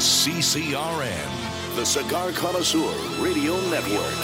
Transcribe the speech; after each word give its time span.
is 0.00 0.06
CCRN, 0.06 1.76
the 1.76 1.84
Cigar 1.84 2.30
Connoisseur 2.32 2.94
Radio 3.22 3.54
Network. 3.68 4.14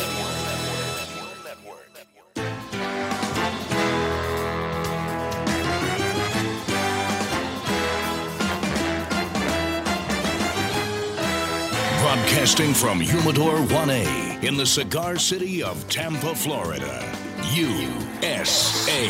Broadcasting 12.01 12.73
from 12.73 12.99
Humidor 12.99 13.57
1A 13.67 14.43
in 14.45 14.57
the 14.57 14.65
cigar 14.65 15.19
city 15.19 15.63
of 15.63 15.87
Tampa, 15.91 16.35
Florida. 16.35 17.26
USA. 17.53 19.09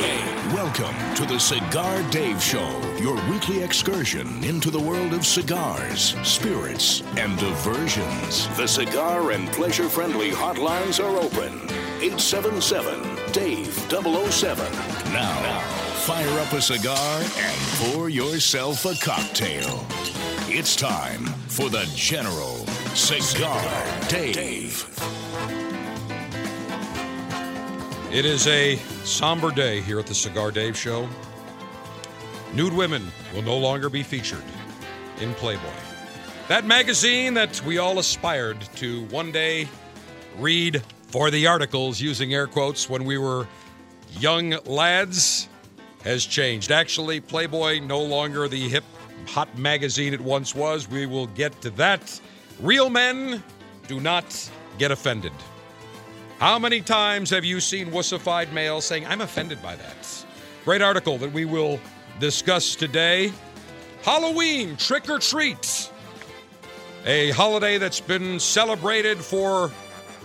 Welcome 0.54 0.94
to 1.14 1.24
the 1.24 1.38
Cigar 1.38 2.02
Dave 2.10 2.42
Show, 2.42 2.80
your 2.98 3.14
weekly 3.30 3.62
excursion 3.62 4.42
into 4.44 4.70
the 4.70 4.80
world 4.80 5.12
of 5.14 5.26
cigars, 5.26 6.14
spirits, 6.22 7.02
and 7.16 7.38
diversions. 7.38 8.48
The 8.56 8.66
cigar 8.66 9.32
and 9.32 9.48
pleasure 9.48 9.88
friendly 9.88 10.30
hotlines 10.30 11.02
are 11.02 11.16
open. 11.16 11.54
877 12.02 13.32
Dave 13.32 13.72
007. 13.90 14.72
Now, 15.12 15.60
fire 16.04 16.40
up 16.40 16.52
a 16.52 16.60
cigar 16.60 17.20
and 17.20 17.60
pour 17.78 18.08
yourself 18.08 18.84
a 18.84 18.94
cocktail. 19.04 19.84
It's 20.48 20.76
time 20.76 21.24
for 21.48 21.68
the 21.68 21.90
General 21.94 22.66
Cigar 22.94 23.62
Dave. 24.08 24.84
It 28.12 28.24
is 28.24 28.46
a 28.46 28.76
somber 29.04 29.50
day 29.50 29.80
here 29.80 29.98
at 29.98 30.06
the 30.06 30.14
Cigar 30.14 30.52
Dave 30.52 30.76
Show. 30.76 31.08
Nude 32.54 32.72
women 32.72 33.10
will 33.34 33.42
no 33.42 33.58
longer 33.58 33.90
be 33.90 34.04
featured 34.04 34.44
in 35.20 35.34
Playboy. 35.34 35.74
That 36.46 36.64
magazine 36.64 37.34
that 37.34 37.60
we 37.66 37.78
all 37.78 37.98
aspired 37.98 38.60
to 38.76 39.04
one 39.06 39.32
day 39.32 39.68
read 40.38 40.82
for 41.08 41.32
the 41.32 41.48
articles 41.48 42.00
using 42.00 42.32
air 42.32 42.46
quotes 42.46 42.88
when 42.88 43.04
we 43.04 43.18
were 43.18 43.48
young 44.18 44.50
lads 44.66 45.48
has 46.04 46.24
changed. 46.24 46.70
Actually, 46.70 47.20
Playboy 47.20 47.80
no 47.80 48.00
longer 48.00 48.46
the 48.46 48.68
hip 48.68 48.84
hot 49.26 49.58
magazine 49.58 50.14
it 50.14 50.20
once 50.20 50.54
was. 50.54 50.88
We 50.88 51.06
will 51.06 51.26
get 51.26 51.60
to 51.62 51.70
that. 51.70 52.20
Real 52.60 52.88
men 52.88 53.42
do 53.88 53.98
not 53.98 54.48
get 54.78 54.92
offended. 54.92 55.32
How 56.38 56.58
many 56.58 56.82
times 56.82 57.30
have 57.30 57.46
you 57.46 57.60
seen 57.60 57.90
wussified 57.90 58.52
males 58.52 58.84
saying, 58.84 59.06
I'm 59.06 59.22
offended 59.22 59.62
by 59.62 59.74
that? 59.76 60.26
Great 60.66 60.82
article 60.82 61.16
that 61.18 61.32
we 61.32 61.46
will 61.46 61.80
discuss 62.20 62.74
today. 62.74 63.32
Halloween 64.02 64.76
trick 64.76 65.08
or 65.08 65.18
treat. 65.18 65.90
A 67.06 67.30
holiday 67.30 67.78
that's 67.78 68.00
been 68.00 68.38
celebrated 68.38 69.16
for 69.16 69.70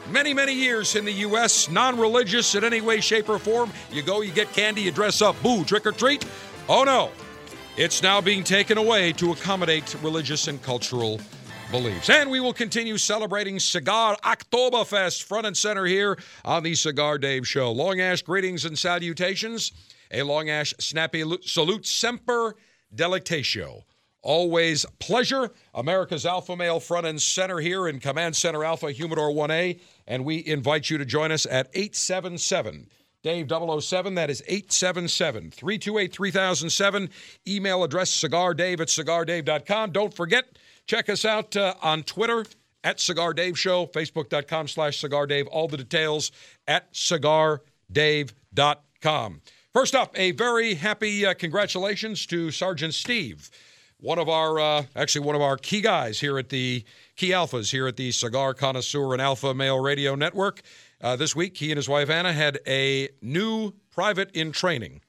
many, 0.09 0.33
many 0.33 0.53
years 0.53 0.97
in 0.97 1.05
the 1.05 1.13
U.S., 1.13 1.69
non 1.69 1.97
religious 1.97 2.55
in 2.55 2.65
any 2.65 2.81
way, 2.81 2.99
shape, 2.99 3.29
or 3.29 3.39
form. 3.39 3.71
You 3.89 4.01
go, 4.01 4.19
you 4.19 4.33
get 4.33 4.51
candy, 4.51 4.81
you 4.81 4.91
dress 4.91 5.21
up, 5.21 5.41
boo, 5.41 5.63
trick 5.63 5.85
or 5.85 5.93
treat. 5.93 6.25
Oh 6.67 6.83
no, 6.83 7.11
it's 7.77 8.03
now 8.03 8.19
being 8.19 8.43
taken 8.43 8.77
away 8.77 9.13
to 9.13 9.31
accommodate 9.31 9.95
religious 10.03 10.49
and 10.49 10.61
cultural 10.61 11.21
beliefs. 11.71 12.09
And 12.09 12.29
we 12.29 12.39
will 12.39 12.53
continue 12.53 12.97
celebrating 12.97 13.59
Cigar 13.59 14.17
Oktoberfest 14.23 15.23
front 15.23 15.47
and 15.47 15.55
center 15.55 15.85
here 15.85 16.17
on 16.43 16.63
the 16.63 16.75
Cigar 16.75 17.17
Dave 17.17 17.47
Show. 17.47 17.71
Long 17.71 17.99
Ash 17.99 18.21
greetings 18.21 18.65
and 18.65 18.77
salutations. 18.77 19.71
A 20.11 20.23
Long 20.23 20.49
Ash 20.49 20.73
snappy 20.79 21.23
salute 21.41 21.85
semper 21.85 22.55
delectatio. 22.93 23.83
Always 24.21 24.85
pleasure. 24.99 25.51
America's 25.73 26.25
Alpha 26.25 26.55
Male 26.55 26.79
front 26.79 27.07
and 27.07 27.19
center 27.19 27.59
here 27.59 27.87
in 27.87 27.99
Command 27.99 28.35
Center 28.35 28.63
Alpha 28.63 28.91
Humidor 28.91 29.31
1A. 29.31 29.79
And 30.05 30.25
we 30.25 30.45
invite 30.45 30.89
you 30.89 30.97
to 30.97 31.05
join 31.05 31.31
us 31.31 31.47
at 31.49 31.73
877- 31.73 32.87
Dave 33.23 33.47
007. 33.49 34.15
That 34.15 34.29
is 34.29 34.41
877 34.47 35.51
328 35.51 36.13
3007. 36.13 37.09
Email 37.47 37.83
address 37.83 38.11
cigardave 38.11 38.79
at 38.79 38.87
cigardave.com. 38.87 39.91
Don't 39.91 40.13
forget, 40.13 40.57
check 40.91 41.09
us 41.09 41.23
out 41.23 41.55
uh, 41.55 41.73
on 41.81 42.03
Twitter 42.03 42.43
at 42.83 42.99
Cigar 42.99 43.33
Dave 43.33 43.57
Show, 43.57 43.85
Facebook.com 43.85 44.67
slash 44.67 44.99
Cigar 44.99 45.25
Dave. 45.25 45.47
All 45.47 45.69
the 45.69 45.77
details 45.77 46.33
at 46.67 46.93
cigardave.com. 46.93 49.41
First 49.71 49.95
up, 49.95 50.19
a 50.19 50.31
very 50.31 50.73
happy 50.73 51.25
uh, 51.25 51.33
congratulations 51.33 52.25
to 52.25 52.51
Sergeant 52.51 52.93
Steve, 52.93 53.49
one 54.01 54.19
of 54.19 54.27
our, 54.27 54.59
uh, 54.59 54.83
actually, 54.93 55.25
one 55.25 55.35
of 55.35 55.41
our 55.41 55.55
key 55.55 55.79
guys 55.79 56.19
here 56.19 56.37
at 56.37 56.49
the 56.49 56.83
Key 57.15 57.29
Alphas 57.29 57.71
here 57.71 57.87
at 57.87 57.95
the 57.95 58.11
Cigar 58.11 58.53
Connoisseur 58.53 59.13
and 59.13 59.21
Alpha 59.21 59.53
Male 59.53 59.79
Radio 59.79 60.15
Network. 60.15 60.61
Uh, 60.99 61.15
this 61.15 61.33
week, 61.33 61.55
he 61.55 61.71
and 61.71 61.77
his 61.77 61.87
wife 61.87 62.09
Anna 62.09 62.33
had 62.33 62.59
a 62.67 63.07
new 63.21 63.71
private 63.91 64.29
in 64.31 64.51
training, 64.51 64.99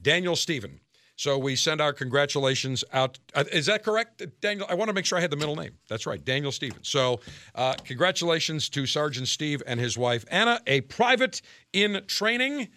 Daniel 0.00 0.36
Stephen. 0.36 0.78
So 1.16 1.38
we 1.38 1.54
send 1.54 1.80
our 1.80 1.92
congratulations 1.92 2.82
out. 2.92 3.18
Uh, 3.34 3.44
is 3.52 3.66
that 3.66 3.84
correct, 3.84 4.22
Daniel? 4.40 4.66
I 4.68 4.74
want 4.74 4.88
to 4.88 4.92
make 4.92 5.06
sure 5.06 5.16
I 5.16 5.20
had 5.20 5.30
the 5.30 5.36
middle 5.36 5.54
name. 5.54 5.72
That's 5.88 6.06
right, 6.06 6.22
Daniel 6.24 6.50
Stevens. 6.50 6.88
So 6.88 7.20
uh, 7.54 7.74
congratulations 7.84 8.68
to 8.70 8.84
Sergeant 8.84 9.28
Steve 9.28 9.62
and 9.66 9.78
his 9.78 9.96
wife 9.96 10.24
Anna, 10.30 10.60
a 10.66 10.80
private 10.82 11.40
in 11.72 12.02
training. 12.06 12.68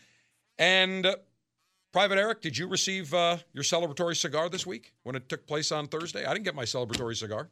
And 0.60 1.06
uh, 1.06 1.16
Private 1.94 2.20
Eric, 2.20 2.42
did 2.42 2.58
you 2.58 2.68
receive 2.68 3.12
uh, 3.14 3.38
your 3.54 3.64
celebratory 3.64 4.16
cigar 4.16 4.50
this 4.50 4.68
week 4.68 4.94
when 5.04 5.16
it 5.16 5.30
took 5.30 5.48
place 5.48 5.72
on 5.72 5.88
Thursday? 5.88 6.26
I 6.26 6.34
didn't 6.34 6.46
get 6.46 6.54
my 6.54 6.66
celebratory 6.66 7.16
cigar. 7.16 7.50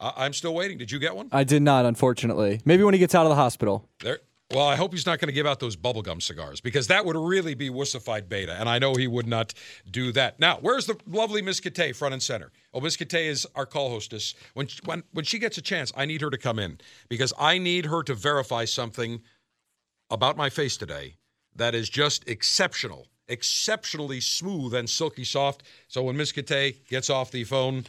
I'm 0.00 0.32
still 0.32 0.54
waiting. 0.54 0.78
Did 0.78 0.92
you 0.92 1.00
get 1.00 1.16
one? 1.16 1.28
I 1.32 1.42
did 1.42 1.60
not, 1.60 1.84
unfortunately. 1.84 2.60
Maybe 2.64 2.84
when 2.84 2.94
he 2.94 3.00
gets 3.00 3.16
out 3.16 3.26
of 3.26 3.30
the 3.30 3.34
hospital. 3.34 3.88
There. 4.00 4.20
Well, 4.50 4.66
I 4.66 4.76
hope 4.76 4.94
he's 4.94 5.04
not 5.04 5.18
going 5.18 5.28
to 5.28 5.34
give 5.34 5.46
out 5.46 5.60
those 5.60 5.76
bubblegum 5.76 6.22
cigars 6.22 6.62
because 6.62 6.86
that 6.86 7.04
would 7.04 7.16
really 7.16 7.52
be 7.52 7.68
wussified 7.68 8.30
beta, 8.30 8.56
and 8.58 8.66
I 8.66 8.78
know 8.78 8.94
he 8.94 9.06
would 9.06 9.26
not 9.26 9.52
do 9.90 10.10
that. 10.12 10.40
Now, 10.40 10.56
where's 10.62 10.86
the 10.86 10.96
lovely 11.06 11.42
Miss 11.42 11.60
Kate 11.60 11.94
front 11.94 12.14
and 12.14 12.22
center? 12.22 12.50
Oh, 12.72 12.80
Miss 12.80 12.96
Kate 12.96 13.12
is 13.12 13.46
our 13.54 13.66
call 13.66 13.90
hostess. 13.90 14.34
When, 14.54 14.68
when, 14.86 15.02
when 15.12 15.26
she 15.26 15.38
gets 15.38 15.58
a 15.58 15.62
chance, 15.62 15.92
I 15.94 16.06
need 16.06 16.22
her 16.22 16.30
to 16.30 16.38
come 16.38 16.58
in 16.58 16.78
because 17.10 17.34
I 17.38 17.58
need 17.58 17.84
her 17.86 18.02
to 18.04 18.14
verify 18.14 18.64
something 18.64 19.20
about 20.08 20.38
my 20.38 20.48
face 20.48 20.78
today 20.78 21.16
that 21.54 21.74
is 21.74 21.90
just 21.90 22.26
exceptional, 22.26 23.06
exceptionally 23.28 24.22
smooth 24.22 24.72
and 24.72 24.88
silky 24.88 25.24
soft. 25.24 25.62
So 25.88 26.02
when 26.04 26.16
Miss 26.16 26.32
Kate 26.32 26.88
gets 26.88 27.10
off 27.10 27.30
the 27.30 27.44
phone, 27.44 27.84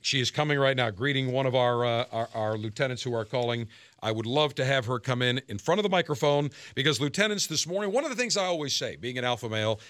she 0.00 0.20
is 0.20 0.30
coming 0.30 0.58
right 0.58 0.76
now, 0.76 0.88
greeting 0.88 1.32
one 1.32 1.44
of 1.44 1.54
our, 1.54 1.84
uh, 1.84 2.04
our, 2.10 2.28
our 2.34 2.56
lieutenants 2.56 3.02
who 3.02 3.14
are 3.14 3.26
calling. 3.26 3.68
I 4.02 4.12
would 4.12 4.26
love 4.26 4.54
to 4.56 4.64
have 4.64 4.86
her 4.86 4.98
come 4.98 5.22
in 5.22 5.40
in 5.48 5.58
front 5.58 5.78
of 5.78 5.82
the 5.82 5.88
microphone 5.88 6.50
because 6.74 7.00
lieutenants 7.00 7.46
this 7.46 7.66
morning. 7.66 7.92
One 7.92 8.04
of 8.04 8.10
the 8.10 8.16
things 8.16 8.36
I 8.36 8.44
always 8.44 8.74
say, 8.74 8.96
being 8.96 9.18
an 9.18 9.24
alpha 9.24 9.48
male, 9.48 9.80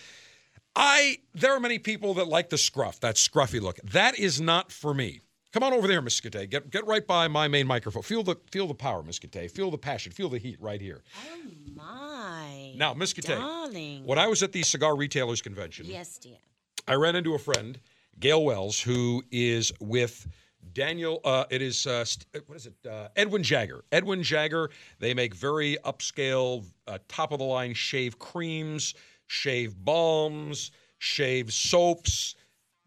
I 0.74 1.18
there 1.34 1.52
are 1.52 1.60
many 1.60 1.78
people 1.78 2.14
that 2.14 2.28
like 2.28 2.50
the 2.50 2.58
scruff, 2.58 3.00
that 3.00 3.16
scruffy 3.16 3.60
look. 3.60 3.78
That 3.82 4.18
is 4.18 4.40
not 4.40 4.70
for 4.70 4.94
me. 4.94 5.20
Come 5.52 5.62
on 5.62 5.72
over 5.72 5.88
there, 5.88 6.02
Miss 6.02 6.20
Kate. 6.20 6.50
Get 6.50 6.70
get 6.70 6.86
right 6.86 7.06
by 7.06 7.28
my 7.28 7.48
main 7.48 7.66
microphone. 7.66 8.02
Feel 8.02 8.22
the 8.22 8.36
feel 8.50 8.66
the 8.66 8.74
power, 8.74 9.02
Miss 9.02 9.18
Kate. 9.18 9.50
Feel 9.50 9.70
the 9.70 9.78
passion. 9.78 10.12
Feel 10.12 10.28
the 10.28 10.38
heat 10.38 10.60
right 10.60 10.80
here. 10.80 11.02
Oh 11.32 11.50
my! 11.74 12.74
Now, 12.76 12.92
Miss 12.92 13.14
Kate, 13.14 13.24
darling. 13.24 14.04
when 14.04 14.18
I 14.18 14.26
was 14.26 14.42
at 14.42 14.52
the 14.52 14.62
cigar 14.62 14.94
retailers 14.96 15.40
convention, 15.40 15.86
yes, 15.86 16.18
dear, 16.18 16.36
I 16.86 16.94
ran 16.94 17.16
into 17.16 17.34
a 17.34 17.38
friend 17.38 17.80
Gail 18.20 18.44
Wells, 18.44 18.80
who 18.80 19.22
is 19.30 19.72
with 19.80 20.26
Daniel. 20.72 21.20
Uh, 21.24 21.44
it 21.50 21.62
is 21.62 21.86
uh, 21.86 22.04
what 22.46 22.56
is 22.56 22.66
it? 22.66 22.74
Uh, 22.88 23.08
Edwin 23.16 23.42
Jagger. 23.42 23.84
Edwin 23.92 24.22
Jagger. 24.22 24.70
They 24.98 25.14
make 25.14 25.34
very 25.34 25.76
upscale, 25.84 26.64
uh, 26.86 26.98
top 27.08 27.32
of 27.32 27.38
the 27.38 27.44
line 27.44 27.74
shave 27.74 28.18
creams, 28.18 28.94
shave 29.26 29.76
balms, 29.76 30.70
shave 30.98 31.52
soaps. 31.52 32.34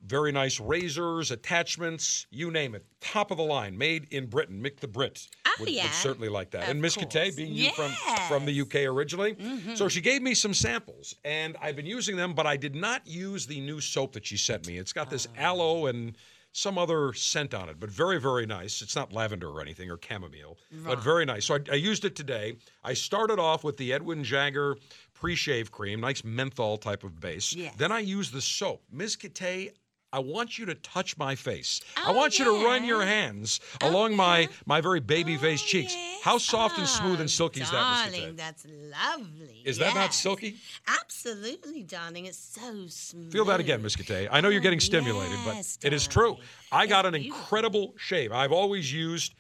Very 0.06 0.32
nice 0.32 0.62
razors, 0.62 1.30
attachments, 1.30 2.26
you 2.32 2.52
name 2.52 2.74
it. 2.74 2.86
Top 3.02 3.32
of 3.32 3.38
the 3.38 3.44
line, 3.44 3.78
made 3.78 4.08
in 4.12 4.28
Britain. 4.28 4.64
Mick 4.64 4.80
the 4.80 4.88
Brit 4.88 5.28
oh, 5.46 5.56
would, 5.60 5.70
yeah. 5.70 5.84
would 5.84 5.92
certainly 5.92 6.30
like 6.30 6.52
that. 6.52 6.64
Of 6.64 6.70
and 6.70 6.82
Miss 6.82 6.96
Kate, 6.96 7.36
being 7.36 7.52
you 7.52 7.72
from 7.72 7.92
from 8.30 8.46
the 8.46 8.62
UK 8.62 8.76
originally, 8.76 9.34
mm-hmm. 9.34 9.76
so 9.76 9.90
she 9.90 10.00
gave 10.00 10.22
me 10.22 10.34
some 10.34 10.54
samples, 10.54 11.16
and 11.26 11.58
I've 11.62 11.76
been 11.76 11.86
using 11.86 12.16
them, 12.16 12.34
but 12.34 12.48
I 12.48 12.56
did 12.56 12.76
not 12.76 13.06
use 13.06 13.46
the 13.46 13.60
new 13.60 13.82
soap 13.82 14.14
that 14.14 14.26
she 14.26 14.38
sent 14.38 14.66
me. 14.68 14.78
It's 14.78 14.94
got 14.94 15.10
this 15.10 15.28
oh. 15.38 15.42
aloe 15.42 15.86
and 15.88 16.16
some 16.52 16.78
other 16.78 17.14
scent 17.14 17.54
on 17.54 17.70
it, 17.70 17.80
but 17.80 17.90
very, 17.90 18.20
very 18.20 18.46
nice. 18.46 18.82
It's 18.82 18.96
not 18.96 19.14
lavender 19.14 19.50
or 19.50 19.62
anything 19.62 19.90
or 19.90 20.00
chamomile, 20.02 20.58
right. 20.72 20.96
but 20.96 21.04
very 21.04 21.26
nice. 21.26 21.46
So 21.46 21.56
I, 21.56 21.60
I, 21.72 21.76
used 21.76 22.06
it 22.06 22.16
today. 22.16 22.56
I 22.84 22.94
started 22.94 23.40
off 23.40 23.64
with 23.64 23.78
the 23.78 23.94
Edwin 23.94 24.24
Jagger 24.24 24.76
pre-shave 25.14 25.72
cream, 25.72 26.02
nice 26.02 26.24
menthol 26.24 26.78
type 26.78 27.04
of 27.04 27.20
base. 27.20 27.54
Yes. 27.54 27.76
Then 27.78 27.92
I 27.92 28.00
used 28.00 28.34
the 28.34 28.42
soap. 28.42 28.84
Ms. 28.92 29.16
Kate, 29.16 29.74
I 30.12 30.20
want 30.20 30.58
you 30.58 30.66
to 30.66 30.76
touch 30.76 31.18
my 31.18 31.36
face. 31.36 31.82
I 31.96 32.10
Oh, 32.10 32.14
want 32.14 32.40
you 32.40 32.46
to 32.46 32.66
run 32.66 32.84
your 32.84 33.04
hands 33.04 33.60
Oh, 33.82 33.90
along 33.90 34.16
my 34.16 34.40
yeah. 34.40 34.48
my 34.66 34.82
very 34.82 35.00
baby 35.00 35.38
faced 35.38 35.66
Oh, 35.66 35.68
cheeks. 35.68 35.94
yes. 35.96 36.22
How 36.24 36.38
soft 36.40 36.80
and 36.80 36.88
smooth 36.88 37.20
and 37.20 37.28
Oh, 37.28 37.28
silky 37.28 37.62
is 37.62 37.70
that, 37.70 38.12
Darling, 38.12 38.36
that's 38.36 38.66
lovely. 38.66 39.62
Is 39.66 39.78
that 39.78 39.94
not 39.94 40.14
silky? 40.14 40.58
Absolutely, 40.88 41.84
darling. 41.84 42.26
It's 42.26 42.38
so 42.40 42.88
smooth. 42.88 43.32
Feel 43.32 43.46
that 43.46 43.60
again, 43.60 43.82
Miss 43.84 43.96
Katay. 43.96 44.28
I 44.32 44.42
know 44.42 44.50
you're 44.50 44.62
Oh, 44.62 44.64
getting 44.64 44.80
stimulated, 44.80 45.38
yes, 45.46 45.78
but 45.78 45.88
it 45.88 45.94
is 45.94 46.08
true. 46.08 46.32
darling. 46.34 46.42
I 46.72 46.88
got 46.88 47.06
an 47.06 47.14
beautiful. 47.14 47.38
incredible 47.42 47.94
shave. 47.98 48.32
I've 48.32 48.52
always 48.52 48.92
used 48.92 49.36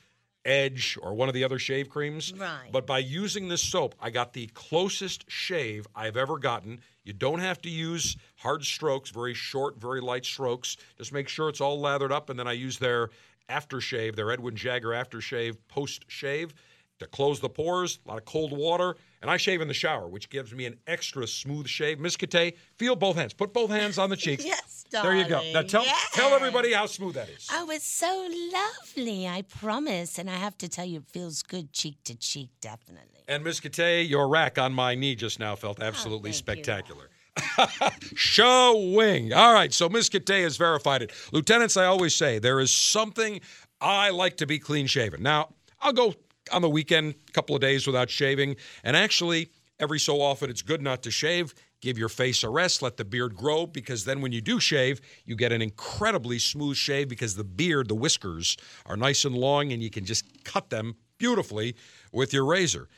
Edge 0.49 0.97
or 1.01 1.13
one 1.13 1.27
of 1.27 1.35
the 1.35 1.43
other 1.43 1.59
shave 1.59 1.89
creams. 1.89 2.33
Right. 2.33 2.71
But 2.71 2.87
by 2.87 2.97
using 2.99 3.47
this 3.47 3.61
soap, 3.61 3.93
I 3.99 4.09
got 4.09 4.33
the 4.33 4.47
closest 4.47 5.29
shave 5.29 5.85
I've 5.95 6.17
ever 6.17 6.39
gotten. 6.39 6.81
You 7.03 7.13
don't 7.13 7.39
have 7.39 7.61
to 7.61 7.69
use 7.69 8.17
hard 8.35 8.63
strokes, 8.63 9.11
very 9.11 9.35
short, 9.35 9.79
very 9.79 10.01
light 10.01 10.25
strokes. 10.25 10.77
Just 10.97 11.13
make 11.13 11.29
sure 11.29 11.49
it's 11.49 11.61
all 11.61 11.79
lathered 11.79 12.11
up, 12.11 12.29
and 12.29 12.39
then 12.39 12.47
I 12.47 12.53
use 12.53 12.79
their 12.79 13.09
aftershave, 13.47 14.15
their 14.15 14.31
Edwin 14.31 14.55
Jagger 14.55 14.89
aftershave, 14.89 15.57
post 15.67 16.05
shave 16.07 16.53
to 16.99 17.07
close 17.07 17.39
the 17.39 17.49
pores, 17.49 17.99
a 18.05 18.09
lot 18.09 18.17
of 18.17 18.25
cold 18.25 18.51
water, 18.51 18.95
and 19.21 19.31
I 19.31 19.37
shave 19.37 19.61
in 19.61 19.67
the 19.67 19.73
shower, 19.73 20.07
which 20.07 20.29
gives 20.29 20.53
me 20.53 20.65
an 20.65 20.77
extra 20.87 21.27
smooth 21.27 21.67
shave. 21.67 21.99
Miss 21.99 22.15
Kate, 22.17 22.57
feel 22.77 22.95
both 22.95 23.15
hands. 23.15 23.33
Put 23.33 23.53
both 23.53 23.69
hands 23.69 23.97
on 23.97 24.09
the 24.09 24.17
cheeks. 24.17 24.45
Yes, 24.49 24.78
There 24.91 25.15
you 25.15 25.27
go. 25.27 25.41
Now 25.53 25.61
tell 25.61 25.85
tell 26.13 26.33
everybody 26.33 26.73
how 26.73 26.85
smooth 26.87 27.15
that 27.15 27.29
is. 27.29 27.47
Oh, 27.51 27.69
it's 27.69 27.85
so 27.87 28.27
lovely. 28.53 29.27
I 29.27 29.43
promise. 29.43 30.17
And 30.17 30.29
I 30.29 30.35
have 30.35 30.57
to 30.59 30.67
tell 30.67 30.85
you, 30.85 30.99
it 30.99 31.05
feels 31.11 31.43
good 31.43 31.71
cheek 31.73 31.97
to 32.05 32.15
cheek, 32.15 32.49
definitely. 32.61 33.19
And 33.27 33.43
Miss 33.43 33.59
Kate, 33.59 34.07
your 34.09 34.27
rack 34.27 34.57
on 34.57 34.73
my 34.73 34.95
knee 34.95 35.15
just 35.15 35.39
now 35.39 35.55
felt 35.55 35.77
oh, 35.81 35.85
absolutely 35.85 36.31
Oh, 36.31 36.33
thank 36.33 36.57
you. 36.57 36.63
spectacular. 36.63 37.09
Showing. 38.15 39.33
All 39.33 39.53
right, 39.53 39.71
so 39.73 39.87
Miss 39.89 40.09
Kate 40.09 40.27
has 40.43 40.57
verified 40.57 41.01
it. 41.01 41.11
Lieutenants, 41.31 41.77
I 41.77 41.85
always 41.85 42.15
say 42.15 42.39
there 42.39 42.59
is 42.59 42.71
something 42.71 43.39
I 43.79 44.09
like 44.09 44.37
to 44.37 44.45
be 44.47 44.59
clean 44.59 44.87
shaven. 44.87 45.23
Now, 45.23 45.49
I'll 45.79 45.93
go 45.93 46.13
on 46.51 46.61
the 46.61 46.69
weekend 46.69 47.15
a 47.29 47.31
couple 47.31 47.55
of 47.55 47.61
days 47.61 47.85
without 47.87 48.09
shaving, 48.09 48.55
and 48.83 48.97
actually, 48.97 49.51
every 49.79 49.99
so 49.99 50.21
often 50.21 50.49
it's 50.49 50.61
good 50.61 50.81
not 50.81 51.03
to 51.03 51.11
shave. 51.11 51.53
Give 51.81 51.97
your 51.97 52.09
face 52.09 52.43
a 52.43 52.49
rest, 52.49 52.81
let 52.81 52.97
the 52.97 53.05
beard 53.05 53.35
grow, 53.35 53.65
because 53.65 54.03
then 54.03 54.19
when 54.19 54.33
you 54.33 54.41
do 54.41 54.59
shave, 54.59 54.99
you 55.25 55.35
get 55.35 55.53
an 55.53 55.61
incredibly 55.61 56.37
smooth 56.37 56.75
shave 56.75 57.07
because 57.07 57.35
the 57.35 57.43
beard, 57.45 57.87
the 57.87 57.95
whiskers, 57.95 58.57
are 58.85 58.97
nice 58.97 59.23
and 59.23 59.35
long, 59.35 59.71
and 59.71 59.81
you 59.81 59.89
can 59.89 60.03
just 60.03 60.43
cut 60.43 60.69
them 60.69 60.95
beautifully 61.17 61.75
with 62.11 62.33
your 62.33 62.45
razor. 62.45 62.89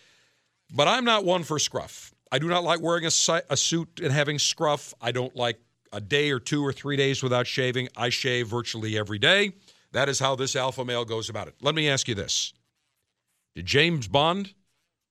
But 0.74 0.88
I'm 0.88 1.06
not 1.06 1.25
one 1.25 1.44
for 1.44 1.60
scruff. 1.60 2.13
I 2.31 2.39
do 2.39 2.48
not 2.48 2.63
like 2.63 2.81
wearing 2.81 3.06
a, 3.06 3.12
si- 3.12 3.42
a 3.50 3.57
suit 3.57 4.00
and 4.01 4.12
having 4.12 4.39
scruff. 4.39 4.94
I 5.01 5.12
don't 5.12 5.36
like 5.36 5.60
a 5.92 6.00
day 6.00 6.31
or 6.31 6.39
two 6.39 6.66
or 6.66 6.72
three 6.72 6.95
days 6.95 7.22
without 7.22 7.45
shaving. 7.45 7.89
I 7.95 8.10
shave 8.10 8.48
virtually 8.48 8.98
every 8.98 9.19
day. 9.19 9.51
That 9.92 10.07
is 10.07 10.19
how 10.19 10.36
this 10.36 10.56
alpha 10.56 10.86
male 10.86 11.04
goes 11.04 11.30
about 11.30 11.50
it. 11.50 11.56
Let 11.62 11.75
me 11.75 11.89
ask 11.89 12.07
you 12.07 12.16
this 12.16 12.54
Did 13.56 13.66
James 13.66 14.07
Bond 14.07 14.54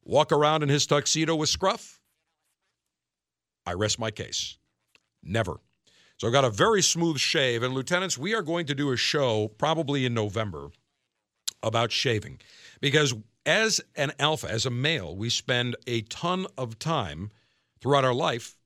walk 0.02 0.32
around 0.32 0.62
in 0.62 0.70
his 0.70 0.86
tuxedo 0.86 1.36
with 1.36 1.50
scruff? 1.50 1.99
I 3.66 3.74
rest 3.74 3.98
my 3.98 4.10
case. 4.10 4.58
Never. 5.22 5.60
So 6.16 6.26
I've 6.26 6.32
got 6.32 6.44
a 6.44 6.50
very 6.50 6.82
smooth 6.82 7.18
shave. 7.18 7.62
And, 7.62 7.72
lieutenants, 7.72 8.18
we 8.18 8.34
are 8.34 8.42
going 8.42 8.66
to 8.66 8.74
do 8.74 8.92
a 8.92 8.96
show 8.96 9.48
probably 9.48 10.04
in 10.04 10.14
November 10.14 10.70
about 11.62 11.92
shaving 11.92 12.40
because 12.80 13.14
as 13.46 13.80
an 13.96 14.12
alpha, 14.18 14.50
as 14.50 14.66
a 14.66 14.70
male, 14.70 15.16
we 15.16 15.30
spend 15.30 15.76
a 15.86 16.02
ton 16.02 16.46
of 16.58 16.78
time 16.78 17.30
throughout 17.80 18.04
our 18.04 18.14
life 18.14 18.56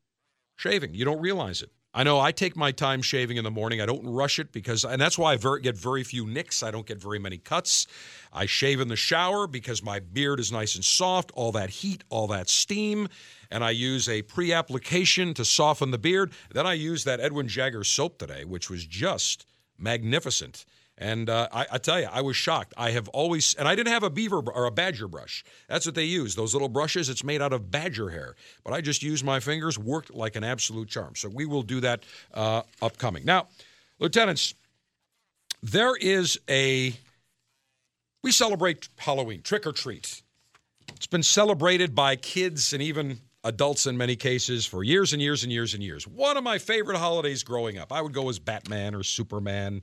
shaving. 0.56 0.94
You 0.94 1.04
don't 1.04 1.20
realize 1.20 1.62
it. 1.62 1.70
I 1.96 2.02
know 2.02 2.18
I 2.18 2.32
take 2.32 2.56
my 2.56 2.72
time 2.72 3.02
shaving 3.02 3.36
in 3.36 3.44
the 3.44 3.52
morning. 3.52 3.80
I 3.80 3.86
don't 3.86 4.04
rush 4.04 4.40
it 4.40 4.50
because, 4.50 4.84
and 4.84 5.00
that's 5.00 5.16
why 5.16 5.32
I 5.32 5.58
get 5.58 5.78
very 5.78 6.02
few 6.02 6.26
nicks. 6.26 6.64
I 6.64 6.72
don't 6.72 6.86
get 6.86 7.00
very 7.00 7.20
many 7.20 7.38
cuts. 7.38 7.86
I 8.32 8.46
shave 8.46 8.80
in 8.80 8.88
the 8.88 8.96
shower 8.96 9.46
because 9.46 9.80
my 9.80 10.00
beard 10.00 10.40
is 10.40 10.50
nice 10.50 10.74
and 10.74 10.84
soft, 10.84 11.30
all 11.34 11.52
that 11.52 11.70
heat, 11.70 12.02
all 12.08 12.26
that 12.26 12.48
steam. 12.48 13.08
And 13.48 13.62
I 13.62 13.70
use 13.70 14.08
a 14.08 14.22
pre 14.22 14.52
application 14.52 15.34
to 15.34 15.44
soften 15.44 15.92
the 15.92 15.98
beard. 15.98 16.32
Then 16.52 16.66
I 16.66 16.72
use 16.72 17.04
that 17.04 17.20
Edwin 17.20 17.46
Jagger 17.46 17.84
soap 17.84 18.18
today, 18.18 18.44
which 18.44 18.68
was 18.68 18.84
just 18.84 19.46
magnificent. 19.78 20.64
And 20.96 21.28
uh, 21.28 21.48
I, 21.52 21.66
I 21.72 21.78
tell 21.78 22.00
you, 22.00 22.08
I 22.10 22.20
was 22.20 22.36
shocked. 22.36 22.72
I 22.76 22.90
have 22.92 23.08
always, 23.08 23.54
and 23.54 23.66
I 23.66 23.74
didn't 23.74 23.92
have 23.92 24.04
a 24.04 24.10
beaver 24.10 24.38
or 24.38 24.66
a 24.66 24.70
badger 24.70 25.08
brush. 25.08 25.44
That's 25.68 25.86
what 25.86 25.96
they 25.96 26.04
use. 26.04 26.36
Those 26.36 26.52
little 26.52 26.68
brushes. 26.68 27.08
It's 27.08 27.24
made 27.24 27.42
out 27.42 27.52
of 27.52 27.70
badger 27.70 28.10
hair. 28.10 28.36
But 28.62 28.74
I 28.74 28.80
just 28.80 29.02
used 29.02 29.24
my 29.24 29.40
fingers. 29.40 29.76
Worked 29.76 30.14
like 30.14 30.36
an 30.36 30.44
absolute 30.44 30.88
charm. 30.88 31.16
So 31.16 31.28
we 31.28 31.46
will 31.46 31.62
do 31.62 31.80
that 31.80 32.04
uh, 32.32 32.62
upcoming. 32.80 33.24
Now, 33.24 33.48
lieutenants, 33.98 34.54
there 35.62 35.96
is 35.96 36.38
a. 36.48 36.94
We 38.22 38.30
celebrate 38.30 38.88
Halloween, 38.96 39.42
trick 39.42 39.66
or 39.66 39.72
treat. 39.72 40.22
It's 40.94 41.06
been 41.06 41.22
celebrated 41.22 41.94
by 41.94 42.16
kids 42.16 42.72
and 42.72 42.80
even 42.80 43.18
adults 43.42 43.86
in 43.86 43.96
many 43.96 44.16
cases 44.16 44.64
for 44.64 44.82
years 44.82 45.12
and 45.12 45.20
years 45.20 45.42
and 45.42 45.52
years 45.52 45.74
and 45.74 45.82
years. 45.82 46.06
One 46.06 46.36
of 46.36 46.44
my 46.44 46.58
favorite 46.58 46.96
holidays 46.96 47.42
growing 47.42 47.78
up, 47.78 47.92
I 47.92 48.00
would 48.00 48.14
go 48.14 48.28
as 48.28 48.38
Batman 48.38 48.94
or 48.94 49.02
Superman. 49.02 49.82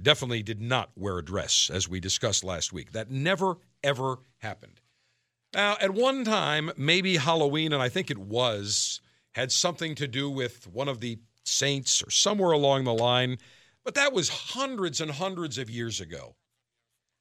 Definitely 0.00 0.42
did 0.42 0.60
not 0.60 0.90
wear 0.96 1.18
a 1.18 1.24
dress, 1.24 1.70
as 1.72 1.88
we 1.88 2.00
discussed 2.00 2.42
last 2.42 2.72
week. 2.72 2.92
That 2.92 3.10
never, 3.10 3.56
ever 3.84 4.18
happened. 4.38 4.80
Now, 5.54 5.76
at 5.80 5.92
one 5.92 6.24
time, 6.24 6.72
maybe 6.76 7.16
Halloween, 7.18 7.72
and 7.72 7.82
I 7.82 7.88
think 7.88 8.10
it 8.10 8.18
was, 8.18 9.00
had 9.32 9.52
something 9.52 9.94
to 9.96 10.08
do 10.08 10.30
with 10.30 10.66
one 10.66 10.88
of 10.88 11.00
the 11.00 11.18
saints 11.44 12.02
or 12.02 12.10
somewhere 12.10 12.52
along 12.52 12.84
the 12.84 12.94
line, 12.94 13.38
but 13.84 13.94
that 13.94 14.12
was 14.12 14.28
hundreds 14.28 15.00
and 15.00 15.10
hundreds 15.10 15.58
of 15.58 15.68
years 15.68 16.00
ago. 16.00 16.36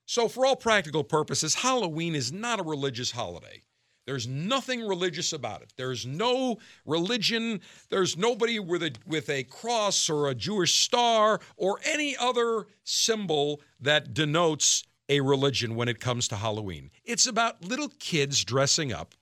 So, 0.06 0.28
for 0.28 0.46
all 0.46 0.56
practical 0.56 1.04
purposes, 1.04 1.56
Halloween 1.56 2.16
is 2.16 2.32
not 2.32 2.60
a 2.60 2.64
religious 2.64 3.12
holiday. 3.12 3.64
There's 4.12 4.28
nothing 4.28 4.86
religious 4.86 5.32
about 5.32 5.62
it. 5.62 5.72
There's 5.78 6.06
no 6.06 6.58
religion. 6.86 7.62
There's 7.90 8.18
nobody 8.18 8.60
with 8.60 8.84
a 8.84 8.92
with 9.08 9.30
a 9.30 9.46
cross 9.46 10.10
or 10.10 10.28
a 10.28 10.36
Jewish 10.36 10.82
star 10.82 11.40
or 11.56 11.80
any 11.86 12.18
other 12.18 12.68
symbol 12.84 13.62
that 13.80 14.14
denotes 14.14 14.84
a 15.08 15.22
religion 15.22 15.76
when 15.76 15.88
it 15.88 16.02
comes 16.02 16.28
to 16.28 16.36
Halloween. 16.36 16.92
It's 17.06 17.26
about 17.26 17.64
little 17.64 17.88
kids 18.00 18.44
dressing 18.44 18.92
up, 18.92 19.16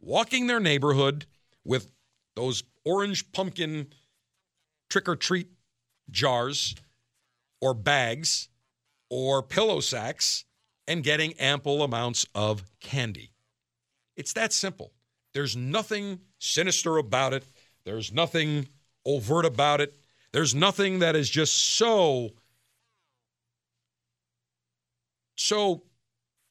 walking 0.00 0.46
their 0.46 0.60
neighborhood 0.60 1.26
with 1.62 1.92
those 2.36 2.64
orange 2.86 3.32
pumpkin 3.32 3.88
trick 4.88 5.10
or 5.10 5.16
treat 5.16 5.48
jars 6.08 6.74
or 7.60 7.74
bags 7.74 8.48
or 9.10 9.42
pillow 9.42 9.80
sacks 9.80 10.46
and 10.88 11.04
getting 11.04 11.34
ample 11.34 11.82
amounts 11.82 12.24
of 12.34 12.64
candy. 12.80 13.32
It's 14.16 14.32
that 14.34 14.52
simple. 14.52 14.92
There's 15.34 15.56
nothing 15.56 16.20
sinister 16.38 16.96
about 16.96 17.34
it. 17.34 17.44
There's 17.84 18.12
nothing 18.12 18.68
overt 19.04 19.44
about 19.44 19.80
it. 19.80 19.94
There's 20.32 20.54
nothing 20.54 21.00
that 21.00 21.14
is 21.14 21.30
just 21.30 21.54
so 21.54 22.30
so 25.36 25.82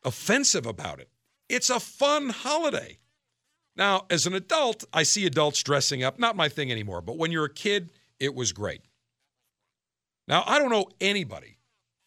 offensive 0.03 0.65
about 0.65 0.99
it. 0.99 1.09
It's 1.49 1.69
a 1.69 1.79
fun 1.79 2.29
holiday. 2.29 2.99
Now, 3.75 4.05
as 4.09 4.25
an 4.25 4.33
adult, 4.33 4.85
I 4.93 5.03
see 5.03 5.25
adults 5.25 5.61
dressing 5.63 6.03
up, 6.03 6.17
not 6.17 6.35
my 6.35 6.47
thing 6.47 6.71
anymore, 6.71 7.01
but 7.01 7.17
when 7.17 7.31
you're 7.31 7.45
a 7.45 7.53
kid, 7.53 7.91
it 8.19 8.33
was 8.33 8.53
great. 8.53 8.81
Now, 10.27 10.43
I 10.45 10.59
don't 10.59 10.71
know 10.71 10.87
anybody 11.01 11.57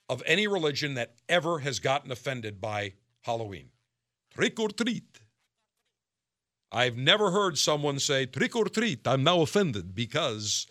of 0.09 0.23
any 0.25 0.47
religion 0.47 0.95
that 0.95 1.15
ever 1.29 1.59
has 1.59 1.79
gotten 1.79 2.11
offended 2.11 2.61
by 2.61 2.95
Halloween. 3.23 3.69
Trick 4.33 4.59
or 4.59 4.69
treat. 4.69 5.21
I've 6.71 6.97
never 6.97 7.31
heard 7.31 7.57
someone 7.59 7.99
say, 7.99 8.27
trick 8.27 8.55
or 8.55 8.67
treat, 8.67 9.07
I'm 9.07 9.25
now 9.25 9.41
offended 9.41 9.95
because 9.95 10.67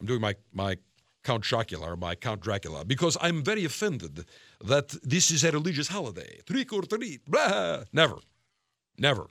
I'm 0.00 0.06
doing 0.06 0.20
my, 0.20 0.34
my 0.52 0.76
Count 1.22 1.44
Chocula 1.44 1.86
or 1.88 1.96
my 1.96 2.14
Count 2.14 2.40
Dracula, 2.40 2.84
because 2.84 3.16
I'm 3.20 3.42
very 3.42 3.64
offended 3.64 4.26
that 4.60 4.88
this 5.02 5.30
is 5.30 5.44
a 5.44 5.52
religious 5.52 5.88
holiday. 5.88 6.40
Trick 6.46 6.72
or 6.72 6.82
treat, 6.82 7.24
blah. 7.24 7.84
Never. 7.92 8.16
Never. 8.98 9.26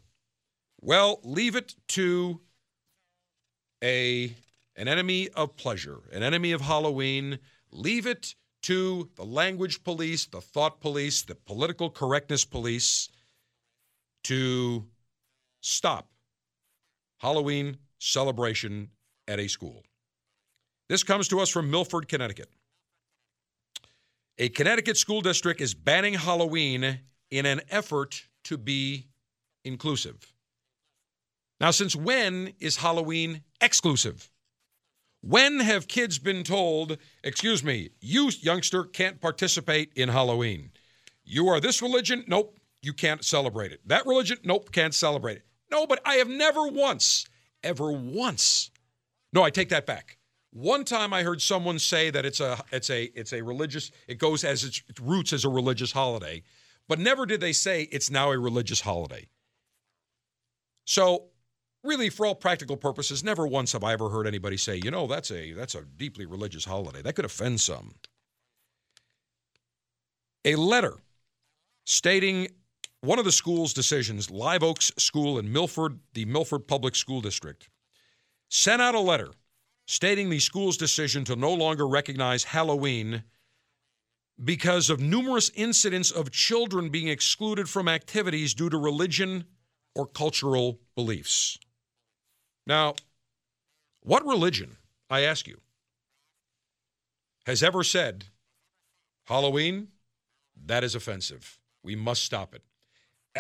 Well, 0.81 1.19
leave 1.23 1.55
it 1.55 1.75
to 1.89 2.41
a 3.83 4.35
an 4.75 4.87
enemy 4.87 5.29
of 5.29 5.55
pleasure, 5.55 5.99
an 6.11 6.23
enemy 6.23 6.51
of 6.51 6.61
Halloween. 6.61 7.37
Leave 7.71 8.07
it 8.07 8.33
to 8.63 9.09
the 9.15 9.23
language 9.23 9.83
police, 9.83 10.25
the 10.25 10.41
thought 10.41 10.81
police, 10.81 11.21
the 11.21 11.35
political 11.35 11.89
correctness 11.89 12.43
police 12.43 13.09
to 14.23 14.85
stop 15.63 16.09
Halloween 17.19 17.77
celebration 17.99 18.89
at 19.27 19.39
a 19.39 19.47
school. 19.47 19.83
This 20.89 21.03
comes 21.03 21.27
to 21.29 21.39
us 21.39 21.49
from 21.49 21.71
Milford, 21.71 22.07
Connecticut. 22.07 22.49
A 24.37 24.49
Connecticut 24.49 24.97
school 24.97 25.21
district 25.21 25.61
is 25.61 25.73
banning 25.73 26.15
Halloween 26.15 26.99
in 27.31 27.45
an 27.45 27.61
effort 27.69 28.27
to 28.43 28.57
be 28.57 29.07
inclusive. 29.63 30.33
Now, 31.61 31.71
since 31.71 31.95
when 31.95 32.53
is 32.59 32.77
Halloween 32.77 33.43
exclusive? 33.61 34.29
When 35.21 35.61
have 35.61 35.87
kids 35.87 36.19
been 36.19 36.43
told, 36.43 36.97
excuse 37.23 37.63
me, 37.63 37.91
you 38.01 38.29
youngster 38.41 38.83
can't 38.83 39.21
participate 39.21 39.93
in 39.95 40.09
Halloween? 40.09 40.71
You 41.23 41.47
are 41.47 41.61
this 41.61 41.81
religion? 41.81 42.25
Nope, 42.27 42.59
you 42.81 42.91
can't 42.91 43.23
celebrate 43.23 43.71
it. 43.71 43.79
That 43.87 44.05
religion? 44.05 44.39
Nope, 44.43 44.73
can't 44.73 44.93
celebrate 44.93 45.37
it. 45.37 45.45
No, 45.73 45.87
but 45.87 45.99
I 46.05 46.15
have 46.15 46.29
never 46.29 46.67
once, 46.67 47.25
ever 47.63 47.91
once. 47.91 48.69
No, 49.33 49.41
I 49.41 49.49
take 49.49 49.69
that 49.69 49.87
back. 49.87 50.19
One 50.51 50.85
time 50.85 51.11
I 51.13 51.23
heard 51.23 51.41
someone 51.41 51.79
say 51.79 52.11
that 52.11 52.25
it's 52.25 52.39
a 52.39 52.63
it's 52.71 52.91
a 52.91 53.05
it's 53.19 53.33
a 53.33 53.41
religious 53.41 53.89
it 54.07 54.19
goes 54.19 54.43
as 54.43 54.63
its 54.63 54.83
roots 55.01 55.33
as 55.33 55.45
a 55.45 55.49
religious 55.49 55.91
holiday, 55.91 56.43
but 56.87 56.99
never 56.99 57.25
did 57.25 57.41
they 57.41 57.53
say 57.53 57.89
it's 57.91 58.11
now 58.11 58.31
a 58.31 58.37
religious 58.37 58.81
holiday. 58.81 59.27
So, 60.85 61.29
really 61.83 62.11
for 62.11 62.27
all 62.27 62.35
practical 62.35 62.77
purposes, 62.77 63.23
never 63.23 63.47
once 63.47 63.71
have 63.71 63.83
I 63.83 63.93
ever 63.93 64.09
heard 64.09 64.27
anybody 64.27 64.57
say, 64.57 64.79
"You 64.83 64.91
know, 64.91 65.07
that's 65.07 65.31
a 65.31 65.53
that's 65.53 65.73
a 65.73 65.81
deeply 65.81 66.27
religious 66.27 66.65
holiday." 66.65 67.01
That 67.01 67.15
could 67.15 67.25
offend 67.25 67.61
some. 67.61 67.95
A 70.45 70.55
letter 70.55 70.97
stating 71.83 72.49
one 73.03 73.19
of 73.19 73.25
the 73.25 73.31
school's 73.33 73.73
decisions, 73.73 74.31
Live 74.31 74.63
Oaks 74.63 74.89
School 74.97 75.37
in 75.37 75.51
Milford, 75.51 75.99
the 76.13 76.23
Milford 76.23 76.69
Public 76.69 76.95
School 76.95 77.19
District, 77.19 77.67
sent 78.47 78.81
out 78.81 78.95
a 78.95 78.99
letter 78.99 79.31
stating 79.85 80.29
the 80.29 80.39
school's 80.39 80.77
decision 80.77 81.25
to 81.25 81.35
no 81.35 81.53
longer 81.53 81.85
recognize 81.85 82.45
Halloween 82.45 83.23
because 84.41 84.89
of 84.89 85.01
numerous 85.01 85.51
incidents 85.53 86.11
of 86.11 86.31
children 86.31 86.87
being 86.87 87.09
excluded 87.09 87.67
from 87.67 87.89
activities 87.89 88.53
due 88.53 88.69
to 88.69 88.77
religion 88.77 89.43
or 89.93 90.07
cultural 90.07 90.79
beliefs. 90.95 91.57
Now, 92.65 92.95
what 93.99 94.25
religion, 94.25 94.77
I 95.09 95.21
ask 95.21 95.45
you, 95.45 95.59
has 97.45 97.61
ever 97.61 97.83
said, 97.83 98.27
Halloween, 99.25 99.89
that 100.65 100.85
is 100.85 100.95
offensive. 100.95 101.59
We 101.83 101.97
must 101.97 102.23
stop 102.23 102.55
it. 102.55 102.63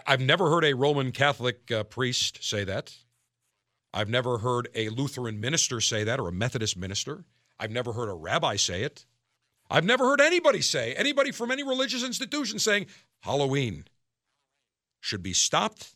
I've 0.07 0.21
never 0.21 0.49
heard 0.49 0.65
a 0.65 0.73
Roman 0.73 1.11
Catholic 1.11 1.71
uh, 1.71 1.83
priest 1.83 2.43
say 2.43 2.63
that. 2.63 2.95
I've 3.93 4.09
never 4.09 4.39
heard 4.39 4.69
a 4.73 4.89
Lutheran 4.89 5.39
minister 5.39 5.79
say 5.79 6.03
that 6.03 6.19
or 6.19 6.27
a 6.27 6.31
Methodist 6.31 6.75
minister. 6.75 7.25
I've 7.59 7.71
never 7.71 7.93
heard 7.93 8.09
a 8.09 8.13
rabbi 8.13 8.55
say 8.55 8.81
it. 8.83 9.05
I've 9.69 9.85
never 9.85 10.05
heard 10.05 10.21
anybody 10.21 10.61
say, 10.61 10.93
anybody 10.95 11.31
from 11.31 11.51
any 11.51 11.63
religious 11.63 12.03
institution 12.03 12.59
saying 12.59 12.87
Halloween 13.21 13.85
should 14.99 15.23
be 15.23 15.33
stopped 15.33 15.95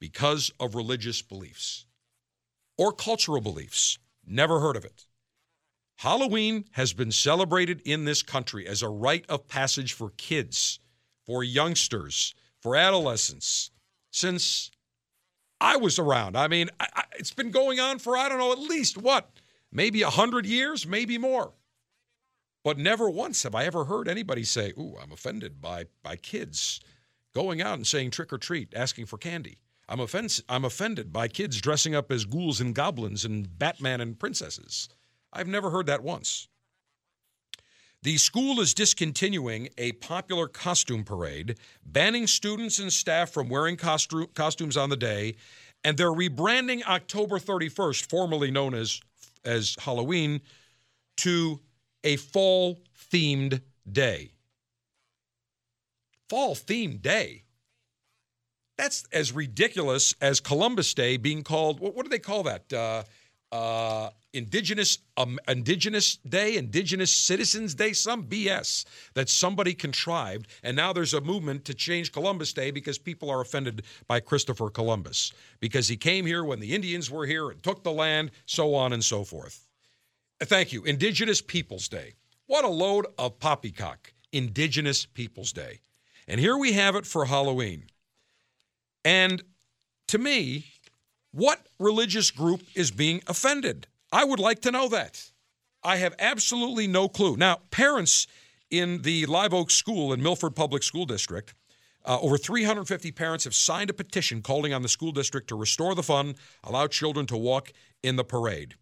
because 0.00 0.50
of 0.58 0.74
religious 0.74 1.22
beliefs 1.22 1.86
or 2.76 2.92
cultural 2.92 3.40
beliefs. 3.40 3.98
Never 4.26 4.60
heard 4.60 4.76
of 4.76 4.84
it. 4.84 5.06
Halloween 5.98 6.64
has 6.72 6.92
been 6.92 7.12
celebrated 7.12 7.82
in 7.84 8.06
this 8.06 8.22
country 8.22 8.66
as 8.66 8.82
a 8.82 8.88
rite 8.88 9.26
of 9.28 9.48
passage 9.48 9.92
for 9.92 10.10
kids, 10.16 10.80
for 11.26 11.44
youngsters, 11.44 12.34
for 12.62 12.76
adolescents 12.76 13.70
since 14.10 14.70
I 15.60 15.76
was 15.76 15.98
around. 15.98 16.36
I 16.36 16.48
mean, 16.48 16.70
I, 16.78 16.86
I, 16.94 17.04
it's 17.18 17.32
been 17.32 17.50
going 17.50 17.80
on 17.80 17.98
for, 17.98 18.16
I 18.16 18.28
don't 18.28 18.38
know, 18.38 18.52
at 18.52 18.58
least 18.58 18.96
what? 18.96 19.30
Maybe 19.72 20.02
100 20.02 20.46
years, 20.46 20.86
maybe 20.86 21.18
more. 21.18 21.52
But 22.62 22.78
never 22.78 23.08
once 23.08 23.42
have 23.44 23.54
I 23.54 23.64
ever 23.64 23.84
heard 23.84 24.08
anybody 24.08 24.44
say, 24.44 24.72
Ooh, 24.78 24.96
I'm 25.00 25.12
offended 25.12 25.60
by, 25.60 25.86
by 26.02 26.16
kids 26.16 26.80
going 27.34 27.62
out 27.62 27.74
and 27.74 27.86
saying 27.86 28.10
trick 28.10 28.32
or 28.32 28.38
treat, 28.38 28.74
asking 28.74 29.06
for 29.06 29.16
candy. 29.16 29.58
I'm, 29.88 30.00
offens- 30.00 30.42
I'm 30.48 30.64
offended 30.64 31.12
by 31.12 31.28
kids 31.28 31.60
dressing 31.60 31.94
up 31.94 32.12
as 32.12 32.24
ghouls 32.24 32.60
and 32.60 32.74
goblins 32.74 33.24
and 33.24 33.58
Batman 33.58 34.00
and 34.00 34.18
princesses. 34.18 34.88
I've 35.32 35.48
never 35.48 35.70
heard 35.70 35.86
that 35.86 36.02
once. 36.02 36.48
The 38.02 38.16
school 38.16 38.60
is 38.60 38.72
discontinuing 38.72 39.68
a 39.76 39.92
popular 39.92 40.48
costume 40.48 41.04
parade, 41.04 41.58
banning 41.84 42.26
students 42.26 42.78
and 42.78 42.90
staff 42.90 43.30
from 43.30 43.50
wearing 43.50 43.76
costu- 43.76 44.32
costumes 44.34 44.76
on 44.76 44.88
the 44.88 44.96
day, 44.96 45.36
and 45.84 45.98
they're 45.98 46.08
rebranding 46.08 46.82
October 46.84 47.38
31st, 47.38 48.08
formerly 48.08 48.50
known 48.50 48.74
as, 48.74 49.02
as 49.44 49.76
Halloween, 49.80 50.40
to 51.18 51.60
a 52.02 52.16
fall 52.16 52.78
themed 53.12 53.60
day. 53.90 54.32
Fall 56.30 56.54
themed 56.54 57.02
day. 57.02 57.44
That's 58.78 59.04
as 59.12 59.32
ridiculous 59.32 60.14
as 60.22 60.40
Columbus 60.40 60.94
Day 60.94 61.18
being 61.18 61.42
called, 61.42 61.80
what, 61.80 61.94
what 61.94 62.06
do 62.06 62.08
they 62.08 62.18
call 62.18 62.44
that? 62.44 62.72
Uh, 62.72 63.02
uh, 63.52 64.10
Indigenous 64.32 64.98
um, 65.16 65.38
Indigenous 65.48 66.16
Day, 66.18 66.56
Indigenous 66.56 67.12
Citizens 67.12 67.74
Day, 67.74 67.92
some 67.92 68.24
BS 68.24 68.84
that 69.14 69.28
somebody 69.28 69.74
contrived, 69.74 70.46
and 70.62 70.76
now 70.76 70.92
there's 70.92 71.14
a 71.14 71.20
movement 71.20 71.64
to 71.64 71.74
change 71.74 72.12
Columbus 72.12 72.52
Day 72.52 72.70
because 72.70 72.96
people 72.96 73.28
are 73.28 73.40
offended 73.40 73.82
by 74.06 74.20
Christopher 74.20 74.70
Columbus 74.70 75.32
because 75.58 75.88
he 75.88 75.96
came 75.96 76.26
here 76.26 76.44
when 76.44 76.60
the 76.60 76.74
Indians 76.74 77.10
were 77.10 77.26
here 77.26 77.50
and 77.50 77.60
took 77.62 77.82
the 77.82 77.90
land, 77.90 78.30
so 78.46 78.74
on 78.74 78.92
and 78.92 79.04
so 79.04 79.24
forth. 79.24 79.66
Thank 80.40 80.72
you, 80.72 80.84
Indigenous 80.84 81.40
Peoples 81.40 81.88
Day. 81.88 82.14
What 82.46 82.64
a 82.64 82.68
load 82.68 83.06
of 83.18 83.38
poppycock! 83.40 84.12
Indigenous 84.32 85.06
Peoples 85.06 85.52
Day, 85.52 85.80
and 86.28 86.38
here 86.38 86.56
we 86.56 86.72
have 86.74 86.94
it 86.94 87.04
for 87.04 87.24
Halloween. 87.24 87.86
And 89.04 89.42
to 90.08 90.18
me, 90.18 90.66
what 91.32 91.66
religious 91.78 92.30
group 92.30 92.62
is 92.74 92.90
being 92.90 93.22
offended? 93.26 93.86
I 94.12 94.24
would 94.24 94.40
like 94.40 94.60
to 94.62 94.70
know 94.70 94.88
that. 94.88 95.30
I 95.82 95.96
have 95.96 96.14
absolutely 96.18 96.86
no 96.86 97.08
clue. 97.08 97.36
Now, 97.36 97.60
parents 97.70 98.26
in 98.70 99.02
the 99.02 99.26
Live 99.26 99.54
Oak 99.54 99.70
School 99.70 100.12
in 100.12 100.22
Milford 100.22 100.54
Public 100.54 100.82
School 100.82 101.06
District, 101.06 101.54
uh, 102.04 102.18
over 102.20 102.38
350 102.38 103.12
parents 103.12 103.44
have 103.44 103.54
signed 103.54 103.90
a 103.90 103.94
petition 103.94 104.42
calling 104.42 104.72
on 104.72 104.82
the 104.82 104.88
school 104.88 105.12
district 105.12 105.48
to 105.48 105.54
restore 105.54 105.94
the 105.94 106.02
fun, 106.02 106.34
allow 106.64 106.86
children 106.86 107.26
to 107.26 107.36
walk 107.36 107.72
in 108.02 108.16
the 108.16 108.24
parade. 108.24 108.74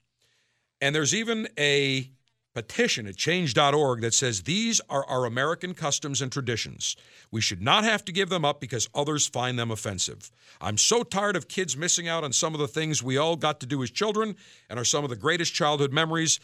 And 0.80 0.94
there's 0.94 1.14
even 1.14 1.48
a 1.58 2.10
petition 2.58 3.06
at 3.06 3.16
change.org 3.16 4.00
that 4.00 4.12
says 4.12 4.42
these 4.42 4.80
are 4.90 5.04
our 5.04 5.24
American 5.24 5.74
customs 5.74 6.20
and 6.20 6.32
traditions. 6.32 6.96
We 7.30 7.40
should 7.40 7.62
not 7.62 7.84
have 7.84 8.04
to 8.06 8.12
give 8.12 8.30
them 8.30 8.44
up 8.44 8.60
because 8.60 8.88
others 8.96 9.28
find 9.28 9.56
them 9.56 9.70
offensive. 9.70 10.32
I'm 10.60 10.76
so 10.76 11.04
tired 11.04 11.36
of 11.36 11.46
kids 11.46 11.76
missing 11.76 12.08
out 12.08 12.24
on 12.24 12.32
some 12.32 12.54
of 12.54 12.58
the 12.58 12.66
things 12.66 13.00
we 13.00 13.16
all 13.16 13.36
got 13.36 13.60
to 13.60 13.66
do 13.66 13.80
as 13.84 13.92
children 13.92 14.34
and 14.68 14.76
are 14.76 14.84
some 14.84 15.04
of 15.04 15.10
the 15.10 15.14
greatest 15.14 15.54
childhood 15.54 15.92
memories. 15.92 16.40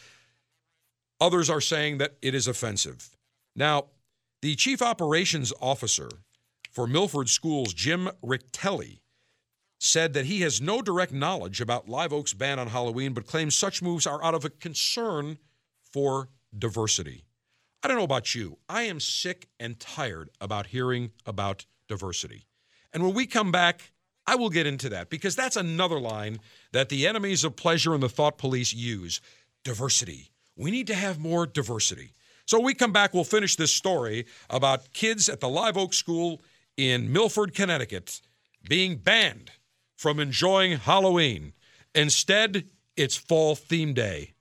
Others 1.21 1.51
are 1.51 1.61
saying 1.61 1.99
that 1.99 2.15
it 2.23 2.33
is 2.33 2.47
offensive. 2.47 3.17
Now, 3.57 3.87
the 4.41 4.55
chief 4.55 4.81
operations 4.81 5.53
officer 5.61 6.09
for 6.71 6.87
Milford 6.87 7.29
Schools, 7.29 7.75
Jim 7.75 8.09
Richtelli, 8.23 9.01
said 9.81 10.13
that 10.13 10.27
he 10.27 10.43
has 10.43 10.61
no 10.61 10.81
direct 10.81 11.13
knowledge 11.13 11.61
about 11.61 11.89
Live 11.89 12.13
Oak's 12.13 12.35
ban 12.35 12.61
on 12.61 12.69
Halloween, 12.69 13.15
but 13.15 13.27
claims 13.27 13.57
such 13.57 13.83
moves 13.83 14.07
are 14.07 14.23
out 14.23 14.35
of 14.35 14.45
a 14.45 14.51
concern 14.51 15.39
for 15.95 16.29
diversity. 16.59 17.23
I 17.81 17.87
don't 17.87 17.97
know 17.97 18.03
about 18.03 18.35
you. 18.35 18.59
I 18.69 18.83
am 18.83 18.99
sick 18.99 19.47
and 19.61 19.79
tired 19.79 20.29
about 20.41 20.67
hearing 20.67 21.13
about 21.25 21.67
diversity. 21.87 22.49
And 22.93 23.05
when 23.05 23.15
we 23.15 23.27
come 23.27 23.53
back, 23.53 23.93
I 24.27 24.35
will 24.35 24.51
get 24.51 24.67
into 24.67 24.89
that 24.89 25.09
because 25.09 25.37
that's 25.37 25.55
another 25.55 26.01
line 26.01 26.41
that 26.73 26.89
the 26.89 27.07
enemies 27.07 27.45
of 27.45 27.55
pleasure 27.55 27.95
and 27.95 28.03
the 28.03 28.09
thought 28.09 28.39
police 28.39 28.73
use 28.75 29.21
diversity. 29.63 30.33
We 30.57 30.73
need 30.73 30.89
to 30.89 30.97
have 30.97 31.21
more 31.21 31.47
diversity. 31.47 32.11
So 32.45 32.59
we 32.59 32.75
come 32.75 32.93
back, 32.93 33.15
we'll 33.15 33.23
finish 33.23 33.55
this 33.55 33.71
story 33.71 34.27
about 34.51 34.93
kids 34.95 35.29
at 35.29 35.39
the 35.39 35.49
Live 35.49 35.77
Oak 35.77 35.95
School 35.95 36.43
in 36.77 37.13
Milford, 37.13 37.55
Connecticut 37.55 38.21
being 38.69 38.97
banned 38.97 39.53
from 39.97 40.19
enjoying 40.19 40.79
Halloween. 40.79 41.53
Instead, 41.95 42.65
it's 42.97 43.17
fall 43.17 43.55
theme 43.55 43.95
day. 43.95 44.34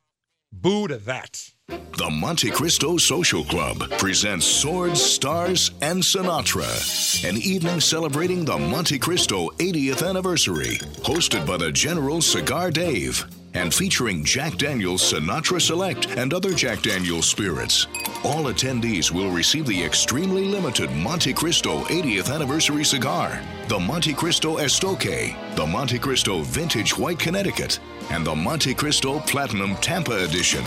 Boo 0.62 0.88
to 0.88 0.98
that. 0.98 1.50
The 1.68 2.10
Monte 2.10 2.52
Cristo 2.52 2.98
Social 2.98 3.44
Club 3.44 3.90
presents 3.98 4.46
Swords, 4.46 5.02
Stars, 5.02 5.72
and 5.82 6.02
Sinatra, 6.02 7.28
an 7.28 7.38
evening 7.38 7.80
celebrating 7.80 8.46
the 8.46 8.58
Monte 8.58 9.00
Cristo 9.00 9.50
80th 9.58 10.08
anniversary, 10.08 10.78
hosted 11.02 11.48
by 11.48 11.58
the 11.58 11.72
General 11.72 12.22
Cigar 12.22 12.70
Dave, 12.70 13.26
and 13.56 13.74
featuring 13.74 14.24
Jack 14.24 14.58
Daniels 14.58 15.02
Sinatra 15.02 15.60
Select 15.60 16.08
and 16.18 16.34
other 16.34 16.54
Jack 16.54 16.82
Daniels 16.82 17.28
spirits. 17.28 17.88
All 18.24 18.46
attendees 18.46 19.12
will 19.12 19.32
receive 19.32 19.66
the 19.66 19.84
extremely 19.84 20.46
limited 20.46 20.92
Monte 20.92 21.34
Cristo 21.34 21.82
80th 21.86 22.34
anniversary 22.34 22.84
cigar, 22.84 23.42
the 23.68 23.80
Monte 23.80 24.14
Cristo 24.14 24.58
Estoque, 24.58 25.56
the 25.56 25.66
Monte 25.66 26.00
Cristo 26.00 26.42
Vintage 26.42 26.98
White 26.98 27.20
Connecticut, 27.20 27.80
and 28.12 28.26
the 28.26 28.36
Monte 28.36 28.74
Cristo 28.74 29.20
Platinum 29.22 29.76
Tampa 29.78 30.24
Edition. 30.24 30.64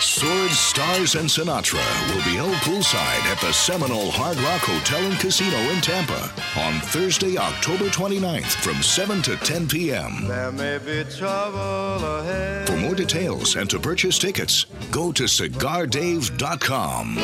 Swords, 0.00 0.58
Stars, 0.58 1.14
and 1.14 1.28
Sinatra 1.28 1.78
will 2.08 2.24
be 2.24 2.36
held 2.36 2.54
poolside 2.56 3.24
at 3.30 3.40
the 3.40 3.52
Seminole 3.52 4.10
Hard 4.10 4.36
Rock 4.38 4.62
Hotel 4.62 5.02
and 5.02 5.18
Casino 5.18 5.56
in 5.70 5.80
Tampa 5.80 6.30
on 6.58 6.80
Thursday, 6.80 7.38
October 7.38 7.86
29th 7.86 8.54
from 8.62 8.82
7 8.82 9.22
to 9.22 9.36
10 9.36 9.68
p.m. 9.68 10.26
There 10.26 10.52
may 10.52 10.78
be 10.78 11.04
trouble 11.10 12.04
ahead. 12.18 12.66
For 12.66 12.76
more 12.76 12.94
details 12.94 13.56
and 13.56 13.70
to 13.70 13.78
purchase 13.78 14.18
tickets, 14.18 14.66
go 14.90 15.12
to 15.12 15.24
cigardave.com. 15.24 17.18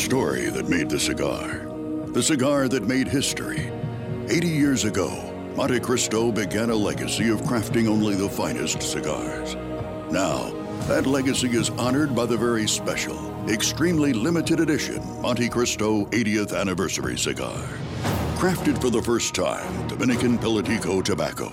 story 0.00 0.48
that 0.48 0.68
made 0.68 0.88
the 0.88 0.98
cigar. 0.98 1.66
The 2.12 2.22
cigar 2.22 2.68
that 2.68 2.88
made 2.88 3.06
history. 3.06 3.70
80 4.28 4.48
years 4.48 4.84
ago, 4.84 5.10
Monte 5.56 5.78
Cristo 5.80 6.32
began 6.32 6.70
a 6.70 6.74
legacy 6.74 7.28
of 7.28 7.42
crafting 7.42 7.86
only 7.86 8.14
the 8.14 8.28
finest 8.28 8.82
cigars. 8.82 9.56
Now, 10.10 10.50
that 10.88 11.06
legacy 11.06 11.48
is 11.48 11.68
honored 11.70 12.16
by 12.16 12.24
the 12.24 12.36
very 12.36 12.66
special, 12.66 13.18
extremely 13.48 14.14
limited 14.14 14.58
edition 14.58 15.02
Monte 15.20 15.50
Cristo 15.50 16.06
80th 16.06 16.58
Anniversary 16.58 17.18
Cigar. 17.18 17.62
Crafted 18.36 18.80
for 18.80 18.88
the 18.88 19.02
first 19.02 19.34
time, 19.34 19.86
Dominican 19.86 20.38
Pelatico 20.38 21.04
tobacco. 21.04 21.52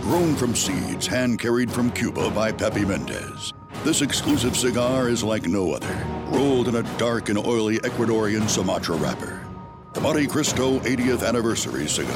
Grown 0.00 0.34
from 0.34 0.56
seeds 0.56 1.06
hand 1.06 1.38
carried 1.38 1.70
from 1.70 1.92
Cuba 1.92 2.28
by 2.30 2.50
Pepe 2.50 2.84
Mendez. 2.84 3.52
This 3.84 4.02
exclusive 4.02 4.56
cigar 4.56 5.08
is 5.08 5.22
like 5.22 5.46
no 5.46 5.72
other, 5.72 5.94
rolled 6.34 6.68
in 6.68 6.76
a 6.76 6.82
dark 6.98 7.28
and 7.28 7.38
oily 7.38 7.78
Ecuadorian 7.78 8.48
Sumatra 8.48 8.96
wrapper. 8.96 9.46
The 9.92 10.00
Monte 10.00 10.26
Cristo 10.26 10.80
80th 10.80 11.26
Anniversary 11.26 11.86
Cigar 11.86 12.14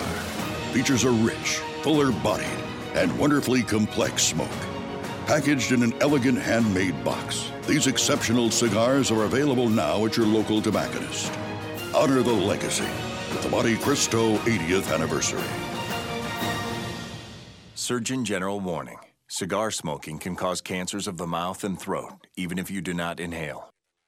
features 0.72 1.04
a 1.04 1.10
rich, 1.10 1.58
fuller 1.82 2.10
bodied, 2.10 2.46
and 2.94 3.16
wonderfully 3.18 3.62
complex 3.62 4.24
smoke. 4.24 4.48
Packaged 5.26 5.72
in 5.72 5.82
an 5.82 5.94
elegant 6.00 6.38
handmade 6.38 7.04
box, 7.04 7.52
these 7.66 7.86
exceptional 7.86 8.50
cigars 8.50 9.10
are 9.10 9.22
available 9.24 9.68
now 9.68 10.04
at 10.04 10.16
your 10.16 10.26
local 10.26 10.60
tobacconist. 10.60 11.32
Honor 11.94 12.22
the 12.22 12.32
legacy 12.32 12.88
with 13.30 13.42
the 13.42 13.48
Monte 13.48 13.76
Cristo 13.76 14.36
80th 14.38 14.92
Anniversary. 14.92 15.42
Surgeon 17.74 18.24
General 18.24 18.58
warning 18.58 18.98
cigar 19.28 19.70
smoking 19.70 20.18
can 20.18 20.34
cause 20.34 20.60
cancers 20.60 21.06
of 21.06 21.18
the 21.18 21.26
mouth 21.26 21.62
and 21.62 21.78
throat, 21.78 22.26
even 22.36 22.58
if 22.58 22.70
you 22.70 22.80
do 22.80 22.94
not 22.94 23.20
inhale. 23.20 23.67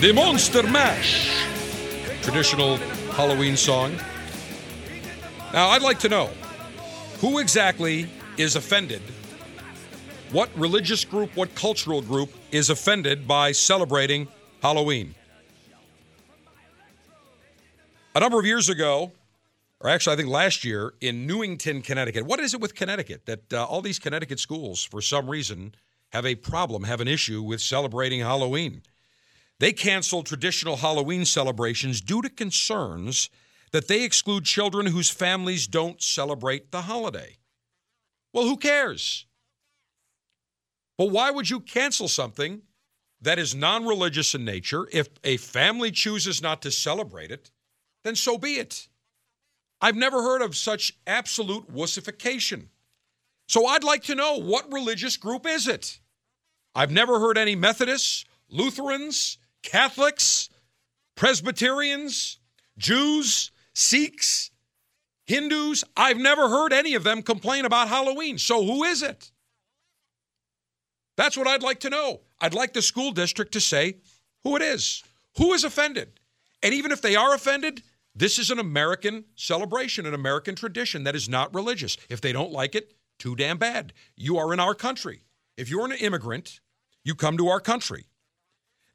The 0.00 0.12
Monster 0.12 0.62
Mash, 0.62 1.42
traditional 2.20 2.76
Halloween 3.16 3.56
song. 3.56 3.96
Now, 5.54 5.68
I'd 5.68 5.80
like 5.80 5.98
to 6.00 6.10
know 6.10 6.26
who 7.20 7.38
exactly 7.38 8.06
is 8.36 8.56
offended? 8.56 9.00
What 10.32 10.50
religious 10.54 11.02
group, 11.02 11.34
what 11.34 11.54
cultural 11.54 12.02
group 12.02 12.30
is 12.52 12.68
offended 12.68 13.26
by 13.26 13.52
celebrating 13.52 14.28
Halloween? 14.60 15.14
A 18.14 18.20
number 18.20 18.38
of 18.38 18.44
years 18.44 18.68
ago, 18.68 19.12
or 19.80 19.88
actually, 19.88 20.12
I 20.12 20.16
think 20.16 20.28
last 20.28 20.62
year 20.62 20.92
in 21.00 21.26
Newington, 21.26 21.80
Connecticut. 21.80 22.26
What 22.26 22.38
is 22.40 22.52
it 22.52 22.60
with 22.60 22.74
Connecticut 22.74 23.24
that 23.24 23.50
uh, 23.50 23.64
all 23.64 23.80
these 23.80 23.98
Connecticut 23.98 24.40
schools, 24.40 24.84
for 24.84 25.00
some 25.00 25.30
reason, 25.30 25.74
have 26.10 26.26
a 26.26 26.34
problem, 26.34 26.84
have 26.84 27.00
an 27.00 27.08
issue 27.08 27.40
with 27.40 27.62
celebrating 27.62 28.20
Halloween? 28.20 28.82
They 29.58 29.72
canceled 29.72 30.26
traditional 30.26 30.76
Halloween 30.76 31.24
celebrations 31.24 32.00
due 32.00 32.22
to 32.22 32.28
concerns 32.28 33.30
that 33.72 33.88
they 33.88 34.04
exclude 34.04 34.44
children 34.44 34.86
whose 34.86 35.10
families 35.10 35.66
don't 35.66 36.02
celebrate 36.02 36.70
the 36.70 36.82
holiday. 36.82 37.36
Well, 38.32 38.44
who 38.44 38.56
cares? 38.56 39.26
But 40.98 41.10
why 41.10 41.30
would 41.30 41.48
you 41.48 41.60
cancel 41.60 42.08
something 42.08 42.62
that 43.20 43.38
is 43.38 43.54
non 43.54 43.86
religious 43.86 44.34
in 44.34 44.44
nature? 44.44 44.88
If 44.92 45.08
a 45.24 45.36
family 45.38 45.90
chooses 45.90 46.42
not 46.42 46.62
to 46.62 46.70
celebrate 46.70 47.30
it, 47.30 47.50
then 48.04 48.14
so 48.14 48.38
be 48.38 48.54
it. 48.54 48.88
I've 49.80 49.96
never 49.96 50.22
heard 50.22 50.42
of 50.42 50.56
such 50.56 50.92
absolute 51.06 51.72
wussification. 51.72 52.68
So 53.48 53.66
I'd 53.66 53.84
like 53.84 54.04
to 54.04 54.14
know 54.14 54.38
what 54.38 54.72
religious 54.72 55.16
group 55.16 55.46
is 55.46 55.68
it? 55.68 56.00
I've 56.74 56.90
never 56.90 57.20
heard 57.20 57.38
any 57.38 57.54
Methodists, 57.56 58.24
Lutherans, 58.48 59.38
Catholics, 59.62 60.48
Presbyterians, 61.16 62.38
Jews 62.78 63.50
Sikhs, 63.74 64.50
Hindus. 65.26 65.84
I've 65.96 66.18
never 66.18 66.48
heard 66.48 66.72
any 66.72 66.94
of 66.94 67.04
them 67.04 67.22
complain 67.22 67.64
about 67.64 67.88
Halloween. 67.88 68.38
So 68.38 68.64
who 68.64 68.84
is 68.84 69.02
it? 69.02 69.30
That's 71.16 71.36
what 71.36 71.46
I'd 71.46 71.62
like 71.62 71.80
to 71.80 71.90
know. 71.90 72.20
I'd 72.40 72.54
like 72.54 72.72
the 72.72 72.82
school 72.82 73.10
district 73.12 73.52
to 73.52 73.60
say 73.60 73.96
who 74.44 74.56
it 74.56 74.62
is, 74.62 75.02
who 75.36 75.52
is 75.52 75.64
offended. 75.64 76.20
And 76.62 76.74
even 76.74 76.92
if 76.92 77.02
they 77.02 77.16
are 77.16 77.34
offended, 77.34 77.82
this 78.14 78.38
is 78.38 78.50
an 78.50 78.58
American 78.58 79.24
celebration, 79.34 80.06
an 80.06 80.14
American 80.14 80.54
tradition 80.54 81.04
that 81.04 81.16
is 81.16 81.28
not 81.28 81.54
religious. 81.54 81.96
If 82.08 82.20
they 82.20 82.32
don't 82.32 82.52
like 82.52 82.74
it, 82.74 82.94
too 83.18 83.36
damn 83.36 83.58
bad. 83.58 83.92
You 84.16 84.38
are 84.38 84.52
in 84.52 84.60
our 84.60 84.74
country. 84.74 85.22
If 85.56 85.70
you're 85.70 85.84
an 85.84 85.92
immigrant, 85.92 86.60
you 87.04 87.14
come 87.14 87.36
to 87.38 87.48
our 87.48 87.60
country. 87.60 88.06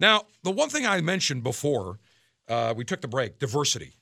Now, 0.02 0.24
the 0.44 0.52
one 0.52 0.70
thing 0.70 0.86
I 0.86 1.00
mentioned 1.00 1.44
before 1.44 2.00
uh, 2.50 2.74
we 2.76 2.84
took 2.84 3.02
the 3.02 3.08
break 3.08 3.40
diversity. 3.40 3.94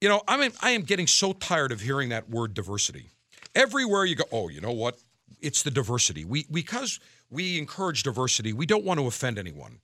You 0.00 0.08
know, 0.08 0.22
I 0.26 0.36
mean, 0.36 0.50
I 0.60 0.70
am 0.70 0.82
getting 0.82 1.06
so 1.06 1.32
tired 1.32 1.72
of 1.72 1.80
hearing 1.80 2.08
that 2.08 2.28
word 2.28 2.54
diversity. 2.54 3.10
Everywhere 3.54 4.04
you 4.04 4.16
go, 4.16 4.24
oh, 4.32 4.48
you 4.48 4.60
know 4.60 4.72
what? 4.72 4.98
It's 5.40 5.62
the 5.62 5.70
diversity. 5.70 6.24
We 6.24 6.46
because 6.50 7.00
we 7.30 7.58
encourage 7.58 8.02
diversity, 8.02 8.52
we 8.52 8.66
don't 8.66 8.84
want 8.84 8.98
to 9.00 9.06
offend 9.06 9.38
anyone. 9.38 9.78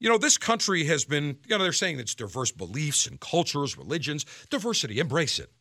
You 0.00 0.08
know, 0.08 0.18
this 0.18 0.36
country 0.36 0.84
has 0.86 1.04
been, 1.04 1.38
you 1.46 1.56
know, 1.56 1.62
they're 1.62 1.72
saying 1.72 2.00
it's 2.00 2.14
diverse 2.14 2.50
beliefs 2.50 3.06
and 3.06 3.20
cultures, 3.20 3.78
religions, 3.78 4.26
diversity, 4.50 4.98
embrace 4.98 5.38
it. 5.38 5.52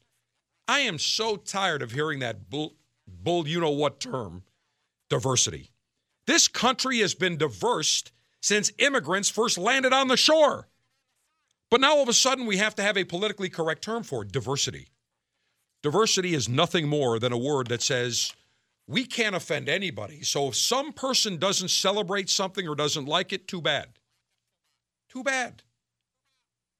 I 0.67 0.79
am 0.79 0.97
so 0.97 1.35
tired 1.35 1.83
of 1.83 1.91
hearing 1.91 2.19
that 2.19 2.49
bull, 2.49 2.73
bull 3.07 3.47
you 3.47 3.61
know 3.61 3.69
what 3.69 3.99
term, 3.99 4.43
diversity. 5.09 5.69
This 6.25 6.47
country 6.47 6.99
has 6.99 7.13
been 7.13 7.37
diverse 7.37 8.03
since 8.41 8.71
immigrants 8.77 9.29
first 9.29 9.57
landed 9.57 9.93
on 9.93 10.07
the 10.07 10.17
shore. 10.17 10.67
But 11.69 11.79
now 11.79 11.95
all 11.95 12.03
of 12.03 12.09
a 12.09 12.13
sudden 12.13 12.45
we 12.45 12.57
have 12.57 12.75
to 12.75 12.83
have 12.83 12.97
a 12.97 13.05
politically 13.05 13.49
correct 13.49 13.83
term 13.83 14.03
for 14.03 14.23
it, 14.23 14.31
diversity. 14.31 14.89
Diversity 15.81 16.33
is 16.33 16.49
nothing 16.49 16.87
more 16.87 17.17
than 17.17 17.31
a 17.31 17.37
word 17.37 17.67
that 17.67 17.81
says 17.81 18.33
we 18.87 19.05
can't 19.05 19.35
offend 19.35 19.69
anybody. 19.69 20.21
So 20.21 20.49
if 20.49 20.55
some 20.55 20.91
person 20.91 21.37
doesn't 21.37 21.69
celebrate 21.69 22.29
something 22.29 22.67
or 22.67 22.75
doesn't 22.75 23.05
like 23.05 23.31
it, 23.31 23.47
too 23.47 23.61
bad. 23.61 23.87
Too 25.09 25.23
bad. 25.23 25.63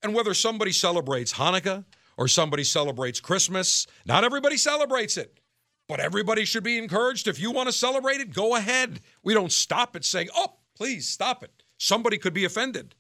And 0.04 0.14
whether 0.14 0.34
somebody 0.34 0.72
celebrates 0.72 1.34
Hanukkah 1.34 1.86
or 2.18 2.28
somebody 2.28 2.64
celebrates 2.64 3.20
Christmas, 3.20 3.88
not 4.06 4.24
everybody 4.24 4.58
celebrates 4.58 5.16
it. 5.16 5.40
But 5.88 6.00
everybody 6.00 6.46
should 6.46 6.64
be 6.64 6.78
encouraged. 6.78 7.28
If 7.28 7.40
you 7.40 7.52
want 7.52 7.68
to 7.68 7.74
celebrate 7.74 8.22
it, 8.22 8.34
go 8.34 8.56
ahead. 8.56 9.02
We 9.24 9.34
don't 9.34 9.52
stop 9.52 9.96
it 9.96 10.06
saying, 10.06 10.30
oh, 10.36 10.54
please 10.82 11.08
stop 11.08 11.44
it. 11.44 11.62
Somebody 11.78 12.18
could 12.18 12.34
be 12.34 12.44
offended. 12.44 12.96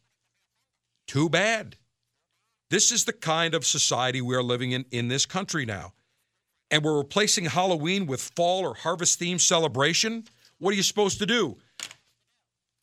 Too 1.08 1.30
bad. 1.30 1.78
This 2.70 2.91
is 2.91 3.06
the 3.06 3.12
kind 3.12 3.56
of 3.56 3.65
society 3.65 4.22
we 4.22 4.36
are 4.36 4.44
living 4.44 4.72
in 4.72 4.86
in 4.91 5.08
this 5.08 5.26
country 5.26 5.65
now. 5.65 5.94
And 6.70 6.84
we're 6.84 7.00
replacing 7.00 7.46
Halloween 7.46 8.06
with 8.06 8.22
fall 8.36 8.60
or 8.67 8.76
harvest 8.76 9.20
themed 9.20 9.41
celebration. 9.41 10.26
What 10.60 10.76
are 10.76 10.78
you 10.78 10.84
supposed 10.84 11.17
to 11.20 11.26
do? 11.26 11.58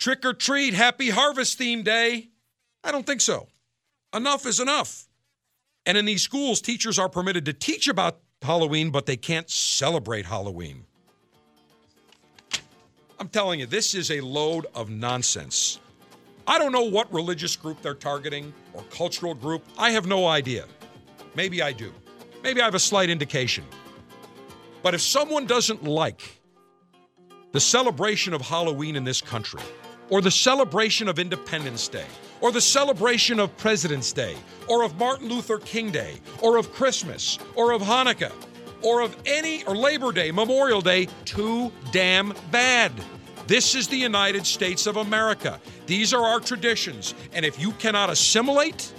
Trick 0.00 0.24
or 0.24 0.34
treat, 0.34 0.74
happy 0.74 1.10
harvest 1.10 1.58
theme 1.58 1.84
day. 1.84 2.30
I 2.82 2.90
don't 2.90 3.06
think 3.06 3.20
so. 3.20 3.46
Enough 4.12 4.46
is 4.46 4.58
enough. 4.58 5.06
And 5.86 5.96
in 5.96 6.06
these 6.06 6.22
schools, 6.22 6.60
teachers 6.60 6.98
are 6.98 7.08
permitted 7.08 7.44
to 7.44 7.52
teach 7.52 7.86
about 7.86 8.18
Halloween, 8.42 8.90
but 8.90 9.06
they 9.06 9.16
can't 9.16 9.48
celebrate 9.48 10.26
Halloween. 10.26 10.86
I'm 13.20 13.28
telling 13.28 13.58
you, 13.58 13.66
this 13.66 13.94
is 13.94 14.10
a 14.12 14.20
load 14.20 14.66
of 14.74 14.90
nonsense. 14.90 15.80
I 16.46 16.58
don't 16.58 16.72
know 16.72 16.84
what 16.84 17.12
religious 17.12 17.56
group 17.56 17.82
they're 17.82 17.94
targeting 17.94 18.54
or 18.72 18.82
cultural 18.90 19.34
group. 19.34 19.64
I 19.76 19.90
have 19.90 20.06
no 20.06 20.26
idea. 20.26 20.66
Maybe 21.34 21.60
I 21.60 21.72
do. 21.72 21.92
Maybe 22.42 22.60
I 22.60 22.64
have 22.64 22.76
a 22.76 22.80
slight 22.80 23.10
indication. 23.10 23.64
But 24.82 24.94
if 24.94 25.00
someone 25.00 25.46
doesn't 25.46 25.82
like 25.82 26.40
the 27.52 27.60
celebration 27.60 28.34
of 28.34 28.40
Halloween 28.40 28.94
in 28.94 29.04
this 29.04 29.20
country, 29.20 29.62
or 30.10 30.20
the 30.20 30.30
celebration 30.30 31.08
of 31.08 31.18
Independence 31.18 31.88
Day, 31.88 32.06
or 32.40 32.52
the 32.52 32.60
celebration 32.60 33.40
of 33.40 33.54
President's 33.56 34.12
Day, 34.12 34.36
or 34.68 34.84
of 34.84 34.96
Martin 34.96 35.28
Luther 35.28 35.58
King 35.58 35.90
Day, 35.90 36.20
or 36.40 36.56
of 36.56 36.72
Christmas, 36.72 37.38
or 37.56 37.72
of 37.72 37.82
Hanukkah, 37.82 38.32
or 38.82 39.00
of 39.02 39.16
any, 39.26 39.64
or 39.64 39.76
Labor 39.76 40.12
Day, 40.12 40.30
Memorial 40.30 40.80
Day, 40.80 41.08
too 41.24 41.72
damn 41.92 42.34
bad. 42.50 42.92
This 43.46 43.74
is 43.74 43.88
the 43.88 43.96
United 43.96 44.46
States 44.46 44.86
of 44.86 44.96
America. 44.96 45.60
These 45.86 46.12
are 46.12 46.22
our 46.22 46.40
traditions. 46.40 47.14
And 47.32 47.44
if 47.44 47.58
you 47.58 47.72
cannot 47.72 48.10
assimilate, 48.10 48.92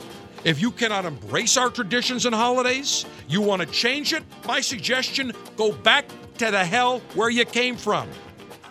if 0.43 0.59
you 0.61 0.71
cannot 0.71 1.05
embrace 1.05 1.57
our 1.57 1.69
traditions 1.69 2.25
and 2.25 2.33
holidays, 2.33 3.05
you 3.27 3.41
want 3.41 3.61
to 3.61 3.67
change 3.67 4.13
it, 4.13 4.23
my 4.47 4.61
suggestion 4.61 5.33
go 5.55 5.71
back 5.71 6.07
to 6.39 6.49
the 6.49 6.65
hell 6.65 6.99
where 7.13 7.29
you 7.29 7.45
came 7.45 7.75
from. 7.75 8.09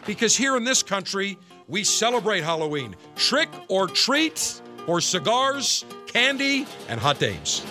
Because 0.06 0.36
here 0.36 0.56
in 0.56 0.64
this 0.64 0.82
country, 0.82 1.38
we 1.68 1.84
celebrate 1.84 2.42
Halloween. 2.42 2.96
Trick 3.14 3.50
or 3.68 3.86
treat, 3.86 4.60
or 4.86 5.00
cigars, 5.00 5.84
candy, 6.06 6.66
and 6.88 6.98
hot 6.98 7.18
dates. 7.18 7.64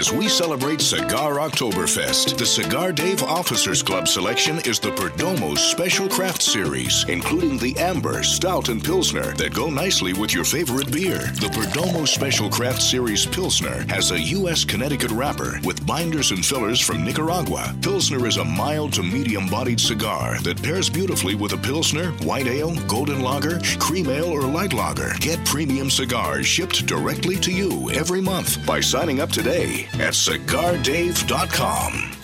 As 0.00 0.10
we 0.10 0.30
celebrate 0.30 0.80
Cigar 0.80 1.34
Oktoberfest, 1.34 2.38
the 2.38 2.46
Cigar 2.46 2.90
Dave 2.90 3.22
Officers 3.22 3.82
Club 3.82 4.08
selection 4.08 4.58
is 4.60 4.80
the 4.80 4.92
Perdomo 4.92 5.58
Special 5.58 6.08
Craft 6.08 6.40
Series, 6.40 7.04
including 7.10 7.58
the 7.58 7.76
Amber, 7.76 8.22
Stout, 8.22 8.70
and 8.70 8.82
Pilsner 8.82 9.34
that 9.34 9.52
go 9.52 9.68
nicely 9.68 10.14
with 10.14 10.32
your 10.32 10.46
favorite 10.46 10.90
beer. 10.90 11.18
The 11.18 11.50
Perdomo 11.52 12.08
Special 12.08 12.48
Craft 12.48 12.80
Series 12.80 13.26
Pilsner 13.26 13.84
has 13.92 14.10
a 14.10 14.18
U.S. 14.38 14.64
Connecticut 14.64 15.10
wrapper 15.10 15.60
with 15.64 15.84
binders 15.84 16.30
and 16.30 16.46
fillers 16.46 16.80
from 16.80 17.04
Nicaragua. 17.04 17.76
Pilsner 17.82 18.26
is 18.26 18.38
a 18.38 18.44
mild 18.44 18.94
to 18.94 19.02
medium 19.02 19.48
bodied 19.48 19.80
cigar 19.80 20.40
that 20.40 20.62
pairs 20.62 20.88
beautifully 20.88 21.34
with 21.34 21.52
a 21.52 21.58
Pilsner, 21.58 22.12
White 22.24 22.46
Ale, 22.46 22.74
Golden 22.86 23.20
Lager, 23.20 23.60
Cream 23.78 24.08
Ale, 24.08 24.30
or 24.30 24.44
Light 24.44 24.72
Lager. 24.72 25.12
Get 25.20 25.44
premium 25.44 25.90
cigars 25.90 26.46
shipped 26.46 26.86
directly 26.86 27.36
to 27.36 27.52
you 27.52 27.90
every 27.90 28.22
month 28.22 28.64
by 28.64 28.80
signing 28.80 29.20
up 29.20 29.28
today 29.28 29.89
at 29.94 30.14
cigardave.com. 30.14 32.16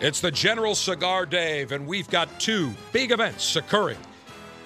It's 0.00 0.20
the 0.20 0.30
General 0.30 0.74
Cigar 0.74 1.24
Dave, 1.24 1.72
and 1.72 1.86
we've 1.86 2.10
got 2.10 2.38
two 2.38 2.74
big 2.92 3.10
events 3.10 3.56
occurring 3.56 3.96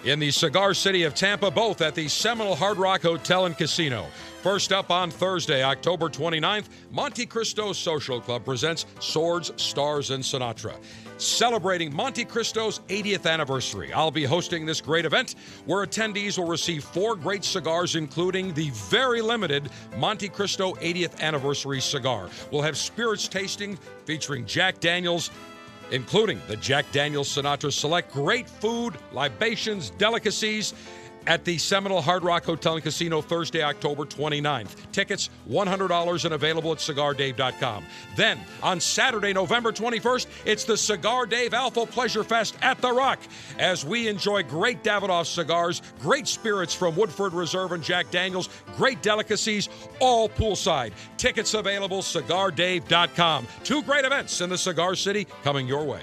in 0.03 0.19
the 0.19 0.33
cigar 0.33 0.75
city 0.75 1.05
of 1.05 1.15
Tampa, 1.15 1.49
both 1.49 1.81
at 1.81 1.95
the 1.95 2.09
Seminole 2.09 2.57
Hard 2.57 2.77
Rock 2.77 3.03
Hotel 3.03 3.47
and 3.47 3.57
Casino. 3.57 4.09
First 4.43 4.71
up 4.71 4.93
on 4.93 5.11
Thursday, 5.11 5.65
October 5.65 6.09
29th, 6.09 6.67
Monte 6.93 7.27
Cristo 7.27 7.73
Social 7.73 8.21
Club 8.21 8.45
presents 8.45 8.87
Swords, 9.01 9.51
Stars, 9.57 10.11
and 10.11 10.23
Sinatra. 10.23 10.77
Celebrating 11.17 11.93
Monte 11.93 12.25
Cristo's 12.25 12.79
80th 12.87 13.27
anniversary. 13.27 13.93
I'll 13.93 14.13
be 14.13 14.23
hosting 14.23 14.65
this 14.65 14.81
great 14.81 15.05
event 15.05 15.35
where 15.67 15.85
attendees 15.85 16.39
will 16.39 16.47
receive 16.47 16.85
four 16.85 17.17
great 17.17 17.43
cigars, 17.43 17.97
including 17.97 18.55
the 18.55 18.71
very 18.89 19.21
limited 19.21 19.71
Monte 19.97 20.29
Cristo 20.29 20.75
80th 20.75 21.19
anniversary 21.19 21.81
cigar. 21.81 22.29
We'll 22.53 22.63
have 22.63 22.77
spirits 22.77 23.27
tasting 23.27 23.77
featuring 24.05 24.47
Jack 24.47 24.79
Daniels 24.79 25.31
including 25.91 26.39
the 26.49 26.57
Jack 26.57 26.85
Daniels 26.93 27.35
Sinatra 27.35 27.73
Select. 27.73 28.13
Great 28.13 28.47
food, 28.47 28.99
libations, 29.11 29.89
delicacies 29.89 30.75
at 31.27 31.45
the 31.45 31.59
Seminole 31.59 32.01
Hard 32.01 32.25
Rock 32.25 32.45
Hotel 32.45 32.75
and 32.75 32.83
Casino 32.83 33.21
Thursday, 33.21 33.63
October 33.63 34.05
29th. 34.05 34.77
Tickets 34.93 35.31
$100 35.51 36.25
and 36.25 36.35
available 36.35 36.73
at 36.73 36.79
cigardave.com. 36.79 37.85
Then 38.17 38.41
on 38.63 38.81
Saturday, 38.81 39.33
November 39.33 39.73
21st, 39.73 40.27
it's 40.45 40.65
the 40.65 40.77
Cigar 40.77 41.27
Dave 41.27 41.55
Alpha 41.55 41.87
Pleasure 41.87 42.25
Fest 42.25 42.57
at 42.63 42.81
The 42.81 42.93
Rock 42.93 43.19
as 43.59 43.85
we 43.85 44.09
enjoy 44.09 44.43
great 44.43 44.83
Davidoff 44.83 45.27
cigars, 45.27 45.83
great 46.01 46.29
spirits 46.29 46.75
from 46.75 46.97
Woodford 46.97 47.33
Reserve 47.33 47.73
and 47.73 47.83
Jack 47.83 48.11
Daniels, 48.11 48.49
great 48.77 49.03
delicacies, 49.03 49.69
all 50.01 50.29
poolside. 50.29 50.93
Tickets 51.17 51.55
available 51.55 52.01
cigardave.com. 52.01 53.47
Two 53.65 53.83
great 53.83 54.05
events 54.05 54.41
in 54.41 54.51
the 54.51 54.59
Cigar 54.59 54.95
City 54.95 55.27
coming 55.43 55.67
your 55.67 55.85
way. 55.85 56.03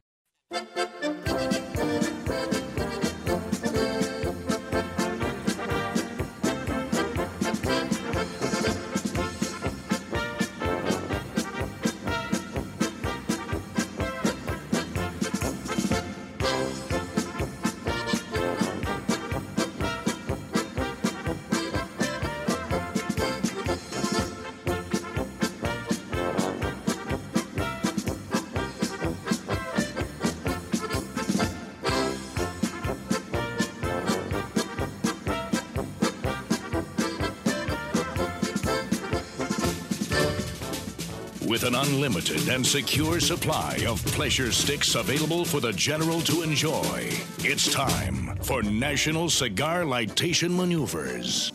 Unlimited 41.81 42.47
and 42.49 42.65
secure 42.65 43.19
supply 43.19 43.83
of 43.87 44.05
pleasure 44.07 44.51
sticks 44.51 44.93
available 44.93 45.43
for 45.43 45.59
the 45.59 45.73
general 45.73 46.21
to 46.21 46.43
enjoy. 46.43 47.09
It's 47.39 47.73
time 47.73 48.35
for 48.43 48.61
National 48.61 49.29
Cigar 49.29 49.81
Lightation 49.81 50.55
Maneuvers. 50.55 51.51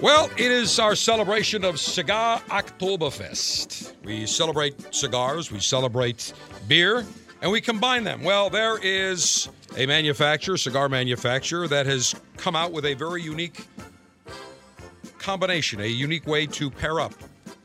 Well, 0.00 0.30
it 0.38 0.50
is 0.50 0.78
our 0.78 0.94
celebration 0.94 1.64
of 1.64 1.78
Cigar 1.78 2.40
Oktoberfest. 2.48 3.92
We 4.04 4.24
celebrate 4.24 4.94
cigars, 4.94 5.52
we 5.52 5.60
celebrate 5.60 6.32
beer, 6.66 7.04
and 7.42 7.52
we 7.52 7.60
combine 7.60 8.04
them. 8.04 8.24
Well, 8.24 8.48
there 8.48 8.78
is 8.82 9.50
a 9.76 9.84
manufacturer, 9.84 10.56
cigar 10.56 10.88
manufacturer, 10.88 11.68
that 11.68 11.84
has 11.84 12.14
come 12.38 12.56
out 12.56 12.72
with 12.72 12.86
a 12.86 12.94
very 12.94 13.22
unique 13.22 13.66
combination, 15.18 15.82
a 15.82 15.86
unique 15.86 16.26
way 16.26 16.46
to 16.46 16.70
pair 16.70 17.00
up, 17.00 17.12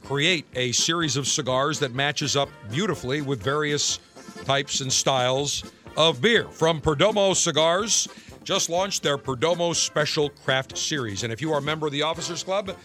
create 0.06 0.46
a 0.56 0.72
series 0.72 1.18
of 1.18 1.28
cigars 1.28 1.80
that 1.80 1.94
matches 1.94 2.36
up 2.36 2.50
beautifully 2.72 3.22
with 3.22 3.42
various 3.42 4.00
types 4.46 4.82
and 4.82 4.94
styles 4.94 5.64
of 5.98 6.22
beer. 6.22 6.48
From 6.50 6.80
Perdomo 6.80 7.36
Cigars, 7.36 8.08
just 8.44 8.70
launched 8.70 9.02
their 9.02 9.18
Perdomo 9.18 9.76
Special 9.76 10.30
Craft 10.30 10.78
Series. 10.78 11.24
And 11.24 11.34
if 11.34 11.42
you 11.42 11.52
are 11.52 11.58
a 11.58 11.62
member 11.62 11.88
of 11.88 11.92
the 11.92 12.04
Officers 12.04 12.44
Club, 12.44 12.78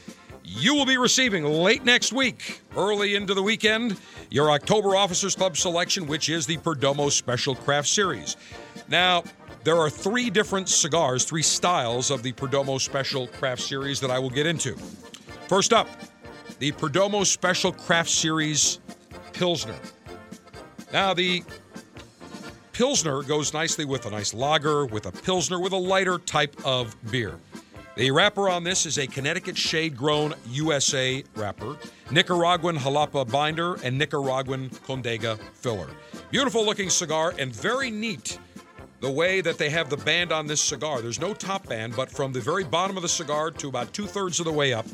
you 0.43 0.75
will 0.75 0.87
be 0.87 0.97
receiving 0.97 1.45
late 1.45 1.85
next 1.85 2.13
week, 2.13 2.63
early 2.75 3.15
into 3.15 3.35
the 3.35 3.43
weekend, 3.43 3.99
your 4.31 4.51
October 4.51 4.97
Officers 4.97 5.37
Club 5.37 5.57
selection, 5.57 6.07
which 6.07 6.31
is 6.31 6.47
the 6.47 6.57
Perdomo 6.57 7.11
Special 7.11 7.55
Craft 7.55 7.89
Series. 7.89 8.37
Now, 8.89 9.23
there 9.63 9.77
are 9.77 9.91
three 9.91 10.31
different 10.31 10.71
cigars, 10.71 11.25
three 11.25 11.43
styles 11.43 12.11
of 12.11 12.23
the 12.23 12.33
Perdomo 12.33 12.81
Special 12.81 13.27
Craft 13.27 13.61
Series 13.61 14.01
that 14.01 14.11
I 14.11 14.19
will 14.19 14.31
get 14.31 14.47
into. 14.47 14.75
First 15.49 15.75
up, 15.75 15.87
the 16.61 16.73
Perdomo 16.73 17.25
Special 17.25 17.73
Craft 17.73 18.11
Series 18.11 18.81
Pilsner. 19.33 19.75
Now, 20.93 21.15
the 21.15 21.43
Pilsner 22.75 23.23
goes 23.23 23.55
nicely 23.55 23.87
with 23.87 24.05
a 24.05 24.11
nice 24.11 24.35
lager, 24.35 24.85
with 24.85 25.07
a 25.07 25.13
Pilsner, 25.13 25.59
with 25.59 25.73
a 25.73 25.79
lighter 25.79 26.19
type 26.19 26.55
of 26.67 26.95
beer. 27.11 27.37
The 27.97 28.11
wrapper 28.11 28.51
on 28.51 28.63
this 28.63 28.85
is 28.85 28.99
a 28.99 29.07
Connecticut 29.07 29.57
shade 29.57 29.97
grown 29.97 30.35
USA 30.49 31.25
wrapper, 31.35 31.79
Nicaraguan 32.11 32.77
jalapa 32.77 33.31
binder, 33.31 33.77
and 33.83 33.97
Nicaraguan 33.97 34.69
condega 34.87 35.39
filler. 35.55 35.89
Beautiful 36.31 36.65
looking 36.65 36.91
cigar 36.91 37.33
and 37.39 37.55
very 37.55 37.91
neat 37.91 38.39
the 39.01 39.11
way 39.11 39.41
that 39.41 39.57
they 39.57 39.71
have 39.71 39.89
the 39.89 39.97
band 39.97 40.31
on 40.31 40.47
this 40.47 40.61
cigar. 40.61 41.01
There's 41.01 41.21
no 41.21 41.33
top 41.33 41.67
band, 41.69 41.97
but 41.97 42.11
from 42.11 42.33
the 42.35 42.41
very 42.41 42.65
bottom 42.65 42.97
of 42.97 43.03
the 43.03 43.09
cigar 43.09 43.51
to 43.51 43.69
about 43.69 43.95
two 43.95 44.07
thirds 44.07 44.41
of 44.41 44.45
the 44.45 44.53
way 44.53 44.75
up, 44.75 44.87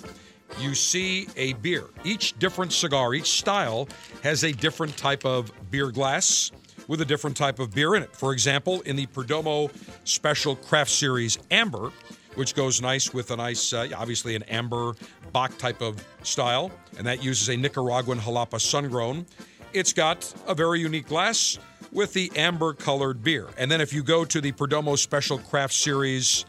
you 0.58 0.74
see 0.74 1.28
a 1.36 1.52
beer. 1.54 1.84
Each 2.04 2.38
different 2.38 2.72
cigar, 2.72 3.14
each 3.14 3.38
style 3.38 3.88
has 4.22 4.44
a 4.44 4.52
different 4.52 4.96
type 4.96 5.24
of 5.24 5.50
beer 5.70 5.90
glass 5.90 6.52
with 6.88 7.00
a 7.00 7.04
different 7.04 7.36
type 7.36 7.58
of 7.58 7.74
beer 7.74 7.94
in 7.94 8.02
it. 8.02 8.14
For 8.14 8.32
example, 8.32 8.80
in 8.82 8.96
the 8.96 9.06
Perdomo 9.06 9.70
Special 10.04 10.56
Craft 10.56 10.90
Series 10.90 11.38
Amber, 11.50 11.90
which 12.36 12.54
goes 12.54 12.80
nice 12.80 13.12
with 13.12 13.30
a 13.30 13.36
nice, 13.36 13.72
uh, 13.72 13.88
obviously, 13.96 14.36
an 14.36 14.42
amber 14.44 14.94
bock 15.32 15.56
type 15.58 15.80
of 15.80 16.04
style, 16.22 16.70
and 16.98 17.06
that 17.06 17.22
uses 17.22 17.48
a 17.48 17.56
Nicaraguan 17.56 18.18
Jalapa 18.18 18.58
Sungrown. 18.58 19.26
It's 19.72 19.92
got 19.92 20.32
a 20.46 20.54
very 20.54 20.80
unique 20.80 21.06
glass 21.06 21.58
with 21.92 22.12
the 22.12 22.30
amber 22.36 22.72
colored 22.72 23.22
beer. 23.22 23.48
And 23.56 23.70
then 23.70 23.80
if 23.80 23.92
you 23.92 24.02
go 24.02 24.24
to 24.24 24.40
the 24.40 24.52
Perdomo 24.52 24.98
Special 24.98 25.38
Craft 25.38 25.74
Series 25.74 26.44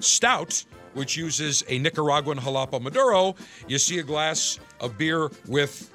Stout, 0.00 0.64
which 0.98 1.16
uses 1.16 1.62
a 1.68 1.78
Nicaraguan 1.78 2.38
Jalapa 2.38 2.82
Maduro, 2.82 3.36
you 3.68 3.78
see 3.78 4.00
a 4.00 4.02
glass 4.02 4.58
of 4.80 4.98
beer 4.98 5.30
with 5.46 5.90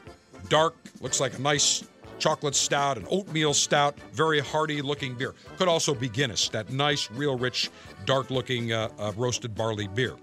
dark, 0.49 0.75
looks 1.01 1.19
like 1.19 1.37
a 1.37 1.41
nice 1.41 1.83
chocolate 2.19 2.55
stout, 2.55 2.97
an 2.97 3.05
oatmeal 3.09 3.53
stout, 3.53 3.99
very 4.13 4.39
hearty 4.39 4.81
looking 4.81 5.13
beer. 5.13 5.35
Could 5.57 5.67
also 5.67 5.93
be 5.93 6.07
Guinness, 6.07 6.47
that 6.49 6.71
nice, 6.71 7.11
real 7.11 7.37
rich, 7.37 7.69
dark 8.05 8.31
looking 8.31 8.71
uh, 8.71 8.87
uh, 8.97 9.11
roasted 9.17 9.53
barley 9.53 9.87
beer. 9.87 10.15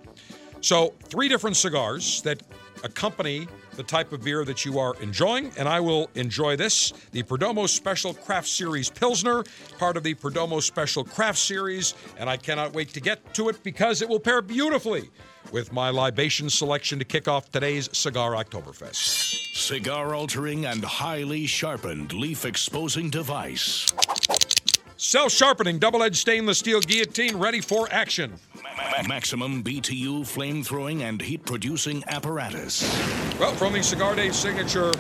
So, 0.62 0.94
three 1.04 1.28
different 1.28 1.56
cigars 1.56 2.22
that 2.22 2.42
accompany 2.84 3.48
the 3.80 3.84
type 3.84 4.12
of 4.12 4.22
beer 4.22 4.44
that 4.44 4.66
you 4.66 4.78
are 4.78 4.94
enjoying, 5.00 5.50
and 5.56 5.66
I 5.66 5.80
will 5.80 6.10
enjoy 6.14 6.54
this 6.54 6.92
the 7.12 7.22
Perdomo 7.22 7.66
Special 7.66 8.12
Craft 8.12 8.46
Series 8.46 8.90
Pilsner, 8.90 9.42
part 9.78 9.96
of 9.96 10.02
the 10.02 10.14
Perdomo 10.14 10.60
Special 10.60 11.02
Craft 11.02 11.38
Series, 11.38 11.94
and 12.18 12.28
I 12.28 12.36
cannot 12.36 12.74
wait 12.74 12.90
to 12.90 13.00
get 13.00 13.32
to 13.34 13.48
it 13.48 13.62
because 13.62 14.02
it 14.02 14.08
will 14.10 14.20
pair 14.20 14.42
beautifully 14.42 15.08
with 15.50 15.72
my 15.72 15.88
libation 15.88 16.50
selection 16.50 16.98
to 16.98 17.06
kick 17.06 17.26
off 17.26 17.50
today's 17.50 17.88
Cigar 17.96 18.32
Oktoberfest. 18.32 19.56
Cigar 19.56 20.14
altering 20.14 20.66
and 20.66 20.84
highly 20.84 21.46
sharpened 21.46 22.12
leaf 22.12 22.44
exposing 22.44 23.08
device. 23.08 23.90
Self 24.98 25.32
sharpening 25.32 25.78
double 25.78 26.02
edged 26.02 26.16
stainless 26.16 26.58
steel 26.58 26.80
guillotine 26.80 27.38
ready 27.38 27.62
for 27.62 27.88
action. 27.90 28.34
Ma- 29.02 29.08
maximum 29.08 29.62
BTU 29.62 30.26
flame 30.26 30.62
throwing 30.62 31.02
and 31.02 31.20
heat 31.20 31.44
producing 31.44 32.02
apparatus. 32.08 32.82
Well, 33.38 33.54
from 33.54 33.72
the 33.72 33.82
Cigar 33.82 34.14
Dave 34.14 34.34
signature 34.34 34.92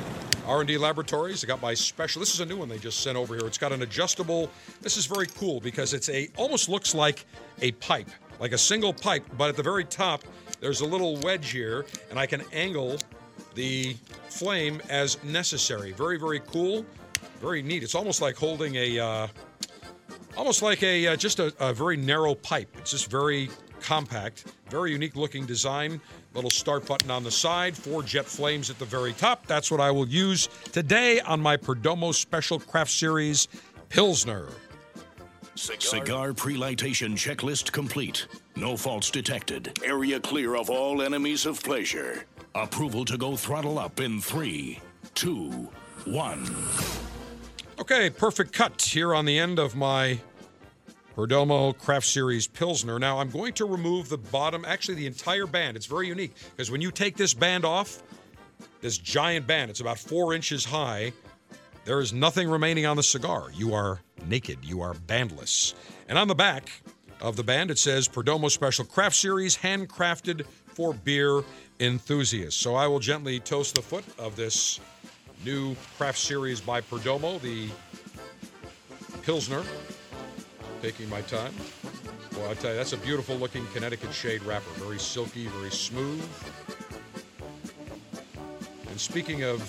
R&D 0.46 0.78
Laboratories, 0.78 1.44
I 1.44 1.46
got 1.46 1.60
my 1.60 1.74
special. 1.74 2.20
This 2.20 2.34
is 2.34 2.40
a 2.40 2.46
new 2.46 2.56
one 2.56 2.68
they 2.68 2.78
just 2.78 3.00
sent 3.00 3.16
over 3.16 3.36
here. 3.36 3.46
It's 3.46 3.58
got 3.58 3.72
an 3.72 3.82
adjustable. 3.82 4.50
This 4.80 4.96
is 4.96 5.06
very 5.06 5.26
cool 5.26 5.60
because 5.60 5.94
it's 5.94 6.08
a 6.08 6.28
almost 6.36 6.68
looks 6.68 6.94
like 6.94 7.24
a 7.60 7.72
pipe, 7.72 8.08
like 8.38 8.52
a 8.52 8.58
single 8.58 8.92
pipe, 8.92 9.24
but 9.36 9.48
at 9.48 9.56
the 9.56 9.62
very 9.62 9.84
top 9.84 10.22
there's 10.60 10.80
a 10.80 10.86
little 10.86 11.16
wedge 11.18 11.50
here, 11.50 11.86
and 12.10 12.18
I 12.18 12.26
can 12.26 12.42
angle 12.52 12.98
the 13.54 13.96
flame 14.28 14.80
as 14.88 15.22
necessary. 15.24 15.92
Very 15.92 16.18
very 16.18 16.40
cool, 16.40 16.84
very 17.40 17.62
neat. 17.62 17.82
It's 17.82 17.94
almost 17.94 18.20
like 18.20 18.36
holding 18.36 18.76
a. 18.76 18.98
Uh, 18.98 19.28
almost 20.36 20.62
like 20.62 20.82
a 20.82 21.08
uh, 21.08 21.16
just 21.16 21.38
a, 21.38 21.52
a 21.60 21.74
very 21.74 21.96
narrow 21.96 22.34
pipe. 22.34 22.74
It's 22.78 22.92
just 22.92 23.10
very 23.10 23.50
compact, 23.80 24.52
very 24.68 24.92
unique 24.92 25.16
looking 25.16 25.46
design. 25.46 26.00
Little 26.34 26.50
start 26.50 26.86
button 26.86 27.10
on 27.10 27.24
the 27.24 27.30
side, 27.30 27.76
four 27.76 28.02
jet 28.02 28.26
flames 28.26 28.70
at 28.70 28.78
the 28.78 28.84
very 28.84 29.12
top. 29.12 29.46
That's 29.46 29.70
what 29.70 29.80
I 29.80 29.90
will 29.90 30.08
use 30.08 30.48
today 30.72 31.20
on 31.20 31.40
my 31.40 31.56
Perdomo 31.56 32.14
Special 32.14 32.60
Craft 32.60 32.90
Series 32.90 33.48
Pilsner. 33.88 34.48
Cigar 35.54 36.32
pre-lightation 36.32 37.12
checklist 37.12 37.72
complete. 37.72 38.26
No 38.56 38.76
faults 38.76 39.10
detected. 39.10 39.78
Area 39.84 40.18
clear 40.20 40.56
of 40.56 40.70
all 40.70 41.02
enemies 41.02 41.44
of 41.44 41.62
pleasure. 41.62 42.24
Approval 42.54 43.04
to 43.04 43.18
go 43.18 43.36
throttle 43.36 43.78
up 43.78 44.00
in 44.00 44.20
three, 44.20 44.80
two, 45.14 45.68
one. 46.06 46.48
Okay, 47.78 48.10
perfect 48.10 48.52
cut 48.52 48.80
here 48.80 49.14
on 49.14 49.24
the 49.24 49.38
end 49.38 49.58
of 49.58 49.74
my 49.76 50.20
Perdomo 51.20 51.76
Craft 51.76 52.06
Series 52.06 52.46
Pilsner. 52.46 52.98
Now 52.98 53.18
I'm 53.18 53.28
going 53.28 53.52
to 53.54 53.66
remove 53.66 54.08
the 54.08 54.16
bottom, 54.16 54.64
actually 54.64 54.94
the 54.94 55.06
entire 55.06 55.46
band. 55.46 55.76
It's 55.76 55.84
very 55.84 56.08
unique 56.08 56.34
because 56.56 56.70
when 56.70 56.80
you 56.80 56.90
take 56.90 57.14
this 57.14 57.34
band 57.34 57.66
off, 57.66 58.02
this 58.80 58.96
giant 58.96 59.46
band, 59.46 59.70
it's 59.70 59.80
about 59.80 59.98
four 59.98 60.32
inches 60.32 60.64
high, 60.64 61.12
there 61.84 62.00
is 62.00 62.14
nothing 62.14 62.48
remaining 62.48 62.86
on 62.86 62.96
the 62.96 63.02
cigar. 63.02 63.48
You 63.52 63.74
are 63.74 64.00
naked, 64.28 64.64
you 64.64 64.80
are 64.80 64.94
bandless. 64.94 65.74
And 66.08 66.16
on 66.16 66.26
the 66.26 66.34
back 66.34 66.70
of 67.20 67.36
the 67.36 67.44
band, 67.44 67.70
it 67.70 67.76
says 67.76 68.08
Perdomo 68.08 68.50
Special 68.50 68.86
Craft 68.86 69.16
Series, 69.16 69.58
handcrafted 69.58 70.46
for 70.46 70.94
beer 70.94 71.42
enthusiasts. 71.80 72.58
So 72.58 72.74
I 72.76 72.86
will 72.86 72.98
gently 72.98 73.40
toast 73.40 73.74
the 73.74 73.82
foot 73.82 74.06
of 74.18 74.36
this 74.36 74.80
new 75.44 75.76
craft 75.98 76.18
series 76.18 76.62
by 76.62 76.80
Perdomo, 76.80 77.38
the 77.42 77.68
Pilsner. 79.20 79.62
Taking 80.82 81.10
my 81.10 81.20
time. 81.22 81.52
Well, 82.32 82.48
I'll 82.48 82.54
tell 82.54 82.70
you, 82.70 82.76
that's 82.76 82.94
a 82.94 82.96
beautiful 82.96 83.36
looking 83.36 83.66
Connecticut 83.74 84.14
shade 84.14 84.42
wrapper. 84.44 84.70
Very 84.80 84.98
silky, 84.98 85.46
very 85.48 85.70
smooth. 85.70 86.26
And 88.88 88.98
speaking 88.98 89.44
of 89.44 89.60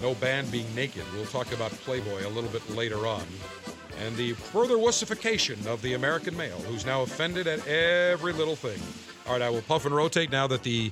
no 0.00 0.14
band 0.14 0.50
being 0.50 0.72
naked, 0.74 1.02
we'll 1.14 1.26
talk 1.26 1.52
about 1.52 1.70
Playboy 1.72 2.26
a 2.26 2.30
little 2.30 2.48
bit 2.50 2.68
later 2.70 3.06
on. 3.06 3.24
And 4.00 4.16
the 4.16 4.32
further 4.32 4.76
wussification 4.76 5.66
of 5.66 5.82
the 5.82 5.94
American 5.94 6.36
male, 6.36 6.58
who's 6.60 6.86
now 6.86 7.02
offended 7.02 7.46
at 7.46 7.66
every 7.66 8.32
little 8.32 8.56
thing. 8.56 8.80
All 9.26 9.32
right, 9.32 9.42
I 9.42 9.50
will 9.50 9.62
puff 9.62 9.84
and 9.84 9.94
rotate 9.94 10.30
now 10.30 10.46
that 10.46 10.62
the 10.62 10.90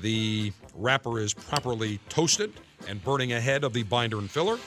the 0.00 0.52
wrapper 0.74 1.18
is 1.18 1.34
properly 1.34 1.98
toasted 2.08 2.52
and 2.86 3.02
burning 3.02 3.32
ahead 3.32 3.64
of 3.64 3.72
the 3.72 3.82
binder 3.82 4.18
and 4.18 4.30
filler. 4.30 4.58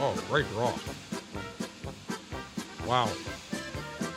Oh, 0.00 0.24
great 0.28 0.48
draw. 0.48 0.72
Wow. 2.86 3.10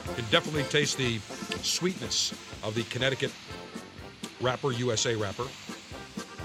You 0.07 0.13
can 0.15 0.25
definitely 0.31 0.63
taste 0.63 0.97
the 0.97 1.19
sweetness 1.61 2.33
of 2.63 2.75
the 2.75 2.83
Connecticut 2.83 3.31
wrapper, 4.41 4.71
USA 4.71 5.15
wrapper, 5.15 5.45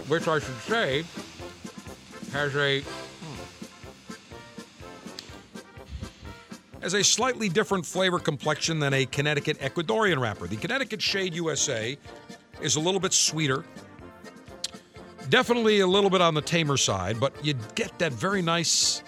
which 0.08 0.28
I 0.28 0.38
should 0.38 0.60
say 0.60 1.04
has 2.32 2.56
a 2.56 2.80
hmm, 2.80 3.42
has 6.80 6.94
a 6.94 7.04
slightly 7.04 7.48
different 7.48 7.84
flavor 7.84 8.18
complexion 8.18 8.78
than 8.78 8.94
a 8.94 9.04
Connecticut 9.06 9.58
Ecuadorian 9.58 10.20
wrapper. 10.20 10.46
The 10.46 10.56
Connecticut 10.56 11.02
Shade 11.02 11.34
USA 11.34 11.98
is 12.60 12.76
a 12.76 12.80
little 12.80 13.00
bit 13.00 13.12
sweeter, 13.12 13.64
definitely 15.28 15.80
a 15.80 15.86
little 15.86 16.10
bit 16.10 16.20
on 16.20 16.34
the 16.34 16.42
tamer 16.42 16.76
side, 16.76 17.18
but 17.18 17.32
you 17.44 17.54
get 17.74 17.98
that 17.98 18.12
very 18.12 18.42
nice, 18.42 19.02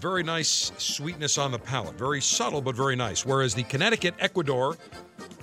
very 0.00 0.22
nice 0.22 0.72
sweetness 0.78 1.36
on 1.36 1.52
the 1.52 1.58
palate. 1.58 1.96
Very 1.96 2.20
subtle, 2.20 2.62
but 2.62 2.74
very 2.74 2.96
nice. 2.96 3.26
Whereas 3.26 3.54
the 3.54 3.64
Connecticut 3.64 4.14
Ecuador 4.18 4.76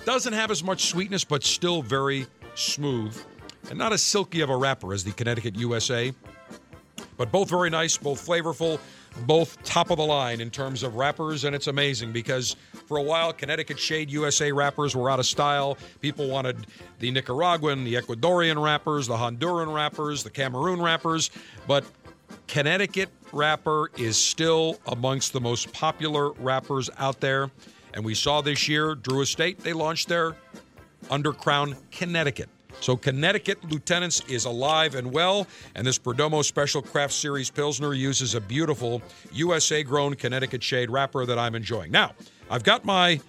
doesn't 0.04 0.32
have 0.32 0.50
as 0.50 0.64
much 0.64 0.86
sweetness, 0.86 1.24
but 1.24 1.44
still 1.44 1.80
very 1.80 2.26
smooth 2.54 3.16
and 3.70 3.78
not 3.78 3.92
as 3.92 4.02
silky 4.02 4.40
of 4.40 4.50
a 4.50 4.56
wrapper 4.56 4.92
as 4.92 5.04
the 5.04 5.12
Connecticut 5.12 5.56
USA. 5.56 6.12
But 7.16 7.32
both 7.32 7.50
very 7.50 7.68
nice, 7.68 7.96
both 7.96 8.24
flavorful, 8.24 8.78
both 9.26 9.60
top 9.64 9.90
of 9.90 9.96
the 9.96 10.04
line 10.04 10.40
in 10.40 10.50
terms 10.50 10.82
of 10.82 10.94
wrappers. 10.94 11.44
And 11.44 11.54
it's 11.54 11.66
amazing 11.66 12.12
because 12.12 12.56
for 12.86 12.96
a 12.96 13.02
while, 13.02 13.32
Connecticut 13.32 13.78
Shade 13.78 14.10
USA 14.10 14.52
wrappers 14.52 14.94
were 14.94 15.10
out 15.10 15.18
of 15.18 15.26
style. 15.26 15.76
People 16.00 16.28
wanted 16.28 16.68
the 17.00 17.10
Nicaraguan, 17.10 17.84
the 17.84 17.94
Ecuadorian 17.94 18.62
wrappers, 18.62 19.08
the 19.08 19.16
Honduran 19.16 19.74
wrappers, 19.74 20.22
the 20.22 20.30
Cameroon 20.30 20.80
wrappers. 20.80 21.30
But 21.66 21.84
Connecticut 22.48 23.10
wrapper 23.32 23.90
is 23.96 24.16
still 24.16 24.78
amongst 24.86 25.32
the 25.32 25.40
most 25.40 25.72
popular 25.72 26.32
wrappers 26.32 26.88
out 26.98 27.20
there. 27.20 27.50
And 27.94 28.04
we 28.04 28.14
saw 28.14 28.40
this 28.40 28.68
year, 28.68 28.94
Drew 28.94 29.20
Estate, 29.20 29.60
they 29.60 29.72
launched 29.72 30.08
their 30.08 30.34
Undercrown 31.10 31.76
Connecticut. 31.90 32.48
So 32.80 32.96
Connecticut 32.96 33.62
Lieutenants 33.64 34.22
is 34.28 34.44
alive 34.44 34.94
and 34.94 35.12
well, 35.12 35.46
and 35.74 35.86
this 35.86 35.98
Perdomo 35.98 36.44
Special 36.44 36.80
Craft 36.80 37.12
Series 37.12 37.50
Pilsner 37.50 37.92
uses 37.92 38.34
a 38.34 38.40
beautiful 38.40 39.02
USA-grown 39.32 40.14
Connecticut 40.14 40.62
shade 40.62 40.90
wrapper 40.90 41.26
that 41.26 41.38
I'm 41.38 41.54
enjoying. 41.54 41.90
Now, 41.90 42.12
I've 42.50 42.62
got 42.62 42.84
my 42.84 43.20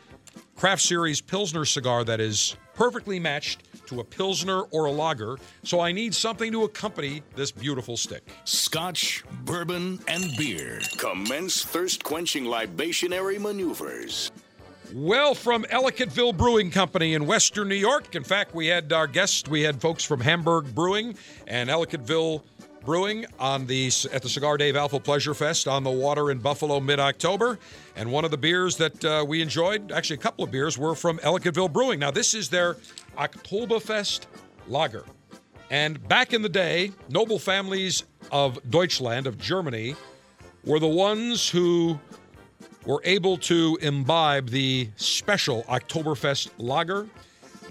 Craft 0.56 0.82
Series 0.82 1.20
Pilsner 1.20 1.66
cigar 1.66 2.04
that 2.04 2.20
is 2.20 2.56
perfectly 2.80 3.20
matched 3.20 3.63
to 3.88 4.00
a 4.00 4.04
Pilsner 4.06 4.62
or 4.72 4.86
a 4.86 4.92
lager, 4.92 5.38
so 5.63 5.82
I 5.82 5.92
need 5.92 6.15
something 6.15 6.50
to 6.54 6.63
accompany 6.63 7.22
this 7.36 7.52
beautiful 7.52 7.98
stick. 7.98 8.24
Scotch, 8.46 9.26
bourbon, 9.44 10.00
and 10.08 10.24
beer. 10.38 10.80
Commence 10.98 11.62
thirst 11.62 12.06
quenching 12.06 12.46
libationary 12.46 13.38
maneuvers. 13.38 14.32
Well, 14.94 15.36
from 15.36 15.65
Ellicottville 15.65 16.38
Brewing 16.38 16.72
Company 16.72 17.15
in 17.15 17.28
Western 17.28 17.68
New 17.68 17.76
York. 17.76 18.15
In 18.15 18.24
fact, 18.24 18.56
we 18.56 18.68
had 18.68 18.94
our 18.94 19.08
guests, 19.08 19.50
we 19.50 19.62
had 19.63 19.82
folks 19.82 20.06
from 20.06 20.22
Hamburg 20.22 20.74
Brewing 20.74 21.15
and 21.48 21.70
Ellicottville 21.70 22.44
Brewing 22.86 23.26
on 23.39 23.68
the 23.68 23.92
at 24.12 24.22
the 24.22 24.30
Cigar 24.30 24.58
Dave 24.58 24.76
Alpha 24.76 25.00
Pleasure 25.00 25.34
Fest 25.34 25.68
on 25.68 25.84
the 25.84 25.92
water 25.92 26.32
in 26.32 26.39
Buffalo 26.39 26.80
mid-October. 26.80 27.60
And 27.96 28.12
one 28.12 28.26
of 28.26 28.32
the 28.32 28.38
beers 28.38 28.78
that 28.78 29.06
uh, 29.06 29.26
we 29.28 29.42
enjoyed, 29.42 29.92
actually 29.92 30.15
a 30.15 30.20
couple 30.20 30.44
of 30.44 30.52
beers, 30.52 30.78
were 30.78 30.96
from 30.96 31.20
Ellicottville 31.20 31.72
Brewing. 31.72 32.00
Now, 32.00 32.12
this 32.12 32.34
is 32.34 32.50
their 32.50 32.78
Oktoberfest 33.18 34.26
Lager. 34.68 35.06
And 35.70 36.06
back 36.08 36.34
in 36.34 36.42
the 36.42 36.50
day, 36.50 36.92
noble 37.10 37.38
families 37.38 38.04
of 38.32 38.60
Deutschland, 38.70 39.28
of 39.28 39.38
Germany, 39.38 39.96
were 40.63 40.80
the 40.80 40.88
ones 40.88 41.48
who 41.48 42.00
were 42.86 43.02
able 43.04 43.38
to 43.38 43.78
imbibe 43.82 44.50
the 44.50 44.89
special 44.96 45.63
Oktoberfest 45.63 46.50
lager. 46.58 47.08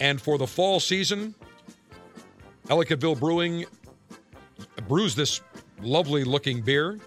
And 0.01 0.21
for 0.21 0.39
the 0.39 0.47
fall 0.47 0.79
season, 0.79 1.35
Ellicottville 2.67 3.19
Brewing 3.19 3.65
brews 4.89 5.15
this 5.15 5.41
lovely 5.81 6.25
looking 6.25 6.61
beer. 6.61 6.99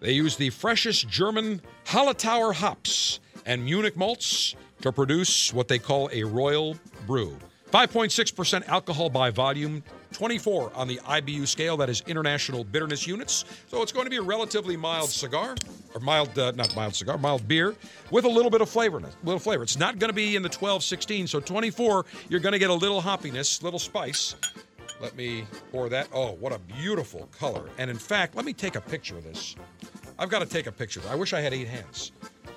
They 0.00 0.12
use 0.12 0.36
the 0.36 0.50
freshest 0.50 1.08
German 1.08 1.60
Hallertauer 1.86 2.54
hops 2.54 3.20
and 3.46 3.64
Munich 3.64 3.96
malts 3.96 4.54
to 4.82 4.92
produce 4.92 5.52
what 5.52 5.68
they 5.68 5.78
call 5.78 6.10
a 6.12 6.24
royal 6.24 6.76
brew. 7.06 7.36
5.6% 7.72 8.68
alcohol 8.68 9.10
by 9.10 9.30
volume, 9.30 9.82
24 10.12 10.70
on 10.76 10.86
the 10.86 10.98
IBU 10.98 11.44
scale, 11.48 11.76
that 11.76 11.88
is 11.88 12.04
International 12.06 12.62
Bitterness 12.62 13.04
Units. 13.04 13.44
So 13.66 13.82
it's 13.82 13.90
going 13.90 14.06
to 14.06 14.10
be 14.10 14.18
a 14.18 14.22
relatively 14.22 14.76
mild 14.76 15.10
cigar, 15.10 15.56
or 15.92 16.00
mild, 16.00 16.38
uh, 16.38 16.52
not 16.52 16.76
mild 16.76 16.94
cigar, 16.94 17.18
mild 17.18 17.48
beer, 17.48 17.74
with 18.12 18.26
a 18.26 18.28
little 18.28 18.50
bit 18.50 18.60
of 18.60 18.68
flavor. 18.68 18.98
in 18.98 19.06
it, 19.06 19.16
Little 19.24 19.40
flavor. 19.40 19.64
It's 19.64 19.76
not 19.76 19.98
going 19.98 20.08
to 20.10 20.14
be 20.14 20.36
in 20.36 20.42
the 20.42 20.48
12, 20.48 20.84
16. 20.84 21.26
So 21.26 21.40
24, 21.40 22.06
you're 22.28 22.38
going 22.38 22.52
to 22.52 22.60
get 22.60 22.70
a 22.70 22.74
little 22.74 23.02
hoppiness, 23.02 23.60
little 23.60 23.80
spice. 23.80 24.36
Let 25.00 25.16
me 25.16 25.46
pour 25.72 25.88
that. 25.88 26.08
Oh, 26.12 26.32
what 26.32 26.52
a 26.52 26.58
beautiful 26.58 27.28
color. 27.38 27.68
And 27.78 27.90
in 27.90 27.98
fact, 27.98 28.36
let 28.36 28.44
me 28.44 28.52
take 28.52 28.76
a 28.76 28.80
picture 28.80 29.16
of 29.18 29.24
this. 29.24 29.56
I've 30.18 30.30
got 30.30 30.38
to 30.38 30.46
take 30.46 30.66
a 30.66 30.72
picture. 30.72 31.00
I 31.10 31.14
wish 31.14 31.32
I 31.32 31.40
had 31.40 31.52
eight 31.52 31.68
hands. 31.68 32.12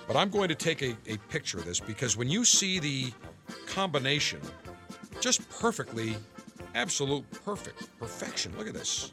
But 0.08 0.16
I'm 0.16 0.30
going 0.30 0.48
to 0.50 0.56
take 0.56 0.82
a, 0.82 0.96
a 1.08 1.18
picture 1.30 1.58
of 1.58 1.66
this 1.66 1.80
because 1.80 2.16
when 2.16 2.30
you 2.30 2.46
see 2.46 2.80
the 2.80 3.12
combination, 3.66 4.40
just 5.20 5.48
perfectly, 5.50 6.16
absolute 6.76 7.30
perfect, 7.44 7.90
perfection. 8.00 8.54
Look 8.58 8.68
at 8.68 8.74
this. 8.74 9.12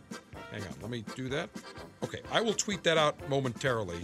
Hang 0.52 0.62
on, 0.62 0.74
let 0.82 0.90
me 0.90 1.04
do 1.16 1.28
that. 1.30 1.50
Okay, 2.04 2.20
I 2.30 2.40
will 2.40 2.54
tweet 2.54 2.84
that 2.84 2.96
out 2.96 3.16
momentarily 3.28 4.02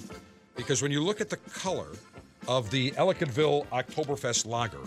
because 0.57 0.83
when 0.83 0.91
you 0.91 1.03
look 1.03 1.21
at 1.21 1.31
the 1.31 1.37
color 1.37 1.89
of 2.49 2.71
the 2.71 2.91
Ellicottville 2.93 3.67
Oktoberfest 3.69 4.47
Lager 4.47 4.81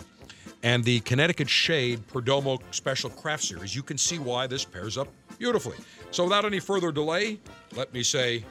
and 0.64 0.82
the 0.82 1.00
Connecticut 1.00 1.48
Shade 1.48 2.00
Perdomo 2.08 2.58
Special 2.70 3.10
Craft 3.10 3.44
Series, 3.44 3.76
you 3.76 3.82
can 3.82 3.98
see 3.98 4.18
why 4.18 4.46
this 4.46 4.64
pairs 4.64 4.96
up 4.96 5.08
beautifully. 5.38 5.76
So 6.10 6.24
without 6.24 6.46
any 6.46 6.58
further 6.58 6.90
delay, 6.90 7.38
let 7.76 7.92
me 7.92 8.02
say 8.02 8.42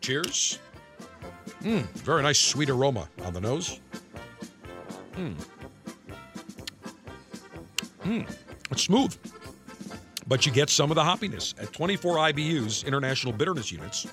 cheers. 0.00 0.60
Mmm, 1.62 1.82
very 1.98 2.22
nice 2.22 2.38
sweet 2.38 2.70
aroma 2.70 3.08
on 3.24 3.34
the 3.34 3.40
nose. 3.40 3.80
Mmm. 5.16 5.34
Mmm, 8.04 8.32
it's 8.70 8.82
smooth. 8.84 9.14
But 10.28 10.46
you 10.46 10.52
get 10.52 10.70
some 10.70 10.92
of 10.92 10.94
the 10.94 11.02
hoppiness 11.02 11.60
at 11.60 11.72
24 11.72 12.14
IBUs, 12.16 12.86
International 12.86 13.32
Bitterness 13.32 13.72
Units. 13.72 14.06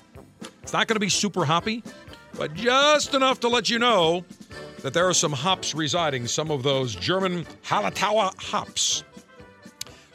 It's 0.60 0.72
not 0.72 0.88
going 0.88 0.96
to 0.96 1.00
be 1.00 1.08
super 1.08 1.44
hoppy, 1.44 1.84
but 2.36 2.52
just 2.54 3.14
enough 3.14 3.38
to 3.40 3.48
let 3.48 3.70
you 3.70 3.78
know 3.78 4.24
that 4.82 4.94
there 4.94 5.08
are 5.08 5.14
some 5.14 5.32
hops 5.32 5.74
residing, 5.74 6.26
some 6.26 6.50
of 6.50 6.62
those 6.62 6.94
German 6.94 7.44
Hallertauer 7.64 8.34
hops. 8.40 9.04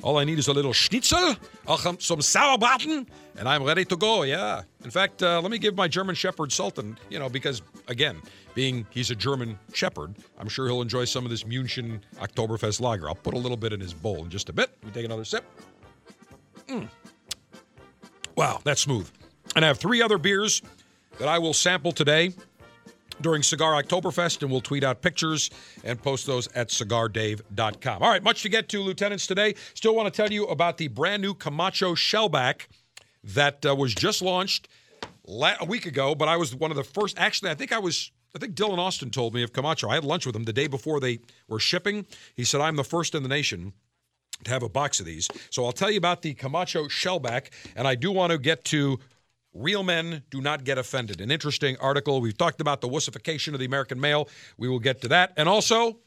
All 0.01 0.17
I 0.17 0.25
need 0.25 0.37
is 0.37 0.49
a 0.49 0.53
little 0.53 0.73
schnitzel, 0.73 1.35
some 1.65 1.97
sauerbraten, 1.97 3.07
and 3.37 3.47
I'm 3.47 3.63
ready 3.63 3.85
to 3.85 3.95
go. 3.95 4.23
Yeah. 4.23 4.63
In 4.83 4.91
fact, 4.91 5.23
uh, 5.23 5.39
let 5.41 5.49
me 5.49 5.57
give 5.57 5.75
my 5.75 5.87
German 5.87 6.13
Shepherd 6.13 6.51
Sultan, 6.51 6.97
you 7.09 7.19
know, 7.19 7.29
because 7.29 7.61
again, 7.87 8.21
being 8.53 8.85
he's 8.89 9.11
a 9.11 9.15
German 9.15 9.57
Shepherd, 9.73 10.15
I'm 10.37 10.49
sure 10.49 10.67
he'll 10.67 10.81
enjoy 10.81 11.05
some 11.05 11.23
of 11.23 11.31
this 11.31 11.43
München 11.43 12.01
Oktoberfest 12.17 12.81
lager. 12.81 13.07
I'll 13.07 13.15
put 13.15 13.33
a 13.33 13.37
little 13.37 13.55
bit 13.55 13.71
in 13.71 13.79
his 13.79 13.93
bowl 13.93 14.23
in 14.25 14.29
just 14.29 14.49
a 14.49 14.53
bit. 14.53 14.71
Me 14.83 14.91
take 14.91 15.05
another 15.05 15.25
sip. 15.25 15.45
Mm. 16.67 16.89
Wow, 18.35 18.59
that's 18.63 18.81
smooth. 18.81 19.09
And 19.55 19.63
I 19.63 19.69
have 19.69 19.77
three 19.77 20.01
other 20.01 20.17
beers 20.17 20.61
that 21.17 21.29
I 21.29 21.39
will 21.39 21.53
sample 21.53 21.93
today 21.93 22.33
during 23.23 23.41
Cigar 23.41 23.81
Oktoberfest, 23.81 24.43
and 24.43 24.51
we'll 24.51 24.61
tweet 24.61 24.83
out 24.83 25.01
pictures 25.01 25.49
and 25.83 26.01
post 26.01 26.27
those 26.27 26.47
at 26.53 26.69
cigardave.com. 26.69 28.03
All 28.03 28.09
right, 28.09 28.21
much 28.21 28.43
to 28.43 28.49
get 28.49 28.69
to, 28.69 28.81
Lieutenants, 28.81 29.25
today. 29.25 29.55
Still 29.73 29.95
want 29.95 30.13
to 30.13 30.15
tell 30.15 30.31
you 30.31 30.45
about 30.45 30.77
the 30.77 30.89
brand 30.89 31.21
new 31.21 31.33
Camacho 31.33 31.95
Shellback 31.95 32.67
that 33.23 33.65
uh, 33.65 33.75
was 33.75 33.95
just 33.95 34.21
launched 34.21 34.67
la- 35.25 35.55
a 35.59 35.65
week 35.65 35.85
ago, 35.85 36.13
but 36.13 36.27
I 36.27 36.37
was 36.37 36.53
one 36.55 36.71
of 36.71 36.77
the 36.77 36.83
first. 36.83 37.17
Actually, 37.17 37.51
I 37.51 37.55
think 37.55 37.71
I 37.71 37.79
was. 37.79 38.11
I 38.35 38.39
think 38.39 38.55
Dylan 38.55 38.79
Austin 38.79 39.11
told 39.11 39.35
me 39.35 39.43
of 39.43 39.53
Camacho. 39.53 39.89
I 39.89 39.93
had 39.93 40.03
lunch 40.03 40.25
with 40.25 40.35
him 40.35 40.45
the 40.45 40.53
day 40.53 40.65
before 40.65 40.99
they 40.99 41.19
were 41.47 41.59
shipping. 41.59 42.07
He 42.33 42.43
said, 42.43 42.61
I'm 42.61 42.77
the 42.77 42.83
first 42.83 43.13
in 43.13 43.21
the 43.21 43.29
nation 43.29 43.73
to 44.43 44.49
have 44.49 44.63
a 44.63 44.69
box 44.69 44.99
of 44.99 45.05
these. 45.05 45.27
So 45.51 45.65
I'll 45.65 45.71
tell 45.71 45.91
you 45.91 45.99
about 45.99 46.23
the 46.23 46.33
Camacho 46.33 46.85
Shellback, 46.85 47.49
and 47.75 47.87
I 47.87 47.93
do 47.93 48.11
want 48.11 48.31
to 48.31 48.39
get 48.39 48.63
to 48.65 48.99
Real 49.53 49.83
Men 49.83 50.23
Do 50.29 50.41
Not 50.41 50.63
Get 50.63 50.77
Offended. 50.77 51.21
An 51.21 51.31
interesting 51.31 51.77
article. 51.79 52.21
We've 52.21 52.37
talked 52.37 52.61
about 52.61 52.81
the 52.81 52.89
wussification 52.89 53.53
of 53.53 53.59
the 53.59 53.65
American 53.65 53.99
male. 53.99 54.27
We 54.57 54.67
will 54.67 54.79
get 54.79 55.01
to 55.01 55.07
that. 55.09 55.33
And 55.37 55.47
also, 55.47 55.97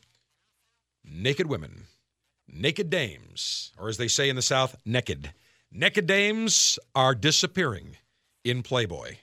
naked 1.05 1.47
women, 1.47 1.85
naked 2.49 2.91
dames, 2.91 3.73
or 3.79 3.89
as 3.89 3.97
they 3.97 4.09
say 4.09 4.29
in 4.29 4.37
the 4.37 4.43
South, 4.43 4.77
naked. 4.85 5.33
Naked 5.71 6.07
dames 6.07 6.79
are 6.95 7.15
disappearing 7.15 7.97
in 8.45 8.63
Playboy. 8.63 9.17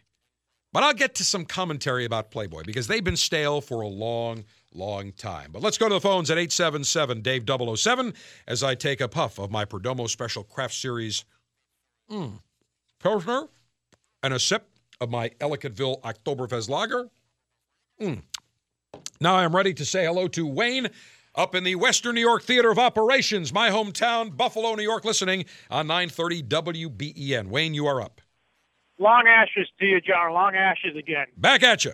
But 0.72 0.84
I'll 0.84 0.94
get 0.94 1.16
to 1.16 1.24
some 1.24 1.46
commentary 1.46 2.04
about 2.04 2.32
Playboy 2.32 2.64
because 2.66 2.88
they've 2.88 3.04
been 3.04 3.16
stale 3.16 3.62
for 3.62 3.82
a 3.82 3.88
long, 3.88 4.44
long 4.74 5.12
time. 5.12 5.52
But 5.52 5.62
let's 5.62 5.78
go 5.78 5.88
to 5.88 5.94
the 5.94 6.02
phones 6.02 6.32
at 6.32 6.38
877 6.40 7.22
Dave 7.22 7.44
007 7.48 8.14
as 8.48 8.64
I 8.64 8.74
take 8.74 9.00
a 9.00 9.08
puff 9.08 9.38
of 9.38 9.52
my 9.52 9.66
Perdomo 9.66 10.10
Special 10.10 10.44
Craft 10.44 10.74
Series 10.74 11.26
mm, 12.10 12.40
Pilsner 13.00 13.50
and 14.24 14.34
a 14.34 14.40
sip 14.40 14.70
of 15.02 15.12
my 15.12 15.30
Ellicottville 15.40 16.02
Oktoberfest 16.02 16.70
Lager. 16.70 17.10
Mm. 18.02 18.24
Now 19.20 19.36
I'm 19.36 19.56
ready 19.56 19.74
to 19.74 19.86
say 19.86 20.06
hello 20.06 20.28
to 20.30 20.48
Wayne 20.48 20.88
up 21.36 21.54
in 21.54 21.64
the 21.64 21.76
Western 21.76 22.16
New 22.16 22.22
York 22.22 22.44
Theater 22.44 22.72
of 22.72 22.80
Operations, 22.80 23.54
my 23.54 23.70
hometown, 23.70 24.36
Buffalo, 24.36 24.76
New 24.76 24.84
York, 24.84 25.04
listening 25.04 25.46
on 25.70 25.88
930 25.88 26.44
WBEN. 26.44 27.48
Wayne, 27.48 27.74
you 27.74 27.86
are 27.86 28.02
up. 28.02 28.22
Long 29.00 29.26
ashes 29.28 29.68
to 29.80 29.86
you, 29.86 30.00
John. 30.00 30.34
Long 30.34 30.56
ashes 30.56 30.96
again. 30.98 31.26
Back 31.36 31.64
at 31.64 31.84
you. 31.84 31.94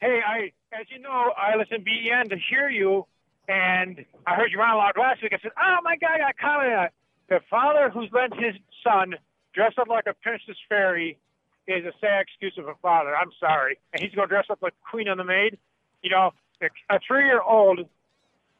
Hey, 0.00 0.20
I, 0.26 0.52
as 0.72 0.86
you 0.90 0.98
know, 0.98 1.32
I 1.36 1.56
listen 1.56 1.78
to 1.78 1.84
BEN 1.84 2.30
to 2.30 2.36
hear 2.48 2.70
you, 2.70 3.06
and 3.48 4.04
I 4.26 4.34
heard 4.34 4.50
you 4.50 4.60
on 4.60 4.76
loud 4.76 4.94
last 4.98 5.22
week. 5.22 5.32
I 5.34 5.38
said, 5.42 5.52
"Oh 5.60 5.78
my 5.84 5.96
God, 5.96 6.20
I 6.20 6.32
commented 6.40 6.78
on 6.78 6.84
it. 6.86 6.92
the 7.28 7.40
father 7.50 7.90
who's 7.90 8.08
lent 8.12 8.34
his 8.34 8.54
son 8.82 9.14
dress 9.52 9.74
up 9.78 9.88
like 9.88 10.06
a 10.06 10.14
princess 10.14 10.56
fairy 10.68 11.18
is 11.70 11.84
a 11.84 11.92
sad 12.00 12.22
excuse 12.22 12.56
of 12.58 12.68
a 12.68 12.74
father. 12.82 13.14
I'm 13.16 13.30
sorry, 13.38 13.78
and 13.92 14.02
he's 14.02 14.12
going 14.12 14.28
to 14.28 14.34
dress 14.34 14.46
up 14.50 14.58
like 14.62 14.74
Queen 14.90 15.08
of 15.08 15.18
the 15.18 15.24
Maid. 15.24 15.58
You 16.02 16.10
know, 16.10 16.32
a 16.62 16.98
three-year-old 17.06 17.80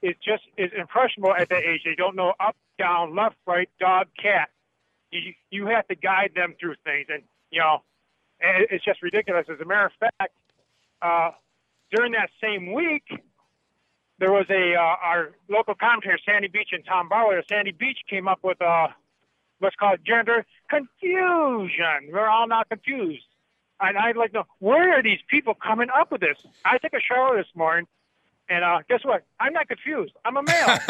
is 0.02 0.14
just 0.24 0.42
is 0.56 0.70
impressionable 0.76 1.34
at 1.34 1.48
that 1.48 1.62
age. 1.64 1.82
They 1.84 1.94
don't 1.94 2.16
know 2.16 2.32
up, 2.40 2.56
down, 2.78 3.14
left, 3.14 3.36
right, 3.46 3.68
dog, 3.78 4.08
cat. 4.20 4.50
You 5.10 5.34
you 5.50 5.66
have 5.66 5.86
to 5.88 5.94
guide 5.94 6.32
them 6.34 6.54
through 6.58 6.76
things, 6.84 7.06
and 7.08 7.22
you 7.50 7.60
know, 7.60 7.82
it's 8.40 8.84
just 8.84 9.02
ridiculous. 9.02 9.46
As 9.50 9.60
a 9.60 9.64
matter 9.64 9.86
of 9.86 9.92
fact, 9.98 10.34
uh, 11.02 11.30
during 11.92 12.12
that 12.12 12.30
same 12.40 12.72
week, 12.72 13.04
there 14.18 14.32
was 14.32 14.46
a 14.50 14.74
uh, 14.74 15.06
our 15.06 15.32
local 15.48 15.74
commentator 15.74 16.18
Sandy 16.24 16.48
Beach 16.48 16.70
and 16.72 16.84
Tom 16.84 17.08
Bauerle. 17.08 17.42
Sandy 17.48 17.72
Beach 17.72 17.98
came 18.08 18.28
up 18.28 18.38
with 18.42 18.60
uh, 18.62 18.88
what's 19.60 19.76
called 19.76 20.00
gender 20.04 20.44
confusion. 20.68 22.10
We're 22.12 22.28
all 22.28 22.48
now 22.48 22.64
confused, 22.68 23.24
and 23.80 23.96
I'd 23.96 24.16
like 24.16 24.32
to 24.32 24.38
know 24.38 24.44
where 24.58 24.98
are 24.98 25.02
these 25.02 25.20
people 25.28 25.54
coming 25.54 25.88
up 25.96 26.10
with 26.10 26.20
this? 26.20 26.38
I 26.64 26.78
took 26.78 26.92
a 26.92 27.00
shower 27.00 27.36
this 27.36 27.46
morning, 27.54 27.86
and 28.48 28.64
uh, 28.64 28.80
guess 28.88 29.04
what? 29.04 29.24
I'm 29.38 29.52
not 29.52 29.68
confused. 29.68 30.14
I'm 30.24 30.36
a 30.36 30.42
male. 30.42 30.66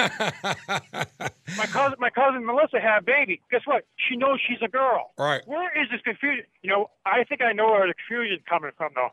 my 1.59 1.67
cousin, 1.67 1.97
my 1.99 2.11
cousin 2.11 2.47
Melissa 2.47 2.81
had 2.81 2.99
a 3.01 3.03
baby. 3.03 3.43
Guess 3.51 3.63
what? 3.67 3.85
She 4.09 4.17
knows 4.17 4.41
she's 4.49 4.63
a 4.63 4.69
girl. 4.69 5.13
Right. 5.19 5.43
Where 5.47 5.71
is 5.81 5.89
this 5.91 6.01
confusion? 6.01 6.47
You 6.63 6.71
know, 6.71 6.91
I 7.05 7.25
think 7.25 7.43
I 7.43 7.53
know 7.53 7.67
where 7.73 7.87
the 7.87 7.95
confusion 7.95 8.39
is 8.39 8.43
coming 8.49 8.71
from, 8.77 8.93
though. 8.95 9.11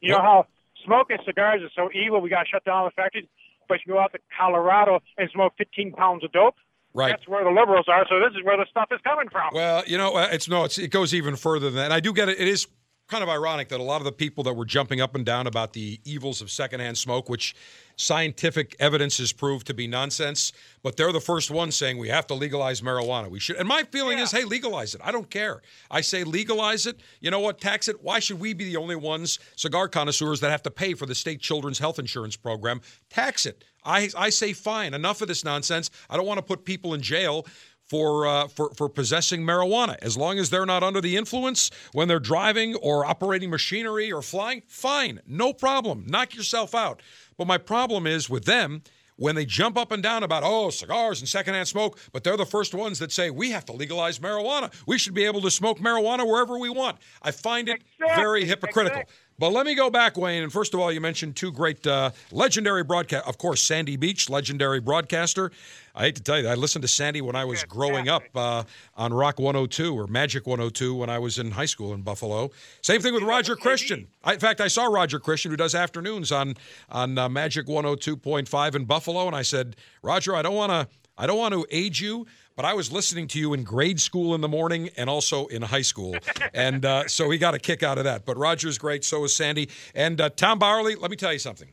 You 0.00 0.10
know 0.10 0.20
how 0.20 0.46
smoking 0.84 1.18
cigars 1.24 1.62
is 1.62 1.70
so 1.74 1.88
evil. 1.94 2.20
We 2.20 2.28
got 2.28 2.42
to 2.42 2.48
shut 2.48 2.64
down 2.64 2.84
the 2.84 2.90
factories, 2.90 3.26
but 3.68 3.78
you 3.86 3.94
go 3.94 4.00
out 4.00 4.12
to 4.12 4.18
Colorado 4.36 5.00
and 5.16 5.30
smoke 5.30 5.54
15 5.56 5.92
pounds 5.92 6.24
of 6.24 6.32
dope. 6.32 6.56
Right. 6.94 7.10
That's 7.10 7.26
where 7.26 7.42
the 7.42 7.50
liberals 7.50 7.86
are. 7.88 8.06
So 8.08 8.20
this 8.20 8.30
is 8.38 8.44
where 8.44 8.56
the 8.56 8.66
stuff 8.70 8.88
is 8.92 9.00
coming 9.02 9.28
from. 9.28 9.50
Well, 9.52 9.82
you 9.86 9.98
know, 9.98 10.14
uh, 10.14 10.28
it's 10.30 10.48
no, 10.48 10.64
it's, 10.64 10.78
it 10.78 10.92
goes 10.92 11.12
even 11.12 11.34
further 11.34 11.66
than 11.66 11.76
that. 11.76 11.84
And 11.86 11.92
I 11.92 12.00
do 12.00 12.12
get 12.12 12.28
it. 12.28 12.38
It 12.38 12.46
is 12.46 12.68
kind 13.08 13.22
of 13.22 13.28
ironic 13.28 13.68
that 13.68 13.80
a 13.80 13.82
lot 13.82 14.00
of 14.00 14.04
the 14.04 14.12
people 14.12 14.44
that 14.44 14.54
were 14.54 14.64
jumping 14.64 15.00
up 15.00 15.14
and 15.14 15.26
down 15.26 15.46
about 15.46 15.72
the 15.72 16.00
evils 16.04 16.40
of 16.40 16.50
secondhand 16.50 16.96
smoke, 16.96 17.28
which 17.28 17.54
scientific 17.96 18.74
evidence 18.80 19.18
has 19.18 19.32
proved 19.32 19.66
to 19.66 19.74
be 19.74 19.86
nonsense, 19.86 20.52
but 20.82 20.96
they're 20.96 21.12
the 21.12 21.20
first 21.20 21.50
ones 21.50 21.76
saying 21.76 21.98
we 21.98 22.08
have 22.08 22.26
to 22.26 22.34
legalize 22.34 22.80
marijuana. 22.80 23.28
We 23.28 23.40
should. 23.40 23.56
And 23.56 23.68
my 23.68 23.82
feeling 23.82 24.18
is, 24.18 24.30
hey, 24.32 24.44
legalize 24.44 24.94
it. 24.94 25.00
I 25.04 25.12
don't 25.12 25.28
care. 25.28 25.60
I 25.90 26.00
say 26.00 26.24
legalize 26.24 26.86
it. 26.86 27.00
You 27.20 27.30
know 27.30 27.40
what? 27.40 27.60
Tax 27.60 27.88
it. 27.88 28.02
Why 28.02 28.20
should 28.20 28.40
we 28.40 28.54
be 28.54 28.64
the 28.64 28.76
only 28.76 28.96
ones, 28.96 29.38
cigar 29.54 29.88
connoisseurs, 29.88 30.40
that 30.40 30.50
have 30.50 30.62
to 30.62 30.70
pay 30.70 30.94
for 30.94 31.06
the 31.06 31.14
state 31.14 31.40
children's 31.40 31.78
health 31.78 31.98
insurance 31.98 32.36
program? 32.36 32.80
Tax 33.10 33.46
it. 33.46 33.64
I, 33.84 34.08
I 34.16 34.30
say 34.30 34.52
fine. 34.52 34.94
Enough 34.94 35.22
of 35.22 35.28
this 35.28 35.44
nonsense. 35.44 35.90
I 36.08 36.16
don't 36.16 36.26
want 36.26 36.38
to 36.38 36.42
put 36.44 36.64
people 36.64 36.94
in 36.94 37.02
jail 37.02 37.46
for, 37.86 38.26
uh, 38.26 38.48
for 38.48 38.72
for 38.74 38.88
possessing 38.88 39.42
marijuana. 39.42 39.96
As 40.00 40.16
long 40.16 40.38
as 40.38 40.50
they're 40.50 40.66
not 40.66 40.82
under 40.82 41.00
the 41.00 41.16
influence 41.16 41.70
when 41.92 42.08
they're 42.08 42.18
driving 42.18 42.74
or 42.76 43.04
operating 43.04 43.50
machinery 43.50 44.10
or 44.10 44.22
flying, 44.22 44.62
fine, 44.66 45.20
no 45.26 45.52
problem. 45.52 46.04
Knock 46.06 46.34
yourself 46.34 46.74
out. 46.74 47.02
But 47.36 47.46
my 47.46 47.58
problem 47.58 48.06
is 48.06 48.30
with 48.30 48.44
them 48.46 48.82
when 49.16 49.36
they 49.36 49.44
jump 49.44 49.76
up 49.76 49.92
and 49.92 50.02
down 50.02 50.22
about 50.22 50.42
oh 50.44 50.70
cigars 50.70 51.20
and 51.20 51.28
secondhand 51.28 51.68
smoke, 51.68 51.98
but 52.12 52.24
they're 52.24 52.36
the 52.36 52.46
first 52.46 52.74
ones 52.74 52.98
that 52.98 53.12
say 53.12 53.30
we 53.30 53.50
have 53.50 53.64
to 53.66 53.72
legalize 53.72 54.18
marijuana. 54.18 54.72
We 54.86 54.98
should 54.98 55.14
be 55.14 55.24
able 55.24 55.40
to 55.42 55.50
smoke 55.50 55.78
marijuana 55.78 56.26
wherever 56.26 56.58
we 56.58 56.70
want. 56.70 56.98
I 57.22 57.30
find 57.30 57.68
it 57.68 57.82
very 58.16 58.44
hypocritical. 58.44 59.02
But 59.38 59.52
let 59.52 59.66
me 59.66 59.74
go 59.74 59.90
back, 59.90 60.16
Wayne. 60.16 60.42
And 60.42 60.52
first 60.52 60.74
of 60.74 60.80
all, 60.80 60.92
you 60.92 61.00
mentioned 61.00 61.34
two 61.34 61.50
great 61.50 61.84
uh, 61.86 62.10
legendary 62.30 62.84
broadcast. 62.84 63.26
Of 63.26 63.38
course, 63.38 63.62
Sandy 63.62 63.96
Beach, 63.96 64.30
legendary 64.30 64.80
broadcaster. 64.80 65.50
I 65.94 66.04
hate 66.04 66.16
to 66.16 66.22
tell 66.22 66.40
you, 66.40 66.48
I 66.48 66.54
listened 66.54 66.82
to 66.82 66.88
Sandy 66.88 67.20
when 67.20 67.36
I 67.36 67.44
was 67.44 67.62
growing 67.64 68.08
up 68.08 68.22
uh, 68.34 68.64
on 68.96 69.12
Rock 69.12 69.38
102 69.38 69.94
or 69.94 70.06
Magic 70.06 70.46
102 70.46 70.94
when 70.94 71.10
I 71.10 71.18
was 71.18 71.38
in 71.38 71.52
high 71.52 71.66
school 71.66 71.94
in 71.94 72.02
Buffalo. 72.02 72.50
Same 72.80 73.00
thing 73.00 73.14
with 73.14 73.22
Roger 73.22 73.56
Christian. 73.56 74.08
I, 74.22 74.34
in 74.34 74.40
fact, 74.40 74.60
I 74.60 74.68
saw 74.68 74.86
Roger 74.86 75.18
Christian, 75.18 75.50
who 75.50 75.56
does 75.56 75.74
afternoons 75.74 76.32
on 76.32 76.54
on 76.88 77.18
uh, 77.18 77.28
Magic 77.28 77.66
102.5 77.66 78.74
in 78.74 78.84
Buffalo, 78.84 79.26
and 79.26 79.36
I 79.36 79.42
said, 79.42 79.76
Roger, 80.02 80.34
I 80.34 80.42
don't 80.42 80.54
want 80.54 80.70
to. 80.72 80.88
I 81.16 81.28
don't 81.28 81.38
want 81.38 81.54
to 81.54 81.64
age 81.70 82.00
you, 82.00 82.26
but 82.56 82.64
I 82.64 82.74
was 82.74 82.92
listening 82.92 83.26
to 83.28 83.38
you 83.38 83.52
in 83.54 83.64
grade 83.64 84.00
school 84.00 84.34
in 84.34 84.40
the 84.40 84.48
morning 84.48 84.90
and 84.96 85.10
also 85.10 85.46
in 85.46 85.62
high 85.62 85.82
school. 85.82 86.16
and 86.54 86.84
uh, 86.84 87.08
so 87.08 87.30
he 87.30 87.38
got 87.38 87.54
a 87.54 87.58
kick 87.58 87.82
out 87.82 87.98
of 87.98 88.04
that. 88.04 88.24
But 88.24 88.36
Roger's 88.36 88.78
great, 88.78 89.04
so 89.04 89.24
is 89.24 89.34
Sandy. 89.34 89.68
And 89.94 90.20
uh, 90.20 90.30
Tom 90.30 90.58
Bauerle, 90.58 91.00
let 91.00 91.10
me 91.10 91.16
tell 91.16 91.32
you 91.32 91.38
something. 91.38 91.72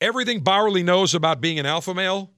Everything 0.00 0.42
Bauerle 0.42 0.84
knows 0.84 1.14
about 1.14 1.40
being 1.40 1.58
an 1.58 1.66
alpha 1.66 1.94
male, 1.94 2.30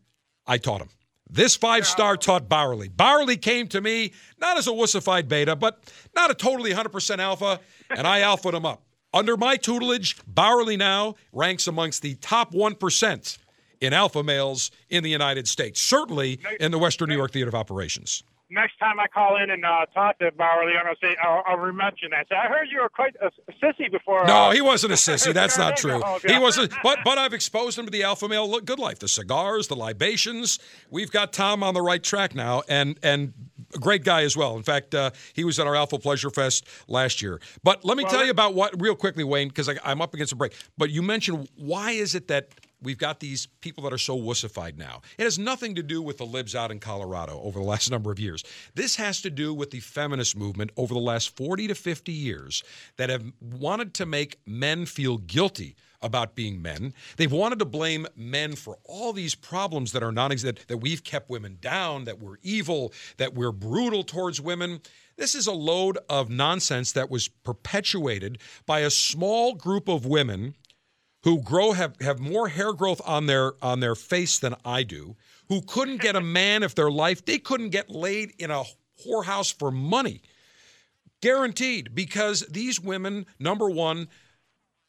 I 0.47 0.59
taught 0.59 0.81
him. 0.81 0.89
This 1.31 1.57
five 1.57 1.87
star 1.87 2.17
taught 2.17 2.49
Bauerle. 2.49 2.89
Bauerle 2.89 3.41
came 3.41 3.69
to 3.69 3.81
me 3.81 4.13
not 4.41 4.57
as 4.57 4.67
a 4.67 4.71
wussified 4.71 5.29
beta, 5.29 5.55
but 5.55 5.93
not 6.15 6.31
a 6.31 6.35
totally 6.35 6.73
100% 6.73 7.19
alpha, 7.19 7.61
and 7.91 8.07
I 8.07 8.21
alphaed 8.21 8.55
him 8.55 8.65
up. 8.65 8.83
Under 9.13 9.37
my 9.37 9.57
tutelage, 9.57 10.17
Bauerle 10.27 10.79
now 10.79 11.17
ranks 11.33 11.67
amongst 11.67 12.03
the 12.03 12.15
top 12.17 12.53
1% 12.53 13.39
in 13.81 13.93
alpha 13.93 14.23
males 14.23 14.71
in 14.91 15.03
the 15.03 15.11
United 15.11 15.49
States, 15.49 15.81
certainly 15.81 16.41
in 16.61 16.71
the 16.71 16.79
Western 16.79 17.09
New 17.09 17.17
York 17.17 17.33
Theater 17.33 17.49
of 17.49 17.55
Operations. 17.55 18.23
Next 18.51 18.79
time 18.79 18.99
I 18.99 19.09
call 19.09 19.37
in 19.43 19.51
and 19.51 19.63
uh, 19.63 19.85
talk 19.93 20.19
to 20.21 20.31
Bauerle, 20.31 20.75
I'm 20.75 20.85
going 20.85 20.95
to 20.95 21.07
say 21.07 21.15
I'll, 21.23 21.43
I'll 21.47 21.73
mention 21.73 22.11
that. 22.13 22.29
Say, 22.31 22.35
I 22.35 22.49
heard 22.49 22.69
you 22.71 22.81
were 22.81 22.89
quite 22.89 23.15
a 23.21 23.31
sissy 23.63 23.91
before. 23.93 24.25
No, 24.27 24.45
uh, 24.45 24.51
he 24.53 24.63
wasn't 24.63 24.95
a 24.95 24.97
sissy. 24.97 25.35
That's 25.35 25.59
not 25.59 25.77
true. 25.77 26.03
Okay. 26.03 26.33
He 26.33 26.39
wasn't. 26.39 26.73
But 26.83 27.01
but 27.05 27.19
I've 27.19 27.35
exposed 27.35 27.79
him 27.79 27.85
to 27.85 27.91
the 27.91 28.05
alpha 28.05 28.27
male 28.27 28.49
look 28.49 28.65
good 28.65 28.79
life, 28.79 29.01
the 29.01 29.09
cigars, 29.09 29.69
the 29.69 29.77
libations. 29.77 30.59
We've 30.91 31.11
got 31.11 31.35
Tom 31.35 31.63
on 31.63 31.75
the 31.75 31.83
right 31.83 32.03
track 32.03 32.35
now, 32.35 32.63
and 32.71 32.99
and 33.03 33.35
a 33.75 33.79
great 33.79 34.03
guy 34.03 34.23
as 34.23 34.35
well. 34.35 34.57
In 34.57 34.63
fact, 34.63 34.95
uh, 34.95 35.11
he 35.35 35.45
was 35.45 35.59
at 35.59 35.67
our 35.67 35.77
Alpha 35.77 35.99
Pleasure 35.99 36.31
Fest 36.31 36.67
last 36.89 37.21
year. 37.21 37.41
But 37.63 37.85
let 37.85 37.99
me 37.99 38.05
tell 38.05 38.25
you 38.25 38.31
about 38.31 38.55
what 38.55 38.81
real 38.81 38.95
quickly, 38.95 39.25
Wayne, 39.25 39.49
because 39.49 39.69
I'm 39.85 40.01
up 40.01 40.15
against 40.15 40.33
a 40.33 40.37
break. 40.37 40.55
But 40.79 40.89
you 40.89 41.03
mentioned 41.03 41.49
why 41.57 41.91
is 41.91 42.15
it 42.15 42.29
that 42.29 42.49
we've 42.83 42.99
got 42.99 43.21
these 43.21 43.47
people 43.61 43.85
that 43.85 43.93
are 43.93 43.99
so 43.99 44.17
wussified 44.17 44.77
now. 44.77 45.03
It 45.19 45.25
has 45.25 45.39
nothing 45.39 45.75
to 45.75 45.83
do 45.83 46.01
with 46.03 46.19
the 46.19 46.27
libs 46.27 46.55
out 46.55 46.71
in 46.71 46.81
Colorado 46.81 47.41
over 47.43 47.59
the 47.59 47.65
last 47.65 47.91
number 47.91 48.11
of 48.11 48.19
years. 48.19 48.45
This 48.75 48.97
has 48.97 49.21
to 49.23 49.31
do 49.31 49.53
with 49.55 49.71
the 49.71 49.81
feminist 49.81 50.37
movement 50.37 50.71
over 50.77 50.95
the 50.95 51.01
last 51.01 51.37
40 51.37 51.69
to 51.69 51.75
50 51.75 52.13
years 52.13 52.63
that 52.97 53.11
have 53.11 53.25
wanted 53.41 53.95
to 53.95 54.07
make 54.07 54.39
men 54.47 54.87
feel 54.87 55.19
guilty 55.19 55.77
about 56.01 56.35
being 56.35 56.63
men. 56.63 56.95
They've 57.17 57.31
wanted 57.31 57.59
to 57.59 57.65
blame 57.65 58.07
men 58.15 58.55
for 58.55 58.79
all 58.85 59.13
these 59.13 59.35
problems 59.35 59.93
that 59.93 60.03
are 60.03 60.13
non 60.13 60.29
that, 60.29 60.65
that 60.69 60.77
we've 60.79 61.03
kept 61.03 61.31
women 61.31 61.57
down, 61.61 62.05
that 62.05 62.21
we're 62.21 62.37
evil, 62.43 62.93
that 63.17 63.35
we're 63.35 63.53
brutal 63.53 64.05
towards 64.05 64.41
women. 64.41 64.81
This 65.17 65.35
is 65.35 65.47
a 65.47 65.53
load 65.53 65.99
of 66.09 66.31
nonsense 66.31 66.93
that 66.93 67.11
was 67.11 67.29
perpetuated 67.29 68.39
by 68.67 68.81
a 68.81 68.91
small 68.91 69.55
group 69.55 69.89
of 69.89 70.07
women 70.07 70.55
who 71.25 71.43
grow 71.43 71.73
have, 71.73 72.01
have 72.01 72.19
more 72.19 72.49
hair 72.49 72.73
growth 72.73 73.01
on 73.05 73.27
their 73.27 73.53
on 73.63 73.81
their 73.81 73.95
face 73.95 74.39
than 74.39 74.55
I 74.65 74.83
do, 74.83 75.17
who 75.49 75.63
couldn't 75.63 76.01
get 76.01 76.17
a 76.17 76.21
man 76.41 76.63
if 76.63 76.75
their 76.75 76.91
life 76.91 77.25
they 77.25 77.39
couldn't 77.39 77.71
get 77.71 77.91
laid 77.91 78.33
in 78.39 78.51
a 78.51 78.65
whorehouse 79.05 79.53
for 79.53 79.71
money. 79.71 80.23
Guaranteed, 81.21 81.95
because 81.95 82.41
these 82.49 82.81
women, 82.81 83.27
number 83.41 83.69
one, 83.69 84.09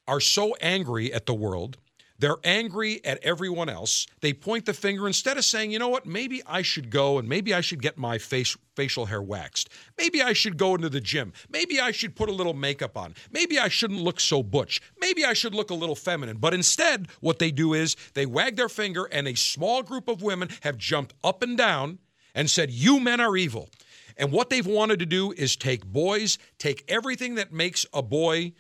are 0.08 0.20
so 0.20 0.56
angry 0.62 1.12
at 1.12 1.26
the 1.26 1.34
world. 1.34 1.78
They're 2.20 2.38
angry 2.44 3.04
at 3.06 3.24
everyone 3.24 3.70
else. 3.70 4.06
They 4.20 4.34
point 4.34 4.66
the 4.66 4.74
finger 4.74 5.08
instead 5.08 5.38
of 5.38 5.46
saying, 5.46 5.72
you 5.72 5.80
know 5.80 5.88
what, 5.88 6.06
maybe 6.06 6.42
I 6.46 6.62
should 6.62 6.90
go 6.90 7.18
and 7.18 7.28
maybe 7.28 7.54
I 7.54 7.62
should 7.62 7.82
get 7.82 7.98
my 7.98 8.18
face, 8.18 8.58
facial 8.76 9.06
hair 9.06 9.22
waxed. 9.22 9.70
Maybe 9.98 10.22
I 10.22 10.34
should 10.34 10.58
go 10.58 10.76
into 10.76 10.90
the 10.90 11.00
gym. 11.00 11.32
Maybe 11.50 11.80
I 11.80 11.92
should 11.92 12.16
put 12.16 12.28
a 12.28 12.34
little 12.34 12.54
makeup 12.54 12.98
on. 12.98 13.16
Maybe 13.32 13.58
I 13.58 13.70
shouldn't 13.70 14.02
look 14.02 14.20
so 14.20 14.44
butch. 14.44 14.82
Maybe 15.00 15.24
I 15.24 15.34
should 15.34 15.56
look 15.56 15.70
a 15.70 15.76
little 15.76 15.96
feminine. 15.96 16.38
But 16.38 16.54
instead, 16.54 17.08
what 17.22 17.40
they 17.40 17.52
do 17.52 17.74
is 17.74 17.96
they 18.14 18.26
wag 18.26 18.58
their 18.58 18.70
finger, 18.70 19.06
and 19.06 19.28
a 19.28 19.36
small 19.36 19.82
group 19.82 20.10
of 20.10 20.22
women 20.22 20.50
have 20.62 20.78
jumped 20.78 21.14
up 21.24 21.42
and 21.42 21.58
down 21.58 22.00
and 22.36 22.50
said, 22.50 22.70
You 22.70 23.00
men 23.00 23.22
are 23.22 23.38
evil. 23.38 23.70
And 24.18 24.34
what 24.34 24.50
they've 24.50 24.68
wanted 24.68 25.00
to 25.00 25.06
do 25.06 25.32
is 25.32 25.56
take 25.56 25.86
boys, 25.86 26.38
take 26.58 26.84
everything 26.90 27.36
that 27.36 27.54
makes 27.54 27.86
a 27.94 28.02
boy 28.02 28.52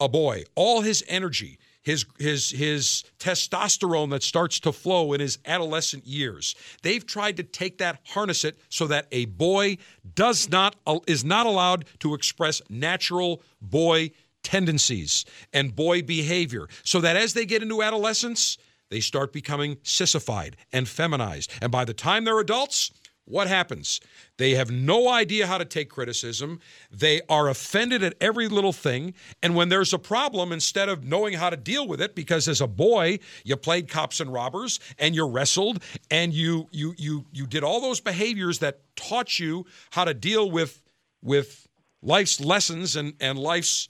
a 0.00 0.08
boy, 0.08 0.44
all 0.54 0.80
his 0.80 1.04
energy, 1.06 1.58
his 1.82 2.04
his 2.18 2.50
his 2.50 3.04
testosterone 3.18 4.10
that 4.10 4.22
starts 4.22 4.60
to 4.60 4.72
flow 4.72 5.12
in 5.12 5.20
his 5.20 5.38
adolescent 5.46 6.06
years. 6.06 6.54
They've 6.82 7.04
tried 7.04 7.36
to 7.38 7.42
take 7.42 7.78
that, 7.78 8.00
harness 8.04 8.44
it, 8.44 8.58
so 8.68 8.86
that 8.88 9.06
a 9.12 9.26
boy 9.26 9.78
does 10.14 10.50
not 10.50 10.76
is 11.06 11.24
not 11.24 11.46
allowed 11.46 11.86
to 12.00 12.14
express 12.14 12.60
natural 12.68 13.42
boy 13.60 14.10
tendencies 14.42 15.24
and 15.52 15.74
boy 15.74 16.02
behavior. 16.02 16.68
So 16.84 17.00
that 17.00 17.16
as 17.16 17.34
they 17.34 17.46
get 17.46 17.62
into 17.62 17.82
adolescence, 17.82 18.58
they 18.90 19.00
start 19.00 19.32
becoming 19.32 19.78
sissified 19.82 20.56
and 20.72 20.88
feminized. 20.88 21.52
And 21.62 21.70
by 21.70 21.84
the 21.84 21.94
time 21.94 22.24
they're 22.24 22.40
adults, 22.40 22.90
what 23.24 23.46
happens? 23.46 24.00
They 24.38 24.54
have 24.54 24.70
no 24.70 25.08
idea 25.08 25.46
how 25.46 25.58
to 25.58 25.64
take 25.64 25.88
criticism. 25.88 26.60
They 26.90 27.20
are 27.28 27.48
offended 27.48 28.02
at 28.02 28.14
every 28.20 28.48
little 28.48 28.72
thing. 28.72 29.14
And 29.42 29.54
when 29.54 29.68
there's 29.68 29.92
a 29.92 29.98
problem, 29.98 30.50
instead 30.52 30.88
of 30.88 31.04
knowing 31.04 31.34
how 31.34 31.50
to 31.50 31.56
deal 31.56 31.86
with 31.86 32.00
it, 32.00 32.14
because 32.14 32.48
as 32.48 32.60
a 32.60 32.66
boy, 32.66 33.20
you 33.44 33.56
played 33.56 33.88
cops 33.88 34.20
and 34.20 34.32
robbers 34.32 34.80
and 34.98 35.14
you 35.14 35.28
wrestled 35.28 35.82
and 36.10 36.34
you 36.34 36.68
you 36.72 36.94
you 36.98 37.24
you 37.32 37.46
did 37.46 37.62
all 37.62 37.80
those 37.80 38.00
behaviors 38.00 38.58
that 38.58 38.80
taught 38.96 39.38
you 39.38 39.64
how 39.90 40.04
to 40.04 40.14
deal 40.14 40.50
with 40.50 40.82
with 41.22 41.68
life's 42.02 42.40
lessons 42.40 42.96
and, 42.96 43.14
and 43.20 43.38
life's 43.38 43.88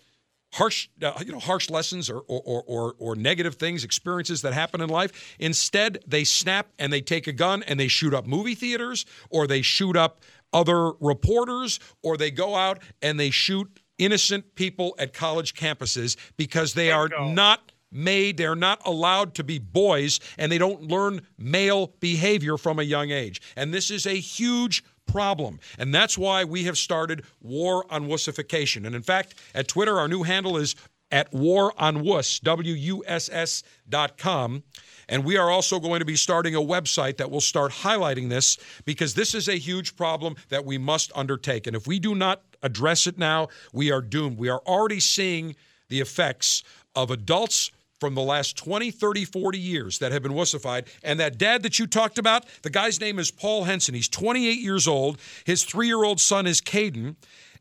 harsh 0.52 0.88
uh, 1.02 1.12
you 1.24 1.32
know 1.32 1.38
harsh 1.38 1.70
lessons 1.70 2.10
or, 2.10 2.20
or, 2.26 2.62
or, 2.66 2.94
or 2.98 3.16
negative 3.16 3.54
things 3.54 3.84
experiences 3.84 4.42
that 4.42 4.52
happen 4.52 4.80
in 4.80 4.88
life. 4.88 5.36
Instead 5.38 5.98
they 6.06 6.24
snap 6.24 6.68
and 6.78 6.92
they 6.92 7.00
take 7.00 7.26
a 7.26 7.32
gun 7.32 7.62
and 7.64 7.78
they 7.78 7.88
shoot 7.88 8.14
up 8.14 8.26
movie 8.26 8.54
theaters 8.54 9.06
or 9.30 9.46
they 9.46 9.62
shoot 9.62 9.96
up 9.96 10.20
other 10.52 10.92
reporters 11.00 11.78
or 12.02 12.16
they 12.16 12.30
go 12.30 12.56
out 12.56 12.80
and 13.02 13.18
they 13.18 13.30
shoot 13.30 13.80
innocent 13.98 14.54
people 14.54 14.94
at 14.98 15.12
college 15.12 15.54
campuses 15.54 16.16
because 16.36 16.74
they 16.74 16.90
are 16.90 17.08
not 17.08 17.72
made 17.92 18.36
they're 18.36 18.54
not 18.54 18.80
allowed 18.86 19.34
to 19.34 19.44
be 19.44 19.58
boys 19.58 20.20
and 20.38 20.50
they 20.50 20.58
don't 20.58 20.82
learn 20.82 21.20
male 21.38 21.88
behavior 22.00 22.56
from 22.56 22.78
a 22.78 22.82
young 22.82 23.10
age. 23.10 23.40
And 23.56 23.74
this 23.74 23.90
is 23.90 24.06
a 24.06 24.14
huge 24.14 24.84
problem. 25.10 25.58
And 25.78 25.94
that's 25.94 26.16
why 26.16 26.44
we 26.44 26.64
have 26.64 26.78
started 26.78 27.24
War 27.40 27.84
on 27.90 28.06
Wussification. 28.06 28.86
And 28.86 28.94
in 28.94 29.02
fact, 29.02 29.34
at 29.54 29.68
Twitter, 29.68 29.98
our 29.98 30.08
new 30.08 30.22
handle 30.22 30.56
is 30.56 30.76
at 31.10 31.32
War 31.32 31.72
on 31.76 32.02
Wuss, 32.04 32.38
W 32.40 32.72
U 32.72 33.04
S 33.06 33.28
S 33.32 33.62
dot 33.88 34.16
com. 34.16 34.62
And 35.08 35.24
we 35.24 35.36
are 35.36 35.50
also 35.50 35.80
going 35.80 35.98
to 35.98 36.04
be 36.04 36.14
starting 36.14 36.54
a 36.54 36.60
website 36.60 37.16
that 37.16 37.30
will 37.30 37.40
start 37.40 37.72
highlighting 37.72 38.28
this 38.28 38.58
because 38.84 39.14
this 39.14 39.34
is 39.34 39.48
a 39.48 39.58
huge 39.58 39.96
problem 39.96 40.36
that 40.50 40.64
we 40.64 40.78
must 40.78 41.10
undertake. 41.16 41.66
And 41.66 41.74
if 41.74 41.88
we 41.88 41.98
do 41.98 42.14
not 42.14 42.42
address 42.62 43.08
it 43.08 43.18
now, 43.18 43.48
we 43.72 43.90
are 43.90 44.00
doomed. 44.00 44.38
We 44.38 44.50
are 44.50 44.62
already 44.66 45.00
seeing 45.00 45.56
the 45.88 46.00
effects 46.00 46.62
of 46.94 47.10
adults 47.10 47.72
from 48.00 48.14
the 48.14 48.22
last 48.22 48.56
20, 48.56 48.90
30, 48.90 49.26
40 49.26 49.58
years 49.58 49.98
that 49.98 50.10
have 50.10 50.22
been 50.22 50.32
wussified. 50.32 50.86
And 51.04 51.20
that 51.20 51.38
dad 51.38 51.62
that 51.62 51.78
you 51.78 51.86
talked 51.86 52.18
about, 52.18 52.46
the 52.62 52.70
guy's 52.70 53.00
name 53.00 53.18
is 53.18 53.30
Paul 53.30 53.64
Henson. 53.64 53.94
He's 53.94 54.08
28 54.08 54.58
years 54.58 54.88
old. 54.88 55.20
His 55.44 55.62
three 55.62 55.86
year 55.86 56.02
old 56.02 56.20
son 56.20 56.46
is 56.46 56.60
Caden. 56.60 57.16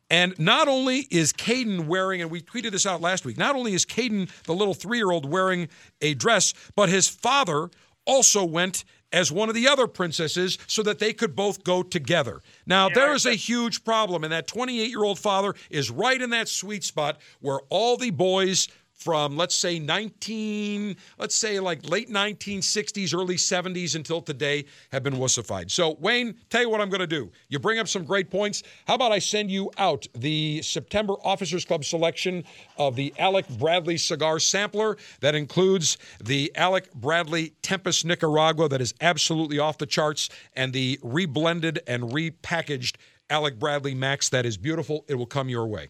And 0.09 0.37
not 0.39 0.67
only 0.67 1.07
is 1.11 1.33
Caden 1.33 1.85
wearing, 1.85 2.21
and 2.21 2.31
we 2.31 2.41
tweeted 2.41 2.71
this 2.71 2.87
out 2.87 2.99
last 2.99 3.25
week, 3.25 3.37
not 3.37 3.55
only 3.55 3.73
is 3.73 3.85
Caden, 3.85 4.29
the 4.45 4.55
little 4.55 4.73
three 4.73 4.97
year 4.97 5.11
old, 5.11 5.29
wearing 5.29 5.67
a 6.01 6.15
dress, 6.15 6.53
but 6.75 6.89
his 6.89 7.07
father 7.07 7.69
also 8.05 8.43
went 8.43 8.85
as 9.11 9.31
one 9.31 9.49
of 9.49 9.55
the 9.55 9.67
other 9.67 9.87
princesses 9.87 10.57
so 10.67 10.83
that 10.83 10.99
they 10.99 11.13
could 11.13 11.35
both 11.35 11.63
go 11.63 11.83
together. 11.83 12.41
Now, 12.65 12.87
yeah, 12.87 12.95
there 12.95 13.13
is 13.13 13.25
a 13.25 13.33
huge 13.33 13.83
problem, 13.83 14.23
and 14.23 14.31
that 14.33 14.47
28 14.47 14.89
year 14.89 15.03
old 15.03 15.19
father 15.19 15.53
is 15.69 15.89
right 15.89 16.19
in 16.19 16.29
that 16.31 16.47
sweet 16.47 16.83
spot 16.83 17.19
where 17.39 17.59
all 17.69 17.97
the 17.97 18.11
boys 18.11 18.67
from 18.99 19.37
let's 19.37 19.55
say 19.55 19.79
19 19.79 20.95
let's 21.17 21.33
say 21.33 21.59
like 21.59 21.89
late 21.89 22.09
1960s 22.09 23.15
early 23.15 23.35
70s 23.35 23.95
until 23.95 24.21
today 24.21 24.65
have 24.91 25.03
been 25.03 25.15
wussified. 25.15 25.71
So 25.71 25.95
wayne 25.99 26.35
tell 26.49 26.61
you 26.61 26.69
what 26.69 26.81
i'm 26.81 26.89
going 26.89 26.99
to 26.99 27.07
do. 27.07 27.31
You 27.47 27.59
bring 27.59 27.79
up 27.79 27.87
some 27.87 28.03
great 28.03 28.29
points. 28.29 28.61
How 28.85 28.95
about 28.95 29.11
i 29.11 29.19
send 29.19 29.49
you 29.49 29.71
out 29.77 30.05
the 30.13 30.61
september 30.61 31.13
officers 31.23 31.63
club 31.63 31.85
selection 31.85 32.43
of 32.77 32.95
the 32.95 33.13
alec 33.17 33.47
bradley 33.57 33.97
cigar 33.97 34.39
sampler 34.39 34.97
that 35.21 35.33
includes 35.33 35.97
the 36.23 36.51
alec 36.55 36.93
bradley 36.93 37.53
tempest 37.61 38.03
nicaragua 38.05 38.67
that 38.67 38.81
is 38.81 38.93
absolutely 38.99 39.59
off 39.59 39.77
the 39.77 39.85
charts 39.85 40.29
and 40.55 40.73
the 40.73 40.99
reblended 41.01 41.79
and 41.87 42.03
repackaged 42.03 42.97
alec 43.29 43.57
bradley 43.57 43.95
max 43.95 44.29
that 44.29 44.45
is 44.45 44.57
beautiful. 44.57 45.05
It 45.07 45.15
will 45.15 45.25
come 45.25 45.47
your 45.47 45.67
way 45.67 45.89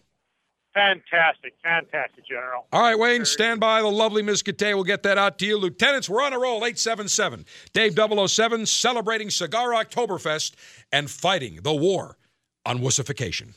Fantastic, 0.73 1.53
fantastic, 1.63 2.27
General. 2.27 2.65
All 2.71 2.81
right, 2.81 2.97
Wayne, 2.97 3.25
stand 3.25 3.59
by. 3.59 3.81
The 3.81 3.87
lovely 3.87 4.21
Ms. 4.21 4.43
Gate 4.43 4.75
will 4.75 4.83
get 4.83 5.03
that 5.03 5.17
out 5.17 5.39
to 5.39 5.45
you. 5.45 5.57
Lieutenants, 5.57 6.07
we're 6.07 6.23
on 6.23 6.33
a 6.33 6.39
roll. 6.39 6.57
877. 6.57 7.45
Dave 7.73 7.97
007 8.29 8.65
celebrating 8.65 9.29
Cigar 9.29 9.69
Oktoberfest 9.69 10.53
and 10.91 11.09
fighting 11.09 11.61
the 11.63 11.73
war 11.73 12.17
on 12.65 12.79
wussification. 12.79 13.53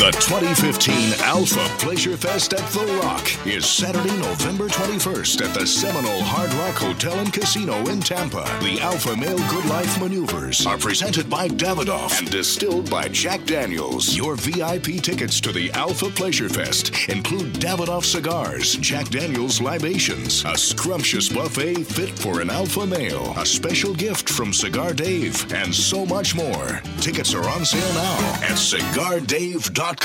The 0.00 0.12
2015 0.12 1.20
Alpha 1.24 1.60
Pleasure 1.76 2.16
Fest 2.16 2.54
at 2.54 2.66
The 2.72 2.86
Rock 3.02 3.46
is 3.46 3.66
Saturday, 3.66 4.16
November 4.16 4.66
21st 4.66 5.42
at 5.46 5.52
the 5.52 5.66
Seminole 5.66 6.22
Hard 6.22 6.50
Rock 6.54 6.76
Hotel 6.76 7.18
and 7.18 7.30
Casino 7.30 7.86
in 7.86 8.00
Tampa. 8.00 8.44
The 8.62 8.80
Alpha 8.80 9.14
Male 9.14 9.36
Good 9.50 9.66
Life 9.66 10.00
Maneuvers 10.00 10.64
are 10.66 10.78
presented 10.78 11.28
by 11.28 11.48
Davidoff 11.48 12.18
and 12.18 12.30
distilled 12.30 12.90
by 12.90 13.08
Jack 13.08 13.44
Daniels. 13.44 14.16
Your 14.16 14.36
VIP 14.36 15.02
tickets 15.02 15.38
to 15.42 15.52
the 15.52 15.70
Alpha 15.72 16.08
Pleasure 16.08 16.48
Fest 16.48 17.10
include 17.10 17.52
Davidoff 17.60 18.06
cigars, 18.06 18.76
Jack 18.76 19.10
Daniels 19.10 19.60
libations, 19.60 20.46
a 20.46 20.56
scrumptious 20.56 21.28
buffet 21.28 21.84
fit 21.84 22.18
for 22.18 22.40
an 22.40 22.48
alpha 22.48 22.86
male, 22.86 23.34
a 23.36 23.44
special 23.44 23.92
gift 23.92 24.30
from 24.30 24.54
Cigar 24.54 24.94
Dave, 24.94 25.52
and 25.52 25.74
so 25.74 26.06
much 26.06 26.34
more. 26.34 26.80
Tickets 27.02 27.34
are 27.34 27.46
on 27.50 27.66
sale 27.66 27.92
now 27.92 28.18
at 28.40 28.56
cigardave.com. 28.56 29.89
In 29.90 29.96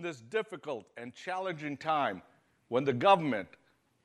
this 0.00 0.22
difficult 0.22 0.86
and 0.96 1.14
challenging 1.14 1.76
time, 1.76 2.22
when 2.68 2.84
the 2.84 2.94
government 2.94 3.48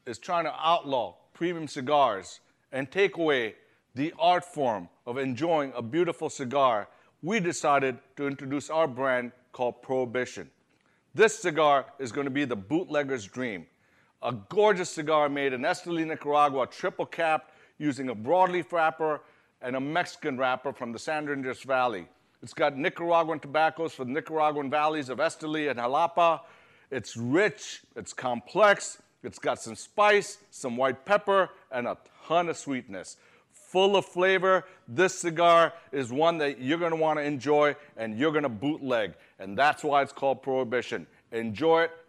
is 0.05 0.17
trying 0.17 0.43
to 0.43 0.53
outlaw 0.59 1.15
premium 1.33 1.69
cigars 1.69 2.41
and 2.73 2.91
take 2.91 3.15
away 3.15 3.55
the 3.93 4.13
art 4.19 4.43
form 4.43 4.89
of 5.05 5.17
enjoying 5.17 5.71
a 5.77 5.81
beautiful 5.81 6.29
cigar, 6.29 6.89
we 7.21 7.39
decided 7.39 7.99
to 8.17 8.27
introduce 8.27 8.69
our 8.69 8.85
brand 8.87 9.31
called 9.53 9.81
Prohibition. 9.81 10.51
This 11.15 11.39
cigar 11.39 11.85
is 11.97 12.11
going 12.11 12.25
to 12.25 12.31
be 12.31 12.43
the 12.43 12.57
bootlegger's 12.57 13.25
dream. 13.25 13.67
A 14.21 14.33
gorgeous 14.33 14.89
cigar 14.89 15.29
made 15.29 15.53
in 15.53 15.61
Esteli, 15.61 16.05
Nicaragua, 16.05 16.67
triple 16.67 17.05
capped 17.05 17.53
using 17.77 18.09
a 18.09 18.15
broadleaf 18.15 18.73
wrapper 18.73 19.21
and 19.61 19.77
a 19.77 19.79
Mexican 19.79 20.37
wrapper 20.37 20.73
from 20.73 20.91
the 20.91 20.99
San 20.99 21.29
Andres 21.29 21.63
Valley. 21.63 22.05
It's 22.43 22.53
got 22.53 22.77
Nicaraguan 22.77 23.39
tobaccos 23.39 23.93
from 23.93 24.09
the 24.09 24.15
Nicaraguan 24.15 24.69
valleys 24.69 25.07
of 25.07 25.19
Esteli 25.19 25.69
and 25.69 25.79
Jalapa. 25.79 26.41
It's 26.91 27.15
rich, 27.15 27.83
it's 27.95 28.11
complex, 28.11 29.01
it's 29.23 29.39
got 29.39 29.61
some 29.61 29.75
spice, 29.75 30.39
some 30.51 30.75
white 30.75 31.05
pepper, 31.05 31.49
and 31.71 31.87
a 31.87 31.97
ton 32.27 32.49
of 32.49 32.57
sweetness. 32.57 33.15
Full 33.69 33.95
of 33.95 34.05
flavor. 34.05 34.65
This 34.87 35.17
cigar 35.17 35.73
is 35.91 36.11
one 36.11 36.37
that 36.37 36.59
you're 36.59 36.77
going 36.77 36.91
to 36.91 36.97
want 36.97 37.19
to 37.19 37.23
enjoy 37.23 37.75
and 37.97 38.17
you're 38.17 38.31
going 38.31 38.43
to 38.43 38.49
bootleg. 38.49 39.13
And 39.39 39.57
that's 39.57 39.83
why 39.83 40.01
it's 40.01 40.13
called 40.13 40.41
Prohibition. 40.41 41.07
Enjoy 41.31 41.83
it. 41.83 41.91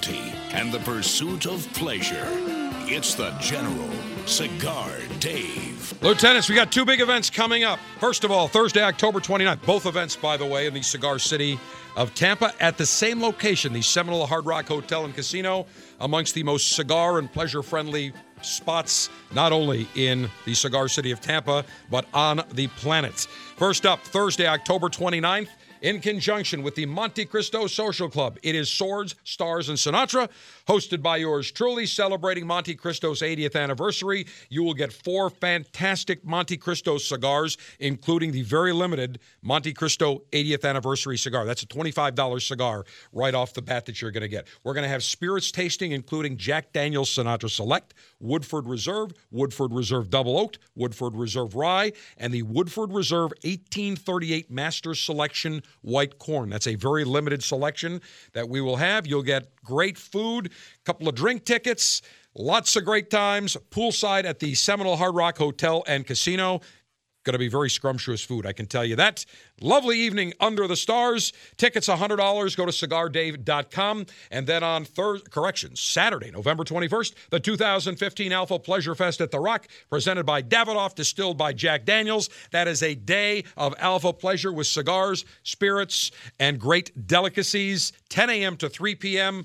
Liberty, 0.00 0.32
and 0.52 0.72
the 0.72 0.78
pursuit 0.80 1.46
of 1.46 1.66
pleasure. 1.74 2.26
It's 2.92 3.14
the 3.14 3.30
General 3.40 3.90
Cigar 4.26 4.90
Dave. 5.18 5.94
Lieutenants, 6.02 6.48
we 6.48 6.54
got 6.54 6.72
two 6.72 6.84
big 6.84 7.00
events 7.00 7.30
coming 7.30 7.64
up. 7.64 7.78
First 7.98 8.24
of 8.24 8.30
all, 8.30 8.48
Thursday, 8.48 8.82
October 8.82 9.20
29th. 9.20 9.64
Both 9.64 9.86
events, 9.86 10.16
by 10.16 10.36
the 10.36 10.46
way, 10.46 10.66
in 10.66 10.74
the 10.74 10.82
cigar 10.82 11.18
city 11.18 11.58
of 11.96 12.14
Tampa 12.14 12.52
at 12.60 12.78
the 12.78 12.86
same 12.86 13.20
location, 13.20 13.72
the 13.72 13.82
Seminole 13.82 14.26
Hard 14.26 14.46
Rock 14.46 14.66
Hotel 14.66 15.04
and 15.04 15.14
Casino, 15.14 15.66
amongst 16.00 16.34
the 16.34 16.42
most 16.42 16.72
cigar 16.72 17.18
and 17.18 17.30
pleasure 17.32 17.62
friendly 17.62 18.12
spots, 18.42 19.10
not 19.34 19.52
only 19.52 19.86
in 19.94 20.28
the 20.46 20.54
cigar 20.54 20.88
city 20.88 21.10
of 21.10 21.20
Tampa, 21.20 21.64
but 21.90 22.06
on 22.14 22.42
the 22.52 22.68
planet. 22.68 23.26
First 23.56 23.84
up, 23.86 24.00
Thursday, 24.00 24.46
October 24.46 24.88
29th. 24.88 25.48
In 25.80 26.00
conjunction 26.00 26.62
with 26.62 26.74
the 26.74 26.84
Monte 26.84 27.24
Cristo 27.24 27.66
Social 27.66 28.10
Club, 28.10 28.38
it 28.42 28.54
is 28.54 28.70
Swords, 28.70 29.14
Stars, 29.24 29.70
and 29.70 29.78
Sinatra, 29.78 30.28
hosted 30.70 31.02
by 31.02 31.16
yours 31.16 31.50
truly, 31.50 31.84
celebrating 31.84 32.46
Monte 32.46 32.76
Cristo's 32.76 33.22
80th 33.22 33.60
anniversary. 33.60 34.24
You 34.50 34.62
will 34.62 34.74
get 34.74 34.92
four 34.92 35.28
fantastic 35.28 36.24
Monte 36.24 36.58
Cristo 36.58 36.96
cigars, 36.96 37.58
including 37.80 38.30
the 38.30 38.42
very 38.42 38.72
limited 38.72 39.18
Monte 39.42 39.72
Cristo 39.72 40.22
80th 40.30 40.64
anniversary 40.64 41.18
cigar. 41.18 41.44
That's 41.44 41.64
a 41.64 41.66
$25 41.66 42.40
cigar 42.40 42.84
right 43.12 43.34
off 43.34 43.52
the 43.52 43.62
bat 43.62 43.84
that 43.86 44.00
you're 44.00 44.12
going 44.12 44.20
to 44.20 44.28
get. 44.28 44.46
We're 44.62 44.74
going 44.74 44.84
to 44.84 44.88
have 44.88 45.02
spirits 45.02 45.50
tasting, 45.50 45.90
including 45.90 46.36
Jack 46.36 46.72
Daniels 46.72 47.12
Sinatra 47.12 47.50
Select, 47.50 47.94
Woodford 48.20 48.68
Reserve, 48.68 49.10
Woodford 49.32 49.72
Reserve 49.72 50.08
Double 50.08 50.38
Oaked, 50.38 50.60
Woodford 50.76 51.16
Reserve 51.16 51.56
Rye, 51.56 51.90
and 52.16 52.32
the 52.32 52.42
Woodford 52.42 52.92
Reserve 52.92 53.32
1838 53.42 54.52
Master 54.52 54.94
Selection 54.94 55.64
White 55.80 56.20
Corn. 56.20 56.48
That's 56.48 56.68
a 56.68 56.76
very 56.76 57.02
limited 57.02 57.42
selection 57.42 58.00
that 58.34 58.48
we 58.48 58.60
will 58.60 58.76
have. 58.76 59.04
You'll 59.08 59.24
get 59.24 59.48
great 59.64 59.98
food, 59.98 60.52
a 60.80 60.84
couple 60.84 61.08
of 61.08 61.14
drink 61.14 61.44
tickets, 61.44 62.02
lots 62.34 62.76
of 62.76 62.84
great 62.84 63.10
times, 63.10 63.56
poolside 63.70 64.24
at 64.24 64.38
the 64.38 64.54
Seminole 64.54 64.96
Hard 64.96 65.14
Rock 65.14 65.38
Hotel 65.38 65.82
and 65.86 66.06
Casino. 66.06 66.60
Going 67.22 67.34
to 67.34 67.38
be 67.38 67.48
very 67.48 67.68
scrumptious 67.68 68.22
food, 68.22 68.46
I 68.46 68.54
can 68.54 68.64
tell 68.64 68.82
you 68.82 68.96
that. 68.96 69.26
Lovely 69.60 69.98
evening 69.98 70.32
under 70.40 70.66
the 70.66 70.76
stars. 70.76 71.34
Tickets 71.58 71.86
$100. 71.86 72.56
Go 72.56 72.64
to 72.64 72.72
cigardave.com. 72.72 74.06
And 74.30 74.46
then 74.46 74.62
on 74.62 74.86
Thursday, 74.86 75.28
correction, 75.28 75.76
Saturday, 75.76 76.30
November 76.30 76.64
21st, 76.64 77.14
the 77.28 77.38
2015 77.38 78.32
Alpha 78.32 78.58
Pleasure 78.58 78.94
Fest 78.94 79.20
at 79.20 79.30
The 79.30 79.38
Rock, 79.38 79.68
presented 79.90 80.24
by 80.24 80.40
Davidoff, 80.40 80.94
distilled 80.94 81.36
by 81.36 81.52
Jack 81.52 81.84
Daniels. 81.84 82.30
That 82.52 82.66
is 82.66 82.82
a 82.82 82.94
day 82.94 83.44
of 83.54 83.74
Alpha 83.78 84.14
Pleasure 84.14 84.50
with 84.52 84.66
cigars, 84.66 85.26
spirits, 85.42 86.12
and 86.38 86.58
great 86.58 87.06
delicacies. 87.06 87.92
10 88.08 88.30
a.m. 88.30 88.56
to 88.56 88.70
3 88.70 88.94
p.m. 88.94 89.44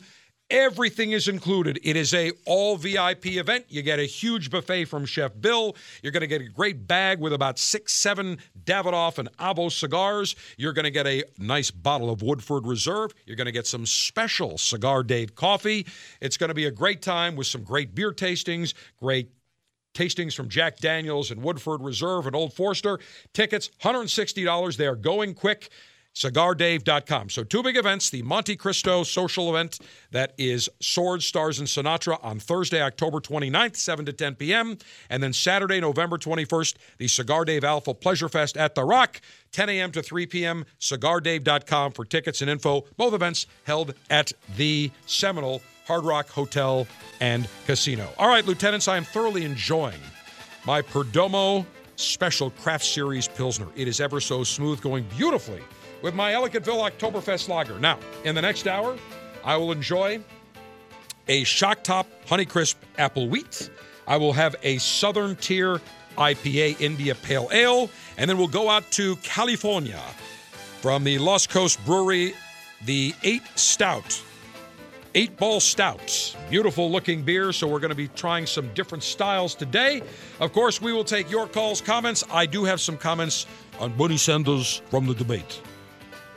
Everything 0.52 1.12
is 1.12 1.28
included. 1.28 1.80
It 1.82 1.96
is 1.96 2.14
a 2.14 2.32
all 2.46 2.78
VIP 2.78 3.28
event. 3.28 3.66
You 3.68 3.82
get 3.82 3.98
a 3.98 4.04
huge 4.04 4.52
buffet 4.52 4.86
from 4.86 5.04
Chef 5.04 5.32
Bill. 5.41 5.76
You're 6.04 6.12
going 6.12 6.22
to 6.22 6.28
get 6.28 6.41
a 6.41 6.50
great 6.50 6.88
bag 6.88 7.20
with 7.20 7.34
about 7.34 7.58
six, 7.58 7.93
seven 7.93 8.38
Davidoff 8.64 9.18
and 9.18 9.28
Avo 9.38 9.72
cigars. 9.72 10.36
You're 10.58 10.74
going 10.74 10.84
to 10.86 10.91
get 10.91 11.08
a 11.08 11.24
nice 11.39 11.72
bottle 11.72 12.12
of 12.12 12.22
Woodford 12.22 12.68
Reserve. 12.68 13.12
You're 13.26 13.38
going 13.38 13.48
to 13.48 13.52
get 13.52 13.66
some 13.66 13.88
special 13.88 14.60
Cigar 14.60 15.02
Dave 15.02 15.34
coffee. 15.34 15.88
It's 16.22 16.38
going 16.38 16.50
to 16.50 16.56
be 16.56 16.66
a 16.66 16.72
great 16.72 17.02
time 17.02 17.36
with 17.36 17.48
some 17.48 17.64
great 17.64 17.96
beer 17.96 18.12
tastings, 18.12 18.76
great 19.00 19.32
tastings 19.96 20.36
from 20.36 20.48
Jack 20.48 20.78
Daniels 20.78 21.32
and 21.32 21.41
Woodford 21.41 21.82
Reserve 21.82 22.28
and 22.28 22.36
Old 22.36 22.54
Forester. 22.54 23.00
Tickets 23.34 23.72
$160. 23.82 24.78
They 24.78 24.86
are 24.86 24.96
going 24.96 25.34
quick 25.34 25.72
cigardave.com. 26.16 27.30
So, 27.30 27.43
two 27.43 27.61
big 27.61 27.78
events 27.78 28.09
the 28.09 28.22
Monte 28.24 28.55
Cristo 28.55 29.03
social 29.03 29.49
event 29.49 29.80
that 30.11 30.34
is 30.38 30.70
Swords, 30.80 31.26
Stars, 31.26 31.59
and 31.59 31.68
Sinatra 31.68 32.18
on 32.24 32.39
Thursday, 32.39 32.82
October 32.82 33.20
29th, 33.20 33.76
7 33.76 34.05
to 34.05 34.13
10 34.13 34.36
p.m. 34.36 34.78
And 35.09 35.22
then 35.22 35.34
Saturday, 35.34 35.82
November 35.82 36.18
21st, 36.18 36.76
the 36.97 37.07
Cigar 37.07 37.45
Dave 37.45 37.63
Alpha 37.63 37.93
Pleasure 37.93 38.30
Fest 38.30 38.55
at 38.57 38.76
The 38.76 38.84
Rock, 38.84 39.20
10 39.51 39.70
a.m. 39.70 39.91
to 39.91 40.01
3 40.01 40.26
p.m. 40.26 40.66
Cigardave.com 40.80 41.91
for 41.91 42.05
tickets 42.05 42.41
and 42.41 42.49
info. 42.49 42.86
Both 42.97 43.13
events 43.13 43.47
held 43.63 43.93
at 44.09 44.32
the 44.55 44.91
Seminole 45.05 45.61
Hard 45.86 46.05
Rock 46.05 46.30
Hotel 46.30 46.88
and 47.20 47.47
Casino. 47.66 48.09
All 48.18 48.30
right, 48.30 48.45
Lieutenants, 48.45 48.88
I 48.88 48.97
am 48.97 49.03
thoroughly 49.03 49.43
enjoying 49.43 49.99
my 50.66 50.82
Perdomo 50.82 51.66
Special 51.97 52.49
Craft 52.51 52.86
Series 52.86 53.28
Pilsner. 53.28 53.68
It 53.76 53.88
is 53.88 53.99
ever 53.99 54.20
so 54.20 54.43
smooth, 54.43 54.82
going 54.82 55.05
beautifully 55.16 55.61
with 56.02 56.14
my 56.14 56.34
Ellicottville 56.34 56.89
Oktoberfest 56.89 57.50
lager. 57.50 57.80
Now, 57.80 58.00
in 58.24 58.36
the 58.36 58.41
next 58.41 58.68
hour, 58.68 58.98
I 59.43 59.58
will 59.58 59.72
enjoy 59.72 60.20
a 61.28 61.43
Shock 61.43 61.84
Top 61.84 62.08
Honeycrisp 62.28 62.76
Apple 62.98 63.28
Wheat. 63.30 63.70
I 64.08 64.18
will 64.18 64.34
have 64.34 64.56
a 64.64 64.78
Southern 64.78 65.36
Tier 65.36 65.82
IPA 66.18 66.80
India 66.80 67.16
Pale 67.16 67.50
Ale, 67.52 67.89
and 68.18 68.30
then 68.30 68.38
we'll 68.38 68.48
go 68.48 68.70
out 68.70 68.89
to 68.91 69.16
California 69.18 70.02
from 70.82 71.04
the 71.04 71.18
Lost 71.18 71.50
Coast 71.50 71.84
Brewery, 71.86 72.34
the 72.86 73.14
Eight 73.24 73.43
Stout. 73.56 74.22
Eight 75.16 75.38
Ball 75.38 75.62
Stout. 75.62 76.36
Beautiful 76.50 76.91
looking 76.91 77.24
beer, 77.24 77.54
so 77.54 77.68
we're 77.68 77.80
going 77.80 77.89
to 77.89 77.96
be 77.96 78.10
trying 78.10 78.46
some 78.46 78.70
different 78.74 79.04
styles 79.04 79.56
today. 79.56 80.02
Of 80.41 80.52
course, 80.52 80.82
we 80.82 80.91
will 80.91 81.06
take 81.06 81.32
your 81.32 81.48
calls, 81.48 81.80
comments. 81.80 82.24
I 82.30 82.46
do 82.46 82.66
have 82.66 82.82
some 82.82 82.98
comments 82.98 83.48
on 83.80 83.96
Bernie 83.96 84.18
Sanders 84.18 84.82
from 84.89 85.08
the 85.08 85.14
debate. 85.14 85.62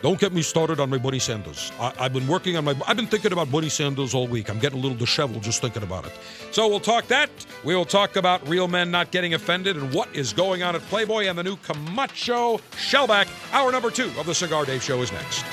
Don't 0.00 0.20
get 0.20 0.32
me 0.32 0.42
started 0.42 0.78
on 0.78 0.90
my 0.90 0.98
Bernie 0.98 1.18
Sanders. 1.18 1.72
I, 1.80 1.92
have 1.98 2.12
been 2.12 2.28
working 2.28 2.56
on 2.56 2.64
my. 2.64 2.74
I've 2.86 2.96
been 2.96 3.08
thinking 3.08 3.32
about 3.32 3.50
Bernie 3.50 3.68
Sanders 3.68 4.14
all 4.14 4.28
week. 4.28 4.48
I'm 4.48 4.60
getting 4.60 4.78
a 4.78 4.82
little 4.82 4.96
disheveled 4.96 5.42
just 5.42 5.60
thinking 5.60 5.82
about 5.82 6.06
it. 6.06 6.12
So 6.52 6.68
we'll 6.68 6.78
talk 6.78 7.08
that. 7.08 7.30
We 7.64 7.74
will 7.74 7.84
talk 7.84 8.14
about 8.14 8.46
real 8.48 8.68
men 8.68 8.92
not 8.92 9.10
getting 9.10 9.34
offended 9.34 9.76
and 9.76 9.92
what 9.92 10.08
is 10.14 10.32
going 10.32 10.62
on 10.62 10.76
at 10.76 10.82
Playboy 10.82 11.26
and 11.26 11.36
the 11.36 11.42
new 11.42 11.56
Camacho 11.56 12.58
Shellback. 12.72 13.28
Hour 13.52 13.72
number 13.72 13.90
two 13.90 14.12
of 14.18 14.26
the 14.26 14.34
Cigar 14.34 14.64
Dave 14.64 14.82
Show 14.82 15.02
is 15.02 15.10
next. 15.10 15.44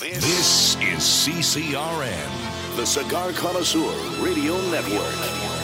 This 0.00 0.74
is 0.76 0.98
CCRN, 0.98 2.76
the 2.76 2.86
Cigar 2.86 3.32
Connoisseur 3.32 4.24
Radio 4.24 4.56
Network. 4.70 5.63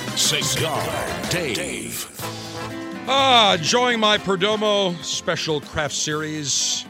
Cigar 0.15 1.29
Dave. 1.29 2.07
Ah, 3.07 3.55
enjoying 3.55 3.99
my 3.99 4.17
Perdomo 4.17 4.95
Special 5.03 5.61
Craft 5.61 5.93
Series. 5.95 6.85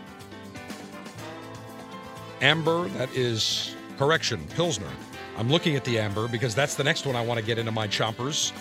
Amber, 2.42 2.88
that 2.90 3.14
is 3.16 3.76
correction, 3.98 4.46
Pilsner. 4.56 4.90
I'm 5.38 5.50
looking 5.50 5.76
at 5.76 5.86
the 5.86 6.00
Amber 6.00 6.28
because 6.28 6.56
that's 6.56 6.76
the 6.76 6.84
next 6.84 7.06
one 7.06 7.16
I 7.16 7.24
want 7.24 7.40
to 7.40 7.46
get 7.46 7.58
into 7.58 7.72
my 7.72 7.88
chompers. 7.88 8.52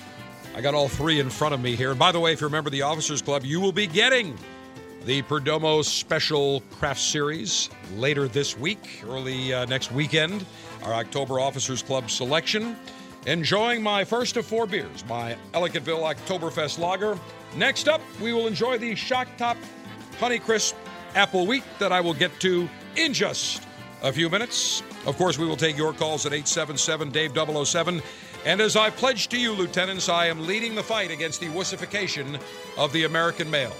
I 0.54 0.60
got 0.60 0.74
all 0.74 0.88
three 0.88 1.20
in 1.20 1.30
front 1.30 1.54
of 1.54 1.60
me 1.60 1.74
here. 1.74 1.90
And 1.90 1.98
by 1.98 2.12
the 2.12 2.20
way, 2.20 2.32
if 2.32 2.40
you 2.40 2.46
remember 2.46 2.70
the 2.70 2.82
Officers 2.82 3.22
Club, 3.22 3.44
you 3.44 3.60
will 3.60 3.72
be 3.72 3.86
getting 3.86 4.36
the 5.04 5.22
Perdomo 5.22 5.82
Special 5.82 6.60
Craft 6.72 7.00
Series 7.00 7.70
later 7.96 8.28
this 8.28 8.58
week, 8.58 9.02
early 9.06 9.54
uh, 9.54 9.64
next 9.64 9.90
weekend, 9.90 10.44
our 10.82 10.92
October 10.92 11.40
Officers 11.40 11.82
Club 11.82 12.10
selection. 12.10 12.76
Enjoying 13.26 13.82
my 13.82 14.02
first 14.02 14.38
of 14.38 14.46
four 14.46 14.66
beers, 14.66 15.04
my 15.06 15.36
Ellicottville 15.52 16.14
Oktoberfest 16.14 16.78
Lager. 16.78 17.18
Next 17.54 17.86
up, 17.86 18.00
we 18.18 18.32
will 18.32 18.46
enjoy 18.46 18.78
the 18.78 18.94
Shock 18.94 19.28
Top 19.36 19.58
Honeycrisp 20.18 20.72
Apple 21.14 21.46
Wheat 21.46 21.64
that 21.78 21.92
I 21.92 22.00
will 22.00 22.14
get 22.14 22.38
to 22.40 22.66
in 22.96 23.12
just 23.12 23.62
a 24.02 24.10
few 24.10 24.30
minutes. 24.30 24.82
Of 25.04 25.18
course, 25.18 25.36
we 25.36 25.46
will 25.46 25.56
take 25.56 25.76
your 25.76 25.92
calls 25.92 26.24
at 26.24 26.32
877 26.32 27.10
Dave 27.10 27.32
007. 27.66 28.00
And 28.46 28.58
as 28.58 28.74
I 28.74 28.88
pledge 28.88 29.28
to 29.28 29.38
you, 29.38 29.52
Lieutenants, 29.52 30.08
I 30.08 30.26
am 30.26 30.46
leading 30.46 30.74
the 30.74 30.82
fight 30.82 31.10
against 31.10 31.40
the 31.40 31.48
wussification 31.48 32.40
of 32.78 32.90
the 32.94 33.04
American 33.04 33.50
male. 33.50 33.74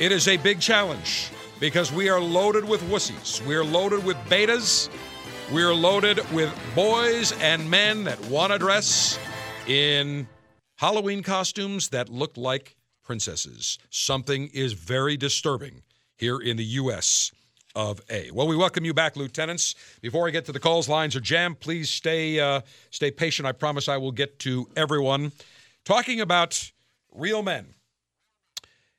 It 0.00 0.10
is 0.10 0.26
a 0.26 0.38
big 0.38 0.60
challenge 0.60 1.30
because 1.60 1.92
we 1.92 2.08
are 2.08 2.20
loaded 2.20 2.64
with 2.64 2.82
wussies. 2.90 3.44
We 3.46 3.54
are 3.54 3.64
loaded 3.64 4.04
with 4.04 4.16
betas 4.28 4.90
We're 5.52 5.74
loaded 5.74 6.18
with 6.32 6.52
boys 6.74 7.30
and 7.40 7.70
men 7.70 8.02
that 8.04 8.20
want 8.26 8.52
to 8.52 8.58
dress 8.58 9.16
in 9.68 10.26
Halloween 10.74 11.22
costumes 11.22 11.90
that 11.90 12.08
look 12.08 12.36
like 12.36 12.74
princesses. 13.04 13.78
Something 13.88 14.50
is 14.52 14.72
very 14.72 15.16
disturbing 15.16 15.82
here 16.16 16.40
in 16.40 16.56
the 16.56 16.64
U.S. 16.64 17.30
of 17.76 18.00
A. 18.10 18.32
Well, 18.32 18.48
we 18.48 18.56
welcome 18.56 18.84
you 18.84 18.92
back, 18.92 19.14
lieutenants. 19.14 19.76
Before 20.02 20.26
I 20.26 20.32
get 20.32 20.46
to 20.46 20.52
the 20.52 20.58
calls, 20.58 20.88
lines 20.88 21.14
are 21.14 21.20
jammed. 21.20 21.60
Please 21.60 21.90
stay 21.90 22.40
uh, 22.40 22.62
stay 22.90 23.12
patient. 23.12 23.46
I 23.46 23.52
promise 23.52 23.88
I 23.88 23.98
will 23.98 24.12
get 24.12 24.40
to 24.40 24.68
everyone. 24.74 25.30
Talking 25.84 26.20
about 26.20 26.72
real 27.14 27.44
men. 27.44 27.75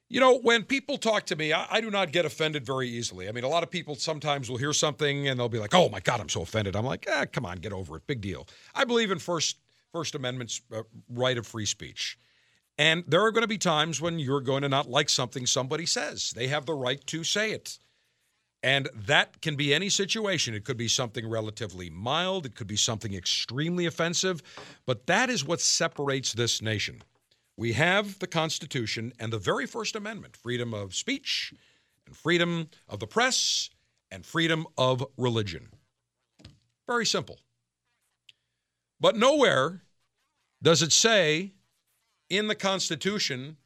You 0.10 0.22
know, 0.22 0.40
when 0.40 0.64
people 0.64 0.98
talk 0.98 1.26
to 1.26 1.36
me, 1.36 1.52
I, 1.52 1.68
I, 1.70 1.82
do 1.82 1.92
not 1.92 2.14
get 2.14 2.26
offended 2.26 2.66
very 2.66 2.88
easily. 2.88 3.28
I 3.28 3.34
mean, 3.34 3.44
a 3.44 3.50
lot 3.50 3.64
of 3.64 3.70
people 3.70 3.96
sometimes 3.96 4.50
will 4.50 4.58
hear 4.58 4.72
something 4.72 5.28
and 5.28 5.38
they'll 5.38 5.50
be 5.50 5.60
like, 5.60 5.74
"Oh 5.74 5.90
my 5.90 6.00
God, 6.00 6.22
I'm 6.22 6.30
so 6.30 6.42
offended." 6.44 6.76
I'm 6.76 6.86
like, 6.86 7.06
"Ah, 7.12 7.26
come 7.26 7.46
on, 7.46 7.58
get 7.58 7.74
over 7.74 7.98
it. 7.98 8.08
Big 8.08 8.22
deal." 8.22 8.48
I 8.74 8.86
believe 8.86 9.12
in 9.12 9.20
First 9.20 9.58
First 9.92 10.16
Amendment's 10.16 10.62
uh, 10.74 10.84
right 11.10 11.38
of 11.38 11.46
free 11.46 11.66
speech, 11.66 12.18
and 12.78 13.04
there 13.08 13.22
are 13.24 13.32
going 13.32 13.42
to 13.42 13.50
be 13.50 13.58
times 13.58 14.00
when 14.00 14.18
you're 14.18 14.42
going 14.42 14.62
to 14.62 14.70
not 14.70 14.90
like 14.90 15.10
something 15.10 15.46
somebody 15.46 15.86
says. 15.86 16.32
They 16.32 16.48
have 16.48 16.66
the 16.66 16.74
right 16.74 17.06
to 17.08 17.26
say 17.26 17.52
it, 17.52 17.78
and 18.64 18.88
that 18.96 19.42
can 19.42 19.58
be 19.58 19.74
any 19.74 19.90
situation. 19.90 20.54
It 20.54 20.64
could 20.64 20.78
be 20.78 20.88
something 20.88 21.28
relatively 21.30 21.90
mild. 21.90 22.46
It 22.46 22.56
could 22.56 22.68
be 22.68 22.78
something 22.78 23.14
extremely 23.14 23.86
offensive, 23.86 24.42
but 24.86 25.06
that 25.08 25.30
is 25.30 25.44
what 25.44 25.60
separates 25.60 26.32
this 26.32 26.62
nation. 26.62 27.02
We 27.58 27.74
have 27.74 28.20
the 28.20 28.28
Constitution 28.28 29.14
and 29.20 29.34
the 29.34 29.40
very 29.40 29.66
First 29.66 29.96
Amendment 29.96 30.38
freedom 30.38 30.74
of 30.76 30.94
speech, 30.94 31.54
and 32.06 32.16
freedom 32.16 32.70
of 32.88 33.00
the 33.00 33.08
press, 33.08 33.72
and 34.12 34.26
freedom 34.26 34.68
of 34.78 35.04
religion. 35.18 35.70
Very 36.86 37.06
simple. 37.06 37.40
But 39.00 39.18
nowhere 39.18 39.82
does 40.62 40.82
it 40.82 40.92
say 40.92 41.54
in 42.30 42.48
the 42.48 42.56
Constitution 42.56 43.58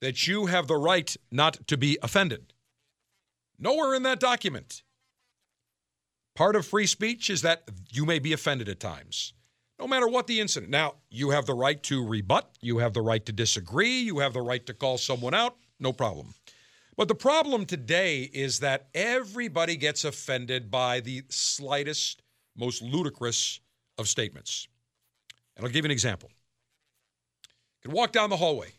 that 0.00 0.26
you 0.26 0.46
have 0.46 0.66
the 0.66 0.76
right 0.76 1.16
not 1.30 1.66
to 1.68 1.76
be 1.76 1.98
offended. 2.02 2.52
Nowhere 3.58 3.94
in 3.94 4.02
that 4.02 4.20
document. 4.20 4.82
Part 6.34 6.54
of 6.54 6.66
free 6.66 6.86
speech 6.86 7.30
is 7.30 7.40
that 7.42 7.68
you 7.90 8.04
may 8.04 8.18
be 8.18 8.34
offended 8.34 8.68
at 8.68 8.78
times 8.78 9.32
no 9.78 9.86
matter 9.86 10.08
what 10.08 10.26
the 10.26 10.40
incident. 10.40 10.70
Now, 10.70 10.94
you 11.10 11.30
have 11.30 11.46
the 11.46 11.54
right 11.54 11.82
to 11.84 12.06
rebut, 12.06 12.50
you 12.60 12.78
have 12.78 12.94
the 12.94 13.02
right 13.02 13.24
to 13.26 13.32
disagree, 13.32 14.00
you 14.00 14.18
have 14.18 14.32
the 14.32 14.40
right 14.40 14.64
to 14.66 14.74
call 14.74 14.98
someone 14.98 15.34
out, 15.34 15.56
no 15.78 15.92
problem. 15.92 16.34
But 16.96 17.08
the 17.08 17.14
problem 17.14 17.66
today 17.66 18.22
is 18.22 18.60
that 18.60 18.88
everybody 18.94 19.76
gets 19.76 20.04
offended 20.04 20.70
by 20.70 21.00
the 21.00 21.22
slightest, 21.28 22.22
most 22.56 22.80
ludicrous 22.80 23.60
of 23.98 24.08
statements. 24.08 24.66
And 25.56 25.64
I'll 25.64 25.72
give 25.72 25.84
you 25.84 25.88
an 25.88 25.92
example. 25.92 26.30
You 27.82 27.90
can 27.90 27.96
walk 27.96 28.12
down 28.12 28.30
the 28.30 28.36
hallway. 28.36 28.72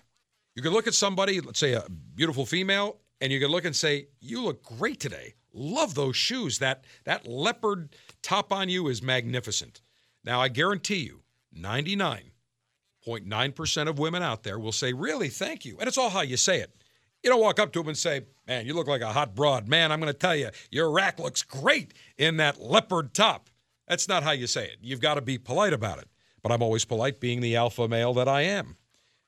You 0.55 0.63
can 0.63 0.73
look 0.73 0.87
at 0.87 0.95
somebody, 0.95 1.39
let's 1.41 1.59
say 1.59 1.73
a 1.73 1.85
beautiful 2.15 2.45
female, 2.45 2.97
and 3.21 3.31
you 3.31 3.39
can 3.39 3.49
look 3.49 3.65
and 3.65 3.75
say, 3.75 4.07
You 4.19 4.41
look 4.41 4.63
great 4.63 4.99
today. 4.99 5.35
Love 5.53 5.93
those 5.93 6.15
shoes. 6.15 6.59
That, 6.59 6.85
that 7.05 7.27
leopard 7.27 7.95
top 8.21 8.51
on 8.51 8.69
you 8.69 8.87
is 8.87 9.01
magnificent. 9.01 9.81
Now, 10.27 10.41
I 10.41 10.49
guarantee 10.49 11.05
you, 11.05 11.21
99.9% 11.57 13.87
of 13.87 13.97
women 13.97 14.21
out 14.21 14.43
there 14.43 14.59
will 14.59 14.73
say, 14.73 14.91
Really, 14.91 15.29
thank 15.29 15.63
you. 15.63 15.77
And 15.79 15.87
it's 15.87 15.97
all 15.97 16.09
how 16.09 16.19
you 16.19 16.35
say 16.35 16.59
it. 16.59 16.75
You 17.23 17.29
don't 17.29 17.39
walk 17.39 17.61
up 17.61 17.71
to 17.71 17.79
them 17.79 17.87
and 17.87 17.97
say, 17.97 18.23
Man, 18.45 18.65
you 18.65 18.73
look 18.73 18.89
like 18.89 18.99
a 18.99 19.13
hot 19.13 19.35
broad. 19.35 19.69
Man, 19.69 19.89
I'm 19.89 20.01
going 20.01 20.11
to 20.11 20.19
tell 20.19 20.35
you, 20.35 20.49
your 20.69 20.91
rack 20.91 21.17
looks 21.17 21.43
great 21.43 21.93
in 22.17 22.35
that 22.37 22.59
leopard 22.59 23.13
top. 23.13 23.49
That's 23.87 24.09
not 24.09 24.23
how 24.23 24.31
you 24.31 24.47
say 24.47 24.65
it. 24.65 24.79
You've 24.81 24.99
got 24.99 25.13
to 25.13 25.21
be 25.21 25.37
polite 25.37 25.71
about 25.71 25.99
it. 25.99 26.09
But 26.43 26.51
I'm 26.51 26.61
always 26.61 26.83
polite 26.83 27.21
being 27.21 27.39
the 27.39 27.55
alpha 27.55 27.87
male 27.87 28.13
that 28.15 28.27
I 28.27 28.41
am. 28.41 28.75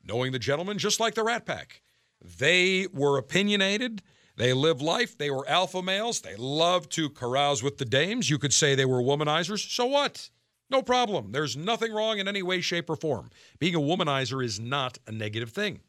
Knowing 0.04 0.34
the 0.34 0.40
gentleman, 0.40 0.80
just 0.80 1.00
like 1.00 1.16
the 1.16 1.24
Rat 1.24 1.46
Pack. 1.46 1.82
They 2.22 2.88
were 2.92 3.18
opinionated. 3.18 4.02
They 4.36 4.52
live 4.52 4.82
life. 4.82 5.18
They 5.18 5.32
were 5.32 5.48
alpha 5.48 5.82
males. 5.82 6.20
They 6.20 6.36
loved 6.36 6.92
to 6.92 7.10
carouse 7.10 7.64
with 7.64 7.78
the 7.78 7.86
dames. 7.86 8.30
You 8.30 8.38
could 8.38 8.52
say 8.52 8.76
they 8.76 8.84
were 8.84 9.02
womanizers. 9.02 9.74
So 9.74 9.86
what? 9.86 10.30
No 10.70 10.84
problem. 10.84 11.32
There's 11.32 11.58
nothing 11.58 11.92
wrong 11.92 12.20
in 12.20 12.28
any 12.28 12.44
way, 12.44 12.62
shape, 12.62 12.90
or 12.90 12.96
form. 12.96 13.32
Being 13.58 13.76
a 13.76 13.80
womanizer 13.80 14.44
is 14.44 14.60
not 14.60 15.00
a 15.08 15.12
negative 15.12 15.52
thing. 15.52 15.80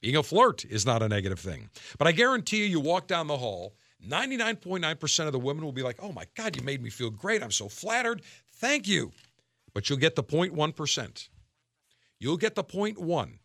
Being 0.00 0.16
a 0.16 0.22
flirt 0.22 0.64
is 0.64 0.84
not 0.84 1.02
a 1.02 1.08
negative 1.08 1.38
thing. 1.38 1.70
But 1.98 2.08
I 2.08 2.12
guarantee 2.12 2.58
you, 2.58 2.64
you 2.64 2.80
walk 2.80 3.06
down 3.06 3.26
the 3.26 3.38
hall, 3.38 3.74
99.9% 4.06 5.26
of 5.26 5.32
the 5.32 5.38
women 5.38 5.64
will 5.64 5.72
be 5.72 5.82
like, 5.82 5.98
oh 6.02 6.12
my 6.12 6.24
God, 6.36 6.56
you 6.56 6.62
made 6.62 6.82
me 6.82 6.90
feel 6.90 7.10
great. 7.10 7.42
I'm 7.42 7.50
so 7.50 7.68
flattered. 7.68 8.22
Thank 8.56 8.86
you. 8.86 9.12
But 9.72 9.88
you'll 9.88 9.98
get 9.98 10.14
the 10.14 10.22
0.1%. 10.22 11.28
You'll 12.20 12.36
get 12.36 12.54
the 12.54 12.64
0.1 12.64 13.38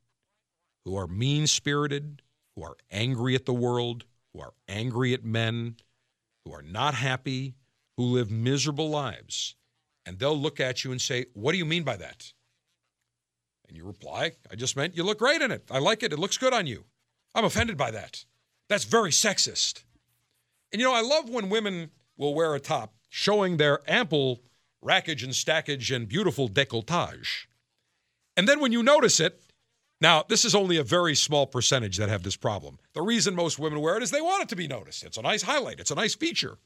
who 0.85 0.97
are 0.97 1.07
mean 1.07 1.47
spirited, 1.47 2.21
who 2.55 2.63
are 2.63 2.77
angry 2.91 3.35
at 3.35 3.45
the 3.45 3.53
world, 3.53 4.05
who 4.33 4.41
are 4.41 4.53
angry 4.67 5.13
at 5.13 5.23
men, 5.23 5.75
who 6.43 6.53
are 6.53 6.61
not 6.61 6.93
happy, 6.93 7.55
who 7.95 8.03
live 8.03 8.31
miserable 8.31 8.89
lives 8.89 9.55
and 10.09 10.17
they'll 10.17 10.37
look 10.37 10.59
at 10.59 10.83
you 10.83 10.91
and 10.91 10.99
say, 10.99 11.27
What 11.33 11.51
do 11.51 11.59
you 11.59 11.65
mean 11.65 11.83
by 11.83 11.95
that? 11.95 12.33
And 13.67 13.77
you 13.77 13.85
reply, 13.85 14.31
I 14.51 14.55
just 14.55 14.75
meant 14.75 14.97
you 14.97 15.03
look 15.03 15.19
great 15.19 15.43
in 15.43 15.51
it. 15.51 15.65
I 15.69 15.77
like 15.77 16.01
it. 16.01 16.11
It 16.11 16.17
looks 16.17 16.35
good 16.35 16.51
on 16.51 16.65
you. 16.65 16.85
I'm 17.35 17.45
offended 17.45 17.77
by 17.77 17.91
that. 17.91 18.25
That's 18.69 18.85
very 18.85 19.11
sexist. 19.11 19.83
And 20.73 20.81
you 20.81 20.87
know, 20.87 20.95
I 20.95 21.01
love 21.01 21.29
when 21.29 21.49
women 21.49 21.91
will 22.17 22.33
wear 22.33 22.55
a 22.55 22.59
top 22.59 22.95
showing 23.07 23.57
their 23.57 23.81
ample 23.87 24.41
rackage 24.81 25.23
and 25.23 25.33
stackage 25.33 25.95
and 25.95 26.07
beautiful 26.07 26.49
decolletage. 26.49 27.45
And 28.35 28.47
then 28.47 28.59
when 28.59 28.71
you 28.71 28.81
notice 28.81 29.19
it, 29.19 29.43
now, 30.01 30.23
this 30.27 30.43
is 30.43 30.55
only 30.55 30.77
a 30.77 30.83
very 30.83 31.13
small 31.13 31.45
percentage 31.45 31.97
that 31.97 32.09
have 32.09 32.23
this 32.23 32.37
problem. 32.37 32.79
The 32.93 33.01
reason 33.01 33.35
most 33.35 33.59
women 33.59 33.81
wear 33.81 33.97
it 33.97 34.03
is 34.03 34.11
they 34.11 34.21
want 34.21 34.43
it 34.43 34.49
to 34.49 34.55
be 34.55 34.67
noticed. 34.67 35.03
It's 35.03 35.17
a 35.17 35.21
nice 35.21 35.43
highlight, 35.43 35.79
it's 35.79 35.91
a 35.91 35.95
nice 35.95 36.15
feature. 36.15 36.57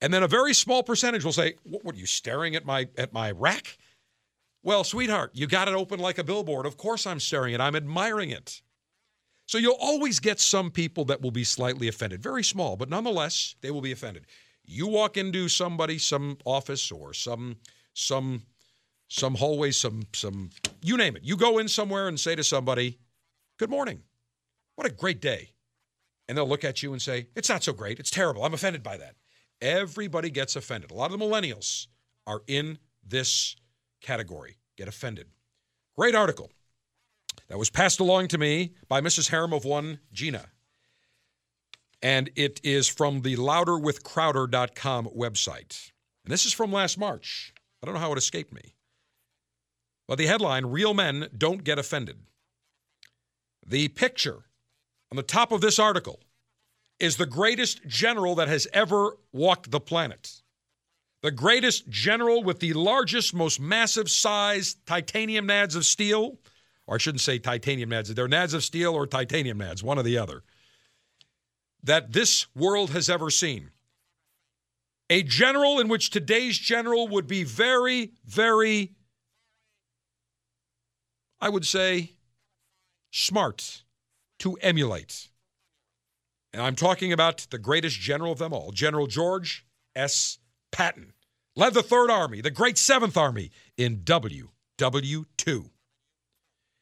And 0.00 0.12
then 0.14 0.22
a 0.22 0.28
very 0.28 0.54
small 0.54 0.82
percentage 0.82 1.24
will 1.24 1.32
say, 1.32 1.54
"What, 1.64 1.94
are 1.94 1.98
you 1.98 2.06
staring 2.06 2.56
at 2.56 2.64
my 2.64 2.88
at 2.96 3.12
my 3.12 3.30
rack?" 3.30 3.78
Well, 4.62 4.84
sweetheart, 4.84 5.32
you 5.34 5.46
got 5.46 5.68
it 5.68 5.74
open 5.74 6.00
like 6.00 6.18
a 6.18 6.24
billboard. 6.24 6.66
Of 6.66 6.76
course 6.76 7.06
I'm 7.06 7.20
staring 7.20 7.54
at. 7.54 7.60
I'm 7.60 7.76
admiring 7.76 8.30
it. 8.30 8.60
So 9.46 9.58
you'll 9.58 9.76
always 9.80 10.20
get 10.20 10.38
some 10.38 10.70
people 10.70 11.04
that 11.06 11.20
will 11.20 11.30
be 11.30 11.44
slightly 11.44 11.88
offended, 11.88 12.22
very 12.22 12.44
small, 12.44 12.76
but 12.76 12.88
nonetheless, 12.88 13.56
they 13.62 13.70
will 13.70 13.80
be 13.80 13.90
offended. 13.90 14.26
You 14.64 14.86
walk 14.86 15.16
into 15.16 15.48
somebody, 15.48 15.98
some 15.98 16.38
office 16.44 16.92
or 16.92 17.12
some 17.12 17.56
some 17.92 18.46
some 19.08 19.34
hallway, 19.34 19.72
some 19.72 20.02
some 20.12 20.50
you 20.82 20.96
name 20.96 21.16
it. 21.16 21.24
You 21.24 21.36
go 21.36 21.58
in 21.58 21.68
somewhere 21.68 22.06
and 22.06 22.20
say 22.20 22.36
to 22.36 22.44
somebody, 22.44 22.98
"Good 23.58 23.70
morning. 23.70 24.04
What 24.76 24.86
a 24.86 24.90
great 24.90 25.20
day." 25.20 25.50
And 26.28 26.38
they'll 26.38 26.48
look 26.48 26.64
at 26.64 26.82
you 26.82 26.92
and 26.92 27.02
say, 27.02 27.28
"It's 27.34 27.48
not 27.48 27.64
so 27.64 27.72
great. 27.72 27.98
It's 27.98 28.10
terrible. 28.10 28.44
I'm 28.44 28.54
offended 28.54 28.82
by 28.82 28.96
that." 28.98 29.16
Everybody 29.60 30.30
gets 30.30 30.56
offended. 30.56 30.90
A 30.90 30.94
lot 30.94 31.12
of 31.12 31.18
the 31.18 31.24
millennials 31.24 31.86
are 32.26 32.42
in 32.46 32.78
this 33.06 33.56
category, 34.00 34.56
get 34.76 34.88
offended. 34.88 35.26
Great 35.96 36.14
article 36.14 36.50
that 37.48 37.58
was 37.58 37.70
passed 37.70 38.00
along 38.00 38.28
to 38.28 38.38
me 38.38 38.72
by 38.88 39.00
Mrs. 39.00 39.30
Harem 39.30 39.52
of 39.52 39.64
One, 39.64 40.00
Gina. 40.12 40.46
And 42.02 42.30
it 42.36 42.60
is 42.64 42.88
from 42.88 43.20
the 43.20 43.36
louderwithcrowder.com 43.36 45.08
website. 45.16 45.90
And 46.24 46.32
this 46.32 46.46
is 46.46 46.52
from 46.52 46.72
last 46.72 46.98
March. 46.98 47.52
I 47.82 47.86
don't 47.86 47.94
know 47.94 48.00
how 48.00 48.12
it 48.12 48.18
escaped 48.18 48.54
me. 48.54 48.74
But 50.08 50.16
the 50.16 50.26
headline 50.26 50.66
Real 50.66 50.94
Men 50.94 51.28
Don't 51.36 51.62
Get 51.62 51.78
Offended. 51.78 52.20
The 53.66 53.88
picture 53.88 54.44
on 55.10 55.16
the 55.16 55.22
top 55.22 55.52
of 55.52 55.60
this 55.60 55.78
article 55.78 56.20
is 57.00 57.16
the 57.16 57.26
greatest 57.26 57.86
general 57.86 58.34
that 58.36 58.48
has 58.48 58.68
ever 58.72 59.16
walked 59.32 59.70
the 59.70 59.80
planet. 59.80 60.42
The 61.22 61.30
greatest 61.30 61.88
general 61.88 62.42
with 62.42 62.60
the 62.60 62.72
largest, 62.74 63.34
most 63.34 63.60
massive 63.60 64.10
size 64.10 64.76
titanium 64.86 65.48
nads 65.48 65.76
of 65.76 65.84
steel, 65.84 66.38
or 66.86 66.94
I 66.94 66.98
shouldn't 66.98 67.20
say 67.20 67.38
titanium 67.38 67.90
nads, 67.90 68.08
they're 68.14 68.28
nads 68.28 68.54
of 68.54 68.64
steel 68.64 68.94
or 68.94 69.06
titanium 69.06 69.58
nads, 69.58 69.82
one 69.82 69.98
or 69.98 70.02
the 70.02 70.18
other, 70.18 70.42
that 71.82 72.12
this 72.12 72.46
world 72.54 72.90
has 72.90 73.08
ever 73.08 73.30
seen. 73.30 73.70
A 75.08 75.22
general 75.22 75.80
in 75.80 75.88
which 75.88 76.10
today's 76.10 76.56
general 76.56 77.08
would 77.08 77.26
be 77.26 77.44
very, 77.44 78.12
very, 78.24 78.92
I 81.40 81.48
would 81.48 81.66
say, 81.66 82.12
smart 83.10 83.82
to 84.38 84.54
emulate. 84.60 85.29
And 86.52 86.62
I'm 86.62 86.76
talking 86.76 87.12
about 87.12 87.46
the 87.50 87.58
greatest 87.58 87.98
general 87.98 88.32
of 88.32 88.38
them 88.38 88.52
all, 88.52 88.72
General 88.72 89.06
George 89.06 89.64
S. 89.94 90.38
Patton. 90.72 91.12
Led 91.56 91.74
the 91.74 91.82
Third 91.82 92.10
Army, 92.10 92.40
the 92.40 92.50
Great 92.50 92.78
Seventh 92.78 93.16
Army, 93.16 93.50
in 93.76 93.98
WW2. 93.98 94.44
And 95.46 95.70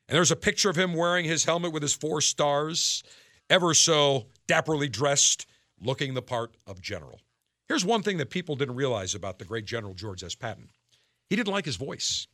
there's 0.08 0.30
a 0.30 0.36
picture 0.36 0.70
of 0.70 0.76
him 0.76 0.94
wearing 0.94 1.24
his 1.24 1.44
helmet 1.44 1.72
with 1.72 1.82
his 1.82 1.94
four 1.94 2.20
stars, 2.20 3.02
ever 3.50 3.74
so 3.74 4.26
dapperly 4.46 4.90
dressed, 4.90 5.46
looking 5.80 6.14
the 6.14 6.22
part 6.22 6.54
of 6.66 6.80
general. 6.80 7.20
Here's 7.66 7.84
one 7.84 8.02
thing 8.02 8.16
that 8.18 8.30
people 8.30 8.56
didn't 8.56 8.76
realize 8.76 9.14
about 9.14 9.38
the 9.38 9.44
great 9.44 9.66
General 9.66 9.94
George 9.94 10.22
S. 10.22 10.34
Patton 10.34 10.70
he 11.28 11.36
didn't 11.36 11.52
like 11.52 11.66
his 11.66 11.76
voice. 11.76 12.26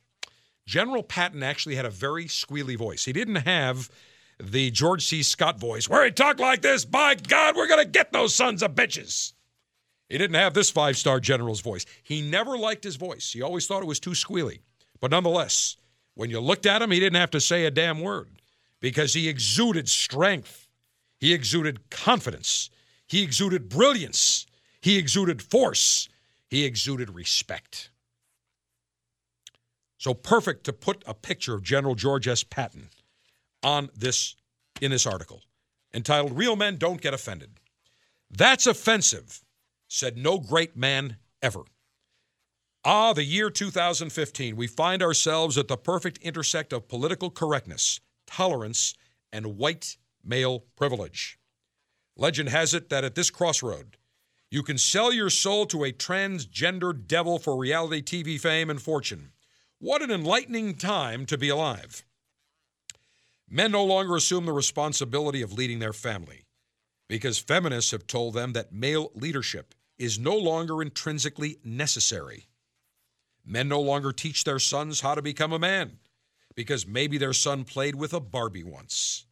General 0.65 1.03
Patton 1.03 1.43
actually 1.43 1.75
had 1.75 1.85
a 1.85 1.89
very 1.89 2.25
squealy 2.25 2.77
voice. 2.77 3.05
He 3.05 3.13
didn't 3.13 3.35
have 3.35 3.89
the 4.39 4.71
George 4.71 5.05
C. 5.05 5.23
Scott 5.23 5.59
voice 5.59 5.87
where 5.87 6.05
he 6.05 6.11
talked 6.11 6.39
like 6.39 6.61
this 6.61 6.85
By 6.85 7.15
God, 7.15 7.55
we're 7.55 7.67
going 7.67 7.83
to 7.83 7.89
get 7.89 8.11
those 8.11 8.33
sons 8.33 8.61
of 8.61 8.75
bitches. 8.75 9.33
He 10.09 10.17
didn't 10.17 10.35
have 10.35 10.53
this 10.53 10.69
five 10.69 10.97
star 10.97 11.19
general's 11.19 11.61
voice. 11.61 11.85
He 12.03 12.21
never 12.21 12.57
liked 12.57 12.83
his 12.83 12.95
voice. 12.95 13.31
He 13.31 13.41
always 13.41 13.65
thought 13.67 13.81
it 13.81 13.87
was 13.87 13.99
too 13.99 14.11
squealy. 14.11 14.59
But 15.01 15.11
nonetheless, 15.11 15.77
when 16.13 16.29
you 16.29 16.39
looked 16.39 16.65
at 16.65 16.81
him, 16.81 16.91
he 16.91 16.99
didn't 16.99 17.19
have 17.19 17.31
to 17.31 17.41
say 17.41 17.65
a 17.65 17.71
damn 17.71 18.01
word 18.01 18.29
because 18.79 19.13
he 19.13 19.27
exuded 19.27 19.89
strength. 19.89 20.67
He 21.19 21.33
exuded 21.33 21.89
confidence. 21.89 22.69
He 23.07 23.23
exuded 23.23 23.69
brilliance. 23.69 24.45
He 24.81 24.97
exuded 24.97 25.41
force. 25.41 26.07
He 26.49 26.65
exuded 26.65 27.09
respect. 27.09 27.89
So 29.97 30.13
perfect 30.13 30.65
to 30.65 30.73
put 30.73 31.03
a 31.07 31.13
picture 31.13 31.55
of 31.55 31.63
General 31.63 31.95
George 31.95 32.27
S. 32.27 32.43
Patton 32.43 32.89
on 33.65 33.89
this 33.95 34.35
in 34.79 34.91
this 34.91 35.07
article 35.07 35.41
entitled 35.93 36.37
Real 36.37 36.55
Men 36.55 36.77
Don't 36.77 37.01
Get 37.01 37.13
Offended. 37.13 37.59
That's 38.29 38.67
offensive, 38.67 39.41
said 39.87 40.17
no 40.17 40.39
great 40.39 40.77
man 40.77 41.17
ever. 41.41 41.61
Ah, 42.83 43.13
the 43.13 43.23
year 43.23 43.49
2015, 43.49 44.55
we 44.55 44.67
find 44.67 45.01
ourselves 45.01 45.57
at 45.57 45.67
the 45.67 45.77
perfect 45.77 46.19
intersect 46.19 46.73
of 46.73 46.87
political 46.87 47.31
correctness, 47.31 47.99
tolerance, 48.27 48.93
and 49.33 49.57
white 49.57 49.97
male 50.23 50.65
privilege. 50.75 51.39
Legend 52.15 52.49
has 52.49 52.73
it 52.73 52.89
that 52.89 53.03
at 53.03 53.15
this 53.15 53.31
crossroad, 53.31 53.97
you 54.51 54.61
can 54.61 54.77
sell 54.77 55.11
your 55.11 55.29
soul 55.29 55.65
to 55.65 55.83
a 55.83 55.91
transgender 55.91 56.93
devil 57.07 57.39
for 57.39 57.57
reality 57.57 58.01
TV 58.01 58.39
fame 58.39 58.69
and 58.69 58.81
fortune. 58.81 59.31
What 59.79 60.01
an 60.01 60.11
enlightening 60.11 60.75
time 60.75 61.25
to 61.25 61.37
be 61.37 61.49
alive. 61.49 62.03
Men 63.49 63.71
no 63.71 63.83
longer 63.83 64.15
assume 64.15 64.45
the 64.45 64.53
responsibility 64.53 65.41
of 65.41 65.53
leading 65.53 65.79
their 65.79 65.93
family 65.93 66.45
because 67.07 67.37
feminists 67.37 67.91
have 67.91 68.07
told 68.07 68.33
them 68.33 68.53
that 68.53 68.73
male 68.73 69.11
leadership 69.13 69.75
is 69.97 70.19
no 70.19 70.35
longer 70.35 70.81
intrinsically 70.81 71.57
necessary. 71.63 72.47
Men 73.45 73.67
no 73.67 73.79
longer 73.79 74.11
teach 74.11 74.43
their 74.43 74.59
sons 74.59 75.01
how 75.01 75.15
to 75.15 75.21
become 75.21 75.53
a 75.53 75.59
man 75.59 75.99
because 76.55 76.87
maybe 76.87 77.17
their 77.17 77.33
son 77.33 77.63
played 77.63 77.95
with 77.95 78.13
a 78.13 78.19
Barbie 78.19 78.63
once. 78.63 79.25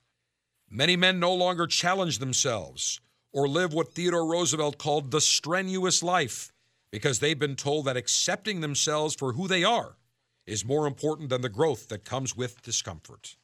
Many 0.69 0.95
men 0.95 1.19
no 1.19 1.33
longer 1.33 1.67
challenge 1.67 2.19
themselves 2.19 2.99
or 3.31 3.47
live 3.47 3.73
what 3.73 3.93
Theodore 3.93 4.25
Roosevelt 4.25 4.77
called 4.77 5.11
the 5.11 5.21
strenuous 5.21 6.03
life 6.03 6.51
because 6.91 7.19
they've 7.19 7.39
been 7.39 7.55
told 7.55 7.85
that 7.85 7.97
accepting 7.97 8.61
themselves 8.61 9.15
for 9.15 9.33
who 9.33 9.47
they 9.47 9.63
are 9.63 9.97
is 10.45 10.63
more 10.63 10.85
important 10.85 11.29
than 11.29 11.41
the 11.41 11.49
growth 11.49 11.89
that 11.89 12.05
comes 12.05 12.35
with 12.35 12.61
discomfort. 12.61 13.35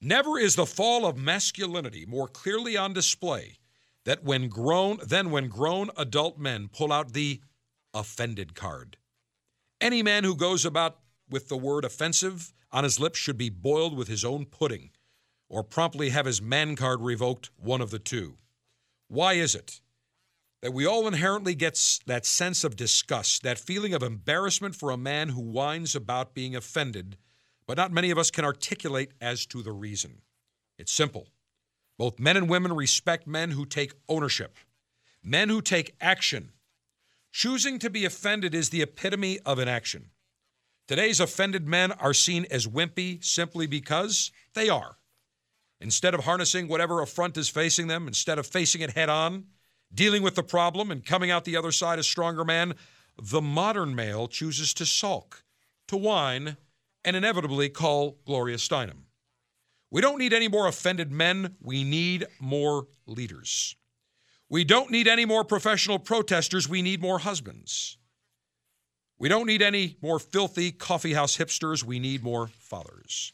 Never 0.00 0.38
is 0.38 0.54
the 0.54 0.66
fall 0.66 1.06
of 1.06 1.16
masculinity 1.16 2.06
more 2.06 2.28
clearly 2.28 2.76
on 2.76 2.92
display 2.92 3.58
that 4.04 4.22
when 4.22 4.48
grown 4.48 4.98
than 5.04 5.30
when 5.30 5.48
grown 5.48 5.90
adult 5.96 6.38
men 6.38 6.68
pull 6.68 6.92
out 6.92 7.12
the 7.12 7.40
offended 7.92 8.54
card. 8.54 8.96
Any 9.80 10.02
man 10.02 10.24
who 10.24 10.36
goes 10.36 10.64
about 10.64 10.98
with 11.28 11.48
the 11.48 11.56
word 11.56 11.84
offensive 11.84 12.52
on 12.70 12.84
his 12.84 13.00
lips 13.00 13.18
should 13.18 13.38
be 13.38 13.50
boiled 13.50 13.96
with 13.96 14.08
his 14.08 14.24
own 14.24 14.44
pudding 14.46 14.90
or 15.48 15.62
promptly 15.62 16.10
have 16.10 16.26
his 16.26 16.42
man 16.42 16.76
card 16.76 17.00
revoked, 17.00 17.50
one 17.56 17.80
of 17.80 17.90
the 17.90 17.98
two. 17.98 18.36
Why 19.08 19.34
is 19.34 19.54
it 19.54 19.80
that 20.60 20.72
we 20.72 20.86
all 20.86 21.06
inherently 21.06 21.54
get 21.54 21.80
that 22.06 22.26
sense 22.26 22.64
of 22.64 22.76
disgust, 22.76 23.42
that 23.42 23.58
feeling 23.58 23.94
of 23.94 24.02
embarrassment 24.02 24.74
for 24.74 24.90
a 24.90 24.96
man 24.96 25.30
who 25.30 25.40
whines 25.40 25.94
about 25.94 26.34
being 26.34 26.56
offended, 26.56 27.16
but 27.68 27.76
not 27.76 27.92
many 27.92 28.10
of 28.10 28.18
us 28.18 28.30
can 28.30 28.46
articulate 28.46 29.12
as 29.20 29.44
to 29.46 29.62
the 29.62 29.70
reason. 29.70 30.22
It's 30.78 30.90
simple. 30.90 31.28
Both 31.98 32.18
men 32.18 32.36
and 32.36 32.48
women 32.48 32.72
respect 32.72 33.26
men 33.26 33.50
who 33.50 33.66
take 33.66 33.92
ownership, 34.08 34.56
men 35.22 35.50
who 35.50 35.60
take 35.60 35.94
action. 36.00 36.52
Choosing 37.30 37.78
to 37.80 37.90
be 37.90 38.06
offended 38.06 38.54
is 38.54 38.70
the 38.70 38.80
epitome 38.80 39.38
of 39.44 39.58
inaction. 39.58 40.10
Today's 40.86 41.20
offended 41.20 41.68
men 41.68 41.92
are 41.92 42.14
seen 42.14 42.46
as 42.50 42.66
wimpy 42.66 43.22
simply 43.22 43.66
because 43.66 44.32
they 44.54 44.70
are. 44.70 44.96
Instead 45.78 46.14
of 46.14 46.24
harnessing 46.24 46.68
whatever 46.68 47.02
affront 47.02 47.36
is 47.36 47.50
facing 47.50 47.86
them, 47.86 48.08
instead 48.08 48.38
of 48.38 48.46
facing 48.46 48.80
it 48.80 48.94
head 48.94 49.10
on, 49.10 49.44
dealing 49.94 50.22
with 50.22 50.36
the 50.36 50.42
problem 50.42 50.90
and 50.90 51.04
coming 51.04 51.30
out 51.30 51.44
the 51.44 51.56
other 51.56 51.72
side 51.72 51.98
a 51.98 52.02
stronger 52.02 52.44
man, 52.44 52.74
the 53.20 53.42
modern 53.42 53.94
male 53.94 54.26
chooses 54.26 54.72
to 54.72 54.86
sulk, 54.86 55.44
to 55.86 55.96
whine, 55.96 56.56
and 57.04 57.16
inevitably 57.16 57.68
call 57.68 58.18
Gloria 58.26 58.56
Steinem. 58.56 59.04
We 59.90 60.00
don't 60.00 60.18
need 60.18 60.32
any 60.32 60.48
more 60.48 60.66
offended 60.66 61.10
men. 61.10 61.56
We 61.60 61.84
need 61.84 62.26
more 62.40 62.88
leaders. 63.06 63.76
We 64.50 64.64
don't 64.64 64.90
need 64.90 65.08
any 65.08 65.24
more 65.24 65.44
professional 65.44 65.98
protesters. 65.98 66.68
We 66.68 66.82
need 66.82 67.00
more 67.00 67.18
husbands. 67.18 67.98
We 69.18 69.28
don't 69.28 69.46
need 69.46 69.62
any 69.62 69.96
more 70.00 70.18
filthy 70.18 70.72
coffeehouse 70.72 71.38
hipsters. 71.38 71.82
We 71.82 71.98
need 71.98 72.22
more 72.22 72.46
fathers. 72.46 73.32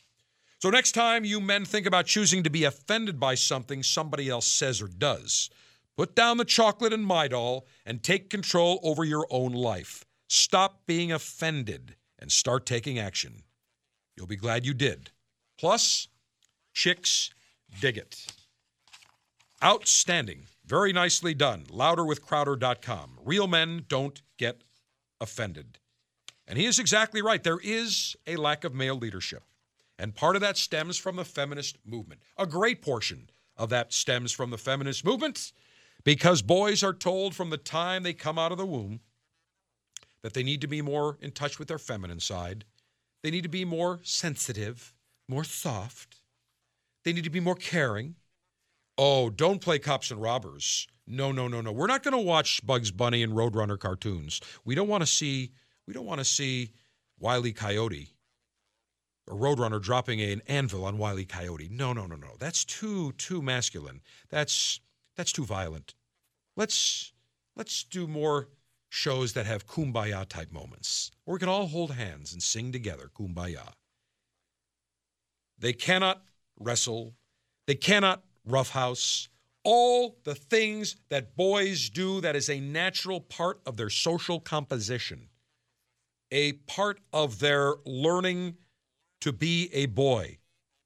So, 0.61 0.71
next 0.71 0.93
time 0.93 1.25
you 1.25 1.41
men 1.41 1.65
think 1.65 1.87
about 1.87 2.07
choosing 2.07 2.43
to 2.45 2.51
be 2.51 2.65
offended 2.65 3.21
by 3.21 3.35
something 3.35 3.83
somebody 3.83 4.31
else 4.31 4.47
says 4.47 4.81
or 4.81 4.89
does, 4.89 5.51
Put 5.97 6.17
down 6.17 6.39
the 6.39 6.45
chocolate 6.45 6.93
and 6.93 7.07
my 7.07 7.29
doll 7.29 7.67
and 7.87 8.03
take 8.03 8.29
control 8.29 8.81
over 8.83 9.05
your 9.05 9.27
own 9.31 9.53
life. 9.53 10.05
Stop 10.29 10.87
being 10.87 11.13
offended 11.13 11.95
and 12.19 12.33
start 12.33 12.67
taking 12.67 12.99
action. 12.99 13.43
You'll 14.17 14.27
be 14.27 14.37
glad 14.37 14.65
you 14.65 14.75
did. 14.75 15.11
Plus, 15.59 16.09
chicks 16.73 17.31
dig 17.81 17.99
it. 17.99 18.27
Outstanding. 19.63 20.47
Very 20.67 20.93
nicely 20.93 21.35
done. 21.35 21.65
Louderwithcrowder.com. 21.65 23.19
Real 23.25 23.47
men 23.47 23.85
don't 23.89 24.23
get 24.39 24.63
offended. 25.21 25.79
And 26.47 26.59
he 26.59 26.67
is 26.67 26.79
exactly 26.79 27.23
right. 27.23 27.43
There 27.43 27.61
is 27.63 28.17
a 28.27 28.37
lack 28.37 28.65
of 28.65 28.75
male 28.75 28.97
leadership. 28.97 29.43
And 29.99 30.15
part 30.15 30.37
of 30.37 30.43
that 30.43 30.57
stems 30.57 30.99
from 30.99 31.17
the 31.17 31.25
feminist 31.25 31.79
movement. 31.85 32.21
A 32.37 32.47
great 32.47 32.83
portion 32.83 33.31
of 33.57 33.71
that 33.71 33.93
stems 33.93 34.33
from 34.33 34.51
the 34.51 34.59
feminist 34.59 35.05
movement 35.05 35.53
because 36.03 36.43
boys 36.43 36.83
are 36.83 36.93
told 36.93 37.35
from 37.35 37.51
the 37.51 37.57
time 37.57 38.03
they 38.03 38.13
come 38.13 38.39
out 38.39 38.53
of 38.53 38.59
the 38.59 38.67
womb 38.67 39.01
that 40.23 40.35
they 40.35 40.43
need 40.43 40.61
to 40.61 40.67
be 40.67 40.83
more 40.83 41.19
in 41.21 41.31
touch 41.31 41.59
with 41.59 41.69
their 41.69 41.79
feminine 41.79 42.21
side. 42.21 42.65
They 43.25 43.31
need 43.31 43.45
to 43.45 43.49
be 43.49 43.65
more 43.65 44.01
sensitive, 44.03 44.93
more 45.29 45.45
soft. 45.45 46.21
They 47.05 47.13
need 47.15 47.25
to 47.25 47.31
be 47.31 47.41
more 47.41 47.55
caring. 47.55 48.17
Oh, 48.99 49.31
don't 49.31 49.63
play 49.63 49.79
cops 49.79 50.11
and 50.11 50.21
robbers. 50.21 50.87
No, 51.07 51.33
no, 51.33 51.49
no, 51.49 51.63
no. 51.63 51.73
We're 51.73 51.87
not 51.87 52.03
going 52.03 52.13
to 52.13 52.19
watch 52.19 52.65
Bugs 52.67 52.91
Bunny 52.91 53.23
and 53.23 53.33
Roadrunner 53.33 53.79
cartoons. 53.79 54.43
We 54.67 54.75
don't 54.75 54.89
want 54.89 55.03
to 55.03 55.07
see 55.07 55.53
we 55.87 55.95
don't 55.95 56.05
want 56.05 56.19
to 56.19 56.25
see 56.25 56.73
Wiley 57.19 57.55
Coyote 57.55 58.11
or 59.27 59.39
Roadrunner 59.39 59.81
dropping 59.81 60.21
an 60.21 60.43
anvil 60.47 60.85
on 60.85 60.99
Wiley 60.99 61.25
Coyote. 61.25 61.71
No, 61.71 61.95
no, 61.95 62.05
no, 62.05 62.17
no. 62.17 62.37
That's 62.39 62.63
too 62.63 63.13
too 63.13 63.41
masculine. 63.41 64.03
That's 64.29 64.81
that's 65.17 65.33
too 65.33 65.47
violent. 65.47 65.95
Let's 66.57 67.15
let's 67.57 67.85
do 67.85 68.07
more 68.07 68.51
shows 68.95 69.33
that 69.33 69.45
have 69.45 69.67
kumbaya 69.67 70.25
type 70.29 70.53
moments 70.53 71.11
where 71.25 71.33
we 71.33 71.39
can 71.41 71.49
all 71.49 71.67
hold 71.67 71.91
hands 71.91 72.33
and 72.33 72.41
sing 72.41 72.71
together 72.71 73.11
kumbaya. 73.19 73.73
They 75.59 75.73
cannot 75.73 76.23
wrestle. 76.61 77.15
They 77.67 77.75
cannot 77.75 78.23
roughhouse. 78.47 79.29
All 79.65 80.19
the 80.23 80.37
things 80.37 80.95
that 81.09 81.35
boys 81.35 81.91
do 81.91 82.21
that 82.21 82.37
is 82.37 82.49
a 82.49 82.61
natural 82.61 83.21
part 83.21 83.61
of 83.67 83.77
their 83.77 83.91
social 83.91 84.39
composition, 84.39 85.29
a 86.31 86.53
part 86.53 87.01
of 87.13 87.41
their 87.41 87.75
learning 87.85 88.59
to 89.23 89.33
be 89.33 89.71
a 89.73 89.87
boy, 89.87 90.39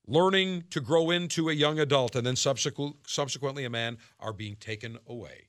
learning 0.07 0.65
to 0.71 0.81
grow 0.81 1.11
into 1.11 1.51
a 1.51 1.53
young 1.53 1.79
adult 1.79 2.17
and 2.17 2.27
then 2.27 2.37
subsequently 2.37 3.65
a 3.67 3.71
man 3.71 3.99
are 4.19 4.33
being 4.33 4.57
taken 4.57 4.99
away. 5.07 5.49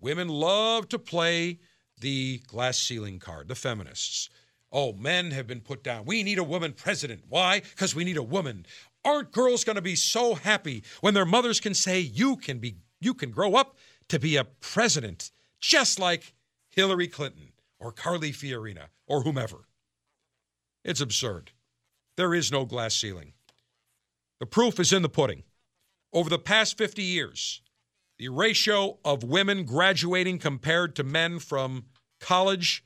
Women 0.00 0.28
love 0.28 0.88
to 0.90 0.98
play 1.00 1.58
the 2.00 2.42
glass 2.46 2.78
ceiling 2.78 3.18
card, 3.18 3.48
the 3.48 3.54
feminists. 3.54 4.28
Oh, 4.70 4.92
men 4.92 5.30
have 5.30 5.46
been 5.46 5.60
put 5.60 5.82
down. 5.82 6.04
We 6.04 6.22
need 6.22 6.38
a 6.38 6.44
woman 6.44 6.72
president. 6.72 7.24
Why? 7.28 7.60
Because 7.60 7.94
we 7.94 8.04
need 8.04 8.16
a 8.16 8.22
woman. 8.22 8.66
Aren't 9.04 9.32
girls 9.32 9.64
going 9.64 9.76
to 9.76 9.82
be 9.82 9.96
so 9.96 10.34
happy 10.34 10.84
when 11.00 11.14
their 11.14 11.24
mothers 11.24 11.60
can 11.60 11.74
say 11.74 12.00
you 12.00 12.36
can 12.36 12.58
be 12.58 12.76
you 13.00 13.14
can 13.14 13.30
grow 13.30 13.54
up 13.54 13.76
to 14.08 14.18
be 14.18 14.36
a 14.36 14.44
president 14.44 15.30
just 15.60 15.98
like 15.98 16.34
Hillary 16.70 17.08
Clinton 17.08 17.52
or 17.78 17.92
Carly 17.92 18.32
Fiorina 18.32 18.88
or 19.06 19.22
whomever? 19.22 19.68
It's 20.84 21.00
absurd. 21.00 21.52
There 22.16 22.34
is 22.34 22.50
no 22.50 22.64
glass 22.64 22.94
ceiling. 22.94 23.32
The 24.40 24.46
proof 24.46 24.78
is 24.80 24.92
in 24.92 25.02
the 25.02 25.08
pudding. 25.08 25.44
Over 26.12 26.30
the 26.30 26.38
past 26.38 26.76
50 26.78 27.02
years, 27.02 27.62
The 28.18 28.28
ratio 28.28 28.98
of 29.04 29.22
women 29.22 29.64
graduating 29.64 30.38
compared 30.38 30.96
to 30.96 31.04
men 31.04 31.38
from 31.38 31.84
college 32.20 32.84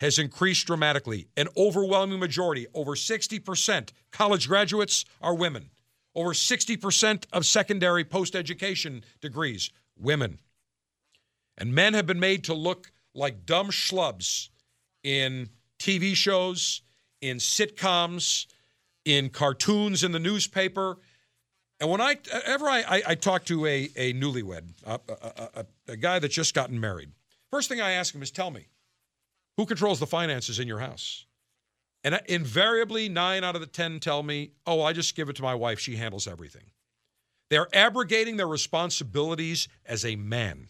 has 0.00 0.18
increased 0.18 0.66
dramatically. 0.66 1.28
An 1.36 1.48
overwhelming 1.56 2.18
majority, 2.18 2.66
over 2.74 2.92
60%, 2.92 3.90
college 4.10 4.48
graduates 4.48 5.04
are 5.20 5.34
women. 5.34 5.70
Over 6.14 6.30
60% 6.30 7.26
of 7.32 7.46
secondary 7.46 8.04
post 8.04 8.34
education 8.34 9.04
degrees, 9.20 9.70
women. 9.96 10.38
And 11.56 11.72
men 11.72 11.94
have 11.94 12.06
been 12.06 12.20
made 12.20 12.44
to 12.44 12.54
look 12.54 12.90
like 13.14 13.46
dumb 13.46 13.68
schlubs 13.68 14.48
in 15.04 15.50
TV 15.78 16.14
shows, 16.14 16.82
in 17.20 17.38
sitcoms, 17.38 18.46
in 19.04 19.28
cartoons, 19.30 20.02
in 20.02 20.12
the 20.12 20.18
newspaper. 20.18 20.98
And 21.80 21.90
when 21.90 22.00
I 22.00 22.16
ever 22.44 22.68
I, 22.68 22.80
I, 22.80 23.02
I 23.08 23.14
talk 23.14 23.44
to 23.46 23.64
a, 23.66 23.88
a 23.96 24.12
newlywed, 24.12 24.70
a, 24.84 25.00
a, 25.08 25.48
a, 25.54 25.66
a 25.88 25.96
guy 25.96 26.18
that's 26.18 26.34
just 26.34 26.54
gotten 26.54 26.80
married, 26.80 27.12
first 27.50 27.68
thing 27.68 27.80
I 27.80 27.92
ask 27.92 28.14
him 28.14 28.22
is, 28.22 28.30
"Tell 28.30 28.50
me, 28.50 28.66
who 29.56 29.66
controls 29.66 30.00
the 30.00 30.06
finances 30.06 30.58
in 30.58 30.66
your 30.66 30.80
house?" 30.80 31.26
And 32.04 32.20
invariably, 32.26 33.08
nine 33.08 33.44
out 33.44 33.54
of 33.54 33.60
the 33.60 33.66
ten 33.66 34.00
tell 34.00 34.22
me, 34.22 34.52
"Oh, 34.66 34.82
I 34.82 34.92
just 34.92 35.14
give 35.14 35.28
it 35.28 35.36
to 35.36 35.42
my 35.42 35.54
wife; 35.54 35.78
she 35.78 35.96
handles 35.96 36.26
everything." 36.26 36.70
They're 37.50 37.68
abrogating 37.72 38.36
their 38.36 38.48
responsibilities 38.48 39.68
as 39.86 40.04
a 40.04 40.16
man. 40.16 40.68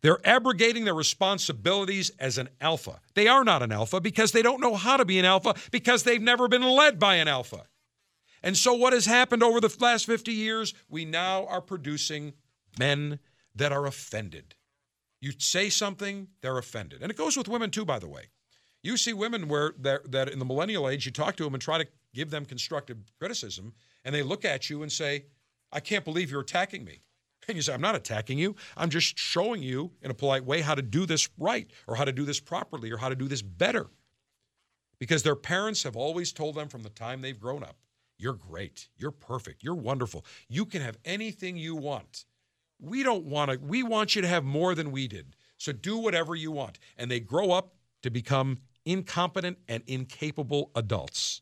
They're 0.00 0.26
abrogating 0.26 0.84
their 0.84 0.94
responsibilities 0.94 2.10
as 2.18 2.38
an 2.38 2.48
alpha. 2.60 3.00
They 3.14 3.28
are 3.28 3.44
not 3.44 3.62
an 3.62 3.70
alpha 3.70 4.00
because 4.00 4.32
they 4.32 4.42
don't 4.42 4.60
know 4.60 4.74
how 4.74 4.96
to 4.96 5.04
be 5.04 5.20
an 5.20 5.24
alpha 5.24 5.54
because 5.70 6.02
they've 6.02 6.20
never 6.20 6.48
been 6.48 6.62
led 6.62 6.98
by 6.98 7.16
an 7.16 7.28
alpha. 7.28 7.66
And 8.42 8.56
so, 8.56 8.74
what 8.74 8.92
has 8.92 9.06
happened 9.06 9.42
over 9.42 9.60
the 9.60 9.74
last 9.80 10.06
50 10.06 10.32
years? 10.32 10.74
We 10.88 11.04
now 11.04 11.46
are 11.46 11.60
producing 11.60 12.32
men 12.78 13.18
that 13.54 13.72
are 13.72 13.86
offended. 13.86 14.54
You 15.20 15.32
say 15.38 15.68
something, 15.68 16.28
they're 16.40 16.58
offended. 16.58 17.02
And 17.02 17.10
it 17.10 17.16
goes 17.16 17.36
with 17.36 17.48
women 17.48 17.70
too, 17.70 17.84
by 17.84 17.98
the 17.98 18.08
way. 18.08 18.30
You 18.82 18.96
see 18.96 19.12
women 19.12 19.46
where 19.46 19.74
that 19.78 20.28
in 20.28 20.40
the 20.40 20.44
millennial 20.44 20.88
age, 20.88 21.06
you 21.06 21.12
talk 21.12 21.36
to 21.36 21.44
them 21.44 21.54
and 21.54 21.62
try 21.62 21.78
to 21.78 21.86
give 22.12 22.30
them 22.30 22.44
constructive 22.44 22.98
criticism, 23.18 23.72
and 24.04 24.14
they 24.14 24.22
look 24.22 24.44
at 24.44 24.68
you 24.68 24.82
and 24.82 24.90
say, 24.90 25.26
I 25.70 25.80
can't 25.80 26.04
believe 26.04 26.30
you're 26.30 26.40
attacking 26.40 26.84
me. 26.84 27.02
And 27.48 27.56
you 27.56 27.62
say, 27.62 27.72
I'm 27.72 27.80
not 27.80 27.96
attacking 27.96 28.38
you. 28.38 28.54
I'm 28.76 28.90
just 28.90 29.18
showing 29.18 29.62
you 29.62 29.90
in 30.02 30.10
a 30.10 30.14
polite 30.14 30.44
way 30.44 30.60
how 30.60 30.74
to 30.74 30.82
do 30.82 31.06
this 31.06 31.28
right 31.38 31.68
or 31.88 31.96
how 31.96 32.04
to 32.04 32.12
do 32.12 32.24
this 32.24 32.38
properly 32.38 32.90
or 32.92 32.98
how 32.98 33.08
to 33.08 33.16
do 33.16 33.26
this 33.26 33.42
better. 33.42 33.88
Because 34.98 35.24
their 35.24 35.34
parents 35.34 35.82
have 35.82 35.96
always 35.96 36.32
told 36.32 36.54
them 36.54 36.68
from 36.68 36.82
the 36.82 36.88
time 36.88 37.20
they've 37.20 37.38
grown 37.38 37.64
up, 37.64 37.76
you're 38.22 38.34
great. 38.34 38.88
You're 38.96 39.10
perfect. 39.10 39.64
You're 39.64 39.74
wonderful. 39.74 40.24
You 40.48 40.64
can 40.64 40.80
have 40.80 40.96
anything 41.04 41.56
you 41.56 41.74
want. 41.74 42.24
We 42.80 43.02
don't 43.02 43.24
want 43.24 43.50
to, 43.50 43.58
we 43.58 43.82
want 43.82 44.14
you 44.14 44.22
to 44.22 44.28
have 44.28 44.44
more 44.44 44.74
than 44.74 44.92
we 44.92 45.08
did. 45.08 45.34
So 45.56 45.72
do 45.72 45.98
whatever 45.98 46.34
you 46.34 46.52
want. 46.52 46.78
And 46.96 47.10
they 47.10 47.20
grow 47.20 47.50
up 47.50 47.74
to 48.02 48.10
become 48.10 48.58
incompetent 48.84 49.58
and 49.68 49.82
incapable 49.86 50.70
adults. 50.74 51.40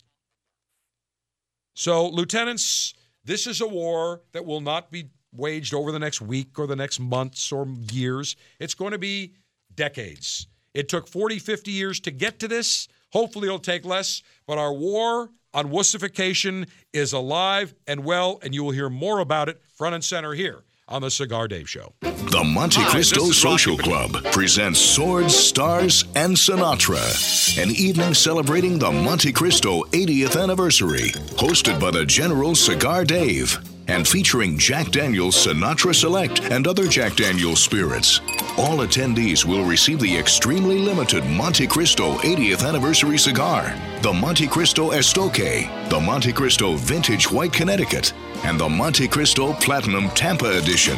So, 1.74 2.08
lieutenants, 2.08 2.94
this 3.24 3.46
is 3.46 3.60
a 3.60 3.66
war 3.66 4.22
that 4.32 4.44
will 4.44 4.60
not 4.60 4.90
be 4.90 5.10
waged 5.32 5.72
over 5.72 5.92
the 5.92 5.98
next 5.98 6.20
week 6.20 6.58
or 6.58 6.66
the 6.66 6.76
next 6.76 7.00
months 7.00 7.52
or 7.52 7.66
years. 7.92 8.36
It's 8.58 8.74
going 8.74 8.92
to 8.92 8.98
be 8.98 9.34
decades. 9.74 10.46
It 10.74 10.88
took 10.88 11.08
40, 11.08 11.38
50 11.38 11.70
years 11.70 12.00
to 12.00 12.10
get 12.10 12.38
to 12.40 12.48
this. 12.48 12.88
Hopefully, 13.12 13.46
it'll 13.46 13.58
take 13.58 13.84
less. 13.84 14.22
But 14.46 14.58
our 14.58 14.72
war 14.72 15.30
on 15.52 15.70
wussification 15.70 16.68
is 16.92 17.12
alive 17.12 17.74
and 17.86 18.04
well, 18.04 18.38
and 18.42 18.54
you 18.54 18.64
will 18.64 18.70
hear 18.70 18.88
more 18.90 19.18
about 19.18 19.48
it 19.48 19.60
front 19.74 19.94
and 19.94 20.04
center 20.04 20.32
here 20.32 20.64
on 20.90 21.02
the 21.02 21.10
Cigar 21.10 21.48
Dave 21.48 21.68
Show. 21.70 21.94
The 22.00 22.44
Monte 22.44 22.82
Cristo 22.84 23.20
this 23.20 23.30
is 23.30 23.38
Social 23.40 23.76
Rocky 23.76 23.88
Club 23.88 24.32
presents 24.32 24.80
Swords, 24.80 25.34
Stars, 25.34 26.04
and 26.16 26.36
Sinatra, 26.36 27.62
an 27.62 27.70
evening 27.70 28.12
celebrating 28.12 28.78
the 28.78 28.90
Monte 28.90 29.32
Cristo 29.32 29.82
80th 29.84 30.40
anniversary, 30.40 31.10
hosted 31.38 31.80
by 31.80 31.90
the 31.90 32.04
General 32.04 32.54
Cigar 32.54 33.04
Dave. 33.04 33.69
And 33.90 34.06
featuring 34.06 34.56
Jack 34.56 34.92
Daniels 34.92 35.34
Sinatra 35.34 35.92
Select 35.92 36.42
and 36.42 36.68
other 36.68 36.86
Jack 36.86 37.16
Daniels 37.16 37.60
spirits. 37.60 38.20
All 38.56 38.78
attendees 38.86 39.44
will 39.44 39.64
receive 39.64 39.98
the 39.98 40.16
extremely 40.16 40.78
limited 40.78 41.24
Monte 41.26 41.66
Cristo 41.66 42.14
80th 42.18 42.64
anniversary 42.64 43.18
cigar, 43.18 43.74
the 44.02 44.12
Monte 44.12 44.46
Cristo 44.46 44.92
Estoque, 44.92 45.90
the 45.90 46.00
Monte 46.00 46.32
Cristo 46.32 46.76
Vintage 46.76 47.32
White 47.32 47.52
Connecticut, 47.52 48.12
and 48.44 48.60
the 48.60 48.68
Monte 48.68 49.08
Cristo 49.08 49.54
Platinum 49.54 50.08
Tampa 50.10 50.56
Edition. 50.56 50.96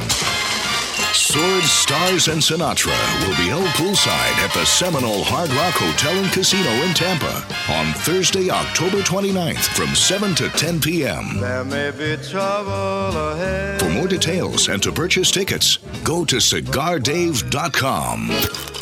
Swords, 1.12 1.70
Stars, 1.70 2.28
and 2.28 2.40
Sinatra 2.40 2.96
will 3.20 3.36
be 3.36 3.48
held 3.48 3.66
poolside 3.76 4.36
at 4.44 4.52
the 4.54 4.64
Seminole 4.64 5.22
Hard 5.24 5.50
Rock 5.50 5.74
Hotel 5.74 6.16
and 6.16 6.32
Casino 6.32 6.70
in 6.84 6.94
Tampa 6.94 7.44
on 7.70 7.92
Thursday, 7.94 8.48
October 8.50 9.02
29th 9.02 9.66
from 9.76 9.94
7 9.94 10.34
to 10.36 10.48
10 10.48 10.80
p.m. 10.80 11.38
There 11.40 11.64
may 11.64 11.90
be 11.90 12.16
trouble 12.22 13.32
ahead. 13.32 13.80
For 13.80 13.90
more 13.90 14.08
details 14.08 14.68
and 14.68 14.82
to 14.82 14.90
purchase 14.92 15.30
tickets, 15.30 15.76
go 16.04 16.24
to 16.24 16.36
cigardave.com. 16.36 18.81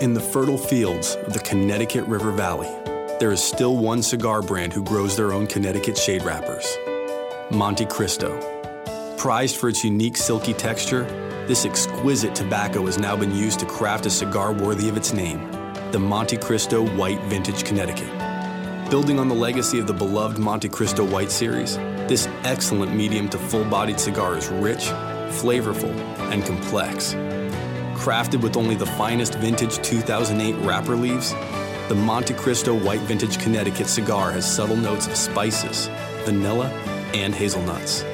In 0.00 0.14
the 0.14 0.20
fertile 0.20 0.56
fields 0.56 1.16
of 1.26 1.32
the 1.32 1.40
Connecticut 1.40 2.04
River 2.06 2.30
Valley, 2.30 2.68
there 3.18 3.32
is 3.32 3.42
still 3.42 3.76
one 3.76 4.00
cigar 4.00 4.42
brand 4.42 4.72
who 4.72 4.84
grows 4.84 5.16
their 5.16 5.32
own 5.32 5.48
Connecticut 5.48 5.98
shade 5.98 6.22
wrappers 6.22 6.78
Monte 7.50 7.84
Cristo. 7.86 8.38
Prized 9.16 9.56
for 9.56 9.68
its 9.68 9.82
unique 9.82 10.16
silky 10.16 10.54
texture, 10.54 11.02
this 11.48 11.64
exquisite 11.64 12.32
tobacco 12.32 12.86
has 12.86 12.96
now 12.96 13.16
been 13.16 13.34
used 13.34 13.58
to 13.58 13.66
craft 13.66 14.06
a 14.06 14.10
cigar 14.10 14.52
worthy 14.52 14.88
of 14.88 14.96
its 14.96 15.12
name 15.12 15.50
the 15.90 15.98
Monte 15.98 16.36
Cristo 16.36 16.86
White 16.96 17.20
Vintage 17.22 17.64
Connecticut. 17.64 18.90
Building 18.90 19.18
on 19.18 19.26
the 19.26 19.34
legacy 19.34 19.80
of 19.80 19.88
the 19.88 19.94
beloved 19.94 20.38
Monte 20.38 20.68
Cristo 20.68 21.04
White 21.04 21.32
series, 21.32 21.76
this 22.06 22.28
excellent 22.44 22.94
medium 22.94 23.28
to 23.30 23.38
full 23.38 23.64
bodied 23.64 23.98
cigar 23.98 24.36
is 24.36 24.48
rich, 24.48 24.90
flavorful, 25.40 25.92
and 26.30 26.44
complex. 26.44 27.16
Crafted 27.98 28.40
with 28.40 28.56
only 28.56 28.76
the 28.76 28.86
finest 28.86 29.34
vintage 29.34 29.76
2008 29.82 30.54
wrapper 30.64 30.94
leaves, 30.94 31.32
the 31.88 31.94
Monte 31.96 32.32
Cristo 32.34 32.72
White 32.72 33.00
Vintage 33.00 33.38
Connecticut 33.40 33.88
cigar 33.88 34.30
has 34.30 34.50
subtle 34.50 34.76
notes 34.76 35.08
of 35.08 35.16
spices, 35.16 35.88
vanilla, 36.24 36.68
and 37.12 37.34
hazelnuts. 37.34 38.04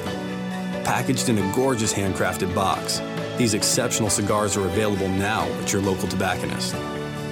Packaged 0.83 1.29
in 1.29 1.37
a 1.37 1.55
gorgeous 1.55 1.93
handcrafted 1.93 2.53
box, 2.55 2.99
these 3.37 3.53
exceptional 3.53 4.09
cigars 4.09 4.57
are 4.57 4.65
available 4.65 5.07
now 5.07 5.45
at 5.61 5.71
your 5.71 5.83
local 5.83 6.07
tobacconist. 6.07 6.73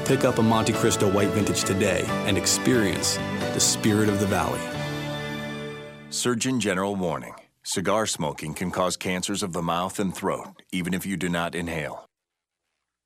Pick 0.05 0.23
up 0.23 0.37
a 0.37 0.43
Monte 0.43 0.73
Cristo 0.73 1.11
White 1.11 1.29
Vintage 1.29 1.63
today 1.63 2.05
and 2.27 2.37
experience 2.37 3.17
the 3.53 3.59
spirit 3.59 4.09
of 4.09 4.19
the 4.19 4.27
valley. 4.27 4.61
Surgeon 6.11 6.59
General 6.59 6.95
warning 6.95 7.33
cigar 7.63 8.05
smoking 8.05 8.53
can 8.53 8.69
cause 8.69 8.95
cancers 8.95 9.41
of 9.41 9.53
the 9.53 9.61
mouth 9.61 9.99
and 9.99 10.15
throat, 10.15 10.61
even 10.71 10.93
if 10.93 11.05
you 11.05 11.17
do 11.17 11.29
not 11.29 11.55
inhale. 11.55 12.07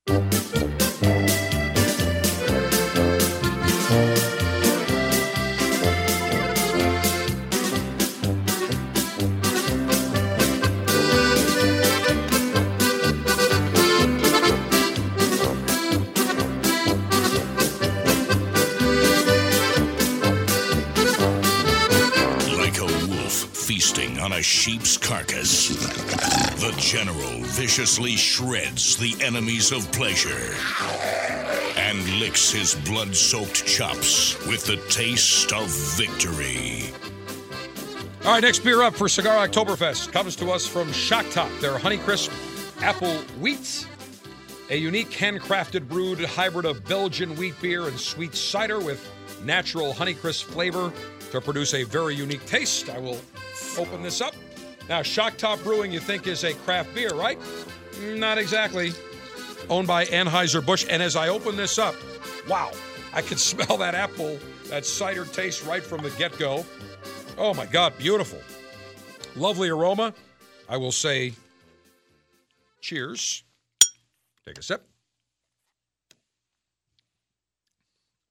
Like 0.10 0.37
sheep's 24.48 24.98
carcass, 24.98 25.68
the 26.56 26.74
general 26.78 27.44
viciously 27.48 28.16
shreds 28.16 28.96
the 28.96 29.14
enemies 29.22 29.74
of 29.74 29.92
pleasure 29.92 30.56
and 31.76 32.08
licks 32.20 32.50
his 32.50 32.74
blood 32.74 33.14
soaked 33.14 33.66
chops 33.66 34.40
with 34.48 34.66
the 34.66 34.78
taste 34.90 35.52
of 35.52 35.68
victory. 35.98 36.94
All 38.24 38.32
right, 38.32 38.42
next 38.42 38.60
beer 38.60 38.84
up 38.84 38.96
for 38.96 39.10
Cigar 39.10 39.46
Oktoberfest 39.46 40.14
comes 40.14 40.38
to 40.38 40.50
us 40.52 40.66
from 40.66 40.94
Shock 40.94 41.30
Top. 41.32 41.52
Their 41.60 41.78
Honeycrisp 41.78 42.32
Apple 42.82 43.16
Wheat, 43.42 43.86
a 44.70 44.78
unique 44.78 45.10
handcrafted 45.10 45.90
brewed 45.90 46.24
hybrid 46.24 46.66
of 46.66 46.86
Belgian 46.86 47.36
wheat 47.36 47.62
beer 47.62 47.90
and 47.90 48.00
sweet 48.00 48.34
cider 48.34 48.80
with 48.80 49.12
natural 49.44 49.94
Honeycrisp 49.94 50.44
flavor 50.44 50.94
to 51.32 51.42
produce 51.42 51.74
a 51.74 51.84
very 51.84 52.16
unique 52.16 52.46
taste. 52.46 52.90
I 52.90 53.00
will 53.00 53.20
open 53.78 54.02
this 54.02 54.22
up. 54.22 54.36
Now, 54.90 55.02
Shock 55.02 55.38
Top 55.38 55.62
Brewing, 55.64 55.92
you 55.92 56.00
think 56.00 56.28
is 56.28 56.44
a 56.44 56.54
craft 56.54 56.96
beer, 56.96 57.10
right? 57.10 57.38
Not 58.02 58.38
exactly. 58.38 58.92
Owned 59.70 59.88
by 59.88 60.06
Anheuser-Busch. 60.06 60.86
And 60.90 61.04
as 61.04 61.16
I 61.16 61.30
open 61.30 61.58
this 61.58 61.78
up, 61.78 61.96
wow, 62.48 62.72
I 63.14 63.22
can 63.22 63.38
smell 63.38 63.78
that 63.78 63.96
apple, 63.96 64.38
that 64.70 64.86
cider 64.86 65.26
taste 65.26 65.66
right 65.66 65.84
from 65.84 66.04
the 66.04 66.10
get 66.12 66.38
go. 66.38 66.66
Oh 67.38 67.54
my 67.54 67.66
God, 67.66 67.98
beautiful. 67.98 68.40
Lovely 69.36 69.70
aroma. 69.70 70.14
I 70.70 70.78
will 70.78 70.92
say 70.92 71.34
cheers. 72.82 73.44
Take 74.46 74.58
a 74.58 74.64
sip. 74.64 74.88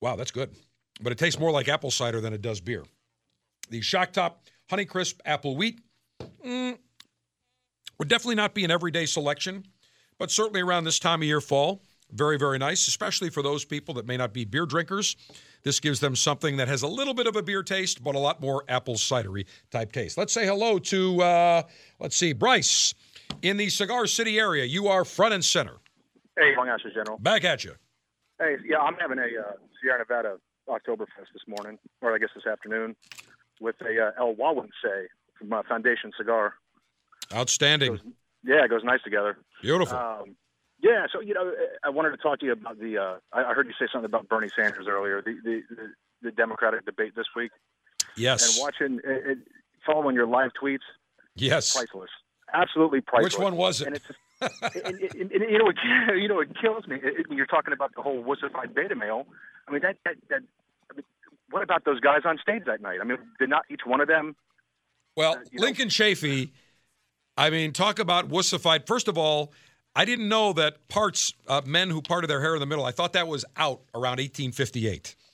Wow, 0.00 0.16
that's 0.16 0.30
good. 0.30 0.50
But 1.00 1.12
it 1.12 1.18
tastes 1.18 1.38
more 1.38 1.50
like 1.50 1.68
apple 1.68 1.90
cider 1.90 2.20
than 2.20 2.32
it 2.32 2.42
does 2.42 2.60
beer. 2.60 2.84
The 3.70 3.80
Shock 3.80 4.12
Top 4.12 4.44
Honeycrisp 4.70 5.20
Apple 5.24 5.56
Wheat 5.56 5.80
mm, 6.44 6.78
would 7.98 8.08
definitely 8.08 8.34
not 8.34 8.54
be 8.54 8.64
an 8.64 8.70
everyday 8.70 9.06
selection, 9.06 9.64
but 10.18 10.30
certainly 10.30 10.60
around 10.60 10.84
this 10.84 10.98
time 10.98 11.22
of 11.22 11.26
year, 11.26 11.40
fall, 11.40 11.82
very, 12.10 12.38
very 12.38 12.58
nice, 12.58 12.86
especially 12.88 13.30
for 13.30 13.42
those 13.42 13.64
people 13.64 13.94
that 13.94 14.06
may 14.06 14.16
not 14.16 14.32
be 14.32 14.44
beer 14.44 14.66
drinkers. 14.66 15.16
This 15.62 15.80
gives 15.80 15.98
them 15.98 16.14
something 16.14 16.56
that 16.58 16.68
has 16.68 16.82
a 16.82 16.88
little 16.88 17.14
bit 17.14 17.26
of 17.26 17.36
a 17.36 17.42
beer 17.42 17.62
taste, 17.62 18.02
but 18.02 18.14
a 18.14 18.18
lot 18.18 18.40
more 18.40 18.64
apple 18.68 18.94
cidery 18.94 19.46
type 19.70 19.92
taste. 19.92 20.16
Let's 20.16 20.32
say 20.32 20.46
hello 20.46 20.78
to, 20.78 21.22
uh, 21.22 21.62
let's 21.98 22.16
see, 22.16 22.32
Bryce 22.32 22.94
in 23.42 23.56
the 23.56 23.68
Cigar 23.68 24.06
City 24.06 24.38
area. 24.38 24.64
You 24.64 24.88
are 24.88 25.04
front 25.04 25.34
and 25.34 25.44
center. 25.44 25.76
Hey, 26.38 26.54
Long 26.56 26.68
Ashes 26.68 26.92
General. 26.94 27.18
Back 27.18 27.44
at 27.44 27.64
you. 27.64 27.72
Hey, 28.38 28.56
yeah, 28.64 28.78
I'm 28.78 28.94
having 29.00 29.18
a 29.18 29.22
uh, 29.22 29.52
Sierra 29.80 29.98
Nevada 29.98 30.36
Oktoberfest 30.68 31.32
this 31.32 31.42
morning, 31.48 31.78
or 32.02 32.14
I 32.14 32.18
guess 32.18 32.28
this 32.34 32.46
afternoon, 32.46 32.94
with 33.60 33.76
a 33.80 34.08
uh, 34.08 34.10
El 34.18 34.34
Güegüense 34.34 35.06
from 35.38 35.52
uh, 35.52 35.62
Foundation 35.68 36.12
Cigar. 36.16 36.54
Outstanding. 37.34 38.00
Yeah, 38.44 38.64
it 38.64 38.70
goes 38.70 38.84
nice 38.84 39.02
together. 39.02 39.36
Beautiful. 39.62 39.96
Um, 39.96 40.36
yeah, 40.80 41.06
so 41.12 41.20
you 41.20 41.34
know, 41.34 41.52
I 41.84 41.90
wanted 41.90 42.10
to 42.10 42.16
talk 42.18 42.40
to 42.40 42.46
you 42.46 42.52
about 42.52 42.78
the. 42.78 42.98
Uh, 42.98 43.16
I 43.32 43.54
heard 43.54 43.66
you 43.66 43.72
say 43.72 43.88
something 43.90 44.04
about 44.04 44.28
Bernie 44.28 44.48
Sanders 44.54 44.86
earlier, 44.88 45.22
the 45.22 45.34
the, 45.42 45.62
the, 46.22 46.30
Democratic 46.30 46.84
debate 46.84 47.16
this 47.16 47.26
week. 47.34 47.50
Yes. 48.16 48.56
And 48.56 48.62
watching, 48.62 49.00
it, 49.04 49.30
it, 49.30 49.38
following 49.84 50.14
your 50.14 50.26
live 50.26 50.50
tweets. 50.62 50.84
Yes. 51.34 51.74
Priceless. 51.74 52.10
Absolutely 52.52 53.00
priceless. 53.00 53.34
Which 53.34 53.42
one 53.42 53.56
was 53.56 53.80
it? 53.80 53.88
And 53.88 53.96
it's 53.96 54.06
and, 54.40 55.00
and, 55.00 55.32
and, 55.32 55.50
you 55.50 55.58
know, 55.58 55.64
what, 55.64 55.76
you 56.16 56.28
know, 56.28 56.40
it 56.40 56.50
kills 56.60 56.86
me 56.86 56.96
it, 57.02 57.28
when 57.28 57.38
you're 57.38 57.46
talking 57.46 57.72
about 57.72 57.94
the 57.94 58.02
whole 58.02 58.22
wussified 58.22 58.74
beta 58.74 58.94
male. 58.94 59.26
I 59.68 59.72
mean, 59.72 59.82
that 59.82 59.96
that 60.04 60.16
that. 60.28 60.42
What 61.50 61.62
about 61.62 61.84
those 61.84 62.00
guys 62.00 62.22
on 62.24 62.38
stage 62.38 62.64
that 62.66 62.80
night? 62.80 62.98
I 63.00 63.04
mean, 63.04 63.18
did 63.38 63.48
not 63.48 63.62
each 63.70 63.82
one 63.84 64.00
of 64.00 64.08
them? 64.08 64.34
Well, 65.16 65.36
Lincoln 65.54 65.88
Chafee, 65.88 66.50
I 67.36 67.50
mean, 67.50 67.72
talk 67.72 67.98
about 67.98 68.28
wussified. 68.28 68.86
First 68.86 69.08
of 69.08 69.16
all, 69.16 69.52
I 69.94 70.04
didn't 70.04 70.28
know 70.28 70.52
that 70.54 70.88
parts, 70.88 71.32
uh, 71.48 71.62
men 71.64 71.88
who 71.88 72.02
parted 72.02 72.28
their 72.28 72.42
hair 72.42 72.54
in 72.54 72.60
the 72.60 72.66
middle, 72.66 72.84
I 72.84 72.90
thought 72.90 73.14
that 73.14 73.28
was 73.28 73.44
out 73.56 73.80
around 73.94 74.18
1858. 74.18 75.16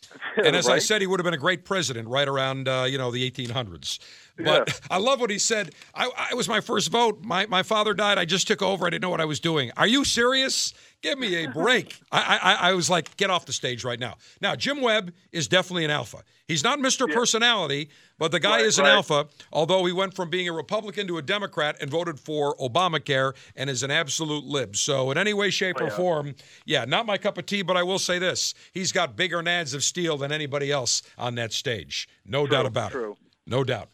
And 0.45 0.57
as 0.57 0.69
I 0.69 0.79
said, 0.79 1.01
he 1.01 1.07
would 1.07 1.21
have 1.21 1.25
been 1.25 1.35
a 1.35 1.39
great 1.39 1.65
president 1.65 2.09
right 2.09 2.29
around, 2.29 2.69
uh, 2.69 2.85
you 2.87 2.97
know, 2.97 3.11
the 3.11 3.31
1800s. 3.31 3.99
But 4.39 4.81
I 4.91 4.99
love 4.99 5.21
what 5.21 5.31
he 5.31 5.39
said. 5.39 5.75
I, 5.95 6.11
I 6.17 6.29
it 6.31 6.37
was 6.37 6.49
my 6.49 6.61
first 6.61 6.91
vote. 6.91 7.23
My 7.23 7.47
my 7.47 7.63
father 7.63 7.95
died. 7.95 8.19
I 8.19 8.25
just 8.25 8.47
took 8.47 8.63
over. 8.63 8.87
I 8.87 8.91
didn't 8.91 9.03
know 9.03 9.11
what 9.11 9.21
I 9.21 9.27
was 9.27 9.41
doing. 9.41 9.71
Are 9.77 9.87
you 9.87 10.05
serious? 10.05 10.73
Give 11.03 11.19
me 11.19 11.45
a 11.45 11.51
break. 11.53 11.99
I, 12.11 12.39
I 12.43 12.71
I 12.71 12.73
was 12.75 12.89
like, 12.89 13.17
get 13.17 13.29
off 13.31 13.45
the 13.47 13.53
stage 13.53 13.85
right 13.85 13.99
now. 13.99 14.17
Now 14.41 14.55
Jim 14.57 14.81
Webb 14.81 15.13
is 15.33 15.49
definitely 15.49 15.85
an 15.85 15.91
alpha. 15.91 16.19
He's 16.49 16.63
not 16.65 16.79
Mr. 16.81 17.11
Personality, 17.13 17.89
but 18.19 18.31
the 18.31 18.41
guy 18.41 18.57
Right, 18.59 18.67
is 18.67 18.79
an 18.79 18.85
right. 18.85 18.93
alpha. 18.95 19.27
Although 19.53 19.85
he 19.87 19.93
went 19.93 20.15
from 20.15 20.29
being 20.29 20.49
a 20.49 20.53
Republican 20.53 21.07
to 21.07 21.17
a 21.19 21.23
Democrat 21.23 21.77
and 21.81 21.91
voted 21.91 22.21
for 22.21 22.55
Obamacare 22.57 23.35
and 23.57 23.71
is 23.71 23.83
an 23.83 23.91
absolute 23.91 24.45
lib. 24.45 24.77
So 24.77 25.11
in 25.11 25.19
any 25.19 25.33
way, 25.33 25.51
shape, 25.51 25.77
Oh, 25.81 25.87
or 25.87 25.91
form, 25.91 26.35
yeah, 26.67 26.85
not 26.85 27.07
my 27.07 27.17
cup 27.19 27.39
of 27.39 27.47
tea. 27.47 27.63
But 27.63 27.77
I 27.77 27.83
will 27.83 27.99
say 27.99 28.19
this: 28.19 28.55
he's 28.73 28.93
got 28.93 29.17
bigger 29.17 29.43
nads 29.43 29.75
of 29.75 29.83
steel 29.83 30.17
than 30.19 30.31
anybody 30.33 30.71
else 30.71 31.03
on 31.17 31.35
that 31.37 31.53
stage. 31.53 32.09
No 32.27 32.47
True, 32.47 32.57
doubt 32.57 32.67
about 32.67 32.91
true. 32.93 33.13
it. 33.13 33.19
No 33.47 33.65
doubt. 33.65 33.89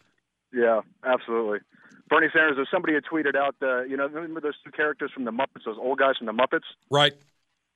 Yeah, 0.53 0.81
absolutely. 1.05 1.59
Bernie 2.09 2.29
Sanders, 2.33 2.57
if 2.59 2.69
somebody 2.71 2.95
had 2.95 3.05
tweeted 3.05 3.37
out, 3.37 3.55
uh, 3.63 3.83
you 3.83 3.97
know, 3.97 4.07
remember 4.09 4.41
those 4.41 4.57
two 4.65 4.71
characters 4.71 5.11
from 5.13 5.25
the 5.25 5.31
Muppets, 5.33 5.65
those 5.65 5.77
old 5.79 5.99
guys 5.99 6.17
from 6.19 6.27
the 6.27 6.33
Muppets? 6.33 6.65
Right. 6.91 7.13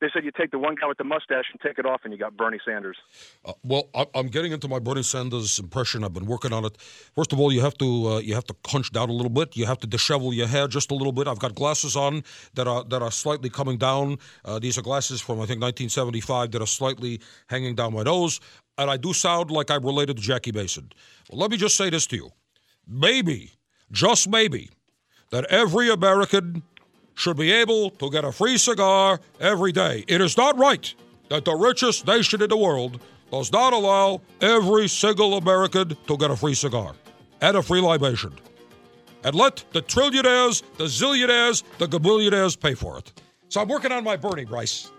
They 0.00 0.08
said 0.12 0.24
you 0.24 0.32
take 0.36 0.50
the 0.50 0.58
one 0.58 0.74
guy 0.74 0.88
with 0.88 0.98
the 0.98 1.04
mustache 1.04 1.44
and 1.52 1.60
take 1.60 1.78
it 1.78 1.86
off, 1.86 2.00
and 2.02 2.12
you 2.12 2.18
got 2.18 2.36
Bernie 2.36 2.58
Sanders. 2.66 2.96
Uh, 3.44 3.52
well, 3.62 3.88
I- 3.94 4.08
I'm 4.16 4.26
getting 4.26 4.50
into 4.50 4.66
my 4.66 4.80
Bernie 4.80 5.04
Sanders 5.04 5.60
impression. 5.60 6.02
I've 6.02 6.12
been 6.12 6.26
working 6.26 6.52
on 6.52 6.64
it. 6.64 6.76
First 7.14 7.32
of 7.32 7.38
all, 7.38 7.52
you 7.52 7.60
have 7.60 7.78
to 7.78 8.08
uh, 8.14 8.18
you 8.18 8.34
have 8.34 8.44
to 8.46 8.56
hunch 8.66 8.90
down 8.90 9.10
a 9.10 9.12
little 9.12 9.30
bit. 9.30 9.56
You 9.56 9.64
have 9.66 9.78
to 9.78 9.86
dishevel 9.86 10.34
your 10.34 10.48
hair 10.48 10.66
just 10.66 10.90
a 10.90 10.94
little 10.94 11.12
bit. 11.12 11.28
I've 11.28 11.38
got 11.38 11.54
glasses 11.54 11.94
on 11.94 12.24
that 12.54 12.66
are 12.66 12.82
that 12.86 13.00
are 13.00 13.12
slightly 13.12 13.48
coming 13.48 13.78
down. 13.78 14.18
Uh, 14.44 14.58
these 14.58 14.76
are 14.76 14.82
glasses 14.82 15.20
from 15.20 15.36
I 15.36 15.46
think 15.46 15.62
1975 15.62 16.50
that 16.50 16.60
are 16.60 16.66
slightly 16.66 17.20
hanging 17.46 17.76
down 17.76 17.94
my 17.94 18.02
nose, 18.02 18.40
and 18.78 18.90
I 18.90 18.96
do 18.96 19.12
sound 19.12 19.52
like 19.52 19.70
I'm 19.70 19.86
related 19.86 20.16
to 20.16 20.22
Jackie 20.22 20.50
Mason. 20.50 20.90
Well, 21.30 21.38
let 21.38 21.52
me 21.52 21.56
just 21.56 21.76
say 21.76 21.90
this 21.90 22.08
to 22.08 22.16
you: 22.16 22.30
maybe, 22.88 23.52
just 23.92 24.28
maybe, 24.28 24.70
that 25.30 25.44
every 25.46 25.90
American 25.90 26.62
should 27.14 27.36
be 27.36 27.52
able 27.52 27.90
to 27.90 28.10
get 28.10 28.24
a 28.24 28.32
free 28.32 28.58
cigar 28.58 29.20
every 29.38 29.72
day. 29.72 30.04
It 30.08 30.20
is 30.20 30.36
not 30.36 30.58
right 30.58 30.92
that 31.28 31.44
the 31.44 31.54
richest 31.54 32.06
nation 32.06 32.42
in 32.42 32.48
the 32.48 32.56
world 32.56 33.00
does 33.30 33.52
not 33.52 33.72
allow 33.72 34.20
every 34.40 34.88
single 34.88 35.36
American 35.36 35.96
to 36.06 36.16
get 36.16 36.30
a 36.30 36.36
free 36.36 36.54
cigar 36.54 36.94
and 37.40 37.56
a 37.56 37.62
free 37.62 37.80
libation. 37.80 38.32
And 39.24 39.34
let 39.34 39.64
the 39.72 39.82
trillionaires, 39.82 40.62
the 40.76 40.84
zillionaires, 40.84 41.62
the 41.78 41.86
gabillionaires 41.86 42.58
pay 42.58 42.74
for 42.74 42.98
it. 42.98 43.12
So 43.48 43.60
I'm 43.60 43.68
working 43.68 43.92
on 43.92 44.04
my 44.04 44.16
Bernie, 44.16 44.44
Bryce. 44.44 44.90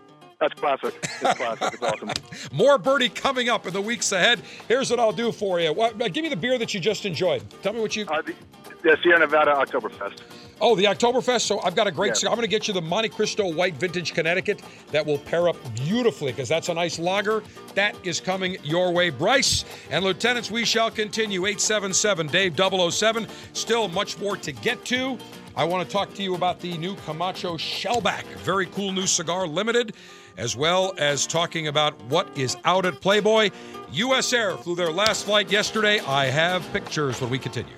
That's 0.44 0.60
classic. 0.60 0.94
It's 1.22 1.38
classic. 1.38 1.74
It's 1.74 1.82
awesome. 1.84 2.10
More 2.52 2.78
birdie 2.78 3.07
coming 3.07 3.48
up 3.48 3.65
in 3.65 3.72
the 3.72 3.80
weeks 3.82 4.11
ahead. 4.11 4.41
Here's 4.68 4.90
what 4.90 4.99
I'll 4.99 5.14
do 5.14 5.32
for 5.32 5.61
you. 5.61 5.72
What, 5.72 6.02
uh, 6.02 6.10
give 6.10 6.24
me 6.24 6.28
the 6.30 6.36
beer 6.36 6.57
that 6.57 6.74
you 6.74 6.82
just 6.82 7.06
enjoyed. 7.06 7.44
Tell 7.61 7.72
me 7.72 7.80
what 7.80 7.95
you. 7.95 8.06
Uh, 8.06 8.22
the, 8.22 8.34
the 8.82 8.98
Sierra 9.02 9.20
Nevada 9.20 9.52
Oktoberfest. 9.53 10.20
Oh, 10.60 10.76
the 10.76 10.84
Oktoberfest. 10.84 11.41
So 11.41 11.61
I've 11.61 11.76
got 11.76 11.88
a 11.88 11.91
great 11.91 12.10
Yeah. 12.10 12.14
cigar. 12.15 12.32
I'm 12.34 12.38
going 12.38 12.45
to 12.45 12.52
get 12.52 12.68
you 12.68 12.74
the 12.74 12.82
Monte 12.82 13.07
Cristo 13.10 13.49
White 13.53 13.76
Vintage 13.76 14.14
Connecticut 14.14 14.61
that 14.91 15.06
will 15.06 15.18
pair 15.18 15.48
up 15.48 15.56
beautifully 15.76 16.34
because 16.34 16.49
that's 16.49 16.68
a 16.68 16.74
nice 16.74 16.99
lager. 16.99 17.41
That 17.76 17.95
is 18.03 18.20
coming 18.20 18.57
your 18.64 18.91
way, 18.91 19.11
Bryce. 19.11 19.64
And 19.91 20.03
Lieutenants, 20.03 20.52
we 20.52 20.65
shall 20.65 20.91
continue. 20.91 21.45
877 21.45 22.28
Dave 22.28 22.57
007. 22.91 23.28
Still 23.53 23.88
much 23.88 24.20
more 24.20 24.36
to 24.36 24.52
get 24.52 24.84
to. 24.86 25.18
I 25.56 25.64
want 25.65 25.88
to 25.88 25.94
talk 25.94 26.14
to 26.15 26.24
you 26.24 26.34
about 26.36 26.60
the 26.60 26.76
new 26.80 26.95
Camacho 27.06 27.57
Shellback. 27.57 28.24
Very 28.40 28.65
cool 28.65 28.91
new 28.91 29.06
cigar, 29.06 29.45
limited, 29.45 29.94
as 30.38 30.55
well 30.55 30.93
as 30.97 31.27
talking 31.27 31.68
about 31.68 31.99
what 32.05 32.27
is 32.38 32.57
out 32.65 32.85
at 32.85 33.01
Playboy. 33.01 33.51
U.S. 33.91 34.34
Air 34.34 34.57
flew 34.57 34.76
their 34.76 34.91
last 34.91 35.26
flight 35.26 35.51
yesterday. 35.51 35.99
I 35.99 36.26
have 36.26 36.68
pictures 36.73 37.19
when 37.22 37.30
we 37.30 37.39
continue. 37.39 37.76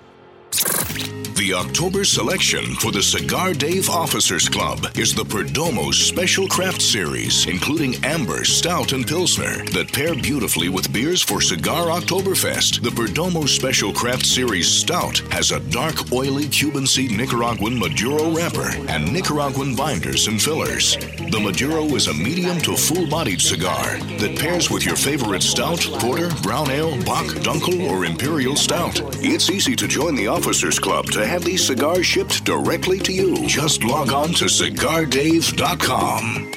The 1.36 1.54
October 1.54 2.06
selection 2.06 2.76
for 2.76 2.94
the 2.94 3.04
Cigar 3.04 3.52
Dave 3.52 3.90
Officers 3.90 4.48
Club 4.48 4.88
is 4.96 5.14
the 5.14 5.26
Perdomo 5.26 5.94
Special 5.94 6.48
Craft 6.48 6.82
Series, 6.82 7.46
including 7.48 8.02
Amber, 8.06 8.46
Stout, 8.46 8.94
and 8.94 9.06
Pilsner, 9.06 9.66
that 9.72 9.92
pair 9.92 10.16
beautifully 10.16 10.70
with 10.70 10.94
beers 10.94 11.22
for 11.22 11.42
Cigar 11.42 11.88
Oktoberfest. 11.88 12.82
The 12.82 12.90
Perdomo 12.90 13.50
Special 13.50 13.92
Craft 13.92 14.26
Series 14.26 14.66
Stout 14.66 15.18
has 15.30 15.52
a 15.52 15.60
dark, 15.60 16.10
oily 16.14 16.48
Cuban 16.48 16.88
seed 16.88 17.12
Nicaraguan 17.12 17.78
Maduro 17.78 18.32
wrapper 18.32 18.70
and 18.88 19.12
Nicaraguan 19.12 19.76
binders 19.76 20.28
and 20.28 20.42
fillers. 20.42 20.96
The 20.96 21.42
Maduro 21.44 21.84
is 21.96 22.08
a 22.08 22.14
medium 22.14 22.60
to 22.62 22.78
full 22.78 23.10
bodied 23.10 23.42
cigar 23.42 23.98
that 24.20 24.40
pairs 24.40 24.72
with 24.72 24.86
your 24.86 24.96
favorite 24.96 25.44
stout, 25.44 25.82
porter, 26.00 26.30
brown 26.44 26.72
ale, 26.72 26.96
bock, 27.04 27.26
Dunkel, 27.44 27.92
or 27.92 28.06
Imperial 28.06 28.56
Stout. 28.56 29.02
It's 29.22 29.50
easy 29.50 29.76
to 29.76 29.86
join 29.86 30.16
the 30.16 30.28
Officers 30.28 30.80
Club 30.80 31.08
to 31.08 31.25
have 31.26 31.44
these 31.44 31.66
cigars 31.66 32.06
shipped 32.06 32.46
directly 32.46 33.00
to 33.00 33.14
you. 33.14 33.48
Just 33.48 33.84
log 33.84 34.12
on 34.12 34.30
to 34.34 34.46
cigardave.com. 34.46 36.52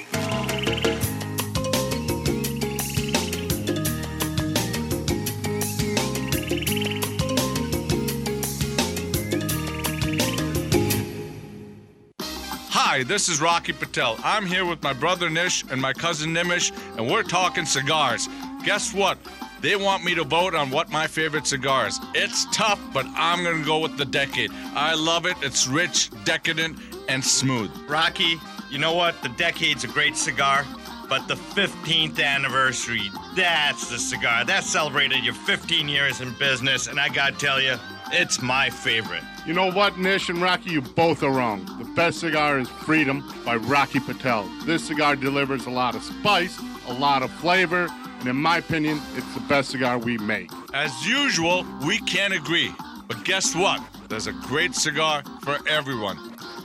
Hi, 12.70 13.05
this 13.05 13.28
is 13.28 13.40
Rocky 13.40 13.73
Patel. 13.73 14.19
I'm 14.24 14.45
here 14.45 14.65
with 14.65 14.82
my 14.82 14.93
brother 14.93 15.31
Nish 15.31 15.65
and 15.70 15.81
my 15.81 15.93
cousin 15.93 16.35
Nimish, 16.35 16.73
and 16.97 17.09
we're 17.09 17.23
talking 17.23 17.65
cigars. 17.65 18.28
Guess 18.65 18.93
what? 18.93 19.19
They 19.60 19.74
want 19.74 20.05
me 20.05 20.14
to 20.14 20.24
vote 20.24 20.55
on 20.55 20.70
what 20.70 20.90
my 20.90 21.06
favorite 21.06 21.47
cigar 21.47 21.89
is. 21.89 21.98
It's 22.14 22.47
tough, 22.55 22.80
but 22.93 23.06
I'm 23.16 23.43
gonna 23.43 23.64
go 23.64 23.78
with 23.78 23.97
the 23.97 24.05
Decade. 24.05 24.51
I 24.74 24.94
love 24.94 25.26
it. 25.26 25.36
It's 25.43 25.66
rich, 25.66 26.10
decadent, 26.24 26.78
and 27.09 27.24
smooth. 27.24 27.70
Rocky, 27.89 28.36
you 28.70 28.78
know 28.78 28.94
what? 28.94 29.20
The 29.22 29.30
Decade's 29.30 29.82
a 29.82 29.89
great 29.89 30.16
cigar, 30.16 30.64
but 31.09 31.26
the 31.26 31.35
15th 31.35 32.20
anniversary, 32.22 33.10
that's 33.35 33.89
the 33.90 33.98
cigar. 33.98 34.44
That 34.44 34.62
celebrated 34.62 35.24
your 35.24 35.35
15 35.35 35.89
years 35.89 36.20
in 36.20 36.32
business, 36.39 36.86
and 36.86 37.01
I 37.01 37.09
gotta 37.09 37.36
tell 37.36 37.60
you, 37.60 37.74
it's 38.12 38.40
my 38.40 38.70
favorite. 38.70 39.24
You 39.44 39.55
know 39.55 39.72
what, 39.72 39.98
Nish 39.98 40.28
and 40.28 40.40
Rocky, 40.40 40.70
you 40.70 40.82
both 40.82 41.22
are 41.22 41.30
wrong. 41.30 41.64
The 41.78 41.85
best 41.97 42.20
cigar 42.20 42.59
is 42.59 42.68
Freedom 42.68 43.24
by 43.44 43.56
Rocky 43.56 43.98
Patel. 43.98 44.48
This 44.64 44.86
cigar 44.86 45.16
delivers 45.16 45.66
a 45.66 45.70
lot 45.70 45.97
of 45.97 46.02
spice, 46.02 46.60
a 46.86 46.93
lot 46.93 47.22
of 47.22 47.30
flavor, 47.32 47.89
and 48.19 48.28
in 48.28 48.36
my 48.36 48.59
opinion, 48.59 49.01
it's 49.15 49.35
the 49.35 49.40
best 49.40 49.70
cigar 49.70 49.99
we 49.99 50.19
make. 50.19 50.51
As 50.74 51.07
usual, 51.07 51.65
we 51.86 51.99
can't 52.01 52.35
agree. 52.35 52.73
But 53.07 53.24
guess 53.24 53.55
what? 53.55 53.81
There's 54.09 54.27
a 54.27 54.32
great 54.32 54.74
cigar 54.74 55.23
for 55.43 55.59
everyone. 55.69 56.19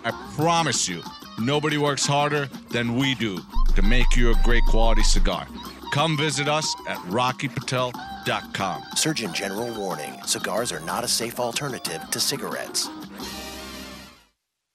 I 0.04 0.12
promise 0.36 0.90
you, 0.90 1.02
nobody 1.40 1.78
works 1.78 2.06
harder 2.06 2.48
than 2.70 2.96
we 2.98 3.16
do 3.16 3.40
to 3.76 3.82
make 3.82 4.16
you 4.16 4.32
a 4.32 4.36
great 4.44 4.64
quality 4.68 5.04
cigar. 5.04 5.48
Come 5.94 6.18
visit 6.18 6.48
us 6.48 6.74
at 6.88 6.98
rockypatel.com. 7.00 8.84
Surgeon 8.96 9.34
General 9.34 9.74
warning 9.74 10.20
cigars 10.26 10.72
are 10.72 10.80
not 10.82 11.04
a 11.04 11.08
safe 11.08 11.40
alternative 11.40 12.02
to 12.10 12.20
cigarettes. 12.20 12.90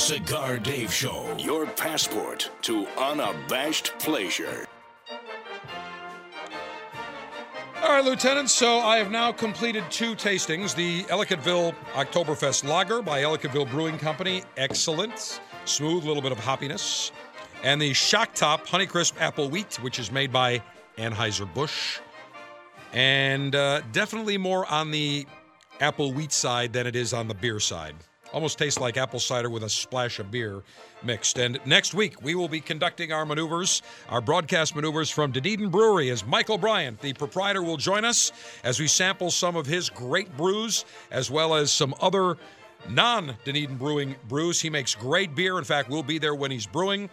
Cigar 0.00 0.58
Dave 0.58 0.90
Show, 0.90 1.36
your 1.38 1.66
passport 1.66 2.50
to 2.62 2.86
unabashed 2.96 3.92
pleasure. 3.98 4.66
All 7.82 7.90
right, 7.90 8.02
Lieutenant. 8.02 8.48
So 8.48 8.78
I 8.78 8.96
have 8.96 9.10
now 9.10 9.30
completed 9.30 9.84
two 9.90 10.14
tastings. 10.14 10.74
The 10.74 11.02
Ellicottville 11.04 11.74
Oktoberfest 11.92 12.66
Lager 12.66 13.02
by 13.02 13.20
Ellicottville 13.20 13.70
Brewing 13.70 13.98
Company. 13.98 14.42
Excellent. 14.56 15.42
Smooth, 15.66 16.04
little 16.04 16.22
bit 16.22 16.32
of 16.32 16.38
hoppiness. 16.38 17.10
And 17.62 17.80
the 17.80 17.92
Shock 17.92 18.34
Top 18.34 18.66
Honeycrisp 18.66 19.20
Apple 19.20 19.50
Wheat, 19.50 19.82
which 19.82 19.98
is 19.98 20.10
made 20.10 20.32
by 20.32 20.62
Anheuser-Busch. 20.96 22.00
And 22.94 23.54
uh, 23.54 23.82
definitely 23.92 24.38
more 24.38 24.64
on 24.72 24.92
the 24.92 25.26
apple 25.80 26.14
wheat 26.14 26.32
side 26.32 26.72
than 26.72 26.86
it 26.86 26.96
is 26.96 27.12
on 27.12 27.28
the 27.28 27.34
beer 27.34 27.60
side. 27.60 27.96
Almost 28.32 28.58
tastes 28.58 28.78
like 28.78 28.96
apple 28.96 29.18
cider 29.18 29.50
with 29.50 29.64
a 29.64 29.68
splash 29.68 30.20
of 30.20 30.30
beer 30.30 30.62
mixed. 31.02 31.38
And 31.38 31.58
next 31.64 31.94
week, 31.94 32.22
we 32.22 32.34
will 32.34 32.48
be 32.48 32.60
conducting 32.60 33.12
our 33.12 33.26
maneuvers, 33.26 33.82
our 34.08 34.20
broadcast 34.20 34.76
maneuvers 34.76 35.10
from 35.10 35.32
Dunedin 35.32 35.68
Brewery 35.68 36.10
as 36.10 36.24
Michael 36.24 36.56
Bryant, 36.56 37.00
the 37.00 37.12
proprietor, 37.12 37.62
will 37.62 37.76
join 37.76 38.04
us 38.04 38.30
as 38.62 38.78
we 38.78 38.86
sample 38.86 39.30
some 39.30 39.56
of 39.56 39.66
his 39.66 39.90
great 39.90 40.36
brews, 40.36 40.84
as 41.10 41.30
well 41.30 41.54
as 41.54 41.72
some 41.72 41.94
other 42.00 42.36
non 42.88 43.36
Dunedin 43.44 43.76
Brewing 43.76 44.14
brews. 44.28 44.60
He 44.60 44.70
makes 44.70 44.94
great 44.94 45.34
beer. 45.34 45.58
In 45.58 45.64
fact, 45.64 45.90
we'll 45.90 46.02
be 46.02 46.18
there 46.18 46.34
when 46.34 46.52
he's 46.52 46.66
brewing. 46.66 47.10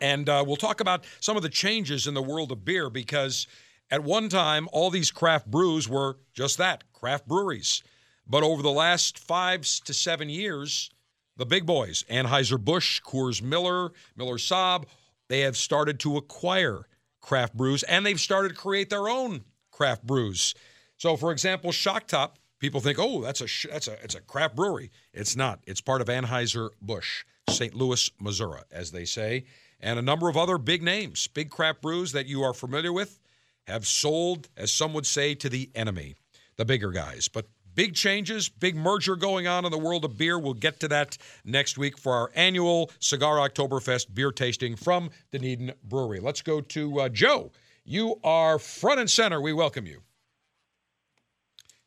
And 0.00 0.28
uh, 0.28 0.42
we'll 0.46 0.56
talk 0.56 0.80
about 0.80 1.04
some 1.20 1.36
of 1.36 1.42
the 1.42 1.48
changes 1.48 2.08
in 2.08 2.14
the 2.14 2.22
world 2.22 2.50
of 2.50 2.64
beer 2.64 2.90
because 2.90 3.46
at 3.90 4.02
one 4.02 4.28
time, 4.28 4.68
all 4.72 4.90
these 4.90 5.10
craft 5.10 5.48
brews 5.50 5.88
were 5.88 6.18
just 6.32 6.58
that 6.58 6.82
craft 6.92 7.28
breweries. 7.28 7.82
But 8.26 8.42
over 8.42 8.62
the 8.62 8.70
last 8.70 9.18
five 9.18 9.62
to 9.84 9.94
seven 9.94 10.28
years, 10.28 10.90
the 11.36 11.46
big 11.46 11.66
boys, 11.66 12.04
Anheuser-Busch, 12.10 13.02
Coors 13.02 13.42
Miller, 13.42 13.92
Miller 14.16 14.36
Saab, 14.36 14.84
they 15.28 15.40
have 15.40 15.56
started 15.56 15.98
to 16.00 16.16
acquire 16.16 16.86
craft 17.20 17.56
brews 17.56 17.82
and 17.84 18.04
they've 18.04 18.20
started 18.20 18.50
to 18.50 18.54
create 18.54 18.90
their 18.90 19.08
own 19.08 19.44
craft 19.70 20.06
brews. 20.06 20.54
So, 20.96 21.16
for 21.16 21.32
example, 21.32 21.72
Shock 21.72 22.06
Top, 22.06 22.38
people 22.58 22.80
think, 22.80 22.98
oh, 23.00 23.20
that's 23.20 23.40
a 23.40 23.46
sh- 23.46 23.66
that's 23.70 23.88
a 23.88 24.02
it's 24.04 24.14
a 24.14 24.20
craft 24.20 24.54
brewery. 24.54 24.90
It's 25.12 25.34
not. 25.34 25.60
It's 25.66 25.80
part 25.80 26.00
of 26.00 26.06
Anheuser-Busch, 26.06 27.24
St. 27.48 27.74
Louis, 27.74 28.10
Missouri, 28.20 28.60
as 28.70 28.92
they 28.92 29.04
say, 29.04 29.44
and 29.80 29.98
a 29.98 30.02
number 30.02 30.28
of 30.28 30.36
other 30.36 30.58
big 30.58 30.82
names, 30.82 31.26
big 31.26 31.50
craft 31.50 31.82
brews 31.82 32.12
that 32.12 32.26
you 32.26 32.42
are 32.42 32.54
familiar 32.54 32.92
with, 32.92 33.18
have 33.66 33.86
sold, 33.86 34.48
as 34.56 34.72
some 34.72 34.94
would 34.94 35.06
say, 35.06 35.34
to 35.34 35.48
the 35.48 35.70
enemy, 35.74 36.14
the 36.56 36.64
bigger 36.64 36.90
guys. 36.90 37.28
But 37.28 37.46
big 37.74 37.94
changes, 37.94 38.48
big 38.48 38.76
merger 38.76 39.16
going 39.16 39.46
on 39.46 39.64
in 39.64 39.70
the 39.70 39.78
world 39.78 40.04
of 40.04 40.16
beer. 40.16 40.38
We'll 40.38 40.54
get 40.54 40.80
to 40.80 40.88
that 40.88 41.16
next 41.44 41.78
week 41.78 41.98
for 41.98 42.12
our 42.12 42.30
annual 42.34 42.90
Cigar 42.98 43.36
Oktoberfest 43.36 44.14
beer 44.14 44.32
tasting 44.32 44.76
from 44.76 45.10
Dunedin 45.32 45.72
Brewery. 45.82 46.20
Let's 46.20 46.42
go 46.42 46.60
to 46.60 47.00
uh, 47.00 47.08
Joe. 47.08 47.52
You 47.84 48.16
are 48.24 48.58
front 48.58 49.00
and 49.00 49.10
center. 49.10 49.40
We 49.40 49.52
welcome 49.52 49.86
you. 49.86 50.02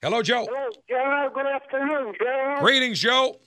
Hello, 0.01 0.21
Joe. 0.21 0.47
Hello, 0.49 0.69
Joe. 0.87 1.29
Good 1.33 1.47
afternoon, 1.47 2.13
Joe. 2.19 2.55
Greetings, 2.59 2.99
Joe. 2.99 3.37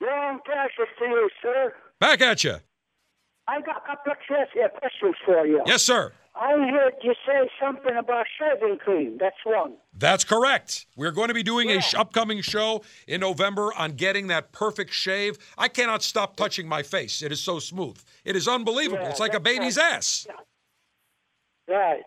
Long 0.00 0.40
precious 0.44 0.92
to 0.98 1.04
you, 1.04 1.28
sir. 1.42 1.72
Back 2.00 2.20
at 2.22 2.44
you. 2.44 2.56
I 3.48 3.60
got 3.60 3.82
a 3.84 3.86
couple 3.86 4.12
of 4.12 4.18
questions 4.26 4.70
questions 4.78 5.14
for 5.24 5.46
you. 5.46 5.62
Yes, 5.66 5.82
sir. 5.82 6.12
I 6.38 6.50
heard 6.70 6.94
you 7.02 7.14
say 7.26 7.48
something 7.60 7.96
about 7.96 8.26
shaving 8.38 8.78
cream. 8.78 9.16
That's 9.18 9.36
one. 9.44 9.74
That's 9.94 10.22
correct. 10.24 10.86
We're 10.94 11.10
going 11.10 11.28
to 11.28 11.34
be 11.34 11.42
doing 11.42 11.70
a 11.70 11.80
sh- 11.80 11.94
upcoming 11.94 12.42
show 12.42 12.82
in 13.06 13.20
November 13.22 13.72
on 13.74 13.92
getting 13.92 14.26
that 14.26 14.52
perfect 14.52 14.92
shave. 14.92 15.38
I 15.56 15.68
cannot 15.68 16.02
stop 16.02 16.36
touching 16.36 16.68
my 16.68 16.82
face. 16.82 17.22
It 17.22 17.32
is 17.32 17.40
so 17.40 17.58
smooth. 17.58 17.98
It 18.24 18.36
is 18.36 18.48
unbelievable. 18.48 19.02
Yeah, 19.02 19.10
it's 19.10 19.20
like 19.20 19.34
a 19.34 19.40
baby's 19.40 19.78
right. 19.78 19.94
ass. 19.94 20.26
Right. 21.68 22.02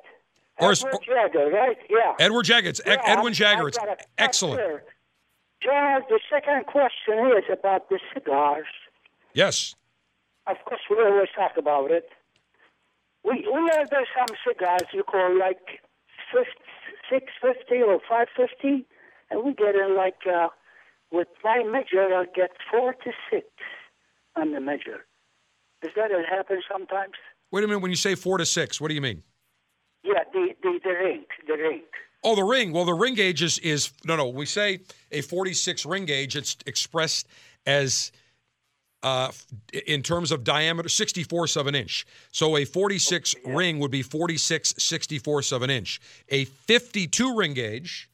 Or 0.59 0.73
Edward 0.73 0.99
Jagger, 1.05 1.49
right? 1.49 1.77
Yeah. 1.89 2.13
Edward 2.19 2.43
Jagger. 2.43 2.69
It's 2.69 2.81
E- 2.81 2.83
Yeah, 2.85 2.97
Edwin 3.05 3.33
Jagger. 3.33 3.67
It's 3.69 3.77
excellent. 4.17 4.61
the 5.61 6.19
second 6.29 6.65
question 6.67 7.31
is 7.37 7.45
about 7.51 7.89
the 7.89 7.99
cigars. 8.13 8.67
Yes. 9.33 9.73
Of 10.45 10.57
course, 10.65 10.81
we 10.89 10.97
always 10.97 11.29
talk 11.35 11.53
about 11.57 11.91
it. 11.91 12.09
We 13.29 13.47
we 13.53 13.69
have 13.73 13.89
there's 13.89 14.07
some 14.17 14.35
cigars 14.47 14.89
you 14.93 15.03
call 15.03 15.37
like 15.37 15.81
six 16.33 17.25
fifty 17.41 17.81
or 17.81 17.99
five 18.09 18.27
fifty, 18.35 18.85
and 19.29 19.43
we 19.43 19.53
get 19.53 19.75
in 19.75 19.95
like 19.95 20.25
uh, 20.27 20.47
with 21.11 21.27
my 21.43 21.63
measure, 21.63 22.13
I 22.13 22.25
get 22.35 22.51
four 22.71 22.93
to 22.93 23.11
six 23.31 23.47
on 24.35 24.53
the 24.53 24.59
measure. 24.59 25.05
Does 25.81 25.91
that 25.95 26.11
happen 26.29 26.61
sometimes? 26.71 27.13
Wait 27.51 27.63
a 27.63 27.67
minute. 27.67 27.79
When 27.79 27.91
you 27.91 27.97
say 27.97 28.15
four 28.15 28.37
to 28.37 28.45
six, 28.45 28.79
what 28.81 28.89
do 28.89 28.95
you 28.95 29.01
mean? 29.01 29.23
Yeah, 30.03 30.23
the 30.33 30.49
the 30.61 30.79
the 30.83 30.91
ring, 30.91 31.25
the 31.47 31.53
ring. 31.53 31.81
Oh, 32.23 32.35
the 32.35 32.43
ring. 32.43 32.73
Well, 32.73 32.85
the 32.85 32.93
ring 32.93 33.15
gauge 33.15 33.41
is 33.41 33.59
is 33.59 33.91
no, 34.05 34.15
no. 34.15 34.27
We 34.27 34.45
say 34.45 34.81
a 35.11 35.21
46 35.21 35.85
ring 35.85 36.05
gauge. 36.05 36.35
It's 36.35 36.57
expressed 36.65 37.27
as 37.65 38.11
uh, 39.03 39.31
in 39.87 40.01
terms 40.01 40.31
of 40.31 40.43
diameter, 40.43 40.89
64ths 40.89 41.57
of 41.57 41.67
an 41.67 41.75
inch. 41.75 42.05
So 42.31 42.57
a 42.57 42.65
46 42.65 43.35
ring 43.45 43.79
would 43.79 43.91
be 43.91 44.01
46 44.01 44.73
64ths 44.73 45.51
of 45.53 45.61
an 45.61 45.69
inch. 45.69 46.01
A 46.29 46.45
52 46.45 47.35
ring 47.35 47.53
gauge 47.53 48.09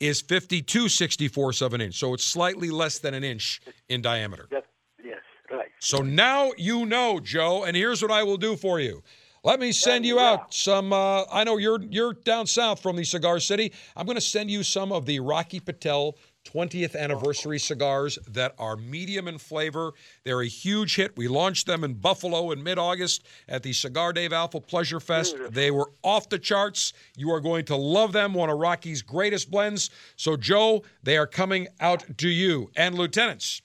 is 0.00 0.20
52 0.22 0.84
64ths 0.84 1.62
of 1.62 1.74
an 1.74 1.80
inch. 1.80 1.98
So 1.98 2.14
it's 2.14 2.24
slightly 2.24 2.70
less 2.70 2.98
than 2.98 3.14
an 3.14 3.24
inch 3.24 3.60
in 3.88 4.00
diameter. 4.00 4.48
Yes, 4.50 5.18
right. 5.50 5.68
So 5.78 5.98
now 5.98 6.52
you 6.56 6.86
know, 6.86 7.20
Joe, 7.20 7.64
and 7.64 7.76
here's 7.76 8.00
what 8.00 8.10
I 8.10 8.22
will 8.22 8.38
do 8.38 8.56
for 8.56 8.80
you. 8.80 9.02
Let 9.42 9.58
me 9.58 9.72
send 9.72 10.04
you 10.04 10.18
out 10.18 10.52
some. 10.52 10.92
Uh, 10.92 11.24
I 11.32 11.44
know 11.44 11.56
you're 11.56 11.80
you're 11.80 12.12
down 12.12 12.46
south 12.46 12.82
from 12.82 12.96
the 12.96 13.04
Cigar 13.04 13.40
City. 13.40 13.72
I'm 13.96 14.04
going 14.04 14.16
to 14.16 14.20
send 14.20 14.50
you 14.50 14.62
some 14.62 14.92
of 14.92 15.06
the 15.06 15.20
Rocky 15.20 15.60
Patel 15.60 16.16
20th 16.44 16.96
anniversary 16.96 17.58
cigars 17.58 18.18
that 18.26 18.54
are 18.58 18.76
medium 18.76 19.28
in 19.28 19.38
flavor. 19.38 19.92
They're 20.24 20.40
a 20.40 20.46
huge 20.46 20.96
hit. 20.96 21.16
We 21.16 21.28
launched 21.28 21.66
them 21.66 21.84
in 21.84 21.94
Buffalo 21.94 22.50
in 22.50 22.62
mid-August 22.62 23.26
at 23.48 23.62
the 23.62 23.72
Cigar 23.72 24.12
Dave 24.12 24.32
Alpha 24.32 24.60
Pleasure 24.60 25.00
Fest. 25.00 25.36
They 25.50 25.70
were 25.70 25.90
off 26.02 26.28
the 26.28 26.38
charts. 26.38 26.92
You 27.16 27.30
are 27.30 27.40
going 27.40 27.66
to 27.66 27.76
love 27.76 28.12
them. 28.12 28.34
One 28.34 28.50
of 28.50 28.58
Rocky's 28.58 29.02
greatest 29.02 29.50
blends. 29.50 29.90
So, 30.16 30.36
Joe, 30.36 30.82
they 31.02 31.16
are 31.16 31.26
coming 31.26 31.68
out 31.78 32.04
to 32.18 32.28
you. 32.28 32.70
And 32.74 32.94
lieutenants, 32.94 33.62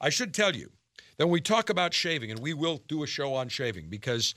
I 0.00 0.08
should 0.08 0.34
tell 0.34 0.56
you 0.56 0.70
that 1.18 1.26
when 1.26 1.32
we 1.32 1.40
talk 1.40 1.70
about 1.70 1.94
shaving, 1.94 2.30
and 2.30 2.40
we 2.40 2.54
will 2.54 2.82
do 2.88 3.02
a 3.02 3.06
show 3.06 3.34
on 3.34 3.48
shaving 3.48 3.88
because 3.88 4.34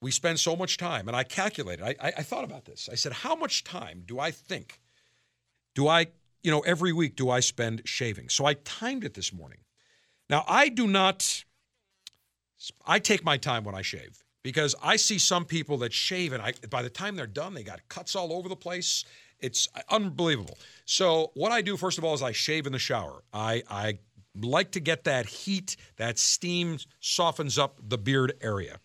we 0.00 0.10
spend 0.10 0.40
so 0.40 0.56
much 0.56 0.78
time, 0.78 1.08
and 1.08 1.16
I 1.16 1.24
calculated, 1.24 1.84
I, 1.84 1.94
I, 2.00 2.12
I 2.18 2.22
thought 2.22 2.44
about 2.44 2.64
this. 2.64 2.88
I 2.90 2.94
said, 2.94 3.12
how 3.12 3.34
much 3.34 3.64
time 3.64 4.04
do 4.06 4.18
I 4.18 4.30
think, 4.30 4.80
do 5.74 5.88
I, 5.88 6.06
you 6.42 6.50
know, 6.50 6.60
every 6.60 6.92
week 6.92 7.16
do 7.16 7.30
I 7.30 7.40
spend 7.40 7.82
shaving? 7.84 8.28
So 8.28 8.46
I 8.46 8.54
timed 8.54 9.04
it 9.04 9.14
this 9.14 9.32
morning. 9.32 9.58
Now, 10.28 10.44
I 10.46 10.68
do 10.68 10.86
not, 10.86 11.44
I 12.86 12.98
take 12.98 13.24
my 13.24 13.36
time 13.36 13.64
when 13.64 13.74
I 13.74 13.82
shave 13.82 14.22
because 14.42 14.74
I 14.82 14.96
see 14.96 15.18
some 15.18 15.44
people 15.44 15.78
that 15.78 15.92
shave, 15.92 16.32
and 16.32 16.42
I, 16.42 16.52
by 16.70 16.82
the 16.82 16.90
time 16.90 17.16
they're 17.16 17.26
done, 17.26 17.54
they 17.54 17.62
got 17.62 17.80
cuts 17.88 18.14
all 18.14 18.32
over 18.32 18.48
the 18.48 18.56
place. 18.56 19.04
It's 19.40 19.68
unbelievable. 19.88 20.58
So 20.84 21.32
what 21.34 21.52
I 21.52 21.62
do 21.62 21.76
first 21.76 21.98
of 21.98 22.04
all 22.04 22.14
is 22.14 22.22
I 22.22 22.32
shave 22.32 22.66
in 22.66 22.72
the 22.72 22.78
shower. 22.78 23.24
I 23.32 23.62
I 23.68 23.98
like 24.36 24.72
to 24.72 24.80
get 24.80 25.04
that 25.04 25.26
heat, 25.26 25.76
that 25.96 26.18
steam 26.18 26.78
softens 27.00 27.58
up 27.58 27.78
the 27.82 27.98
beard 27.98 28.34
area. 28.40 28.78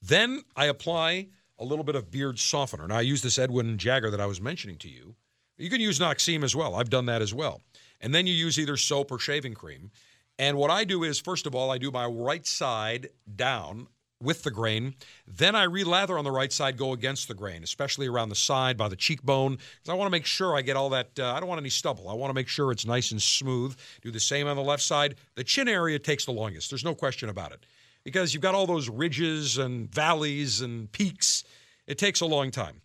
Then 0.00 0.42
I 0.56 0.66
apply 0.66 1.28
a 1.58 1.64
little 1.64 1.84
bit 1.84 1.94
of 1.94 2.10
beard 2.10 2.38
softener. 2.38 2.88
Now 2.88 2.96
I 2.96 3.02
use 3.02 3.22
this 3.22 3.38
Edwin 3.38 3.78
Jagger 3.78 4.10
that 4.10 4.20
I 4.20 4.26
was 4.26 4.40
mentioning 4.40 4.78
to 4.78 4.88
you. 4.88 5.16
You 5.62 5.70
can 5.70 5.80
use 5.80 6.00
Noxzema 6.00 6.42
as 6.42 6.56
well. 6.56 6.74
I've 6.74 6.90
done 6.90 7.06
that 7.06 7.22
as 7.22 7.32
well. 7.32 7.60
And 8.00 8.12
then 8.12 8.26
you 8.26 8.34
use 8.34 8.58
either 8.58 8.76
soap 8.76 9.12
or 9.12 9.20
shaving 9.20 9.54
cream. 9.54 9.92
And 10.36 10.56
what 10.56 10.72
I 10.72 10.82
do 10.82 11.04
is, 11.04 11.20
first 11.20 11.46
of 11.46 11.54
all, 11.54 11.70
I 11.70 11.78
do 11.78 11.92
my 11.92 12.04
right 12.04 12.44
side 12.44 13.10
down 13.36 13.86
with 14.20 14.42
the 14.42 14.50
grain. 14.50 14.96
Then 15.24 15.54
I 15.54 15.66
relather 15.66 16.18
on 16.18 16.24
the 16.24 16.32
right 16.32 16.52
side, 16.52 16.76
go 16.76 16.92
against 16.92 17.28
the 17.28 17.34
grain, 17.34 17.62
especially 17.62 18.08
around 18.08 18.30
the 18.30 18.34
side 18.34 18.76
by 18.76 18.88
the 18.88 18.96
cheekbone, 18.96 19.52
because 19.52 19.88
I 19.88 19.94
want 19.94 20.08
to 20.08 20.10
make 20.10 20.26
sure 20.26 20.56
I 20.56 20.62
get 20.62 20.76
all 20.76 20.90
that. 20.90 21.16
Uh, 21.16 21.32
I 21.32 21.38
don't 21.38 21.48
want 21.48 21.60
any 21.60 21.70
stubble. 21.70 22.08
I 22.08 22.14
want 22.14 22.30
to 22.30 22.34
make 22.34 22.48
sure 22.48 22.72
it's 22.72 22.84
nice 22.84 23.12
and 23.12 23.22
smooth. 23.22 23.76
Do 24.00 24.10
the 24.10 24.18
same 24.18 24.48
on 24.48 24.56
the 24.56 24.62
left 24.62 24.82
side. 24.82 25.14
The 25.36 25.44
chin 25.44 25.68
area 25.68 26.00
takes 26.00 26.24
the 26.24 26.32
longest. 26.32 26.70
There's 26.70 26.84
no 26.84 26.96
question 26.96 27.28
about 27.28 27.52
it, 27.52 27.66
because 28.02 28.34
you've 28.34 28.42
got 28.42 28.56
all 28.56 28.66
those 28.66 28.88
ridges 28.88 29.58
and 29.58 29.88
valleys 29.94 30.60
and 30.60 30.90
peaks. 30.90 31.44
It 31.86 31.98
takes 31.98 32.20
a 32.20 32.26
long 32.26 32.50
time. 32.50 32.80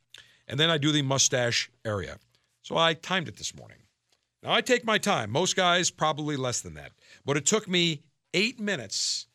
And 0.47 0.59
then 0.59 0.69
I 0.69 0.77
do 0.77 0.91
the 0.91 1.01
mustache 1.01 1.71
area. 1.83 2.19
So 2.67 2.75
I 2.75 2.95
timed 2.95 3.29
it 3.29 3.37
this 3.37 3.55
morning. 3.55 3.77
Now 4.43 4.51
I 4.51 4.59
take 4.59 4.83
my 4.83 4.97
time. 4.97 5.31
Most 5.31 5.55
guys 5.55 5.89
probably 5.89 6.35
less 6.35 6.59
than 6.59 6.73
that. 6.73 6.91
But 7.23 7.37
it 7.37 7.45
took 7.45 7.65
me 7.65 8.03
eight 8.33 8.59
minutes 8.59 9.27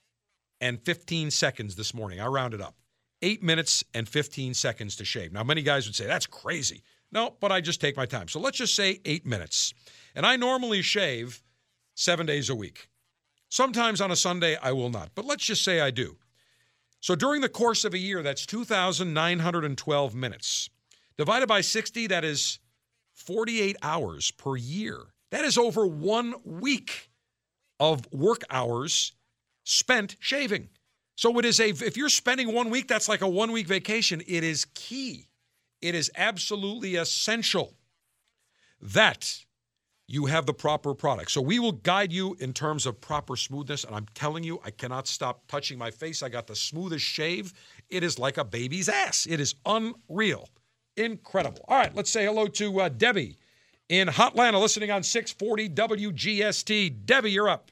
and 0.61 0.79
15 0.79 1.31
seconds 1.31 1.75
this 1.75 1.95
morning. 1.95 2.21
I 2.21 2.27
rounded 2.27 2.61
up. 2.61 2.75
Eight 3.23 3.43
minutes 3.43 3.85
and 3.95 4.07
15 4.07 4.53
seconds 4.53 4.97
to 4.97 5.07
shave. 5.07 5.33
Now, 5.33 5.45
many 5.45 5.63
guys 5.63 5.87
would 5.87 5.95
say, 5.95 6.05
that's 6.07 6.27
crazy. 6.27 6.83
No, 7.11 7.35
but 7.41 7.51
I 7.51 7.63
just 7.63 7.81
take 7.81 7.97
my 7.97 8.05
time. 8.05 8.29
So 8.29 8.39
let's 8.39 8.59
just 8.59 8.75
say 8.75 9.01
eight 9.07 9.25
minutes. 9.25 9.73
And 10.15 10.27
I 10.27 10.37
normally 10.37 10.83
shave 10.83 11.43
seven 11.95 12.27
days 12.27 12.51
a 12.51 12.55
week. 12.55 12.91
Sometimes 13.49 14.03
on 14.03 14.11
a 14.11 14.17
Sunday, 14.17 14.59
I 14.63 14.73
will 14.73 14.91
not. 14.91 15.09
But 15.15 15.25
let's 15.25 15.47
just 15.47 15.65
say 15.65 15.81
I 15.81 15.91
do. 15.91 16.19
So 17.01 17.15
during 17.15 17.41
the 17.41 17.49
course 17.49 17.87
of 17.87 17.95
a 17.95 17.99
year, 17.99 18.23
that's 18.23 18.45
2,912 18.45 20.15
minutes. 20.15 20.69
Divided 21.17 21.47
by 21.47 21.63
60, 21.63 22.09
that 22.09 22.25
is 22.25 22.59
48 23.15 23.77
hours 23.83 24.31
per 24.31 24.57
year. 24.57 24.99
That 25.31 25.45
is 25.45 25.57
over 25.57 25.87
one 25.87 26.35
week 26.45 27.11
of 27.81 28.07
work 28.13 28.43
hours 28.51 29.13
spent 29.65 30.17
shaving. 30.21 30.69
So 31.17 31.39
it 31.39 31.45
is 31.45 31.61
a 31.61 31.71
if 31.71 31.97
you're 31.97 32.09
spending 32.09 32.53
one 32.53 32.71
week, 32.71 32.89
that's 32.89 33.09
like 33.09 33.21
a 33.21 33.29
one 33.29 33.53
week 33.53 33.67
vacation. 33.67 34.23
It 34.27 34.45
is 34.45 34.67
key. 34.75 35.29
It 35.81 35.95
is 35.95 36.11
absolutely 36.17 36.97
essential 36.97 37.75
that 38.81 39.45
you 40.09 40.27
have 40.27 40.47
the 40.47 40.55
proper 40.55 40.95
product. 40.95 41.31
So 41.31 41.41
we 41.41 41.59
will 41.59 41.73
guide 41.73 42.13
you 42.13 42.37
in 42.41 42.53
terms 42.53 42.87
of 42.87 43.01
proper 43.01 43.37
smoothness. 43.37 43.85
And 43.85 43.95
I'm 43.95 44.07
telling 44.15 44.45
you, 44.45 44.61
I 44.65 44.71
cannot 44.71 45.07
stop 45.07 45.47
touching 45.49 45.79
my 45.79 45.91
face. 45.91 46.23
I 46.23 46.29
got 46.29 46.47
the 46.47 46.57
smoothest 46.57 47.05
shave. 47.05 47.53
It 47.89 48.03
is 48.03 48.19
like 48.19 48.37
a 48.37 48.45
baby's 48.45 48.89
ass. 48.89 49.27
It 49.29 49.41
is 49.41 49.55
unreal. 49.65 50.49
Incredible. 50.97 51.65
All 51.69 51.79
right, 51.79 51.95
let's 51.95 52.11
say 52.11 52.25
hello 52.25 52.47
to 52.47 52.81
uh, 52.81 52.89
Debbie 52.89 53.39
in 53.89 54.09
Hotlanta, 54.09 54.61
listening 54.61 54.91
on 54.91 55.03
640 55.03 55.69
WGST. 55.71 57.05
Debbie, 57.05 57.31
you're 57.31 57.49
up. 57.49 57.71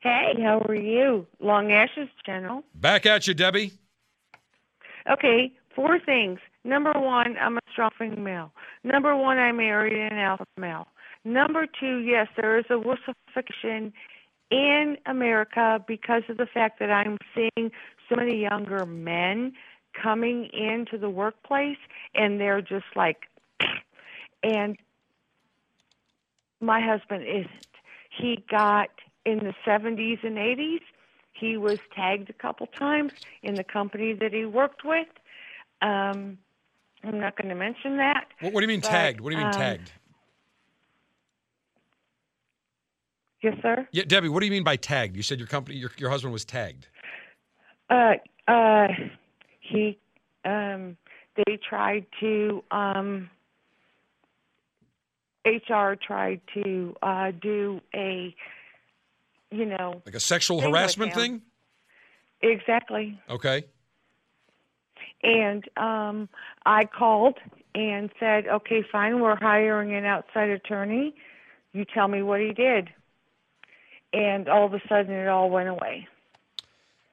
Hey, 0.00 0.34
how 0.40 0.60
are 0.68 0.74
you? 0.74 1.26
Long 1.40 1.72
Ashes 1.72 2.08
General. 2.24 2.62
Back 2.74 3.04
at 3.04 3.26
you, 3.26 3.34
Debbie. 3.34 3.72
Okay, 5.10 5.52
four 5.74 5.98
things. 5.98 6.38
Number 6.64 6.92
one, 6.94 7.36
I'm 7.40 7.56
a 7.56 7.60
strong 7.72 7.90
female. 7.98 8.52
Number 8.84 9.16
one, 9.16 9.38
I 9.38 9.52
married 9.52 9.98
an 9.98 10.18
alpha 10.18 10.44
male. 10.56 10.86
Number 11.24 11.66
two, 11.66 11.98
yes, 11.98 12.28
there 12.36 12.58
is 12.58 12.66
a 12.70 12.74
wussification 12.74 13.92
in 14.50 14.96
America 15.06 15.82
because 15.86 16.22
of 16.28 16.36
the 16.36 16.46
fact 16.46 16.78
that 16.80 16.90
I'm 16.90 17.18
seeing 17.34 17.70
so 18.08 18.16
many 18.16 18.40
younger 18.40 18.86
men 18.86 19.52
coming 20.00 20.48
into 20.52 20.98
the 20.98 21.10
workplace 21.10 21.78
and 22.14 22.40
they're 22.40 22.62
just 22.62 22.86
like, 22.96 23.28
and 24.42 24.76
my 26.60 26.80
husband 26.80 27.24
isn't. 27.24 27.66
He 28.10 28.44
got 28.50 28.88
in 29.24 29.38
the 29.38 29.54
70s 29.66 30.24
and 30.24 30.36
80s. 30.36 30.80
He 31.32 31.56
was 31.56 31.78
tagged 31.94 32.30
a 32.30 32.32
couple 32.32 32.66
times 32.66 33.12
in 33.42 33.54
the 33.54 33.64
company 33.64 34.12
that 34.14 34.32
he 34.32 34.44
worked 34.44 34.84
with. 34.84 35.06
Um, 35.80 36.38
I'm 37.04 37.20
not 37.20 37.36
going 37.36 37.48
to 37.48 37.54
mention 37.54 37.96
that. 37.98 38.26
What, 38.40 38.54
what 38.54 38.60
do 38.60 38.64
you 38.64 38.68
mean 38.68 38.80
but, 38.80 38.90
tagged? 38.90 39.20
What 39.20 39.30
do 39.30 39.36
you 39.36 39.38
mean 39.38 39.54
um, 39.54 39.60
tagged? 39.60 39.92
Yes, 43.42 43.54
sir. 43.62 43.86
Yeah, 43.92 44.02
Debbie, 44.04 44.28
what 44.28 44.40
do 44.40 44.46
you 44.46 44.52
mean 44.52 44.64
by 44.64 44.74
tagged? 44.74 45.16
You 45.16 45.22
said 45.22 45.38
your 45.38 45.46
company, 45.46 45.76
your, 45.76 45.92
your 45.96 46.10
husband 46.10 46.32
was 46.32 46.44
tagged. 46.44 46.88
Uh, 47.88 48.14
uh, 48.48 48.88
he, 49.68 49.98
um, 50.44 50.96
they 51.36 51.58
tried 51.68 52.06
to, 52.20 52.62
um, 52.70 53.30
HR 55.44 55.94
tried 55.94 56.40
to 56.54 56.94
uh, 57.02 57.32
do 57.40 57.80
a, 57.94 58.34
you 59.50 59.64
know, 59.64 60.02
Like 60.04 60.14
a 60.14 60.20
sexual 60.20 60.60
thing 60.60 60.70
harassment 60.70 61.14
thing? 61.14 61.42
Exactly. 62.42 63.18
Okay. 63.30 63.64
And 65.22 65.64
um, 65.76 66.28
I 66.64 66.84
called 66.84 67.38
and 67.74 68.10
said, 68.20 68.46
okay, 68.46 68.84
fine, 68.90 69.20
we're 69.20 69.36
hiring 69.36 69.94
an 69.94 70.04
outside 70.04 70.50
attorney. 70.50 71.14
You 71.72 71.84
tell 71.84 72.08
me 72.08 72.22
what 72.22 72.40
he 72.40 72.52
did. 72.52 72.88
And 74.12 74.48
all 74.48 74.64
of 74.64 74.74
a 74.74 74.80
sudden, 74.88 75.12
it 75.12 75.28
all 75.28 75.50
went 75.50 75.68
away. 75.68 76.08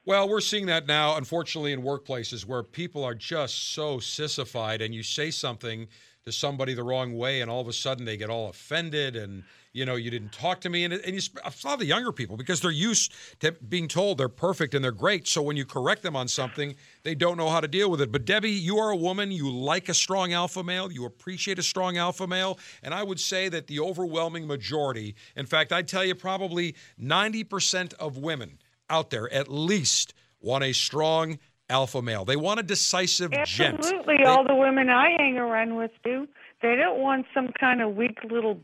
Well, 0.06 0.28
we're 0.28 0.40
seeing 0.40 0.66
that 0.66 0.86
now, 0.86 1.16
unfortunately, 1.16 1.72
in 1.72 1.82
workplaces 1.82 2.44
where 2.44 2.62
people 2.62 3.02
are 3.02 3.12
just 3.16 3.72
so 3.74 3.98
sissified, 3.98 4.80
and 4.80 4.94
you 4.94 5.02
say 5.02 5.32
something 5.32 5.88
to 6.24 6.30
somebody 6.30 6.74
the 6.74 6.84
wrong 6.84 7.18
way, 7.18 7.40
and 7.40 7.50
all 7.50 7.60
of 7.60 7.66
a 7.66 7.72
sudden 7.72 8.04
they 8.04 8.16
get 8.16 8.30
all 8.30 8.48
offended, 8.48 9.16
and 9.16 9.42
you 9.72 9.84
know 9.84 9.96
you 9.96 10.12
didn't 10.12 10.30
talk 10.30 10.60
to 10.60 10.68
me, 10.70 10.84
and, 10.84 10.94
and 10.94 11.12
you 11.16 11.20
a 11.44 11.52
lot 11.64 11.74
of 11.74 11.80
the 11.80 11.86
younger 11.86 12.12
people 12.12 12.36
because 12.36 12.60
they're 12.60 12.70
used 12.70 13.14
to 13.40 13.50
being 13.68 13.88
told 13.88 14.18
they're 14.18 14.28
perfect 14.28 14.74
and 14.74 14.84
they're 14.84 14.92
great. 14.92 15.26
So 15.26 15.42
when 15.42 15.56
you 15.56 15.64
correct 15.64 16.04
them 16.04 16.14
on 16.14 16.28
something, 16.28 16.76
they 17.02 17.16
don't 17.16 17.36
know 17.36 17.48
how 17.48 17.58
to 17.58 17.66
deal 17.66 17.90
with 17.90 18.00
it. 18.00 18.12
But 18.12 18.24
Debbie, 18.24 18.52
you 18.52 18.78
are 18.78 18.90
a 18.90 18.96
woman. 18.96 19.32
You 19.32 19.50
like 19.50 19.88
a 19.88 19.94
strong 19.94 20.32
alpha 20.32 20.62
male. 20.62 20.92
You 20.92 21.04
appreciate 21.04 21.58
a 21.58 21.64
strong 21.64 21.96
alpha 21.96 22.28
male, 22.28 22.60
and 22.84 22.94
I 22.94 23.02
would 23.02 23.18
say 23.18 23.48
that 23.48 23.66
the 23.66 23.80
overwhelming 23.80 24.46
majority, 24.46 25.16
in 25.34 25.46
fact, 25.46 25.72
I'd 25.72 25.88
tell 25.88 26.04
you 26.04 26.14
probably 26.14 26.76
ninety 26.96 27.42
percent 27.42 27.92
of 27.94 28.18
women 28.18 28.58
out 28.90 29.10
there 29.10 29.32
at 29.32 29.48
least 29.48 30.14
want 30.40 30.64
a 30.64 30.72
strong 30.72 31.38
alpha 31.68 32.00
male. 32.02 32.24
They 32.24 32.36
want 32.36 32.60
a 32.60 32.62
decisive 32.62 33.32
gent. 33.44 33.78
Absolutely. 33.78 34.24
All 34.24 34.44
the 34.44 34.54
women 34.54 34.88
I 34.88 35.10
hang 35.18 35.36
around 35.36 35.76
with 35.76 35.90
do. 36.04 36.28
They 36.62 36.76
don't 36.76 37.00
want 37.00 37.26
some 37.34 37.48
kind 37.58 37.82
of 37.82 37.96
weak 37.96 38.18
little 38.28 38.60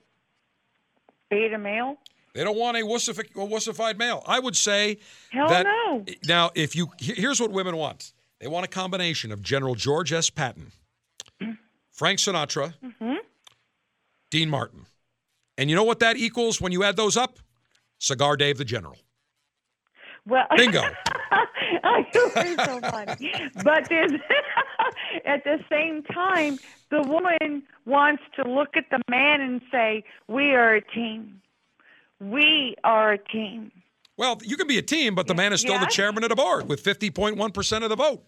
beta 1.30 1.58
male. 1.58 1.96
They 2.34 2.44
don't 2.44 2.56
want 2.56 2.76
a, 2.78 2.80
wussifi- 2.80 3.30
a 3.34 3.46
wussified 3.46 3.98
male. 3.98 4.22
I 4.26 4.38
would 4.38 4.56
say 4.56 4.98
Hell 5.30 5.48
that 5.48 5.64
no. 5.64 6.04
now 6.26 6.50
if 6.54 6.74
you 6.74 6.88
here's 6.98 7.40
what 7.40 7.50
women 7.50 7.76
want. 7.76 8.12
They 8.40 8.48
want 8.48 8.64
a 8.64 8.68
combination 8.68 9.30
of 9.30 9.40
General 9.40 9.76
George 9.76 10.12
S. 10.12 10.28
Patton, 10.28 10.72
Frank 11.92 12.18
Sinatra, 12.18 12.74
hmm 12.98 13.14
Dean 14.30 14.48
Martin. 14.48 14.86
And 15.58 15.68
you 15.68 15.76
know 15.76 15.84
what 15.84 16.00
that 16.00 16.16
equals 16.16 16.60
when 16.60 16.72
you 16.72 16.82
add 16.82 16.96
those 16.96 17.16
up? 17.16 17.38
Cigar 17.98 18.36
Dave 18.36 18.56
the 18.56 18.64
General. 18.64 18.96
Well, 20.26 20.46
Bingo. 20.56 20.82
I 21.84 22.04
know 22.14 22.64
so 22.64 22.80
funny. 22.80 23.32
But 23.64 23.88
there's, 23.88 24.12
at 25.24 25.44
the 25.44 25.58
same 25.70 26.02
time, 26.04 26.58
the 26.90 27.02
woman 27.02 27.62
wants 27.86 28.22
to 28.36 28.48
look 28.48 28.76
at 28.76 28.84
the 28.90 29.00
man 29.10 29.40
and 29.40 29.60
say, 29.70 30.04
"We 30.28 30.52
are 30.52 30.74
a 30.74 30.80
team. 30.80 31.40
We 32.20 32.76
are 32.84 33.12
a 33.12 33.18
team." 33.18 33.72
Well, 34.16 34.38
you 34.44 34.56
can 34.56 34.66
be 34.66 34.78
a 34.78 34.82
team, 34.82 35.14
but 35.14 35.26
the 35.26 35.34
man 35.34 35.52
is 35.52 35.60
still 35.60 35.78
the 35.78 35.86
chairman 35.86 36.22
of 36.22 36.28
the 36.28 36.36
board 36.36 36.68
with 36.68 36.84
50.1% 36.84 37.82
of 37.82 37.88
the 37.88 37.96
vote. 37.96 38.22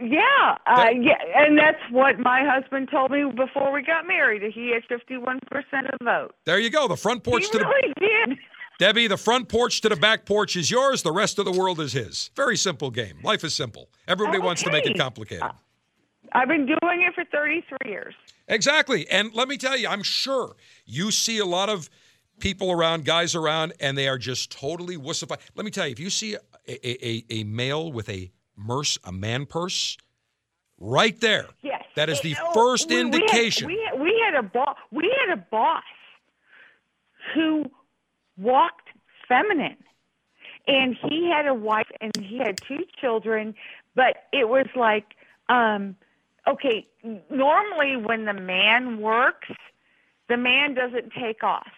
Yeah, 0.00 0.58
uh, 0.66 0.90
yeah, 0.92 1.14
and 1.34 1.58
that's 1.58 1.80
what 1.90 2.18
my 2.18 2.44
husband 2.44 2.88
told 2.90 3.10
me 3.10 3.24
before 3.34 3.72
we 3.72 3.82
got 3.82 4.06
married. 4.06 4.42
that 4.42 4.52
He 4.52 4.70
had 4.70 4.82
fifty-one 4.84 5.38
percent 5.50 5.86
of 5.86 5.98
the 5.98 6.04
vote. 6.04 6.34
There 6.44 6.58
you 6.58 6.68
go. 6.68 6.86
The 6.86 6.96
front 6.98 7.24
porch 7.24 7.46
he 7.46 7.50
to 7.52 7.58
the 7.58 7.64
really 7.64 7.94
did. 7.98 8.38
Debbie, 8.78 9.06
the 9.06 9.16
front 9.16 9.48
porch 9.48 9.80
to 9.80 9.88
the 9.88 9.96
back 9.96 10.26
porch 10.26 10.54
is 10.56 10.70
yours. 10.70 11.02
The 11.02 11.12
rest 11.12 11.38
of 11.38 11.44
the 11.46 11.52
world 11.52 11.80
is 11.80 11.92
his. 11.92 12.30
Very 12.36 12.56
simple 12.56 12.90
game. 12.90 13.18
Life 13.22 13.42
is 13.44 13.54
simple. 13.54 13.88
Everybody 14.06 14.38
wants 14.38 14.62
to 14.64 14.70
make 14.70 14.86
it 14.86 14.98
complicated. 14.98 15.44
I've 16.32 16.48
been 16.48 16.66
doing 16.66 17.02
it 17.02 17.14
for 17.14 17.24
thirty-three 17.24 17.90
years. 17.90 18.14
Exactly. 18.48 19.08
And 19.08 19.32
let 19.32 19.48
me 19.48 19.56
tell 19.56 19.76
you, 19.76 19.88
I'm 19.88 20.02
sure 20.02 20.56
you 20.84 21.10
see 21.10 21.38
a 21.38 21.46
lot 21.46 21.68
of 21.70 21.88
people 22.38 22.70
around, 22.70 23.04
guys 23.06 23.34
around, 23.34 23.72
and 23.80 23.96
they 23.96 24.08
are 24.08 24.18
just 24.18 24.50
totally 24.52 24.96
wussified. 24.98 25.38
Let 25.54 25.64
me 25.64 25.70
tell 25.70 25.86
you, 25.86 25.92
if 25.92 26.00
you 26.00 26.10
see 26.10 26.34
a, 26.34 26.40
a, 26.68 27.08
a, 27.08 27.24
a 27.40 27.44
male 27.44 27.90
with 27.90 28.08
a 28.10 28.30
merce, 28.56 28.98
a 29.04 29.12
man 29.12 29.46
purse, 29.46 29.96
right 30.78 31.18
there, 31.20 31.46
Yes. 31.62 31.82
that 31.94 32.10
is 32.10 32.20
the 32.20 32.36
first 32.52 32.88
we- 32.90 32.96
we 32.96 33.02
had- 33.04 33.14
indication. 33.14 33.66
We 33.68 33.80
had, 33.90 34.00
we 34.00 34.22
had 34.24 34.34
a 34.38 34.42
boss. 34.42 34.76
We 34.92 35.14
had 35.26 35.38
a 35.38 35.42
boss 35.50 35.82
who 37.34 37.64
walked 38.38 38.88
feminine, 39.28 39.76
and 40.66 40.96
he 41.08 41.30
had 41.30 41.46
a 41.46 41.54
wife 41.54 41.88
and 42.00 42.12
he 42.16 42.38
had 42.38 42.58
two 42.66 42.84
children. 43.00 43.54
But 43.94 44.24
it 44.32 44.48
was 44.48 44.66
like, 44.74 45.14
um, 45.48 45.96
okay, 46.46 46.86
normally 47.30 47.96
when 47.96 48.24
the 48.24 48.34
man 48.34 49.00
works, 49.00 49.48
the 50.28 50.36
man 50.36 50.74
doesn't 50.74 51.12
take 51.18 51.42
off. 51.42 51.70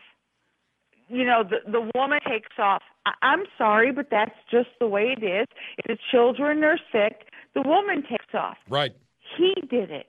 You 1.08 1.24
know, 1.24 1.42
the 1.42 1.70
the 1.70 1.90
woman 1.94 2.20
takes 2.28 2.58
off. 2.58 2.82
I, 3.06 3.12
I'm 3.22 3.44
sorry, 3.56 3.92
but 3.92 4.08
that's 4.10 4.34
just 4.50 4.68
the 4.78 4.86
way 4.86 5.14
it 5.16 5.24
is. 5.24 5.46
If 5.78 5.86
the 5.86 5.98
children 6.10 6.62
are 6.64 6.78
sick, 6.92 7.28
the 7.54 7.62
woman 7.62 8.02
takes 8.02 8.34
off. 8.34 8.58
right. 8.68 8.94
He 9.36 9.54
did 9.68 9.90
it. 9.90 10.08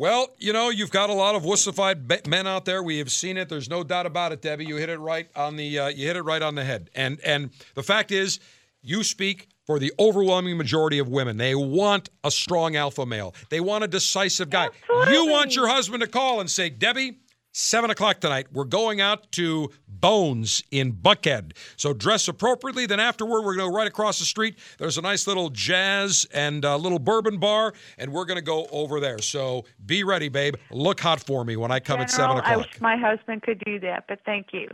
Well, 0.00 0.28
you 0.38 0.54
know, 0.54 0.70
you've 0.70 0.90
got 0.90 1.10
a 1.10 1.12
lot 1.12 1.34
of 1.34 1.42
wussified 1.42 2.26
men 2.26 2.46
out 2.46 2.64
there. 2.64 2.82
We 2.82 2.96
have 3.00 3.12
seen 3.12 3.36
it. 3.36 3.50
There's 3.50 3.68
no 3.68 3.84
doubt 3.84 4.06
about 4.06 4.32
it, 4.32 4.40
Debbie. 4.40 4.64
You 4.64 4.76
hit 4.76 4.88
it 4.88 4.96
right 4.96 5.28
on 5.36 5.56
the 5.56 5.78
uh, 5.78 5.88
you 5.88 6.06
hit 6.06 6.16
it 6.16 6.22
right 6.22 6.40
on 6.40 6.54
the 6.54 6.64
head. 6.64 6.88
And 6.94 7.20
and 7.20 7.50
the 7.74 7.82
fact 7.82 8.10
is, 8.10 8.40
you 8.80 9.04
speak 9.04 9.48
for 9.66 9.78
the 9.78 9.92
overwhelming 9.98 10.56
majority 10.56 11.00
of 11.00 11.08
women. 11.08 11.36
They 11.36 11.54
want 11.54 12.08
a 12.24 12.30
strong 12.30 12.76
alpha 12.76 13.04
male. 13.04 13.34
They 13.50 13.60
want 13.60 13.84
a 13.84 13.88
decisive 13.88 14.48
guy. 14.48 14.70
You 15.10 15.26
want 15.26 15.54
your 15.54 15.68
husband 15.68 16.00
to 16.00 16.08
call 16.08 16.40
and 16.40 16.50
say, 16.50 16.70
Debbie. 16.70 17.18
Seven 17.52 17.90
o'clock 17.90 18.20
tonight. 18.20 18.46
We're 18.52 18.64
going 18.64 19.00
out 19.00 19.32
to 19.32 19.70
Bones 19.88 20.62
in 20.70 20.92
Buckhead. 20.92 21.56
So 21.76 21.92
dress 21.92 22.28
appropriately. 22.28 22.86
Then 22.86 23.00
afterward, 23.00 23.42
we're 23.42 23.56
going 23.56 23.66
to 23.66 23.72
go 23.72 23.76
right 23.76 23.88
across 23.88 24.20
the 24.20 24.24
street. 24.24 24.56
There's 24.78 24.98
a 24.98 25.02
nice 25.02 25.26
little 25.26 25.50
jazz 25.50 26.26
and 26.32 26.64
a 26.64 26.76
little 26.76 27.00
bourbon 27.00 27.38
bar, 27.38 27.72
and 27.98 28.12
we're 28.12 28.24
going 28.24 28.36
to 28.38 28.42
go 28.42 28.66
over 28.70 29.00
there. 29.00 29.18
So 29.18 29.64
be 29.84 30.04
ready, 30.04 30.28
babe. 30.28 30.54
Look 30.70 31.00
hot 31.00 31.20
for 31.20 31.44
me 31.44 31.56
when 31.56 31.72
I 31.72 31.80
come 31.80 32.00
at 32.00 32.10
seven 32.10 32.36
General, 32.36 32.44
I 32.46 32.52
o'clock. 32.52 32.66
wish 32.72 32.80
my 32.80 32.96
husband 32.96 33.42
could 33.42 33.60
do 33.66 33.80
that, 33.80 34.04
but 34.06 34.20
thank 34.24 34.48
you. 34.52 34.68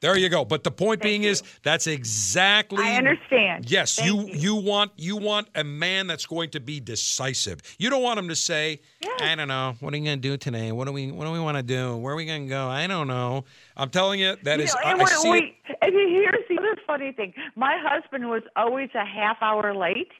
There 0.00 0.16
you 0.16 0.28
go. 0.30 0.44
But 0.44 0.64
the 0.64 0.70
point 0.70 1.02
being 1.02 1.24
is 1.24 1.42
that's 1.62 1.86
exactly 1.86 2.82
I 2.82 2.96
understand. 2.96 3.70
Yes, 3.70 3.96
Thank 3.96 4.08
you, 4.10 4.28
you 4.34 4.54
want 4.56 4.92
you 4.96 5.16
want 5.16 5.48
a 5.54 5.62
man 5.64 6.06
that's 6.06 6.24
going 6.26 6.50
to 6.50 6.60
be 6.60 6.80
decisive. 6.80 7.60
You 7.78 7.90
don't 7.90 8.02
want 8.02 8.18
him 8.18 8.28
to 8.28 8.36
say, 8.36 8.80
"I 9.20 9.34
don't 9.34 9.48
know, 9.48 9.74
what 9.80 9.92
are 9.92 9.96
you 9.98 10.04
going 10.04 10.20
to 10.20 10.28
do 10.28 10.36
today? 10.36 10.72
What 10.72 10.86
do 10.86 10.92
we 10.92 11.10
what 11.12 11.26
do 11.26 11.32
we 11.32 11.40
want 11.40 11.58
to 11.58 11.62
do? 11.62 11.96
Where 11.98 12.14
are 12.14 12.16
we 12.16 12.24
going 12.24 12.44
to 12.44 12.48
go? 12.48 12.68
I 12.68 12.86
don't 12.86 13.08
know." 13.08 13.44
I'm 13.76 13.90
telling 13.90 14.20
you 14.20 14.36
that 14.42 14.58
You 14.58 14.64
is 14.64 14.74
know, 14.74 14.80
I, 14.84 14.94
I 14.94 15.04
see 15.04 15.30
we- 15.30 15.56
and 15.82 15.92
here's 15.94 16.44
the 16.48 16.58
other 16.58 16.76
funny 16.86 17.12
thing. 17.12 17.32
My 17.56 17.76
husband 17.80 18.28
was 18.28 18.42
always 18.56 18.90
a 18.94 19.04
half 19.04 19.38
hour 19.42 19.74
late, 19.74 20.10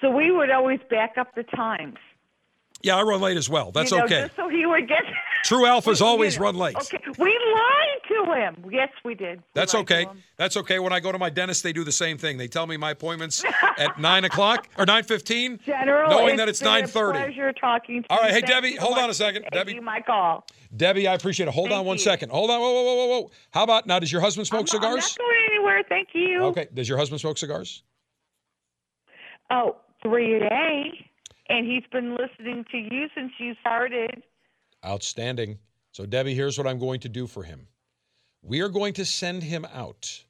so 0.00 0.10
we 0.10 0.30
would 0.30 0.50
always 0.50 0.80
back 0.90 1.16
up 1.18 1.34
the 1.34 1.42
times. 1.44 1.96
Yeah, 2.84 2.96
I 2.96 3.02
run 3.02 3.22
late 3.22 3.38
as 3.38 3.48
well. 3.48 3.72
That's 3.72 3.90
you 3.90 3.96
know, 3.96 4.04
okay. 4.04 4.22
Just 4.24 4.36
so 4.36 4.48
he 4.48 4.66
would 4.66 4.86
get. 4.86 5.02
True 5.44 5.64
alphas 5.64 6.00
always 6.00 6.38
run 6.38 6.54
late. 6.54 6.76
Okay, 6.76 6.98
we 7.18 7.38
lied 7.54 8.00
to 8.08 8.32
him. 8.32 8.70
Yes, 8.70 8.90
we 9.04 9.14
did. 9.14 9.38
We 9.38 9.44
That's 9.54 9.74
okay. 9.74 10.06
That's 10.36 10.56
okay. 10.58 10.78
When 10.78 10.92
I 10.92 11.00
go 11.00 11.10
to 11.12 11.18
my 11.18 11.30
dentist, 11.30 11.62
they 11.62 11.72
do 11.72 11.82
the 11.84 11.92
same 11.92 12.18
thing. 12.18 12.38
They 12.38 12.48
tell 12.48 12.66
me 12.66 12.76
my 12.76 12.90
appointment's 12.92 13.42
at 13.78 13.98
nine 13.98 14.24
o'clock 14.24 14.68
or 14.78 14.84
nine 14.86 15.04
fifteen, 15.04 15.60
General, 15.64 16.10
knowing 16.10 16.34
it's 16.34 16.36
that 16.38 16.48
it's 16.48 16.62
nine 16.62 16.86
thirty. 16.86 17.18
Pleasure 17.18 17.52
talking 17.52 18.02
to 18.02 18.10
All 18.10 18.18
right, 18.18 18.32
hey 18.32 18.40
Debbie, 18.42 18.76
hold 18.76 18.98
on 18.98 19.08
a 19.10 19.14
second. 19.14 19.46
Debbie, 19.50 19.80
my 19.80 20.00
call. 20.00 20.46
Debbie, 20.76 21.06
I 21.06 21.14
appreciate 21.14 21.48
it. 21.48 21.54
Hold 21.54 21.72
on 21.72 21.78
Thank 21.78 21.86
one 21.86 21.96
you. 21.96 22.02
second. 22.02 22.30
Hold 22.30 22.50
on. 22.50 22.60
Whoa, 22.60 22.72
whoa, 22.72 22.82
whoa, 22.82 22.94
whoa, 22.94 23.06
whoa. 23.06 23.30
How 23.50 23.62
about 23.64 23.86
now? 23.86 23.98
Does 23.98 24.10
your 24.12 24.20
husband 24.20 24.46
smoke 24.46 24.62
I'm 24.62 24.66
cigars? 24.66 25.16
not 25.18 25.18
going 25.18 25.46
anywhere. 25.52 25.82
Thank 25.88 26.08
you. 26.14 26.42
Okay. 26.44 26.68
Does 26.72 26.88
your 26.88 26.98
husband 26.98 27.20
smoke 27.20 27.38
cigars? 27.38 27.82
Oh, 29.50 29.76
three 30.02 30.36
a 30.36 30.40
day, 30.40 31.10
and 31.48 31.66
he's 31.66 31.84
been 31.92 32.16
listening 32.16 32.64
to 32.70 32.76
you 32.78 33.08
since 33.14 33.32
you 33.38 33.54
started. 33.60 34.22
Outstanding. 34.84 35.58
So, 35.92 36.06
Debbie, 36.06 36.34
here's 36.34 36.58
what 36.58 36.66
I'm 36.66 36.78
going 36.78 37.00
to 37.00 37.08
do 37.08 37.26
for 37.26 37.42
him. 37.42 37.68
We 38.42 38.60
are 38.60 38.68
going 38.68 38.94
to 38.94 39.04
send 39.04 39.42
him 39.42 39.64
out 39.72 40.24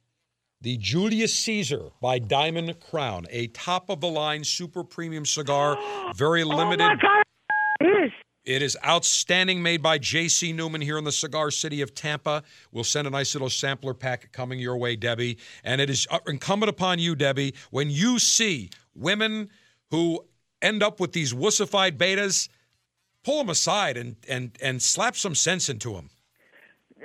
the 0.61 0.77
Julius 0.77 1.37
Caesar 1.39 1.91
by 2.01 2.19
Diamond 2.19 2.79
Crown, 2.79 3.25
a 3.29 3.47
top 3.47 3.89
of 3.89 4.01
the 4.01 4.07
line 4.07 4.43
super 4.43 4.83
premium 4.83 5.25
cigar, 5.25 5.77
very 6.15 6.43
limited. 6.43 6.83
Oh 6.83 6.87
my 6.87 6.95
God! 6.95 7.23
It 7.81 8.05
is. 8.05 8.11
It 8.45 8.61
is 8.61 8.77
outstanding, 8.85 9.61
made 9.63 9.81
by 9.81 9.97
J.C. 9.97 10.53
Newman 10.53 10.79
here 10.79 10.99
in 10.99 11.03
the 11.03 11.11
cigar 11.11 11.49
city 11.49 11.81
of 11.81 11.95
Tampa. 11.95 12.43
We'll 12.71 12.83
send 12.83 13.07
a 13.07 13.09
nice 13.09 13.33
little 13.33 13.49
sampler 13.49 13.95
pack 13.95 14.31
coming 14.31 14.59
your 14.59 14.77
way, 14.77 14.95
Debbie. 14.95 15.39
And 15.63 15.81
it 15.81 15.89
is 15.89 16.07
incumbent 16.27 16.69
upon 16.69 16.99
you, 16.99 17.15
Debbie, 17.15 17.55
when 17.71 17.89
you 17.89 18.19
see 18.19 18.69
women 18.93 19.49
who 19.89 20.25
end 20.65 20.83
up 20.83 20.99
with 20.99 21.11
these 21.13 21.33
wussified 21.33 21.97
betas, 21.97 22.49
pull 23.23 23.37
them 23.39 23.49
aside 23.49 23.97
and 23.97 24.15
and 24.27 24.57
and 24.61 24.81
slap 24.81 25.15
some 25.15 25.35
sense 25.35 25.69
into 25.69 25.93
them. 25.93 26.09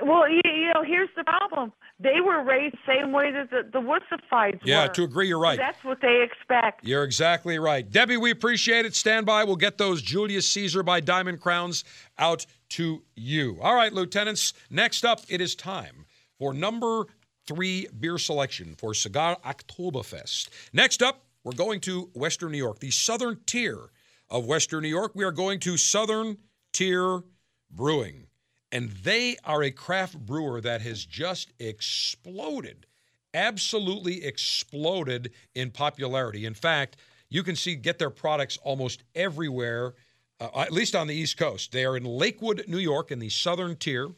Well, 0.02 0.28
you, 0.30 0.40
you 0.44 0.72
know, 0.74 0.82
here's 0.82 1.10
the 1.16 1.24
problem. 1.24 1.72
They 2.02 2.22
were 2.24 2.42
raised 2.42 2.74
the 2.76 2.78
same 2.94 3.12
way 3.12 3.30
that 3.30 3.50
the, 3.50 3.68
the 3.70 3.80
Wussifieds 3.80 4.60
Yeah, 4.64 4.86
were. 4.86 4.92
to 4.94 5.02
agree, 5.04 5.28
you're 5.28 5.38
right. 5.38 5.58
That's 5.58 5.84
what 5.84 6.00
they 6.00 6.22
expect. 6.22 6.82
You're 6.86 7.04
exactly 7.04 7.58
right. 7.58 7.88
Debbie, 7.90 8.16
we 8.16 8.30
appreciate 8.30 8.86
it. 8.86 8.94
Stand 8.94 9.26
by. 9.26 9.44
We'll 9.44 9.56
get 9.56 9.76
those 9.76 10.00
Julius 10.00 10.48
Caesar 10.48 10.82
by 10.82 11.00
Diamond 11.00 11.42
Crowns 11.42 11.84
out 12.18 12.46
to 12.70 13.02
you. 13.16 13.58
All 13.60 13.74
right, 13.74 13.92
Lieutenants. 13.92 14.54
Next 14.70 15.04
up, 15.04 15.20
it 15.28 15.42
is 15.42 15.54
time 15.54 16.06
for 16.38 16.54
number 16.54 17.04
three 17.46 17.86
beer 17.98 18.16
selection 18.16 18.76
for 18.78 18.94
Cigar 18.94 19.36
Oktoberfest. 19.44 20.48
Next 20.72 21.02
up, 21.02 21.26
we're 21.44 21.52
going 21.52 21.80
to 21.80 22.10
Western 22.14 22.52
New 22.52 22.58
York, 22.58 22.80
the 22.80 22.90
southern 22.90 23.40
tier 23.46 23.90
of 24.28 24.46
Western 24.46 24.82
New 24.82 24.88
York. 24.88 25.12
We 25.14 25.24
are 25.24 25.32
going 25.32 25.58
to 25.60 25.76
Southern 25.76 26.38
Tier 26.72 27.22
Brewing. 27.70 28.26
And 28.72 28.90
they 28.90 29.36
are 29.44 29.62
a 29.62 29.70
craft 29.70 30.18
brewer 30.18 30.60
that 30.60 30.82
has 30.82 31.04
just 31.04 31.52
exploded, 31.58 32.86
absolutely 33.34 34.24
exploded 34.24 35.32
in 35.54 35.70
popularity. 35.70 36.46
In 36.46 36.54
fact, 36.54 36.96
you 37.28 37.42
can 37.42 37.56
see 37.56 37.74
get 37.74 37.98
their 37.98 38.10
products 38.10 38.58
almost 38.62 39.02
everywhere, 39.14 39.94
uh, 40.38 40.50
at 40.54 40.72
least 40.72 40.94
on 40.94 41.08
the 41.08 41.14
East 41.14 41.36
Coast. 41.36 41.72
They 41.72 41.84
are 41.84 41.96
in 41.96 42.04
Lakewood, 42.04 42.64
New 42.68 42.78
York, 42.78 43.10
in 43.10 43.18
the 43.18 43.28
southern 43.28 43.76
tier, 43.76 44.10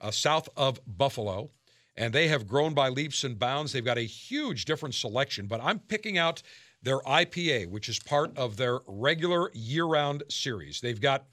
uh, 0.00 0.10
south 0.10 0.48
of 0.56 0.80
Buffalo. 0.86 1.50
And 1.96 2.12
they 2.12 2.28
have 2.28 2.46
grown 2.46 2.74
by 2.74 2.90
leaps 2.90 3.24
and 3.24 3.38
bounds. 3.38 3.72
They've 3.72 3.84
got 3.84 3.98
a 3.98 4.02
huge 4.02 4.66
different 4.66 4.94
selection, 4.94 5.46
but 5.46 5.60
I'm 5.62 5.78
picking 5.78 6.18
out 6.18 6.42
their 6.86 7.00
IPA, 7.00 7.68
which 7.68 7.88
is 7.88 7.98
part 7.98 8.38
of 8.38 8.56
their 8.56 8.78
regular 8.86 9.50
year 9.54 9.84
round 9.84 10.22
series. 10.28 10.80
They've 10.80 11.00
got 11.00 11.26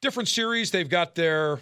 different 0.00 0.28
series. 0.28 0.72
They've 0.72 0.88
got 0.88 1.14
their 1.14 1.60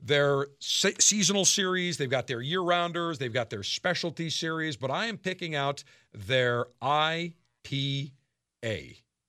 their 0.00 0.46
se- 0.60 0.96
seasonal 0.98 1.44
series, 1.44 1.96
they've 1.96 2.10
got 2.10 2.26
their 2.26 2.42
year 2.42 2.60
rounders, 2.60 3.18
they've 3.18 3.32
got 3.32 3.48
their 3.48 3.62
specialty 3.62 4.28
series, 4.28 4.76
but 4.76 4.90
I 4.90 5.06
am 5.06 5.16
picking 5.16 5.54
out 5.54 5.82
their 6.12 6.66
IPA, 6.82 7.32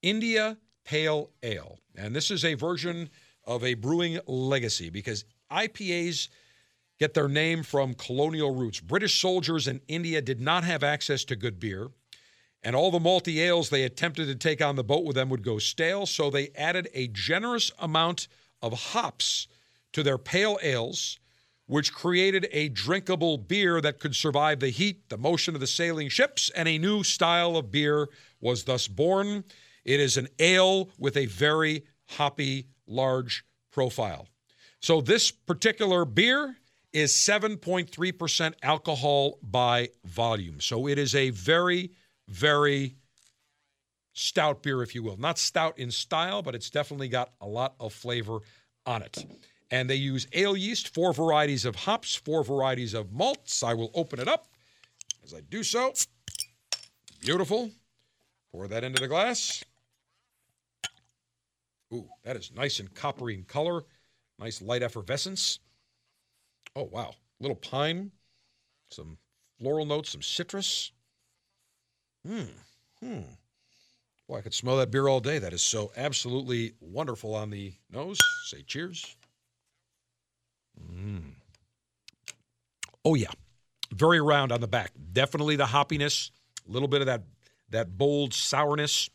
India 0.02 0.58
Pale 0.84 1.32
Ale. 1.44 1.80
And 1.96 2.14
this 2.14 2.30
is 2.30 2.44
a 2.44 2.56
version 2.56 3.10
of 3.46 3.64
a 3.64 3.76
brewing 3.76 4.20
legacy 4.28 4.90
because 4.90 5.24
IPAs 5.50 6.28
get 7.00 7.14
their 7.14 7.30
name 7.30 7.64
from 7.64 7.94
colonial 7.94 8.54
roots. 8.54 8.82
British 8.82 9.22
soldiers 9.22 9.68
in 9.68 9.80
India 9.88 10.22
did 10.22 10.42
not 10.42 10.66
have 10.66 10.84
access 10.84 11.24
to 11.26 11.38
good 11.38 11.58
beer, 11.60 11.88
and 12.66 12.76
all 12.76 12.90
the 12.90 13.00
malty 13.00 13.38
ales 13.38 13.70
they 13.70 13.84
attempted 13.84 14.26
to 14.26 14.36
take 14.36 14.60
on 14.60 14.76
the 14.76 14.84
boat 14.84 15.06
with 15.06 15.16
them 15.16 15.30
would 15.30 15.44
go 15.44 15.60
stale, 15.60 16.08
so 16.08 16.30
they 16.30 16.50
added 16.56 16.90
a 16.96 17.08
generous 17.08 17.72
amount 17.80 18.28
of 18.62 18.74
hops 18.74 19.48
to 19.94 20.02
their 20.02 20.18
pale 20.18 20.58
ales, 20.64 21.20
which 21.68 21.94
created 21.94 22.48
a 22.52 22.70
drinkable 22.70 23.38
beer 23.38 23.80
that 23.82 24.00
could 24.00 24.16
survive 24.16 24.60
the 24.60 24.70
heat, 24.70 25.10
the 25.10 25.18
motion 25.18 25.54
of 25.54 25.62
the 25.62 25.68
sailing 25.68 26.10
ships, 26.10 26.50
and 26.56 26.68
a 26.68 26.80
new 26.80 27.04
style 27.04 27.56
of 27.56 27.72
beer 27.72 28.10
was 28.42 28.64
thus 28.64 28.88
born. 28.88 29.44
It 29.86 30.00
is 30.00 30.18
an 30.18 30.28
ale 30.40 30.90
with 30.98 31.16
a 31.18 31.28
very 31.28 31.86
hoppy, 32.08 32.68
large 32.88 33.46
profile. 33.72 34.28
So, 34.80 35.02
this 35.02 35.30
particular 35.30 36.04
beer 36.04 36.58
is 36.94 37.12
7.3% 37.12 38.54
alcohol 38.64 39.38
by 39.44 39.90
volume. 40.04 40.60
So, 40.62 40.88
it 40.88 40.98
is 40.98 41.14
a 41.14 41.30
very, 41.30 41.92
very 42.28 42.96
stout 44.14 44.64
beer, 44.64 44.82
if 44.82 44.96
you 44.96 45.04
will. 45.04 45.18
Not 45.18 45.38
stout 45.38 45.78
in 45.78 45.92
style, 45.92 46.42
but 46.42 46.56
it's 46.56 46.70
definitely 46.70 47.10
got 47.10 47.32
a 47.42 47.48
lot 47.48 47.76
of 47.80 47.94
flavor 47.94 48.40
on 48.86 49.02
it 49.02 49.26
and 49.72 49.90
they 49.90 49.96
use 49.96 50.28
ale 50.34 50.56
yeast, 50.56 50.94
four 50.94 51.14
varieties 51.14 51.66
of 51.66 51.76
hops, 51.76 52.16
four 52.16 52.44
varieties 52.44 52.94
of 52.94 53.12
malts. 53.12 53.64
I 53.64 53.74
will 53.74 53.92
open 53.94 54.20
it 54.20 54.28
up 54.28 54.48
as 55.24 55.34
I 55.34 55.42
do 55.42 55.64
so. 55.64 55.94
Beautiful. 57.22 57.72
Pour 58.52 58.68
that 58.68 58.84
into 58.84 59.02
the 59.02 59.08
glass. 59.08 59.64
Ooh, 61.94 62.08
that 62.24 62.36
is 62.36 62.52
nice 62.56 62.80
and 62.80 62.94
coppery 62.94 63.34
in 63.36 63.44
color. 63.44 63.84
Nice 64.40 64.62
light 64.62 64.84
effervescence. 64.84 65.60
Oh, 66.76 66.90
wow. 66.92 67.14
Little 67.40 67.56
pine, 67.56 68.12
some 68.92 69.18
floral 69.60 69.86
notes, 69.86 70.12
some 70.12 70.22
citrus. 70.22 70.92
Hmm. 72.26 72.44
Hmm. 73.00 73.22
Boy, 74.28 74.38
I 74.38 74.42
could 74.42 74.54
smell 74.54 74.78
that 74.78 74.90
beer 74.90 75.08
all 75.08 75.20
day. 75.20 75.38
That 75.38 75.54
is 75.54 75.62
so 75.62 75.92
absolutely 75.96 76.74
wonderful 76.80 77.36
on 77.36 77.52
the 77.52 77.74
nose. 77.92 78.20
Say 78.48 78.64
cheers. 78.64 79.16
Mm. 80.92 81.34
Oh 83.04 83.14
yeah, 83.14 83.32
very 83.94 84.20
round 84.20 84.52
on 84.52 84.62
the 84.62 84.68
back. 84.68 84.92
Definitely 85.14 85.56
the 85.56 85.66
hoppiness, 85.66 86.32
a 86.68 86.72
little 86.72 86.88
bit 86.88 87.02
of 87.02 87.08
that 87.08 87.24
that 87.70 87.98
bold 87.98 88.34
sourness 88.34 89.10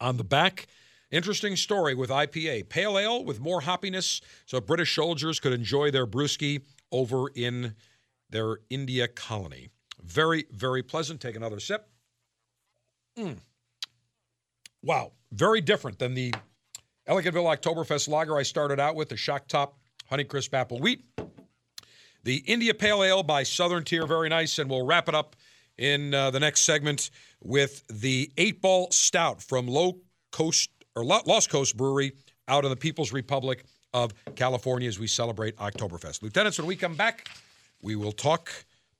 on 0.00 0.16
the 0.16 0.24
back. 0.24 0.68
Interesting 1.10 1.56
story 1.56 1.94
with 1.94 2.08
IPA. 2.08 2.68
Pale 2.68 2.98
ale 2.98 3.24
with 3.24 3.40
more 3.40 3.62
hoppiness, 3.62 4.20
so 4.46 4.60
British 4.60 4.94
soldiers 4.94 5.40
could 5.40 5.52
enjoy 5.52 5.90
their 5.90 6.06
brewski 6.06 6.62
over 6.92 7.28
in 7.34 7.74
their 8.30 8.58
India 8.70 9.08
colony. 9.08 9.70
Very, 10.02 10.46
very 10.52 10.84
pleasant. 10.84 11.20
Take 11.20 11.34
another 11.34 11.58
sip. 11.58 11.89
Mm. 13.20 13.36
Wow, 14.82 15.12
very 15.32 15.60
different 15.60 15.98
than 15.98 16.14
the 16.14 16.32
Ellicottville 17.08 17.56
Oktoberfest 17.56 18.08
lager 18.08 18.36
I 18.36 18.42
started 18.42 18.80
out 18.80 18.96
with, 18.96 19.10
the 19.10 19.16
shock 19.16 19.46
top 19.46 19.78
Honeycrisp 20.10 20.54
apple 20.54 20.78
wheat. 20.78 21.04
The 22.24 22.36
India 22.46 22.74
Pale 22.74 23.02
Ale 23.02 23.22
by 23.22 23.42
Southern 23.42 23.84
Tier, 23.84 24.06
very 24.06 24.28
nice. 24.28 24.58
And 24.58 24.68
we'll 24.68 24.84
wrap 24.84 25.08
it 25.08 25.14
up 25.14 25.36
in 25.78 26.12
uh, 26.14 26.30
the 26.30 26.40
next 26.40 26.62
segment 26.62 27.10
with 27.42 27.86
the 27.88 28.30
Eight 28.36 28.60
Ball 28.60 28.90
Stout 28.90 29.42
from 29.42 29.66
Low 29.66 29.98
Coast 30.30 30.70
or 30.94 31.04
Lost 31.04 31.50
Coast 31.50 31.76
Brewery 31.76 32.12
out 32.48 32.64
in 32.64 32.70
the 32.70 32.76
People's 32.76 33.12
Republic 33.12 33.64
of 33.94 34.12
California 34.34 34.88
as 34.88 34.98
we 34.98 35.06
celebrate 35.06 35.56
Oktoberfest. 35.56 36.22
Lieutenants, 36.22 36.58
when 36.58 36.66
we 36.66 36.76
come 36.76 36.94
back, 36.94 37.28
we 37.82 37.96
will 37.96 38.12
talk 38.12 38.50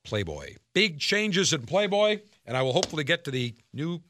Playboy. 0.05 0.55
Big 0.73 0.99
changes 0.99 1.53
in 1.53 1.63
Playboy, 1.63 2.21
and 2.47 2.57
I 2.57 2.63
will 2.63 2.73
hopefully 2.73 3.05
get 3.05 3.25
to 3.25 3.31
the 3.31 3.55
new 3.73 4.01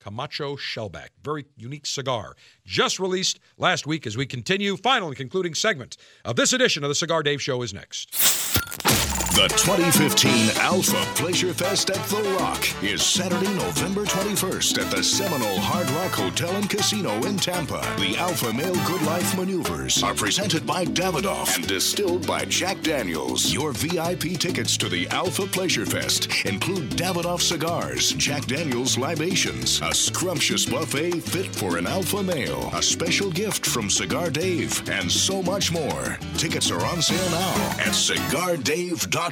Camacho 0.00 0.56
Shellback. 0.56 1.08
Very 1.22 1.46
unique 1.56 1.86
cigar. 1.86 2.36
Just 2.64 2.98
released 2.98 3.38
last 3.58 3.86
week 3.86 4.06
as 4.06 4.16
we 4.16 4.26
continue. 4.26 4.76
Final 4.76 5.08
and 5.08 5.16
concluding 5.16 5.54
segment 5.54 5.96
of 6.24 6.36
this 6.36 6.52
edition 6.52 6.84
of 6.84 6.88
the 6.88 6.94
Cigar 6.94 7.22
Dave 7.22 7.42
Show 7.42 7.62
is 7.62 7.74
next. 7.74 9.05
The 9.36 9.48
2015 9.48 10.56
Alpha 10.62 10.96
Pleasure 11.14 11.52
Fest 11.52 11.90
at 11.90 12.02
The 12.08 12.22
Rock 12.40 12.82
is 12.82 13.04
Saturday, 13.04 13.52
November 13.56 14.06
21st 14.06 14.78
at 14.82 14.90
the 14.90 15.04
Seminole 15.04 15.58
Hard 15.58 15.90
Rock 15.90 16.12
Hotel 16.12 16.56
and 16.56 16.70
Casino 16.70 17.22
in 17.24 17.36
Tampa. 17.36 17.82
The 17.98 18.16
Alpha 18.16 18.50
Male 18.50 18.74
Good 18.86 19.02
Life 19.02 19.36
Maneuvers 19.36 20.02
are 20.02 20.14
presented 20.14 20.66
by 20.66 20.86
Davidoff 20.86 21.54
and 21.54 21.66
distilled 21.66 22.26
by 22.26 22.46
Jack 22.46 22.80
Daniels. 22.80 23.52
Your 23.52 23.72
VIP 23.72 24.40
tickets 24.40 24.78
to 24.78 24.88
the 24.88 25.06
Alpha 25.08 25.46
Pleasure 25.46 25.84
Fest 25.84 26.46
include 26.46 26.88
Davidoff 26.92 27.42
cigars, 27.42 28.14
Jack 28.14 28.46
Daniels 28.46 28.96
libations, 28.96 29.82
a 29.82 29.92
scrumptious 29.92 30.64
buffet 30.64 31.20
fit 31.20 31.54
for 31.54 31.76
an 31.76 31.86
alpha 31.86 32.22
male, 32.22 32.70
a 32.72 32.82
special 32.82 33.30
gift 33.30 33.66
from 33.66 33.90
Cigar 33.90 34.30
Dave, 34.30 34.88
and 34.88 35.12
so 35.12 35.42
much 35.42 35.70
more. 35.70 36.18
Tickets 36.38 36.70
are 36.70 36.82
on 36.86 37.02
sale 37.02 37.30
now 37.30 37.54
at 37.80 37.92
cigardave.com. 37.92 39.25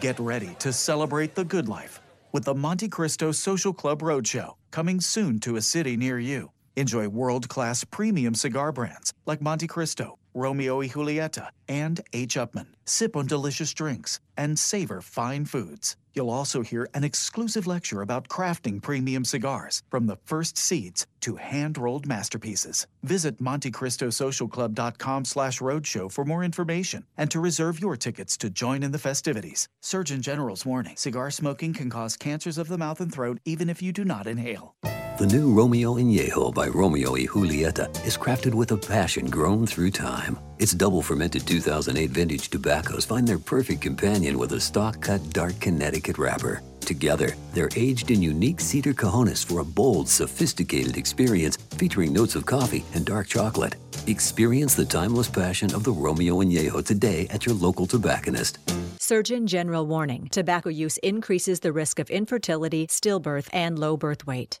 Get 0.00 0.18
ready 0.18 0.56
to 0.58 0.72
celebrate 0.72 1.36
the 1.36 1.44
good 1.44 1.68
life 1.68 2.00
with 2.32 2.44
the 2.44 2.54
Monte 2.54 2.88
Cristo 2.88 3.30
Social 3.30 3.72
Club 3.72 4.00
Roadshow 4.00 4.54
coming 4.72 5.00
soon 5.00 5.38
to 5.40 5.54
a 5.54 5.62
city 5.62 5.96
near 5.96 6.18
you. 6.18 6.50
Enjoy 6.74 7.08
world 7.08 7.48
class 7.48 7.84
premium 7.84 8.34
cigar 8.34 8.72
brands 8.72 9.12
like 9.24 9.40
Monte 9.40 9.68
Cristo, 9.68 10.18
Romeo 10.34 10.78
y 10.78 10.88
Julieta, 10.88 11.48
and 11.68 12.00
H. 12.12 12.36
Upmann. 12.36 12.66
Sip 12.84 13.16
on 13.16 13.26
delicious 13.26 13.72
drinks 13.74 14.20
and 14.36 14.58
savor 14.58 15.00
fine 15.00 15.44
foods. 15.44 15.96
You'll 16.14 16.30
also 16.30 16.62
hear 16.62 16.88
an 16.94 17.04
exclusive 17.04 17.66
lecture 17.66 18.00
about 18.00 18.28
crafting 18.28 18.80
premium 18.80 19.24
cigars 19.24 19.82
from 19.90 20.06
the 20.06 20.16
first 20.24 20.56
seeds 20.56 21.06
to 21.20 21.36
hand-rolled 21.36 22.06
masterpieces. 22.06 22.86
Visit 23.02 23.38
MonteCristoSocialClub.com 23.38 25.24
slash 25.26 25.58
roadshow 25.60 26.10
for 26.10 26.24
more 26.24 26.42
information 26.42 27.04
and 27.18 27.30
to 27.30 27.38
reserve 27.38 27.80
your 27.80 27.96
tickets 27.96 28.38
to 28.38 28.48
join 28.48 28.82
in 28.82 28.92
the 28.92 28.98
festivities. 28.98 29.68
Surgeon 29.82 30.22
General's 30.22 30.64
warning, 30.64 30.96
cigar 30.96 31.30
smoking 31.30 31.74
can 31.74 31.90
cause 31.90 32.16
cancers 32.16 32.56
of 32.56 32.68
the 32.68 32.78
mouth 32.78 33.00
and 33.00 33.12
throat 33.12 33.38
even 33.44 33.68
if 33.68 33.82
you 33.82 33.92
do 33.92 34.04
not 34.04 34.26
inhale. 34.26 34.74
The 35.18 35.26
new 35.26 35.52
Romeo 35.52 35.96
Añejo 35.96 36.52
by 36.54 36.68
Romeo 36.68 37.12
y 37.12 37.26
Julieta 37.26 37.88
is 38.06 38.16
crafted 38.16 38.54
with 38.54 38.72
a 38.72 38.76
passion 38.76 39.26
grown 39.26 39.66
through 39.66 39.90
time. 39.90 40.38
Its 40.58 40.72
double 40.72 41.02
fermented 41.02 41.46
2008 41.46 42.10
vintage 42.10 42.48
tobaccos 42.48 43.04
find 43.04 43.28
their 43.28 43.38
perfect 43.38 43.82
companion 43.82 44.38
with 44.38 44.52
a 44.52 44.60
stock 44.60 45.00
cut 45.02 45.20
dark 45.30 45.58
Connecticut 45.60 46.16
wrapper. 46.16 46.62
Together, 46.80 47.34
they're 47.52 47.68
aged 47.76 48.10
in 48.10 48.22
unique 48.22 48.60
cedar 48.60 48.94
cajones 48.94 49.44
for 49.44 49.60
a 49.60 49.64
bold, 49.64 50.08
sophisticated 50.08 50.96
experience 50.96 51.56
featuring 51.76 52.12
notes 52.12 52.36
of 52.36 52.46
coffee 52.46 52.84
and 52.94 53.04
dark 53.04 53.26
chocolate. 53.26 53.74
Experience 54.06 54.74
the 54.74 54.84
timeless 54.84 55.28
passion 55.28 55.74
of 55.74 55.84
the 55.84 55.92
Romeo 55.92 56.40
and 56.40 56.50
Añejo 56.50 56.84
today 56.84 57.26
at 57.30 57.44
your 57.44 57.54
local 57.56 57.86
tobacconist. 57.86 58.58
Surgeon 58.98 59.46
General 59.46 59.86
warning 59.86 60.28
tobacco 60.30 60.70
use 60.70 60.96
increases 60.98 61.60
the 61.60 61.72
risk 61.72 61.98
of 61.98 62.08
infertility, 62.08 62.86
stillbirth, 62.86 63.48
and 63.52 63.78
low 63.78 63.96
birth 63.96 64.26
weight. 64.26 64.60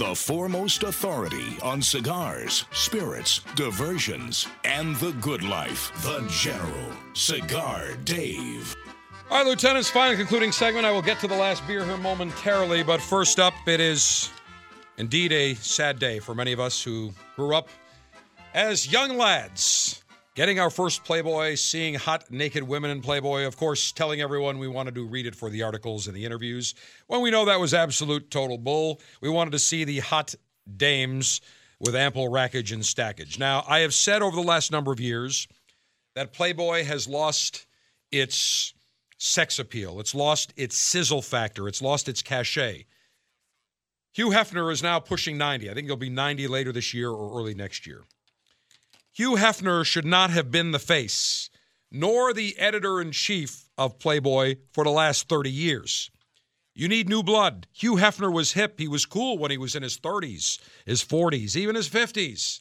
The 0.00 0.14
foremost 0.14 0.82
authority 0.82 1.58
on 1.62 1.82
cigars, 1.82 2.64
spirits, 2.72 3.42
diversions, 3.54 4.46
and 4.64 4.96
the 4.96 5.12
good 5.20 5.42
life. 5.42 5.92
The 6.02 6.26
General, 6.30 6.90
Cigar 7.12 7.96
Dave. 8.04 8.74
All 9.30 9.36
right, 9.36 9.46
Lieutenant's 9.46 9.90
final 9.90 10.16
concluding 10.16 10.52
segment. 10.52 10.86
I 10.86 10.90
will 10.90 11.02
get 11.02 11.20
to 11.20 11.28
the 11.28 11.36
last 11.36 11.66
beer 11.66 11.84
here 11.84 11.98
momentarily, 11.98 12.82
but 12.82 13.02
first 13.02 13.38
up, 13.38 13.52
it 13.66 13.78
is 13.78 14.30
indeed 14.96 15.32
a 15.32 15.52
sad 15.56 15.98
day 15.98 16.18
for 16.18 16.34
many 16.34 16.54
of 16.54 16.60
us 16.60 16.82
who 16.82 17.12
grew 17.36 17.54
up 17.54 17.68
as 18.54 18.90
young 18.90 19.18
lads, 19.18 19.99
getting 20.40 20.58
our 20.58 20.70
first 20.70 21.04
Playboy, 21.04 21.54
seeing 21.54 21.92
hot 21.92 22.30
naked 22.30 22.62
women 22.62 22.90
in 22.90 23.02
Playboy, 23.02 23.44
of 23.44 23.58
course, 23.58 23.92
telling 23.92 24.22
everyone 24.22 24.58
we 24.58 24.68
wanted 24.68 24.94
to 24.94 25.06
read 25.06 25.26
it 25.26 25.34
for 25.34 25.50
the 25.50 25.62
articles 25.62 26.06
and 26.06 26.16
the 26.16 26.24
interviews. 26.24 26.74
When 27.08 27.20
we 27.20 27.30
know 27.30 27.44
that 27.44 27.60
was 27.60 27.74
absolute 27.74 28.30
total 28.30 28.56
bull, 28.56 29.02
we 29.20 29.28
wanted 29.28 29.50
to 29.50 29.58
see 29.58 29.84
the 29.84 29.98
hot 29.98 30.34
dames 30.78 31.42
with 31.78 31.94
ample 31.94 32.28
rackage 32.28 32.72
and 32.72 32.82
stackage. 32.82 33.38
Now, 33.38 33.64
I 33.68 33.80
have 33.80 33.92
said 33.92 34.22
over 34.22 34.34
the 34.34 34.40
last 34.40 34.72
number 34.72 34.90
of 34.90 34.98
years 34.98 35.46
that 36.14 36.32
Playboy 36.32 36.84
has 36.84 37.06
lost 37.06 37.66
its 38.10 38.72
sex 39.18 39.58
appeal, 39.58 40.00
it's 40.00 40.14
lost 40.14 40.54
its 40.56 40.78
sizzle 40.78 41.20
factor, 41.20 41.68
it's 41.68 41.82
lost 41.82 42.08
its 42.08 42.22
cachet. 42.22 42.86
Hugh 44.14 44.30
Hefner 44.30 44.72
is 44.72 44.82
now 44.82 45.00
pushing 45.00 45.36
90. 45.36 45.70
I 45.70 45.74
think 45.74 45.86
he'll 45.86 45.96
be 45.96 46.08
90 46.08 46.48
later 46.48 46.72
this 46.72 46.94
year 46.94 47.10
or 47.10 47.38
early 47.38 47.54
next 47.54 47.86
year. 47.86 48.04
Hugh 49.20 49.36
Hefner 49.36 49.84
should 49.84 50.06
not 50.06 50.30
have 50.30 50.50
been 50.50 50.70
the 50.70 50.78
face, 50.78 51.50
nor 51.90 52.32
the 52.32 52.58
editor 52.58 53.02
in 53.02 53.12
chief 53.12 53.68
of 53.76 53.98
Playboy 53.98 54.56
for 54.72 54.82
the 54.82 54.88
last 54.88 55.28
30 55.28 55.50
years. 55.50 56.10
You 56.74 56.88
need 56.88 57.06
new 57.06 57.22
blood. 57.22 57.66
Hugh 57.70 57.96
Hefner 57.96 58.32
was 58.32 58.52
hip. 58.52 58.80
He 58.80 58.88
was 58.88 59.04
cool 59.04 59.36
when 59.36 59.50
he 59.50 59.58
was 59.58 59.76
in 59.76 59.82
his 59.82 59.98
30s, 59.98 60.58
his 60.86 61.04
40s, 61.04 61.54
even 61.54 61.74
his 61.74 61.86
50s. 61.86 62.60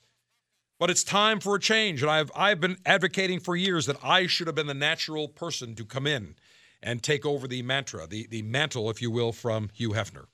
But 0.78 0.90
it's 0.90 1.06
time 1.06 1.40
for 1.40 1.56
a 1.56 1.62
change. 1.62 2.02
And 2.02 2.12
I've, 2.12 2.30
I've 2.36 2.60
been 2.60 2.76
advocating 2.86 3.40
for 3.40 3.56
years 3.56 3.86
that 3.86 4.04
I 4.04 4.28
should 4.28 4.48
have 4.48 4.56
been 4.58 4.68
the 4.68 4.74
natural 4.74 5.30
person 5.30 5.76
to 5.76 5.86
come 5.86 6.06
in 6.06 6.36
and 6.84 7.02
take 7.02 7.26
over 7.26 7.48
the 7.48 7.62
mantra, 7.62 8.06
the, 8.06 8.28
the 8.30 8.42
mantle, 8.42 8.90
if 8.90 9.02
you 9.02 9.12
will, 9.12 9.32
from 9.32 9.70
Hugh 9.76 9.92
Hefner. 9.92 10.26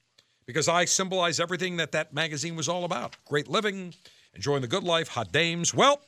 Because 0.48 0.68
I 0.68 0.86
symbolize 0.86 1.40
everything 1.40 1.78
that 1.78 1.92
that 1.92 2.16
magazine 2.16 2.56
was 2.56 2.68
all 2.68 2.84
about 2.84 3.16
great 3.26 3.48
living, 3.48 3.94
enjoying 4.34 4.64
the 4.64 4.68
good 4.68 4.84
life, 4.84 5.10
hot 5.10 5.32
dames. 5.32 5.72
Well, 5.72 6.02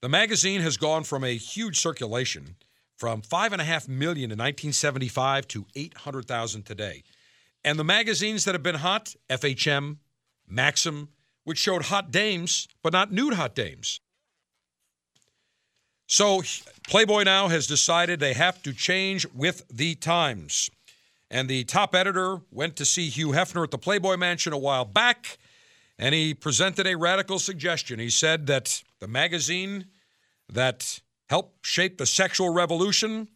the 0.00 0.08
magazine 0.08 0.60
has 0.60 0.76
gone 0.76 1.04
from 1.04 1.24
a 1.24 1.36
huge 1.36 1.78
circulation 1.80 2.56
from 2.96 3.22
five 3.22 3.52
and 3.52 3.60
a 3.62 3.64
half 3.64 3.88
million 3.88 4.30
in 4.30 4.38
1975 4.38 5.46
to 5.48 5.66
800,000 5.74 6.64
today. 6.64 7.02
And 7.64 7.78
the 7.78 7.84
magazines 7.84 8.44
that 8.44 8.54
have 8.54 8.62
been 8.62 8.76
hot, 8.76 9.14
FHM, 9.30 9.98
Maxim, 10.46 11.08
which 11.44 11.58
showed 11.58 11.86
hot 11.86 12.10
dames, 12.10 12.68
but 12.82 12.92
not 12.92 13.12
nude 13.12 13.34
hot 13.34 13.54
dames. 13.54 14.00
So 16.06 16.42
Playboy 16.86 17.24
now 17.24 17.48
has 17.48 17.66
decided 17.66 18.18
they 18.18 18.34
have 18.34 18.62
to 18.62 18.72
change 18.72 19.26
with 19.34 19.66
the 19.68 19.94
times. 19.94 20.70
And 21.30 21.48
the 21.48 21.64
top 21.64 21.94
editor 21.94 22.40
went 22.50 22.76
to 22.76 22.84
see 22.84 23.10
Hugh 23.10 23.28
Hefner 23.28 23.64
at 23.64 23.70
the 23.70 23.78
Playboy 23.78 24.16
Mansion 24.16 24.52
a 24.54 24.58
while 24.58 24.86
back, 24.86 25.36
and 25.98 26.14
he 26.14 26.32
presented 26.32 26.86
a 26.86 26.96
radical 26.96 27.38
suggestion. 27.38 27.98
He 27.98 28.08
said 28.08 28.46
that 28.46 28.82
the 29.00 29.08
magazine 29.08 29.86
that 30.48 31.00
helped 31.28 31.66
shape 31.66 31.98
the 31.98 32.06
sexual 32.06 32.50
revolution 32.50 33.28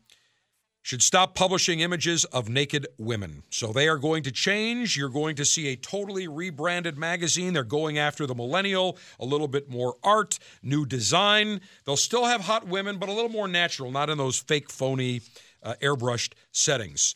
should 0.83 1.03
stop 1.03 1.35
publishing 1.37 1.81
images 1.81 2.25
of 2.27 2.49
naked 2.49 2.89
women. 2.99 3.45
So 3.51 3.73
they 3.73 3.87
are 3.89 3.99
going 3.99 4.25
to 4.25 4.33
change. 4.33 4.97
You're 4.97 5.09
going 5.09 5.37
to 5.37 5.45
see 5.45 5.69
a 5.69 5.77
totally 5.77 6.27
rebranded 6.27 6.99
magazine. 6.99 7.53
They're 7.53 7.63
going 7.63 7.99
after 7.99 8.27
the 8.27 8.35
millennial, 8.35 8.99
a 9.21 9.25
little 9.25 9.47
bit 9.47 9.71
more 9.71 9.95
art, 10.03 10.41
new 10.63 10.85
design. 10.85 11.61
They'll 11.85 11.97
still 11.97 12.25
have 12.25 12.41
hot 12.41 12.67
women, 12.67 12.99
but 12.99 13.09
a 13.09 13.13
little 13.13 13.31
more 13.31 13.47
natural, 13.47 13.93
not 13.93 14.11
in 14.11 14.19
those 14.19 14.39
fake, 14.39 14.71
phony, 14.71 15.21
uh, 15.63 15.75
airbrushed 15.81 16.33
settings. 16.51 17.15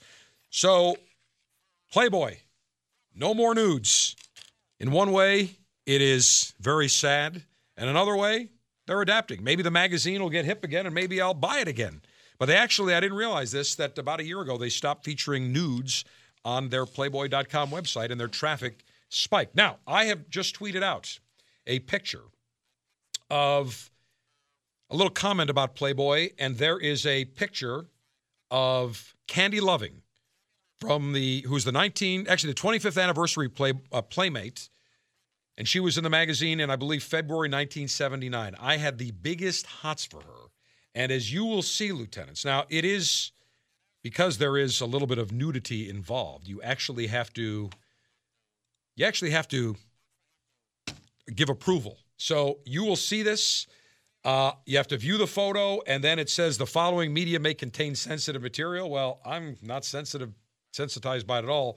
So, 0.51 0.97
Playboy, 1.93 2.36
no 3.14 3.35
more 3.35 3.55
nudes. 3.55 4.14
In 4.78 4.93
one 4.93 5.10
way, 5.10 5.56
it 5.86 6.01
is 6.01 6.55
very 6.60 6.89
sad. 6.89 7.43
And 7.77 7.90
another 7.90 8.16
way, 8.16 8.51
they're 8.86 9.03
adapting. 9.03 9.43
Maybe 9.43 9.62
the 9.62 9.70
magazine 9.70 10.23
will 10.23 10.31
get 10.31 10.44
hip 10.44 10.65
again 10.65 10.86
and 10.86 10.94
maybe 10.94 11.20
I'll 11.20 11.35
buy 11.35 11.61
it 11.61 11.69
again. 11.69 12.03
But 12.39 12.47
they 12.47 12.57
actually, 12.57 12.94
I 12.94 13.01
didn't 13.01 13.16
realize 13.16 13.51
this, 13.53 13.74
that 13.77 13.98
about 13.98 14.20
a 14.20 14.24
year 14.24 14.40
ago 14.40 14.59
they 14.59 14.69
stopped 14.69 15.05
featuring 15.05 15.53
nudes 15.53 16.05
on 16.44 16.69
their 16.69 16.86
Playboy.com 16.86 17.70
website 17.70 18.11
and 18.11 18.20
their 18.20 18.28
traffic 18.28 18.85
spiked. 19.09 19.57
Now, 19.57 19.78
I 19.86 20.05
have 20.05 20.28
just 20.28 20.59
tweeted 20.59 20.82
out 20.82 21.19
a 21.66 21.81
picture 21.81 22.23
of 23.31 23.90
a 24.90 24.97
little 24.97 25.11
comment 25.11 25.51
about 25.51 25.74
Playboy, 25.74 26.31
and 26.39 26.57
there 26.59 26.78
is 26.78 27.05
a 27.07 27.24
picture 27.24 27.86
of 28.51 29.16
Candy 29.27 29.61
Loving 29.61 30.03
from 30.81 31.12
the 31.12 31.40
who's 31.48 31.65
the 31.65 31.73
19 31.73 32.27
actually 32.28 32.53
the 32.53 32.61
25th 32.61 33.03
anniversary 33.03 33.48
play 33.48 33.73
uh, 33.93 34.03
playmate 34.03 34.69
and 35.58 35.66
she 35.66 35.80
was 35.80 35.96
in 35.96 36.04
the 36.04 36.10
magazine 36.10 36.60
in 36.60 36.70
i 36.70 36.76
believe 36.76 37.02
february 37.02 37.48
1979 37.48 38.54
i 38.60 38.76
had 38.76 38.98
the 38.98 39.10
biggest 39.10 39.66
hots 39.66 40.04
for 40.04 40.20
her. 40.20 40.46
And 40.94 41.12
as 41.12 41.30
you 41.30 41.44
will 41.44 41.62
see 41.62 41.92
lieutenants 41.92 42.44
now 42.44 42.64
it 42.70 42.84
is 42.84 43.32
because 44.06 44.38
there 44.38 44.56
is 44.56 44.80
a 44.80 44.86
little 44.86 45.08
bit 45.08 45.18
of 45.18 45.32
nudity 45.32 45.90
involved. 45.90 46.46
You 46.46 46.62
actually 46.62 47.08
have 47.08 47.32
to 47.32 47.70
you 48.94 49.04
actually 49.04 49.32
have 49.32 49.48
to 49.48 49.74
give 51.34 51.48
approval. 51.48 51.98
So 52.16 52.60
you 52.64 52.84
will 52.84 52.94
see 52.94 53.24
this. 53.24 53.66
Uh, 54.24 54.52
you 54.64 54.76
have 54.76 54.86
to 54.88 54.96
view 54.96 55.18
the 55.18 55.26
photo 55.26 55.80
and 55.88 56.04
then 56.04 56.20
it 56.20 56.30
says 56.30 56.56
the 56.56 56.66
following 56.66 57.12
media 57.12 57.40
may 57.40 57.52
contain 57.52 57.96
sensitive 57.96 58.42
material. 58.42 58.88
Well 58.88 59.18
i'm 59.24 59.56
not 59.60 59.84
sensitive 59.84 60.32
sensitized 60.72 61.26
by 61.26 61.40
it 61.40 61.44
at 61.44 61.50
all. 61.50 61.76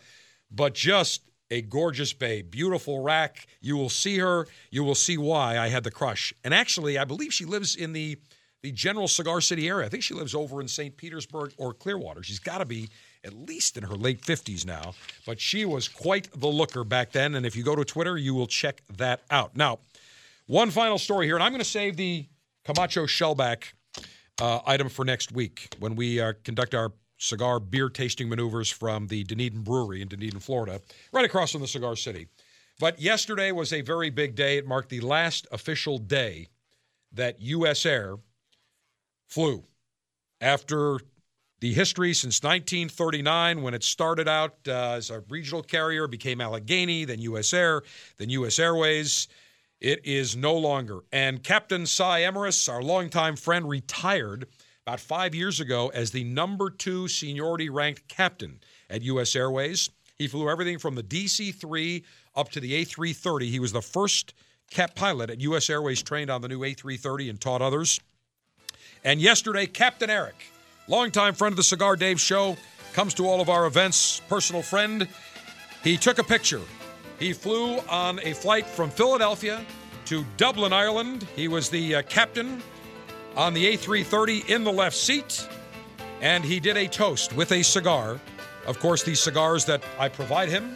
But 0.52 0.76
just 0.76 1.24
a 1.52 1.62
gorgeous 1.62 2.14
babe, 2.14 2.52
beautiful 2.52 3.02
rack. 3.02 3.48
You 3.62 3.76
will 3.78 3.90
see 3.90 4.18
her. 4.20 4.48
You 4.72 4.84
will 4.84 4.96
see 4.96 5.18
why 5.18 5.58
I 5.58 5.70
had 5.70 5.84
the 5.84 5.92
crush. 5.92 6.34
And 6.44 6.54
actually, 6.54 6.98
I 6.98 7.06
believe 7.06 7.34
she 7.34 7.46
lives 7.46 7.76
in 7.76 7.94
the 7.94 8.18
the 8.62 8.72
general 8.74 9.08
Cigar 9.08 9.40
City 9.40 9.70
area. 9.70 9.86
I 9.86 9.90
think 9.90 10.04
she 10.04 10.14
lives 10.14 10.36
over 10.36 10.60
in 10.60 10.68
St. 10.68 10.98
Petersburg 10.98 11.54
or 11.58 11.74
Clearwater. 11.74 12.24
She's 12.24 12.40
got 12.40 12.58
to 12.58 12.66
be 12.66 12.90
at 13.24 13.34
least 13.34 13.78
in 13.78 13.84
her 13.84 13.96
late 13.96 14.22
50s 14.22 14.66
now, 14.66 14.94
but 15.26 15.40
she 15.40 15.64
was 15.64 15.88
quite 15.88 16.30
the 16.38 16.48
looker 16.48 16.84
back 16.84 17.14
then. 17.14 17.36
And 17.36 17.46
if 17.46 17.56
you 17.56 17.64
go 17.64 17.76
to 17.76 17.86
Twitter, 17.86 18.18
you 18.18 18.34
will 18.34 18.48
check 18.48 18.82
that 18.98 19.22
out. 19.32 19.56
Now, 19.56 19.80
one 20.48 20.72
final 20.72 20.98
story 20.98 21.26
here, 21.26 21.36
and 21.36 21.44
I'm 21.44 21.52
going 21.52 21.64
to 21.64 21.70
save 21.70 21.96
the 21.96 22.26
Camacho 22.66 23.06
Shellback 23.06 23.74
uh, 24.42 24.60
item 24.66 24.90
for 24.90 25.06
next 25.06 25.32
week 25.32 25.74
when 25.80 25.96
we 25.96 26.20
uh, 26.20 26.34
conduct 26.44 26.74
our 26.74 26.92
cigar 27.20 27.60
beer 27.60 27.90
tasting 27.90 28.30
maneuvers 28.30 28.72
from 28.72 29.08
the 29.08 29.24
Dunedin 29.24 29.62
Brewery 29.62 30.02
in 30.02 30.08
Dunedin, 30.08 30.40
Florida, 30.40 30.82
right 31.12 31.26
across 31.26 31.52
from 31.52 31.62
the 31.62 31.68
Cigar 31.68 31.96
City. 31.96 32.28
But 32.80 33.00
yesterday 33.00 33.52
was 33.52 33.72
a 33.74 33.82
very 33.82 34.10
big 34.10 34.36
day. 34.36 34.58
It 34.58 34.66
marked 34.66 34.90
the 34.90 35.02
last 35.02 35.46
official 35.52 35.98
day 35.98 36.48
that 37.12 37.42
U.S. 37.42 37.86
Air 37.86 38.16
flew 39.28 39.66
after 40.42 41.00
the 41.60 41.74
history 41.74 42.14
since 42.14 42.42
1939 42.42 43.62
when 43.62 43.74
it 43.74 43.84
started 43.84 44.30
out 44.30 44.56
uh, 44.68 44.94
as 44.94 45.10
a 45.10 45.22
regional 45.30 45.62
carrier, 45.62 46.08
became 46.08 46.40
Allegheny, 46.40 47.04
then 47.04 47.20
U.S. 47.20 47.54
Air, 47.54 47.84
then 48.18 48.30
U.S. 48.30 48.60
Airways. 48.60 49.28
It 49.82 50.06
is 50.06 50.36
no 50.36 50.56
longer. 50.56 51.00
And 51.12 51.44
Captain 51.44 51.86
Cy 51.86 52.22
Emrys, 52.22 52.72
our 52.72 52.82
longtime 52.82 53.36
friend, 53.36 53.68
retired 53.68 54.48
about 54.90 55.00
five 55.00 55.36
years 55.36 55.60
ago 55.60 55.92
as 55.94 56.10
the 56.10 56.24
number 56.24 56.72
two 56.72 57.08
seniority 57.08 57.70
ranked 57.70 58.08
captain 58.08 58.60
at 58.90 59.04
U.S. 59.04 59.36
Airways. 59.36 59.92
He 60.18 60.28
flew 60.28 60.50
everything 60.50 60.80
from 60.80 60.96
the 60.96 61.04
DC 61.04 61.54
3 61.54 62.04
up 62.36 62.50
to 62.50 62.60
the 62.60 62.84
A330. 62.84 63.52
He 63.52 63.60
was 63.60 63.72
the 63.72 63.84
first 63.84 64.34
cap 64.72 64.96
pilot 64.96 65.30
at 65.30 65.42
U.S. 65.42 65.70
Airways 65.70 66.02
trained 66.02 66.32
on 66.32 66.42
the 66.42 66.48
new 66.48 66.62
A330 66.62 67.30
and 67.30 67.40
taught 67.40 67.62
others. 67.62 68.00
And 69.04 69.22
yesterday, 69.22 69.68
Captain 69.68 70.10
Eric, 70.10 70.34
longtime 70.88 71.36
friend 71.36 71.54
of 71.54 71.58
the 71.58 71.64
Cigar 71.64 71.96
Dave 71.96 72.20
show, 72.20 72.58
comes 72.94 73.14
to 73.14 73.28
all 73.28 73.42
of 73.42 73.48
our 73.48 73.68
events, 73.68 74.24
personal 74.28 74.64
friend. 74.64 75.08
He 75.84 75.98
took 75.98 76.18
a 76.18 76.24
picture. 76.24 76.62
He 77.20 77.34
flew 77.34 77.78
on 77.82 78.20
a 78.24 78.34
flight 78.34 78.66
from 78.66 78.90
Philadelphia 78.90 79.64
to 80.06 80.26
Dublin, 80.38 80.74
Ireland. 80.74 81.28
He 81.36 81.48
was 81.48 81.70
the 81.70 81.98
uh, 81.98 82.02
captain 82.10 82.64
on 83.36 83.54
the 83.54 83.78
A330 83.78 84.50
in 84.50 84.64
the 84.64 84.72
left 84.72 84.96
seat, 84.96 85.48
and 86.22 86.44
he 86.44 86.60
did 86.60 86.78
a 86.78 86.88
toast 86.88 87.34
with 87.34 87.52
a 87.52 87.64
cigar. 87.64 88.20
Of 88.68 88.80
course, 88.80 89.04
these 89.04 89.20
cigars 89.20 89.66
that 89.66 89.84
I 89.98 90.10
provide 90.10 90.50
him 90.50 90.76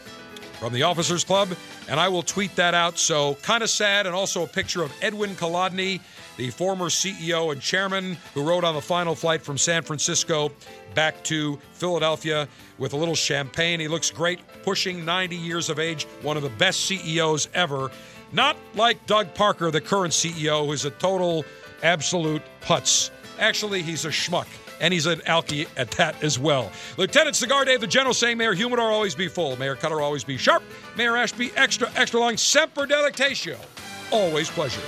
from 0.60 0.74
the 0.74 0.84
Officers 0.84 1.24
Club, 1.24 1.50
and 1.90 2.00
I 2.00 2.08
will 2.08 2.24
tweet 2.24 2.56
that 2.56 2.74
out. 2.74 2.98
So, 2.98 3.36
kind 3.42 3.64
of 3.64 3.70
sad, 3.70 4.06
and 4.06 4.16
also 4.16 4.44
a 4.44 4.48
picture 4.48 4.82
of 4.82 4.94
Edwin 5.02 5.36
Colodny, 5.36 6.00
the 6.38 6.50
former 6.50 6.86
CEO 6.86 7.52
and 7.52 7.62
chairman 7.62 8.18
who 8.34 8.44
rode 8.44 8.64
on 8.64 8.74
the 8.74 8.82
final 8.82 9.14
flight 9.14 9.42
from 9.42 9.58
San 9.58 9.84
Francisco 9.84 10.52
back 10.96 11.24
to 11.26 11.60
Philadelphia 11.74 12.48
with 12.78 12.94
a 12.94 12.98
little 12.98 13.16
champagne. 13.16 13.80
He 13.80 13.88
looks 13.88 14.10
great, 14.10 14.40
pushing 14.64 15.04
90 15.06 15.36
years 15.36 15.70
of 15.70 15.80
age, 15.80 16.06
one 16.22 16.38
of 16.38 16.44
the 16.44 16.50
best 16.50 16.86
CEOs 16.86 17.50
ever. 17.54 17.92
Not 18.32 18.58
like 18.74 19.06
Doug 19.06 19.34
Parker, 19.36 19.70
the 19.70 19.82
current 19.82 20.14
CEO, 20.14 20.66
who's 20.66 20.86
a 20.86 20.92
total 20.92 21.46
absolute 21.84 22.42
putz. 22.62 23.12
Actually, 23.40 23.82
he's 23.82 24.06
a 24.06 24.10
schmuck. 24.10 24.48
And 24.82 24.94
he's 24.94 25.06
an 25.06 25.20
alky 25.20 25.68
at 25.78 25.92
that 25.92 26.22
as 26.24 26.38
well. 26.38 26.70
Lieutenant 26.98 27.36
Cigar 27.38 27.64
Dave, 27.64 27.80
the 27.80 27.88
General, 27.88 28.14
saying 28.14 28.38
Mayor 28.38 28.54
Humidor 28.54 28.92
always 28.92 29.16
be 29.16 29.30
full, 29.30 29.56
Mayor 29.58 29.76
Cutter 29.76 30.02
always 30.02 30.26
be 30.26 30.36
sharp, 30.36 30.62
Mayor 30.98 31.16
Ashby 31.16 31.54
extra, 31.56 31.90
extra 31.96 32.20
long, 32.20 32.36
semper 32.36 32.86
delectatio. 32.86 33.58
Always 34.12 34.50
pleasure. 34.50 34.82